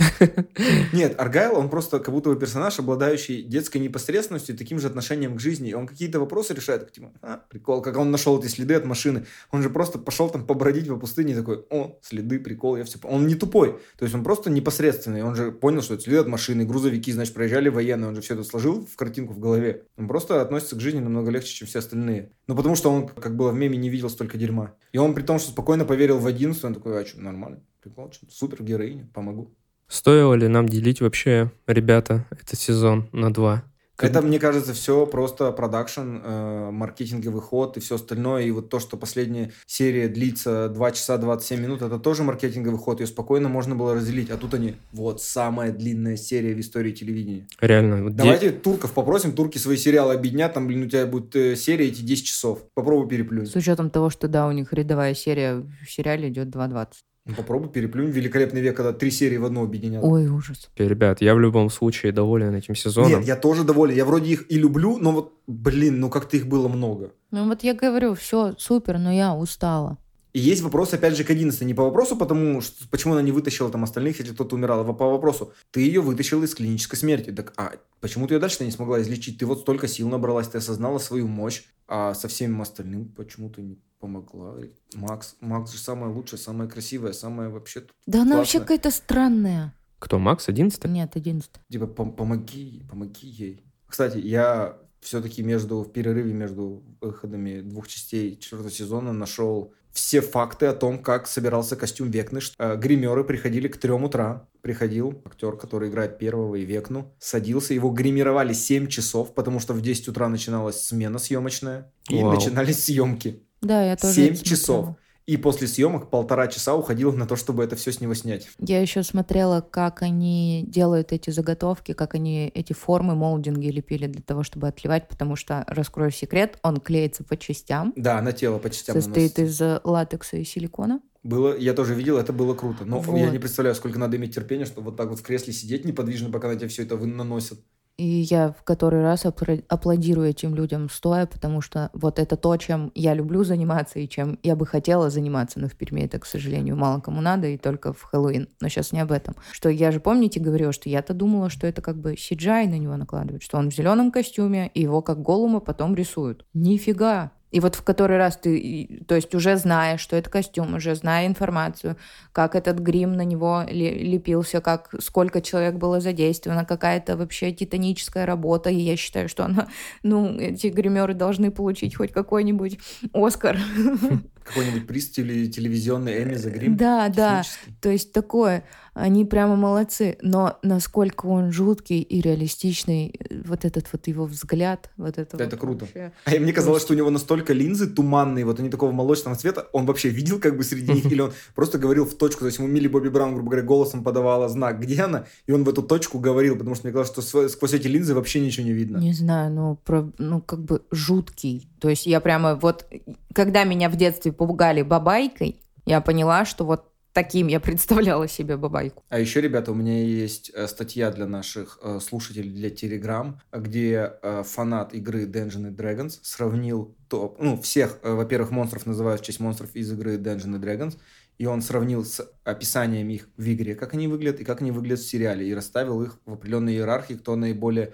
Нет, 0.94 1.20
Аргайл, 1.20 1.58
он 1.58 1.68
просто 1.68 1.98
как 1.98 2.14
будто 2.14 2.30
бы 2.30 2.36
персонаж, 2.36 2.78
обладающий 2.78 3.42
детской 3.42 3.76
непосредственностью 3.76 4.54
и 4.54 4.58
таким 4.58 4.78
же 4.78 4.86
отношением 4.86 5.36
к 5.36 5.40
жизни. 5.40 5.70
И 5.70 5.74
он 5.74 5.86
какие-то 5.86 6.18
вопросы 6.18 6.54
решает, 6.54 6.90
типа, 6.90 7.12
а, 7.20 7.42
прикол, 7.50 7.82
как 7.82 7.98
он 7.98 8.10
нашел 8.10 8.38
эти 8.38 8.46
следы 8.46 8.74
от 8.74 8.86
машины. 8.86 9.26
Он 9.50 9.62
же 9.62 9.68
просто 9.68 9.98
пошел 9.98 10.30
там 10.30 10.46
побродить 10.46 10.88
по 10.88 10.96
пустыне 10.96 11.34
и 11.34 11.36
такой, 11.36 11.62
о, 11.68 11.98
следы, 12.00 12.38
прикол, 12.38 12.78
я 12.78 12.84
все... 12.84 12.98
по-». 12.98 13.08
Он 13.08 13.26
не 13.26 13.34
тупой, 13.34 13.78
то 13.98 14.04
есть 14.04 14.14
он 14.14 14.24
просто 14.24 14.48
непосредственный. 14.48 15.22
Он 15.24 15.34
же 15.34 15.52
понял, 15.52 15.82
что 15.82 15.94
это 15.94 16.04
следы 16.04 16.18
от 16.18 16.28
машины, 16.28 16.64
грузовики, 16.64 17.12
значит, 17.12 17.34
проезжали 17.34 17.68
военные. 17.68 18.08
Он 18.08 18.14
же 18.14 18.22
все 18.22 18.32
это 18.32 18.44
сложил 18.44 18.86
в 18.86 18.96
картинку 18.96 19.34
в 19.34 19.38
голове. 19.40 19.82
Он 19.98 20.08
просто 20.08 20.40
относится 20.40 20.76
к 20.76 20.80
жизни 20.80 21.00
намного 21.00 21.30
легче, 21.30 21.52
чем 21.52 21.68
все 21.68 21.80
остальные. 21.80 22.30
Ну, 22.46 22.56
потому 22.56 22.76
что 22.76 22.90
он, 22.90 23.08
как 23.08 23.36
было 23.36 23.50
в 23.50 23.54
меме, 23.54 23.76
не 23.80 23.88
видел 23.88 24.08
столько 24.10 24.38
дерьма. 24.38 24.74
И 24.92 24.98
он 24.98 25.14
при 25.14 25.22
том, 25.22 25.38
что 25.38 25.50
спокойно 25.50 25.84
поверил 25.84 26.18
в 26.18 26.26
одиннадцать, 26.26 26.64
он 26.64 26.74
такой, 26.74 27.02
а 27.02 27.06
что, 27.06 27.20
нормально, 27.20 27.60
прикол, 27.82 28.12
что, 28.12 28.26
супер 28.30 28.62
героиня, 28.62 29.08
помогу. 29.12 29.52
Стоило 29.88 30.34
ли 30.34 30.46
нам 30.46 30.68
делить 30.68 31.00
вообще, 31.00 31.50
ребята, 31.66 32.26
этот 32.30 32.58
сезон 32.58 33.08
на 33.12 33.32
два? 33.32 33.64
Как- 34.00 34.10
Это, 34.10 34.22
мне 34.22 34.38
кажется, 34.38 34.72
все 34.72 35.04
просто 35.06 35.52
продакшн, 35.52 36.00
э, 36.24 36.70
маркетинговый 36.70 37.42
ход 37.42 37.76
и 37.76 37.80
все 37.80 37.96
остальное. 37.96 38.44
И 38.44 38.50
вот 38.50 38.70
то, 38.70 38.80
что 38.80 38.96
последняя 38.96 39.52
серия 39.66 40.08
длится 40.08 40.68
2 40.70 40.90
часа 40.92 41.18
27 41.18 41.60
минут, 41.60 41.82
это 41.82 41.98
тоже 41.98 42.22
маркетинговый 42.22 42.78
ход. 42.78 43.00
Ее 43.00 43.06
спокойно 43.06 43.48
можно 43.50 43.74
было 43.74 43.94
разделить. 43.94 44.30
А 44.30 44.38
тут 44.38 44.54
они, 44.54 44.76
вот, 44.92 45.20
самая 45.22 45.70
длинная 45.70 46.16
серия 46.16 46.54
в 46.54 46.60
истории 46.60 46.92
телевидения. 46.92 47.46
Реально. 47.60 48.02
вот 48.04 48.12
де- 48.16 48.22
Давайте 48.22 48.50
турков 48.52 48.92
попросим, 48.92 49.32
турки 49.32 49.58
свои 49.58 49.76
сериалы 49.76 50.14
объединят, 50.14 50.54
там, 50.54 50.66
блин, 50.66 50.84
у 50.84 50.88
тебя 50.88 51.06
будет 51.06 51.36
э, 51.36 51.54
серия 51.56 51.88
эти 51.88 52.00
10 52.00 52.24
часов. 52.26 52.60
Попробуй 52.74 53.06
переплюнь. 53.08 53.46
С 53.46 53.54
учетом 53.54 53.90
того, 53.90 54.08
что, 54.08 54.28
да, 54.28 54.46
у 54.46 54.52
них 54.52 54.72
рядовая 54.72 55.14
серия 55.14 55.62
в 55.84 55.90
сериале 55.90 56.28
идет 56.30 56.48
2.20. 56.48 56.86
Ну, 57.26 57.34
попробуй 57.34 57.68
переплюнь. 57.68 58.10
Великолепный 58.10 58.60
век, 58.60 58.76
когда 58.76 58.92
три 58.92 59.10
серии 59.10 59.36
в 59.36 59.44
одну 59.44 59.62
объединят. 59.62 60.02
Ой, 60.02 60.28
ужас. 60.28 60.70
Ребят, 60.76 61.20
я 61.20 61.34
в 61.34 61.40
любом 61.40 61.70
случае 61.70 62.12
доволен 62.12 62.54
этим 62.54 62.74
сезоном. 62.74 63.10
Нет, 63.10 63.24
я 63.24 63.36
тоже 63.36 63.64
доволен. 63.64 63.94
Я 63.94 64.04
вроде 64.04 64.32
их 64.32 64.50
и 64.50 64.58
люблю, 64.58 64.98
но 64.98 65.12
вот, 65.12 65.34
блин, 65.46 66.00
ну 66.00 66.08
как-то 66.08 66.36
их 66.36 66.46
было 66.46 66.68
много. 66.68 67.12
Ну 67.30 67.46
вот 67.46 67.62
я 67.62 67.74
говорю, 67.74 68.14
все 68.14 68.54
супер, 68.58 68.98
но 68.98 69.12
я 69.12 69.34
устала. 69.34 69.98
И 70.32 70.38
есть 70.38 70.62
вопрос, 70.62 70.94
опять 70.94 71.16
же, 71.16 71.24
к 71.24 71.30
11. 71.30 71.60
Не 71.62 71.74
по 71.74 71.84
вопросу, 71.84 72.16
потому 72.16 72.60
что 72.60 72.88
почему 72.88 73.14
она 73.14 73.22
не 73.22 73.32
вытащила 73.32 73.68
там 73.70 73.82
остальных, 73.82 74.20
если 74.20 74.32
кто-то 74.32 74.54
умирал, 74.54 74.88
а 74.88 74.92
по 74.92 75.10
вопросу. 75.10 75.52
Ты 75.72 75.80
ее 75.80 76.00
вытащила 76.00 76.44
из 76.44 76.54
клинической 76.54 76.98
смерти. 76.98 77.30
Так, 77.30 77.52
а 77.56 77.72
почему 78.00 78.26
ты 78.26 78.34
ее 78.34 78.40
дальше 78.40 78.64
не 78.64 78.70
смогла 78.70 79.02
излечить? 79.02 79.38
Ты 79.38 79.46
вот 79.46 79.60
столько 79.60 79.88
сил 79.88 80.08
набралась, 80.08 80.48
ты 80.48 80.58
осознала 80.58 80.98
свою 80.98 81.26
мощь, 81.26 81.64
а 81.88 82.14
со 82.14 82.28
всем 82.28 82.62
остальным 82.62 83.06
почему 83.06 83.50
ты 83.50 83.62
не 83.62 83.78
помогла? 84.00 84.56
Макс, 84.94 85.36
Макс 85.40 85.70
же 85.72 85.78
самая 85.78 86.10
лучшая, 86.10 86.40
самая 86.40 86.68
красивая, 86.68 87.12
самая 87.12 87.50
вообще... 87.50 87.84
Да 88.06 88.22
она 88.22 88.38
вообще 88.38 88.58
какая-то 88.60 88.90
странная. 88.90 89.74
Кто, 89.98 90.18
Макс, 90.18 90.48
11 90.48 90.84
Нет, 90.86 91.14
11. 91.14 91.50
Типа, 91.70 91.84
пом- 91.84 92.16
помоги, 92.16 92.82
помоги 92.90 93.28
ей. 93.28 93.64
Кстати, 93.86 94.18
я 94.18 94.78
все-таки 95.00 95.42
между, 95.42 95.82
в 95.82 95.92
перерыве 95.92 96.32
между 96.32 96.82
выходами 97.00 97.60
двух 97.60 97.86
частей 97.86 98.36
четвертого 98.36 98.70
сезона 98.70 99.12
нашел 99.12 99.74
все 99.92 100.20
факты 100.20 100.66
о 100.66 100.72
том, 100.72 101.02
как 101.02 101.26
собирался 101.26 101.76
костюм 101.76 102.10
Векны. 102.10 102.40
Ш- 102.40 102.54
э, 102.58 102.76
Гримеры 102.76 103.24
приходили 103.24 103.68
к 103.68 103.76
трем 103.76 104.04
утра. 104.04 104.48
Приходил 104.62 105.20
актер, 105.24 105.56
который 105.56 105.88
играет 105.90 106.18
первого 106.18 106.54
и 106.54 106.64
Векну. 106.64 107.12
Садился, 107.18 107.74
его 107.74 107.90
гримировали 107.90 108.52
7 108.52 108.86
часов, 108.86 109.34
потому 109.34 109.58
что 109.58 109.74
в 109.74 109.80
10 109.82 110.08
утра 110.08 110.28
начиналась 110.28 110.80
смена 110.80 111.18
съемочная. 111.18 111.92
И 112.08 112.22
Вау. 112.22 112.32
начинались 112.34 112.84
съемки. 112.84 113.42
Да, 113.60 113.84
я 113.84 113.96
тоже 113.96 114.14
Семь 114.14 114.36
часов. 114.36 114.66
смотрела. 114.66 114.96
И 115.26 115.36
после 115.36 115.68
съемок 115.68 116.10
полтора 116.10 116.48
часа 116.48 116.74
уходило 116.74 117.12
на 117.12 117.24
то, 117.24 117.36
чтобы 117.36 117.62
это 117.62 117.76
все 117.76 117.92
с 117.92 118.00
него 118.00 118.14
снять. 118.14 118.48
Я 118.58 118.80
еще 118.80 119.04
смотрела, 119.04 119.60
как 119.60 120.02
они 120.02 120.64
делают 120.66 121.12
эти 121.12 121.30
заготовки, 121.30 121.92
как 121.92 122.14
они 122.16 122.48
эти 122.48 122.72
формы, 122.72 123.14
молдинги 123.14 123.68
лепили 123.68 124.08
для 124.08 124.22
того, 124.22 124.42
чтобы 124.42 124.66
отливать, 124.66 125.06
потому 125.08 125.36
что, 125.36 125.62
раскрою 125.68 126.10
секрет, 126.10 126.58
он 126.64 126.78
клеится 126.78 127.22
по 127.22 127.36
частям, 127.36 127.92
Да, 127.94 128.20
на 128.22 128.32
тело 128.32 128.58
по 128.58 128.70
частям 128.70 129.00
состоит 129.00 129.38
из 129.38 129.60
латекса 129.84 130.36
и 130.36 130.42
силикона. 130.42 131.00
Было, 131.22 131.56
я 131.56 131.74
тоже 131.74 131.94
видел, 131.94 132.16
это 132.18 132.32
было 132.32 132.54
круто. 132.54 132.84
Но 132.84 132.98
Вот. 132.98 133.16
я 133.16 133.30
не 133.30 133.38
представляю, 133.38 133.76
сколько 133.76 133.98
надо 134.00 134.16
иметь 134.16 134.34
терпения, 134.34 134.64
чтобы 134.64 134.86
вот 134.86 134.96
так 134.96 135.10
вот 135.10 135.20
в 135.20 135.22
кресле 135.22 135.52
сидеть 135.52 135.84
неподвижно, 135.84 136.30
пока 136.30 136.48
на 136.48 136.56
тебя 136.56 136.68
все 136.68 136.82
это 136.82 136.96
наносят. 136.96 137.60
И 137.96 138.06
я 138.30 138.52
в 138.52 138.62
который 138.62 139.02
раз 139.02 139.26
аплодирую 139.26 140.28
этим 140.28 140.54
людям 140.54 140.88
стоя, 140.88 141.26
потому 141.26 141.60
что 141.60 141.90
вот 141.92 142.18
это 142.18 142.36
то, 142.36 142.56
чем 142.56 142.90
я 142.94 143.12
люблю 143.12 143.44
заниматься 143.44 143.98
и 143.98 144.08
чем 144.08 144.38
я 144.42 144.56
бы 144.56 144.64
хотела 144.66 145.10
заниматься, 145.10 145.60
но 145.60 145.68
в 145.68 145.74
Перми 145.74 146.00
это, 146.00 146.18
к 146.18 146.24
сожалению, 146.24 146.76
мало 146.76 147.00
кому 147.00 147.20
надо, 147.20 147.48
и 147.48 147.58
только 147.58 147.92
в 147.92 148.02
Хэллоуин. 148.02 148.48
Но 148.60 148.68
сейчас 148.68 148.92
не 148.92 149.00
об 149.00 149.12
этом. 149.12 149.34
Что 149.52 149.68
я 149.68 149.90
же, 149.92 150.00
помните, 150.00 150.40
говорила, 150.40 150.72
что 150.72 150.88
я-то 150.88 151.12
думала, 151.12 151.50
что 151.50 151.66
это 151.66 151.82
как 151.82 152.00
бы 152.00 152.14
CGI 152.14 152.68
на 152.68 152.78
него 152.78 152.96
накладывают, 152.96 153.42
что 153.42 153.58
он 153.58 153.70
в 153.70 153.74
зеленом 153.74 154.10
костюме, 154.10 154.70
и 154.72 154.80
его 154.80 155.02
как 155.02 155.20
голума 155.20 155.60
потом 155.60 155.94
рисуют. 155.94 156.46
Нифига! 156.54 157.32
И 157.50 157.60
вот 157.60 157.74
в 157.74 157.82
который 157.82 158.16
раз 158.16 158.36
ты, 158.36 159.02
то 159.08 159.14
есть 159.14 159.34
уже 159.34 159.56
зная, 159.56 159.96
что 159.96 160.16
это 160.16 160.30
костюм, 160.30 160.74
уже 160.74 160.94
зная 160.94 161.26
информацию, 161.26 161.96
как 162.32 162.54
этот 162.54 162.78
грим 162.78 163.14
на 163.14 163.24
него 163.24 163.64
ле- 163.68 163.98
лепился, 163.98 164.60
как 164.60 164.94
сколько 165.00 165.40
человек 165.40 165.74
было 165.74 166.00
задействовано, 166.00 166.64
какая-то 166.64 167.16
вообще 167.16 167.52
титаническая 167.52 168.26
работа, 168.26 168.70
и 168.70 168.76
я 168.76 168.96
считаю, 168.96 169.28
что 169.28 169.44
она, 169.44 169.68
ну, 170.02 170.38
эти 170.38 170.68
гримеры 170.68 171.14
должны 171.14 171.50
получить 171.50 171.96
хоть 171.96 172.12
какой-нибудь 172.12 172.78
Оскар. 173.12 173.58
Какой-нибудь 174.50 174.86
приз 174.86 175.10
теле- 175.10 175.46
телевизионный 175.48 176.22
Эмми 176.22 176.34
за 176.34 176.50
грим. 176.50 176.76
Да, 176.76 177.08
да. 177.08 177.42
То 177.80 177.88
есть 177.90 178.12
такое, 178.12 178.64
они 178.94 179.24
прямо 179.24 179.56
молодцы, 179.56 180.18
но 180.20 180.58
насколько 180.62 181.26
он 181.26 181.52
жуткий 181.52 182.00
и 182.00 182.20
реалистичный, 182.20 183.14
э, 183.18 183.42
вот 183.44 183.64
этот 183.64 183.86
вот 183.92 184.06
его 184.08 184.26
взгляд, 184.26 184.90
вот 184.96 185.18
это 185.18 185.36
Это 185.36 185.56
вот 185.56 185.60
круто. 185.60 185.84
вообще. 185.84 186.12
А 186.24 186.30
мне 186.40 186.52
казалось, 186.52 186.82
что 186.82 186.94
у 186.94 186.96
него 186.96 187.10
настолько 187.10 187.52
линзы 187.52 187.86
туманные, 187.88 188.44
вот 188.44 188.58
они 188.60 188.68
такого 188.68 188.90
молочного 188.92 189.36
цвета, 189.36 189.68
он 189.72 189.86
вообще 189.86 190.08
видел 190.08 190.40
как 190.40 190.56
бы 190.56 190.64
среди 190.64 190.92
них, 190.92 191.06
или 191.12 191.20
он 191.20 191.32
просто 191.54 191.78
говорил 191.78 192.04
в 192.04 192.14
точку, 192.14 192.40
то 192.40 192.46
есть 192.46 192.58
ему 192.58 192.68
Милли 192.68 192.88
Бобби 192.88 193.08
Браун, 193.08 193.34
грубо 193.34 193.50
говоря, 193.50 193.66
голосом 193.66 194.02
подавала 194.02 194.48
знак, 194.48 194.80
где 194.80 195.02
она, 195.02 195.24
и 195.46 195.52
он 195.52 195.64
в 195.64 195.68
эту 195.68 195.82
точку 195.82 196.18
говорил, 196.18 196.56
потому 196.56 196.74
что 196.74 196.86
мне 196.86 196.92
казалось, 196.92 197.28
что 197.28 197.48
сквозь 197.48 197.72
эти 197.74 197.86
линзы 197.86 198.14
вообще 198.14 198.40
ничего 198.40 198.66
не 198.66 198.72
видно. 198.72 198.98
Не 198.98 199.12
знаю, 199.12 199.52
ну, 199.52 199.76
про, 199.84 200.10
ну, 200.18 200.40
как 200.40 200.64
бы 200.64 200.82
жуткий. 200.90 201.68
То 201.80 201.88
есть 201.88 202.06
я 202.06 202.20
прямо 202.20 202.56
вот, 202.56 202.86
когда 203.34 203.64
меня 203.64 203.88
в 203.88 203.96
детстве 203.96 204.32
попугали 204.40 204.80
бабайкой, 204.80 205.60
я 205.84 206.00
поняла, 206.00 206.46
что 206.46 206.64
вот 206.64 206.86
таким 207.12 207.48
я 207.48 207.60
представляла 207.68 208.26
себе 208.26 208.56
бабайку. 208.56 209.04
А 209.10 209.18
еще, 209.18 209.42
ребята, 209.42 209.70
у 209.70 209.74
меня 209.74 210.02
есть 210.02 210.50
э, 210.54 210.66
статья 210.66 211.10
для 211.10 211.26
наших 211.26 211.78
э, 211.82 212.00
слушателей 212.00 212.50
для 212.50 212.70
Telegram, 212.70 213.34
где 213.52 214.12
э, 214.22 214.42
фанат 214.46 214.94
игры 214.94 215.26
Dungeons 215.26 215.68
and 215.68 215.76
Dragons 215.76 216.20
сравнил 216.22 216.96
топ, 217.08 217.38
ну, 217.38 217.60
всех, 217.60 217.98
во-первых, 218.02 218.50
монстров 218.50 218.86
называют 218.86 219.20
в 219.20 219.24
честь 219.24 219.40
монстров 219.40 219.76
из 219.76 219.92
игры 219.92 220.16
Dungeons 220.16 220.54
and 220.54 220.60
Dragons, 220.60 220.96
и 221.36 221.44
он 221.44 221.60
сравнил 221.60 222.02
с 222.02 222.26
описанием 222.42 223.10
их 223.10 223.28
в 223.36 223.46
игре, 223.46 223.74
как 223.74 223.92
они 223.92 224.08
выглядят 224.08 224.40
и 224.40 224.44
как 224.44 224.62
они 224.62 224.70
выглядят 224.70 225.00
в 225.00 225.06
сериале, 225.06 225.46
и 225.46 225.54
расставил 225.54 226.02
их 226.02 226.18
в 226.24 226.32
определенной 226.32 226.72
иерархии, 226.76 227.14
кто 227.14 227.36
наиболее 227.36 227.92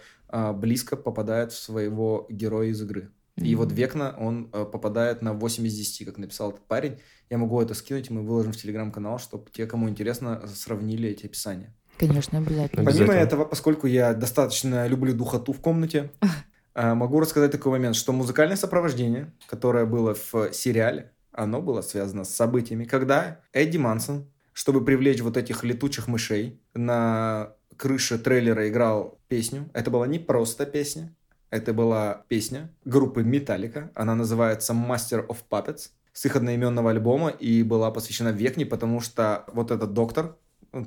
близко 0.54 0.96
попадает 0.96 1.50
в 1.50 1.58
своего 1.58 2.26
героя 2.30 2.68
из 2.68 2.82
игры. 2.82 3.10
И 3.36 3.54
вот 3.54 3.70
Векна, 3.70 4.14
он 4.18 4.48
э, 4.52 4.64
попадает 4.64 5.20
на 5.20 5.34
8 5.34 5.66
из 5.66 5.74
10, 5.74 6.06
как 6.06 6.18
написал 6.18 6.50
этот 6.50 6.66
парень. 6.66 6.98
Я 7.28 7.36
могу 7.38 7.60
это 7.60 7.74
скинуть, 7.74 8.08
и 8.08 8.12
мы 8.12 8.22
выложим 8.22 8.52
в 8.52 8.56
телеграм-канал, 8.56 9.18
чтобы 9.18 9.50
те, 9.50 9.66
кому 9.66 9.88
интересно, 9.88 10.42
сравнили 10.46 11.10
эти 11.10 11.26
описания. 11.26 11.74
Конечно, 11.98 12.38
обязательно. 12.38 12.82
Обязательно. 12.82 13.06
Помимо 13.06 13.12
этого, 13.12 13.44
поскольку 13.44 13.86
я 13.86 14.14
достаточно 14.14 14.86
люблю 14.86 15.14
духоту 15.14 15.52
в 15.52 15.60
комнате, 15.60 16.10
э, 16.74 16.94
могу 16.94 17.20
рассказать 17.20 17.52
такой 17.52 17.72
момент, 17.72 17.96
что 17.96 18.12
музыкальное 18.12 18.56
сопровождение, 18.56 19.32
которое 19.46 19.84
было 19.84 20.14
в 20.14 20.52
сериале, 20.52 21.12
оно 21.32 21.60
было 21.60 21.82
связано 21.82 22.24
с 22.24 22.34
событиями, 22.34 22.84
когда 22.84 23.40
Эдди 23.52 23.76
Мансон, 23.76 24.30
чтобы 24.54 24.82
привлечь 24.82 25.20
вот 25.20 25.36
этих 25.36 25.62
летучих 25.64 26.08
мышей, 26.08 26.62
на 26.72 27.52
крыше 27.76 28.18
трейлера 28.18 28.68
играл 28.68 29.18
песню. 29.28 29.68
Это 29.74 29.90
была 29.90 30.06
не 30.06 30.18
просто 30.18 30.64
песня, 30.64 31.14
это 31.50 31.72
была 31.72 32.24
песня 32.28 32.72
группы 32.84 33.22
Металлика. 33.22 33.90
Она 33.94 34.14
называется 34.14 34.72
Master 34.72 35.26
of 35.26 35.38
Puppets 35.48 35.90
с 36.12 36.24
их 36.24 36.36
одноименного 36.36 36.90
альбома 36.90 37.28
и 37.28 37.62
была 37.62 37.90
посвящена 37.90 38.30
Векне, 38.30 38.66
потому 38.66 39.00
что 39.00 39.44
вот 39.52 39.70
этот 39.70 39.92
доктор, 39.92 40.36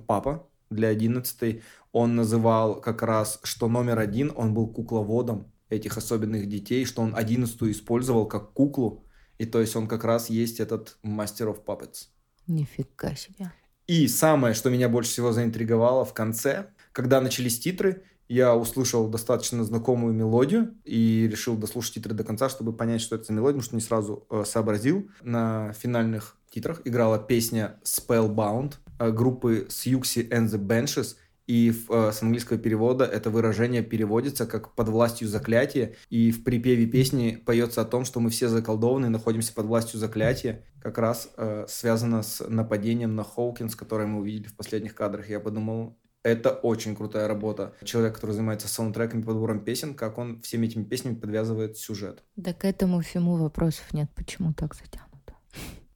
папа 0.07 0.47
для 0.69 0.89
11 0.89 1.61
он 1.91 2.15
называл 2.15 2.79
как 2.81 3.01
раз, 3.01 3.39
что 3.43 3.67
номер 3.67 3.99
один, 3.99 4.31
он 4.35 4.53
был 4.53 4.67
кукловодом 4.67 5.51
этих 5.69 5.97
особенных 5.97 6.47
детей, 6.47 6.85
что 6.85 7.01
он 7.01 7.15
11 7.15 7.61
использовал 7.63 8.27
как 8.27 8.53
куклу, 8.53 9.05
и 9.37 9.45
то 9.45 9.61
есть 9.61 9.75
он 9.75 9.87
как 9.87 10.03
раз 10.03 10.29
есть 10.29 10.59
этот 10.59 10.97
Master 11.03 11.55
of 11.55 11.63
Puppets. 11.65 12.07
Нифига 12.47 13.15
себе. 13.15 13.51
И 13.87 14.07
самое, 14.07 14.53
что 14.53 14.69
меня 14.69 14.89
больше 14.89 15.11
всего 15.11 15.31
заинтриговало 15.31 16.05
в 16.05 16.13
конце, 16.13 16.67
когда 16.91 17.21
начались 17.21 17.59
титры, 17.59 18.03
я 18.29 18.55
услышал 18.55 19.09
достаточно 19.09 19.63
знакомую 19.63 20.13
мелодию 20.13 20.75
и 20.85 21.27
решил 21.29 21.57
дослушать 21.57 21.95
титры 21.95 22.13
до 22.13 22.23
конца, 22.23 22.47
чтобы 22.47 22.71
понять, 22.71 23.01
что 23.01 23.15
это 23.15 23.25
за 23.25 23.33
мелодия, 23.33 23.59
потому 23.59 23.63
что 23.63 23.75
не 23.75 23.81
сразу 23.81 24.25
э, 24.29 24.43
сообразил. 24.45 25.09
На 25.23 25.73
финальных 25.73 26.37
титрах 26.51 26.81
играла 26.85 27.17
песня 27.17 27.79
Spellbound 27.83 28.75
э, 28.99 29.11
группы 29.11 29.67
Siouxsie 29.69 30.29
and 30.29 30.45
the 30.45 30.59
Benches, 30.59 31.15
и 31.47 31.71
в, 31.71 31.91
э, 31.91 32.11
с 32.11 32.21
английского 32.21 32.59
перевода 32.59 33.03
это 33.03 33.31
выражение 33.31 33.81
переводится 33.81 34.45
как 34.45 34.75
«под 34.75 34.89
властью 34.89 35.27
заклятия», 35.27 35.95
и 36.11 36.31
в 36.31 36.43
припеве 36.43 36.85
песни 36.85 37.41
поется 37.43 37.81
о 37.81 37.85
том, 37.85 38.05
что 38.05 38.19
мы 38.19 38.29
все 38.29 38.47
заколдованы 38.47 39.07
и 39.07 39.09
находимся 39.09 39.53
под 39.53 39.65
властью 39.65 39.99
заклятия, 39.99 40.63
как 40.79 40.99
раз 40.99 41.31
э, 41.35 41.65
связано 41.67 42.21
с 42.21 42.47
нападением 42.47 43.15
на 43.15 43.23
Хоукинс, 43.23 43.75
которое 43.75 44.05
мы 44.05 44.19
увидели 44.19 44.47
в 44.47 44.55
последних 44.55 44.93
кадрах. 44.93 45.27
Я 45.29 45.39
подумал, 45.39 45.97
это 46.23 46.51
очень 46.51 46.95
крутая 46.95 47.27
работа. 47.27 47.73
Человек, 47.83 48.15
который 48.15 48.31
занимается 48.31 48.67
саундтреками, 48.67 49.21
подбором 49.21 49.59
песен, 49.61 49.93
как 49.93 50.17
он 50.17 50.41
всеми 50.41 50.67
этими 50.67 50.83
песнями 50.83 51.15
подвязывает 51.15 51.77
сюжет. 51.77 52.23
Да 52.35 52.53
к 52.53 52.65
этому 52.65 53.01
всему 53.01 53.35
вопросов 53.35 53.85
нет, 53.93 54.09
почему 54.15 54.53
так 54.53 54.75
затянуто. 54.75 55.33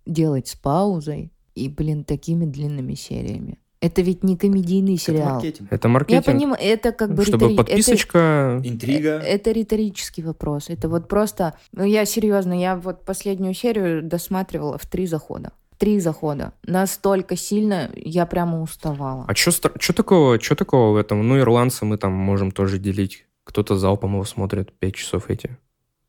Делать 0.05 0.47
с 0.47 0.55
паузой 0.55 1.31
и, 1.55 1.69
блин, 1.69 2.03
такими 2.03 2.45
длинными 2.45 2.93
сериями. 2.95 3.59
Это 3.81 4.01
ведь 4.01 4.23
не 4.23 4.37
комедийный 4.37 4.93
Это 4.95 5.03
сериал. 5.03 5.33
маркетинг. 5.33 5.67
Это 5.73 5.87
Я 5.89 5.91
маркетинг. 5.93 6.25
понимаю, 6.25 6.57
это 6.61 6.93
как 6.93 7.13
бы 7.13 7.25
Чтобы 7.25 7.47
ритори- 7.47 7.53
это- 7.55 7.63
подписочка... 7.65 8.61
Интрига. 8.63 9.19
Э, 9.19 9.35
Это 9.35 9.51
риторический 9.51 10.23
вопрос. 10.23 10.69
Это 10.69 10.87
вот 10.87 11.09
просто... 11.09 11.57
Ну, 11.73 11.83
я 11.83 12.05
серьезно, 12.05 12.53
я 12.57 12.77
вот 12.77 13.03
последнюю 13.03 13.53
серию 13.53 14.01
досматривала 14.01 14.77
в 14.77 14.85
три 14.85 15.05
захода. 15.05 15.51
Три 15.83 15.99
захода. 15.99 16.53
Настолько 16.65 17.35
сильно 17.35 17.91
я 17.93 18.25
прямо 18.25 18.61
уставала. 18.61 19.25
А 19.27 19.35
что 19.35 19.93
такого, 19.93 20.39
чё 20.39 20.55
такого 20.55 20.93
в 20.93 20.95
этом? 20.95 21.27
Ну, 21.27 21.37
ирландцы 21.37 21.83
мы 21.83 21.97
там 21.97 22.13
можем 22.13 22.51
тоже 22.51 22.77
делить. 22.77 23.25
Кто-то 23.43 23.75
залпом 23.75 24.13
его 24.13 24.23
смотрит, 24.23 24.71
пять 24.79 24.95
часов 24.95 25.29
эти. 25.29 25.57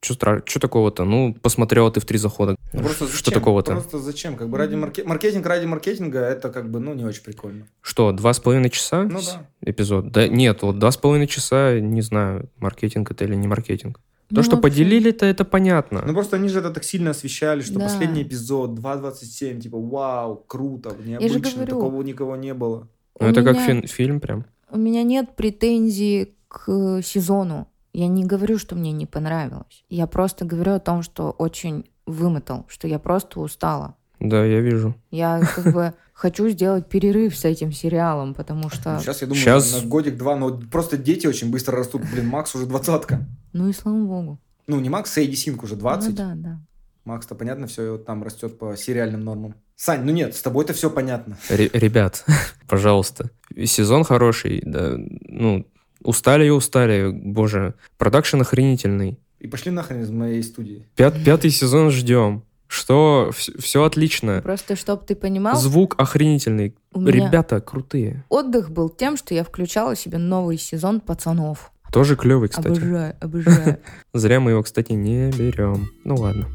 Что 0.01 0.61
такого-то? 0.61 1.03
Ну, 1.05 1.35
посмотрел 1.35 1.91
ты 1.91 1.99
в 1.99 2.05
три 2.05 2.19
захода. 2.19 2.55
Ну, 2.73 2.83
просто 2.85 3.09
Что 3.09 3.33
такого-то? 3.33 3.73
Просто 3.73 3.99
зачем? 3.99 4.37
Как 4.37 4.49
бы 4.49 4.59
ради 4.59 4.77
марке- 4.77 5.03
маркетинг 5.03 5.45
ради 5.45 5.67
маркетинга 5.67 6.21
это 6.21 6.51
как 6.51 6.71
бы, 6.71 6.79
ну, 6.79 6.95
не 6.95 7.05
очень 7.05 7.25
прикольно. 7.25 7.67
Что, 7.81 8.13
два 8.13 8.33
с 8.33 8.39
половиной 8.39 8.71
часа 8.71 9.03
Ну 9.03 9.21
с- 9.21 9.33
да. 9.33 9.47
эпизод? 9.61 10.13
Да 10.13 10.29
нет, 10.29 10.63
вот 10.63 10.79
два 10.79 10.93
с 10.93 10.97
половиной 10.97 11.27
часа, 11.27 11.81
не 11.81 12.01
знаю, 12.03 12.49
маркетинг 12.59 13.11
это 13.11 13.25
или 13.25 13.35
не 13.35 13.49
маркетинг. 13.49 13.99
Ну, 14.31 14.37
То, 14.37 14.43
что 14.43 14.57
в 14.57 14.59
общем, 14.61 14.71
поделили-то, 14.71 15.27
это 15.27 15.45
понятно. 15.45 16.03
Ну 16.07 16.13
просто 16.15 16.37
они 16.37 16.49
же 16.49 16.59
это 16.61 16.71
так 16.71 16.85
сильно 16.85 17.11
освещали, 17.11 17.61
что 17.61 17.75
Да. 17.75 17.81
последний 17.85 18.23
эпизод 18.23 18.71
2.27, 18.79 19.61
типа, 19.61 19.79
вау, 19.79 20.37
круто, 20.47 20.97
необычно, 21.05 21.41
говорю. 21.41 21.67
такого 21.67 22.03
никого 22.03 22.37
не 22.37 22.55
было. 22.55 22.89
Ну, 23.21 23.27
это 23.29 23.43
как 23.43 23.57
меня- 23.57 23.67
фин- 23.67 23.87
фильм 23.87 24.21
прям. 24.21 24.45
У 24.71 24.79
меня 24.79 25.03
нет 25.03 25.37
претензий 25.37 26.35
к 26.49 26.69
э, 26.69 27.03
сезону. 27.03 27.69
Я 27.93 28.09
не 28.09 28.25
говорю, 28.25 28.59
что 28.59 28.75
мне 28.75 28.93
не 28.93 29.07
понравилось. 29.07 29.85
Я 29.89 30.07
просто 30.07 30.45
говорю 30.45 30.73
о 30.73 30.81
том, 30.81 31.03
что 31.03 31.31
очень 31.31 31.85
вымотал, 32.07 32.65
что 32.69 32.89
я 32.89 32.99
просто 32.99 33.41
устала. 33.41 33.95
Да, 34.21 34.45
я 34.45 34.61
вижу. 34.61 34.95
Я 35.11 35.41
как 35.55 35.73
бы 35.73 35.95
хочу 36.15 36.49
сделать 36.49 36.89
перерыв 36.89 37.37
с 37.37 37.45
этим 37.45 37.73
сериалом, 37.73 38.33
потому 38.35 38.71
что... 38.71 38.99
Сейчас, 39.01 39.21
я 39.21 39.27
думаю, 39.27 39.43
Щас- 39.43 39.83
на 39.83 39.87
годик-два, 39.89 40.37
но 40.37 40.57
просто 40.57 40.97
дети 40.97 41.27
очень 41.27 41.51
быстро 41.51 41.77
растут. 41.77 42.03
Блин, 42.11 42.29
Макс 42.29 42.55
уже 42.55 42.65
двадцатка. 42.67 43.27
Ну 43.53 43.69
и 43.69 43.73
слава 43.73 44.03
богу. 44.05 44.39
Ну, 44.67 44.81
не 44.81 44.89
Макс, 44.89 45.13
Сейди 45.13 45.37
Синк 45.37 45.63
уже 45.63 45.77
20. 45.77 46.11
Ну 46.11 46.17
да, 46.17 46.33
да. 46.35 46.61
Макс-то, 47.05 47.35
понятно, 47.35 47.67
все 47.67 47.99
там 47.99 48.23
растет 48.23 48.59
по 48.59 48.77
сериальным 48.77 49.23
нормам. 49.23 49.55
Сань, 49.77 50.05
ну 50.05 50.13
нет, 50.13 50.35
с 50.35 50.41
тобой-то 50.41 50.73
все 50.73 50.89
понятно. 50.89 51.37
Ре- 51.51 51.69
ребят, 51.75 52.25
пожалуйста. 52.69 53.31
Сезон 53.67 54.05
хороший, 54.05 54.63
да, 54.65 54.95
ну, 54.97 55.67
устали 56.03 56.47
и 56.47 56.51
устали, 56.51 57.11
боже. 57.13 57.75
Продакшн 57.99 58.41
охренительный. 58.41 59.19
И 59.41 59.49
пошли 59.49 59.71
нахрен 59.71 60.01
из 60.03 60.11
моей 60.11 60.43
студии. 60.43 60.87
Пят- 60.97 61.23
пятый 61.23 61.51
сезон 61.51 61.91
ждем. 61.91 62.43
Что, 62.75 63.31
все 63.33 63.85
отлично. 63.85 64.41
Просто, 64.43 64.75
чтобы 64.75 65.05
ты 65.07 65.15
понимал, 65.15 65.55
Звук 65.55 65.95
охренительный. 65.97 66.75
Ребята 66.93 67.61
крутые. 67.61 68.25
отдых 68.29 68.73
был 68.73 68.89
тем, 68.89 69.17
что 69.17 69.33
я 69.33 69.45
включала 69.45 69.95
себе 69.95 70.19
новый 70.19 70.59
сезон 70.59 71.01
«Пацанов». 71.01 71.71
Тоже 71.93 72.17
клевый, 72.17 72.49
кстати. 72.49 72.67
Обожаю, 72.67 73.17
обожаю. 73.21 73.79
Зря 74.13 74.41
мы 74.41 74.51
его, 74.51 74.63
кстати, 74.65 74.91
не 74.91 75.31
берем. 75.31 75.89
Ну 76.03 76.17
ладно. 76.17 76.49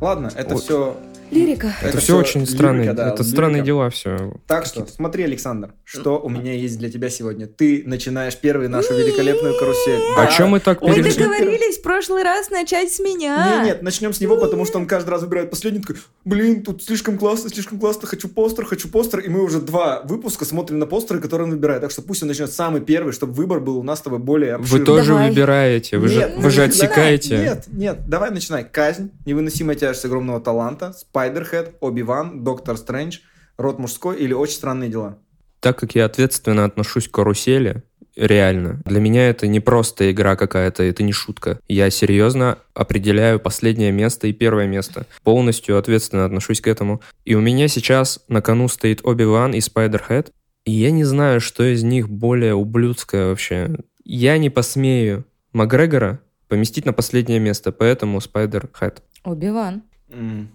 Ладно, 0.00 0.30
это 0.36 0.54
Ой. 0.54 0.60
все... 0.60 0.96
Лирика. 1.34 1.74
Это, 1.82 1.98
все 1.98 2.16
очень 2.16 2.46
странные. 2.46 2.92
да, 2.92 3.08
это 3.08 3.22
странные 3.24 3.56
лирика. 3.62 3.66
дела 3.66 3.90
все. 3.90 4.34
Так 4.46 4.66
что, 4.66 4.86
смотри, 4.86 5.24
Александр, 5.24 5.72
что 5.84 6.18
у 6.18 6.28
меня 6.28 6.52
есть 6.54 6.78
для 6.78 6.90
тебя 6.90 7.10
сегодня. 7.10 7.46
Ты 7.46 7.82
начинаешь 7.86 8.36
первый 8.36 8.68
нашу 8.68 8.94
великолепную 8.94 9.58
карусель. 9.58 10.00
Да. 10.16 10.26
чем 10.28 10.50
мы 10.50 10.60
так 10.60 10.82
Он 10.82 10.90
Мы 10.90 10.96
перешли? 10.96 11.24
договорились 11.24 11.78
в 11.78 11.82
прошлый 11.82 12.22
раз 12.22 12.50
начать 12.50 12.90
с 12.92 12.98
меня. 13.00 13.56
Нет, 13.58 13.66
нет, 13.66 13.82
начнем 13.82 14.12
с 14.12 14.20
него, 14.20 14.36
потому 14.36 14.64
что 14.64 14.78
он 14.78 14.86
каждый 14.86 15.10
раз 15.10 15.22
выбирает 15.22 15.50
последний. 15.50 15.80
Такой, 15.80 15.96
блин, 16.24 16.62
тут 16.62 16.82
слишком 16.82 17.18
классно, 17.18 17.50
слишком 17.50 17.78
классно, 17.78 18.06
хочу 18.08 18.28
постер, 18.28 18.64
хочу 18.64 18.88
постер. 18.88 19.20
И 19.20 19.28
мы 19.28 19.42
уже 19.42 19.60
два 19.60 20.02
выпуска 20.04 20.44
смотрим 20.44 20.78
на 20.78 20.86
постеры, 20.86 21.20
которые 21.20 21.46
он 21.46 21.50
выбирает. 21.52 21.82
Так 21.82 21.90
что 21.90 22.02
пусть 22.02 22.22
он 22.22 22.28
начнет 22.28 22.52
самый 22.52 22.80
первый, 22.80 23.12
чтобы 23.12 23.32
выбор 23.32 23.60
был 23.60 23.78
у 23.78 23.82
нас 23.82 23.98
с 23.98 24.02
тобой 24.02 24.18
более 24.18 24.56
Вы 24.56 24.62
обширный. 24.62 24.86
тоже 24.86 25.08
Давай. 25.12 25.28
выбираете, 25.30 25.98
вы 25.98 26.08
же, 26.08 26.32
вы 26.36 26.50
отсекаете. 26.62 27.36
Нет, 27.38 27.64
нет, 27.68 28.08
давай 28.08 28.30
начинай. 28.30 28.64
Казнь, 28.64 29.10
невыносимая 29.26 29.76
тяжесть 29.76 30.04
огромного 30.04 30.40
таланта, 30.40 30.92
Спайдерхед, 31.24 31.76
Оби-Ван, 31.80 32.44
Доктор 32.44 32.76
Стрэндж, 32.76 33.20
Род 33.56 33.78
мужской 33.78 34.18
или 34.18 34.34
Очень 34.34 34.56
странные 34.56 34.90
дела. 34.90 35.18
Так 35.60 35.78
как 35.78 35.94
я 35.94 36.04
ответственно 36.04 36.66
отношусь 36.66 37.08
к 37.08 37.12
карусели, 37.12 37.82
реально, 38.14 38.82
для 38.84 39.00
меня 39.00 39.30
это 39.30 39.46
не 39.46 39.60
просто 39.60 40.12
игра 40.12 40.36
какая-то, 40.36 40.82
это 40.82 41.02
не 41.02 41.12
шутка. 41.12 41.58
Я 41.66 41.88
серьезно 41.88 42.58
определяю 42.74 43.40
последнее 43.40 43.90
место 43.90 44.26
и 44.26 44.34
первое 44.34 44.66
место. 44.66 45.06
Полностью 45.22 45.78
ответственно 45.78 46.26
отношусь 46.26 46.60
к 46.60 46.68
этому. 46.68 47.00
И 47.24 47.34
у 47.34 47.40
меня 47.40 47.68
сейчас 47.68 48.22
на 48.28 48.42
кону 48.42 48.68
стоит 48.68 49.00
Оби-Ван 49.02 49.54
и 49.54 49.62
Спайдерхед. 49.62 50.30
И 50.66 50.72
я 50.72 50.90
не 50.90 51.04
знаю, 51.04 51.40
что 51.40 51.64
из 51.64 51.82
них 51.82 52.10
более 52.10 52.54
ублюдское 52.54 53.28
вообще. 53.28 53.70
Я 54.04 54.36
не 54.36 54.50
посмею 54.50 55.24
Макгрегора 55.54 56.20
поместить 56.48 56.84
на 56.84 56.92
последнее 56.92 57.38
место, 57.38 57.72
поэтому 57.72 58.20
Спайдерхед. 58.20 59.02
Оби-Ван. 59.24 59.84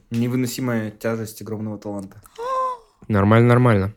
Невыносимая 0.09 0.91
тяжесть 0.91 1.41
огромного 1.41 1.77
таланта. 1.77 2.21
Нормально, 3.07 3.47
нормально. 3.49 3.93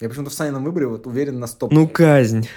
Я 0.00 0.08
почему-то 0.08 0.30
в 0.30 0.34
Санином 0.34 0.64
выборе 0.64 0.86
вот 0.86 1.06
уверен 1.06 1.38
на 1.38 1.46
100%. 1.46 1.68
Ну, 1.70 1.88
казнь. 1.88 2.48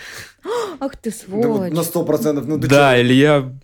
Ах 0.80 0.98
ты 0.98 1.12
Да 1.12 1.38
вот 1.38 1.44
сволочь. 1.46 1.74
на 1.74 1.80
100%. 1.80 2.44
Ну, 2.46 2.60
ты 2.60 2.68
Да, 2.68 2.96
чё? 2.96 3.02
Илья... 3.02 3.60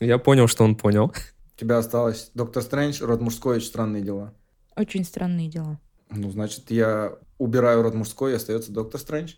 Я 0.00 0.18
понял, 0.18 0.46
что 0.46 0.64
он 0.64 0.76
понял. 0.76 1.12
У 1.56 1.58
тебя 1.58 1.78
осталось 1.78 2.30
Доктор 2.34 2.62
Стрэндж, 2.62 3.02
Род 3.02 3.20
мужской, 3.20 3.56
Очень 3.56 3.66
странные 3.66 4.02
дела. 4.02 4.32
Очень 4.76 5.04
странные 5.04 5.48
дела. 5.48 5.80
Ну, 6.10 6.30
значит, 6.30 6.70
я 6.70 7.14
убираю 7.38 7.82
Род 7.82 7.94
мужской, 7.94 8.32
и 8.32 8.36
остается 8.36 8.72
Доктор 8.72 9.00
Стрэндж. 9.00 9.34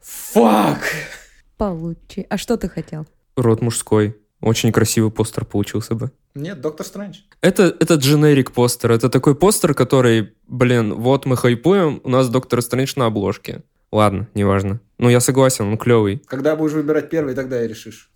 Фак! 0.00 0.78
Получи. 1.56 2.26
А 2.30 2.38
что 2.38 2.56
ты 2.56 2.68
хотел? 2.68 3.06
Рот 3.36 3.60
мужской. 3.60 4.16
Очень 4.40 4.70
красивый 4.72 5.10
постер 5.10 5.44
получился 5.44 5.94
бы. 5.94 6.12
Нет, 6.34 6.60
Доктор 6.60 6.86
Стрэндж. 6.86 7.18
Это, 7.40 7.74
это 7.80 7.94
дженерик 7.94 8.52
постер. 8.52 8.92
Это 8.92 9.08
такой 9.08 9.34
постер, 9.34 9.74
который, 9.74 10.32
блин, 10.46 10.94
вот 10.94 11.26
мы 11.26 11.36
хайпуем, 11.36 12.00
у 12.04 12.08
нас 12.08 12.28
Доктор 12.28 12.62
Стрэндж 12.62 12.92
на 12.96 13.06
обложке. 13.06 13.62
Ладно, 13.90 14.28
неважно. 14.34 14.80
Ну, 14.98 15.08
я 15.08 15.20
согласен, 15.20 15.66
он 15.66 15.78
клевый. 15.78 16.22
Когда 16.26 16.54
будешь 16.56 16.72
выбирать 16.74 17.10
первый, 17.10 17.34
тогда 17.34 17.64
и 17.64 17.68
решишь. 17.68 18.10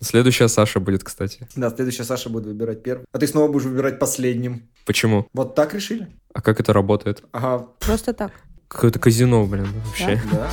Следующая 0.00 0.48
Саша 0.48 0.78
будет, 0.78 1.02
кстати. 1.02 1.48
Да, 1.56 1.70
следующая 1.70 2.04
Саша 2.04 2.28
будет 2.28 2.44
выбирать 2.46 2.82
первый. 2.82 3.06
А 3.10 3.18
ты 3.18 3.26
снова 3.26 3.50
будешь 3.50 3.64
выбирать 3.64 3.98
последним. 3.98 4.68
Почему? 4.84 5.26
Вот 5.32 5.54
так 5.54 5.74
решили? 5.74 6.08
А 6.34 6.42
как 6.42 6.60
это 6.60 6.72
работает? 6.72 7.24
Ага, 7.32 7.66
Просто 7.80 8.12
так. 8.12 8.32
Какое-то 8.68 8.98
казино, 8.98 9.46
блин, 9.46 9.66
вообще. 9.86 10.20
да. 10.30 10.50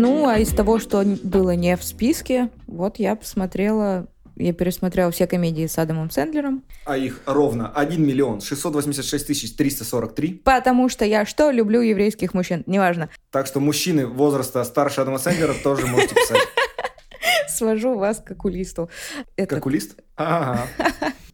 Ну, 0.00 0.26
а 0.26 0.38
из 0.38 0.48
того, 0.48 0.78
что 0.78 1.02
было 1.22 1.54
не 1.54 1.76
в 1.76 1.84
списке, 1.84 2.48
вот 2.66 2.98
я 2.98 3.14
посмотрела, 3.16 4.06
я 4.34 4.54
пересмотрела 4.54 5.10
все 5.10 5.26
комедии 5.26 5.66
с 5.66 5.76
Адамом 5.76 6.10
Сэндлером, 6.10 6.64
А 6.86 6.96
их 6.96 7.20
ровно 7.26 7.68
1 7.68 8.02
миллион 8.02 8.40
686 8.40 9.26
тысяч 9.26 9.54
343. 9.56 10.40
потому 10.42 10.88
что 10.88 11.04
я 11.04 11.26
что, 11.26 11.50
люблю 11.50 11.82
еврейских 11.82 12.32
мужчин, 12.32 12.64
неважно. 12.66 13.10
Так 13.30 13.46
что 13.46 13.60
мужчины 13.60 14.06
возраста 14.06 14.64
старше 14.64 15.02
Адама 15.02 15.18
Сэндлера 15.18 15.52
тоже 15.62 15.86
можете 15.86 16.14
писать. 16.14 16.48
Свожу 17.50 17.98
вас 17.98 18.22
к 18.24 18.30
окулисту. 18.30 18.88
Это... 19.36 19.56
Какулист? 19.56 19.96
Ага. 20.16 20.66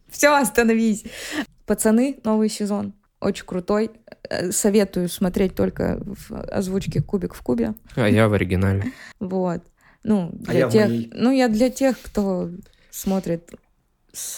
Все, 0.09 0.35
остановись. 0.35 1.05
Пацаны, 1.65 2.19
новый 2.25 2.49
сезон. 2.49 2.93
Очень 3.19 3.45
крутой. 3.45 3.91
Э, 4.29 4.51
Советую 4.51 5.09
смотреть 5.09 5.55
только 5.55 5.99
в 6.05 6.31
озвучке 6.31 7.01
«Кубик 7.01 7.33
в 7.33 7.41
кубе». 7.41 7.73
А 7.95 8.07
я 8.07 8.27
в 8.27 8.33
оригинале. 8.33 8.91
Вот. 9.19 9.61
Ну, 10.03 10.31
А 10.47 10.51
для 10.51 10.59
я 10.59 10.67
в 10.67 10.71
тех, 10.71 10.87
моей. 10.87 11.11
ну, 11.13 11.31
я 11.31 11.47
для 11.47 11.69
тех, 11.69 11.99
кто 12.01 12.49
смотрит 12.91 13.51
с 14.13 14.37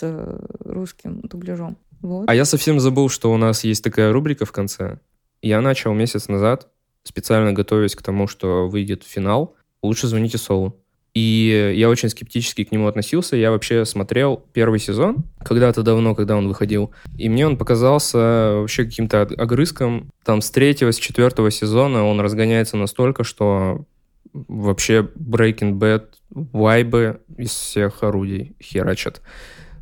русским 0.59 1.21
дубляжом. 1.21 1.77
Вот. 2.01 2.29
А 2.29 2.35
я 2.35 2.45
совсем 2.45 2.79
забыл, 2.79 3.09
что 3.09 3.31
у 3.31 3.37
нас 3.37 3.63
есть 3.63 3.83
такая 3.83 4.11
рубрика 4.13 4.45
в 4.45 4.51
конце. 4.51 4.99
Я 5.41 5.61
начал 5.61 5.93
месяц 5.93 6.27
назад, 6.27 6.69
специально 7.03 7.53
готовясь 7.53 7.95
к 7.95 8.01
тому, 8.01 8.27
что 8.27 8.67
выйдет 8.67 9.03
финал. 9.03 9.55
Лучше 9.81 10.07
звоните 10.07 10.37
Солу. 10.37 10.81
И 11.13 11.73
я 11.75 11.89
очень 11.89 12.09
скептически 12.09 12.63
к 12.63 12.71
нему 12.71 12.87
относился. 12.87 13.35
Я 13.35 13.51
вообще 13.51 13.85
смотрел 13.85 14.45
первый 14.53 14.79
сезон 14.79 15.25
когда-то 15.43 15.81
давно, 15.81 16.15
когда 16.15 16.35
он 16.35 16.47
выходил. 16.47 16.91
И 17.17 17.29
мне 17.29 17.47
он 17.47 17.57
показался 17.57 18.17
вообще 18.59 18.85
каким-то 18.85 19.21
огрызком. 19.21 20.11
Там 20.23 20.41
с 20.41 20.51
третьего, 20.51 20.91
с 20.91 20.97
четвертого 20.97 21.51
сезона 21.51 22.05
он 22.05 22.19
разгоняется 22.19 22.77
настолько, 22.77 23.23
что 23.23 23.85
вообще 24.33 25.09
Breaking 25.15 25.79
Bad 25.79 26.05
вайбы 26.29 27.21
из 27.37 27.49
всех 27.49 28.03
орудий 28.03 28.55
херачат. 28.61 29.21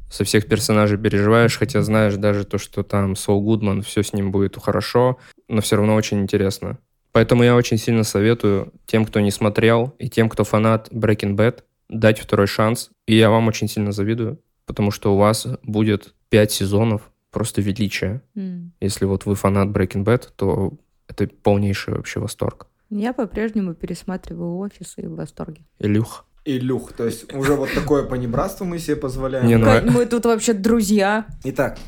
Со 0.09 0.23
всех 0.23 0.47
персонажей 0.47 0.97
переживаешь, 0.97 1.57
хотя 1.57 1.81
знаешь 1.81 2.15
даже 2.15 2.45
то, 2.45 2.57
что 2.57 2.83
там 2.83 3.17
Сол 3.17 3.41
Гудман, 3.41 3.81
все 3.81 4.03
с 4.03 4.13
ним 4.13 4.31
будет 4.31 4.57
хорошо, 4.57 5.17
но 5.49 5.59
все 5.61 5.75
равно 5.75 5.95
очень 5.95 6.21
интересно. 6.21 6.79
Поэтому 7.17 7.41
я 7.41 7.55
очень 7.55 7.79
сильно 7.79 8.03
советую 8.03 8.71
тем, 8.85 9.03
кто 9.03 9.19
не 9.21 9.31
смотрел, 9.31 9.95
и 9.97 10.07
тем, 10.07 10.29
кто 10.29 10.43
фанат 10.43 10.89
Breaking 10.91 11.35
Bad, 11.35 11.63
дать 11.89 12.19
второй 12.19 12.45
шанс. 12.45 12.91
И 13.07 13.15
я 13.15 13.31
вам 13.31 13.47
очень 13.47 13.67
сильно 13.67 13.91
завидую, 13.91 14.39
потому 14.67 14.91
что 14.91 15.15
у 15.15 15.17
вас 15.17 15.47
будет 15.63 16.13
пять 16.29 16.51
сезонов 16.51 17.09
просто 17.31 17.59
величия. 17.61 18.21
М. 18.35 18.71
Если 18.79 19.05
вот 19.05 19.25
вы 19.25 19.33
фанат 19.33 19.69
Breaking 19.69 20.03
Bad, 20.03 20.27
то 20.35 20.73
это 21.07 21.27
полнейший 21.41 21.95
вообще 21.95 22.19
восторг. 22.19 22.67
Я 22.91 23.13
по-прежнему 23.13 23.73
пересматриваю 23.73 24.55
офис 24.57 24.93
и 24.97 25.07
в 25.07 25.15
восторге. 25.15 25.65
Илюх. 25.79 26.23
Илюх, 26.45 26.93
то 26.93 27.03
есть 27.05 27.33
уже 27.33 27.55
вот 27.55 27.69
такое 27.73 28.03
понебратство 28.03 28.63
мы 28.63 28.77
себе 28.77 28.95
позволяем. 28.95 29.47
Не, 29.47 29.57
ну, 29.57 29.67
а- 29.67 29.81
Мы 29.81 30.05
тут 30.05 30.25
вообще 30.25 30.53
друзья. 30.53 31.25
Итак, 31.45 31.79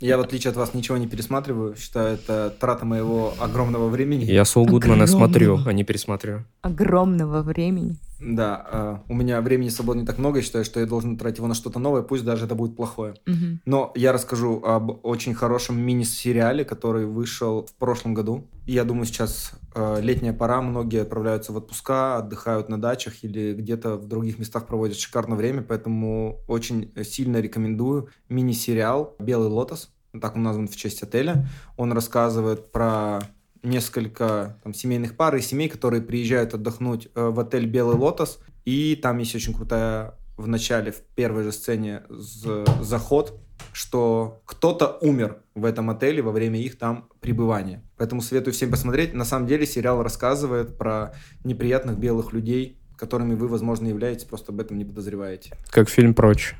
я 0.00 0.16
в 0.16 0.20
отличие 0.20 0.50
от 0.50 0.56
вас 0.56 0.74
ничего 0.74 0.96
не 0.98 1.06
пересматриваю, 1.06 1.74
считаю 1.76 2.14
это 2.14 2.54
трата 2.60 2.84
моего 2.84 3.34
огромного 3.40 3.88
времени. 3.88 4.24
Я 4.24 4.44
Сол 4.44 4.64
Гудмана 4.66 5.04
Огромного. 5.04 5.28
смотрю, 5.28 5.60
а 5.66 5.72
не 5.72 5.84
пересматриваю. 5.84 6.44
Огромного 6.62 7.42
времени. 7.42 7.96
Да, 8.20 8.66
э, 8.70 9.12
у 9.12 9.14
меня 9.14 9.40
времени 9.40 9.68
свободно 9.68 10.00
не 10.00 10.06
так 10.06 10.18
много, 10.18 10.38
я 10.38 10.42
считаю, 10.42 10.64
что 10.64 10.80
я 10.80 10.86
должен 10.86 11.18
тратить 11.18 11.38
его 11.38 11.48
на 11.48 11.54
что-то 11.54 11.78
новое, 11.78 12.02
пусть 12.02 12.24
даже 12.24 12.46
это 12.46 12.54
будет 12.54 12.76
плохое. 12.76 13.14
Мгм. 13.26 13.60
Но 13.66 13.92
я 13.94 14.12
расскажу 14.12 14.62
об 14.64 15.04
очень 15.04 15.34
хорошем 15.34 15.78
мини-сериале, 15.78 16.64
который 16.64 17.06
вышел 17.06 17.66
в 17.66 17.74
прошлом 17.74 18.14
году. 18.14 18.48
Я 18.66 18.84
думаю, 18.84 19.06
сейчас 19.06 19.52
э, 19.74 20.00
летняя 20.00 20.32
пора, 20.32 20.62
многие 20.62 21.02
отправляются 21.02 21.52
в 21.52 21.56
отпуска, 21.56 22.16
отдыхают 22.16 22.68
на 22.68 22.80
дачах 22.80 23.22
или 23.22 23.52
где-то 23.54 23.96
в 23.96 24.08
других 24.08 24.38
местах 24.38 24.66
проводят 24.66 24.96
шикарное 24.96 25.36
время, 25.36 25.62
поэтому 25.62 26.40
очень 26.48 26.92
сильно 27.04 27.40
рекомендую 27.40 28.08
мини-сериал 28.28 29.14
«Белый 29.18 29.48
лотос», 29.48 29.90
так 30.20 30.36
он 30.36 30.42
назван 30.42 30.68
в 30.68 30.76
честь 30.76 31.02
отеля. 31.02 31.46
Он 31.76 31.92
рассказывает 31.92 32.72
про 32.72 33.20
несколько 33.66 34.58
там, 34.62 34.72
семейных 34.74 35.16
пар 35.16 35.36
и 35.36 35.40
семей, 35.40 35.68
которые 35.68 36.02
приезжают 36.02 36.54
отдохнуть 36.54 37.08
э, 37.14 37.28
в 37.28 37.38
отель 37.40 37.66
«Белый 37.66 37.96
лотос», 37.96 38.38
и 38.64 38.96
там 38.96 39.18
есть 39.18 39.34
очень 39.34 39.54
крутая 39.54 40.14
в 40.36 40.46
начале, 40.48 40.92
в 40.92 41.00
первой 41.14 41.44
же 41.44 41.52
сцене 41.52 42.02
з- 42.08 42.64
заход, 42.80 43.38
что 43.72 44.42
кто-то 44.46 44.98
умер 45.00 45.38
в 45.54 45.64
этом 45.64 45.90
отеле 45.90 46.22
во 46.22 46.30
время 46.32 46.60
их 46.60 46.78
там 46.78 47.08
пребывания. 47.20 47.82
Поэтому 47.96 48.20
советую 48.22 48.54
всем 48.54 48.70
посмотреть. 48.70 49.14
На 49.14 49.24
самом 49.24 49.46
деле 49.46 49.66
сериал 49.66 50.02
рассказывает 50.02 50.76
про 50.78 51.14
неприятных 51.44 51.98
белых 51.98 52.32
людей, 52.32 52.78
которыми 52.96 53.34
вы, 53.34 53.48
возможно, 53.48 53.86
являетесь, 53.88 54.24
просто 54.24 54.52
об 54.52 54.60
этом 54.60 54.78
не 54.78 54.84
подозреваете. 54.84 55.54
Как 55.70 55.88
фильм 55.88 56.14
«Прочь». 56.14 56.54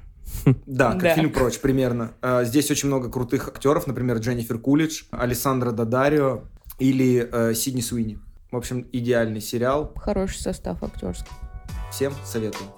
Да, 0.67 0.93
как 0.93 1.03
Да. 1.03 1.15
фильм 1.15 1.31
«Прочь», 1.33 1.59
примерно. 1.61 2.13
А, 2.23 2.45
Здесь 2.45 2.71
очень 2.71 2.89
много 2.89 3.11
крутых 3.11 3.49
актеров, 3.49 3.87
например, 3.87 4.19
Дженнифер 4.19 4.59
Кулидж, 4.59 5.05
Александра 5.11 5.71
Дадарио 5.71 6.43
или 6.79 7.29
э, 7.31 7.55
Сидни 7.55 7.81
Суини. 7.81 8.19
В 8.51 8.57
общем, 8.57 8.87
идеальный 8.93 9.41
сериал. 9.41 9.93
Хороший 9.97 10.39
состав 10.39 10.83
актерский. 10.83 11.33
Всем 11.91 12.13
советую. 12.25 12.71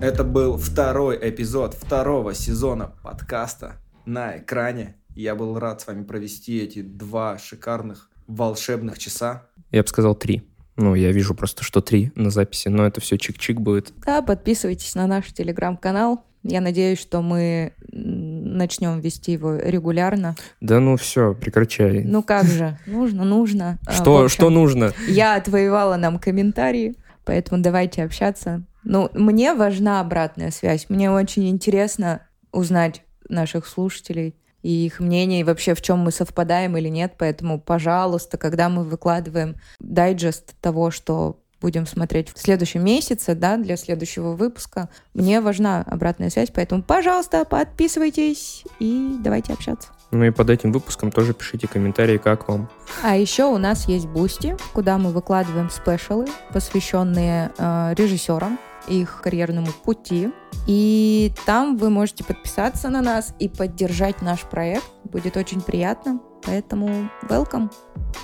Это 0.00 0.22
был 0.22 0.58
второй 0.58 1.18
эпизод 1.30 1.72
второго 1.72 2.34
сезона 2.34 2.92
подкаста 3.02 3.76
на 4.04 4.38
экране. 4.38 4.96
Я 5.14 5.34
был 5.34 5.58
рад 5.58 5.80
с 5.80 5.86
вами 5.86 6.04
провести 6.04 6.58
эти 6.60 6.82
два 6.82 7.38
шикарных 7.38 8.10
волшебных 8.26 8.98
часа. 8.98 9.46
Я 9.70 9.82
бы 9.82 9.88
сказал 9.88 10.14
три. 10.14 10.42
Ну, 10.76 10.94
я 10.94 11.12
вижу 11.12 11.34
просто, 11.34 11.62
что 11.62 11.80
три 11.80 12.10
на 12.14 12.30
записи, 12.30 12.68
но 12.68 12.86
это 12.86 13.00
все 13.00 13.16
чик-чик 13.16 13.54
будет. 13.54 13.92
Да, 14.04 14.22
подписывайтесь 14.22 14.94
на 14.94 15.06
наш 15.06 15.32
телеграм-канал. 15.32 16.24
Я 16.42 16.60
надеюсь, 16.60 17.00
что 17.00 17.22
мы 17.22 17.72
начнем 17.90 19.00
вести 19.00 19.32
его 19.32 19.56
регулярно. 19.56 20.36
Да 20.60 20.78
ну 20.78 20.96
все, 20.96 21.34
прекращай. 21.34 22.04
Ну 22.04 22.22
как 22.22 22.44
же, 22.44 22.78
нужно, 22.86 23.24
нужно. 23.24 23.78
А, 23.86 23.92
что, 23.92 24.24
общем, 24.24 24.28
что 24.28 24.50
нужно? 24.50 24.92
Я 25.08 25.36
отвоевала 25.36 25.96
нам 25.96 26.18
комментарии, 26.18 26.96
поэтому 27.24 27.62
давайте 27.62 28.02
общаться. 28.02 28.62
Ну, 28.82 29.10
мне 29.14 29.54
важна 29.54 30.00
обратная 30.00 30.50
связь. 30.50 30.90
Мне 30.90 31.10
очень 31.10 31.48
интересно 31.48 32.20
узнать 32.52 33.02
наших 33.28 33.66
слушателей 33.66 34.34
и 34.64 34.86
их 34.86 34.98
мнение, 34.98 35.40
и 35.40 35.44
вообще 35.44 35.74
в 35.74 35.82
чем 35.82 35.98
мы 35.98 36.10
совпадаем 36.10 36.76
или 36.78 36.88
нет. 36.88 37.14
Поэтому, 37.18 37.60
пожалуйста, 37.60 38.38
когда 38.38 38.70
мы 38.70 38.82
выкладываем 38.82 39.56
дайджест 39.78 40.54
того, 40.60 40.90
что 40.90 41.38
будем 41.60 41.86
смотреть 41.86 42.30
в 42.34 42.38
следующем 42.38 42.82
месяце, 42.82 43.34
да, 43.34 43.58
для 43.58 43.76
следующего 43.76 44.32
выпуска, 44.32 44.88
мне 45.12 45.40
важна 45.40 45.82
обратная 45.86 46.30
связь, 46.30 46.50
поэтому, 46.52 46.82
пожалуйста, 46.82 47.44
подписывайтесь 47.44 48.64
и 48.80 49.16
давайте 49.22 49.52
общаться. 49.52 49.88
Ну 50.10 50.24
и 50.24 50.30
под 50.30 50.48
этим 50.48 50.72
выпуском 50.72 51.10
тоже 51.10 51.34
пишите 51.34 51.68
комментарии, 51.68 52.18
как 52.18 52.48
вам. 52.48 52.70
А 53.02 53.16
еще 53.16 53.44
у 53.44 53.58
нас 53.58 53.86
есть 53.86 54.06
Boosty, 54.06 54.56
куда 54.72 54.96
мы 54.96 55.10
выкладываем 55.10 55.70
special 55.70 56.14
ы, 56.14 56.26
посвященные 56.52 57.50
э, 57.58 57.94
режиссерам, 57.96 58.58
их 58.88 59.20
карьерному 59.22 59.68
пути. 59.84 60.30
И 60.66 61.32
там 61.46 61.76
вы 61.76 61.90
можете 61.90 62.24
подписаться 62.24 62.88
на 62.88 63.02
нас 63.02 63.34
и 63.38 63.48
поддержать 63.48 64.22
наш 64.22 64.40
проект. 64.40 64.84
Будет 65.04 65.36
очень 65.36 65.60
приятно. 65.60 66.20
Поэтому 66.44 67.10
welcome. 67.28 67.70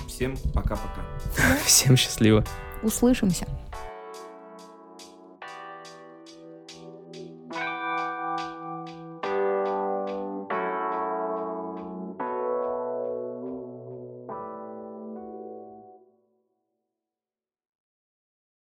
Всем 0.07 0.35
пока-пока. 0.53 1.01
Всем 1.65 1.97
счастливо. 1.97 2.43
Услышимся. 2.83 3.47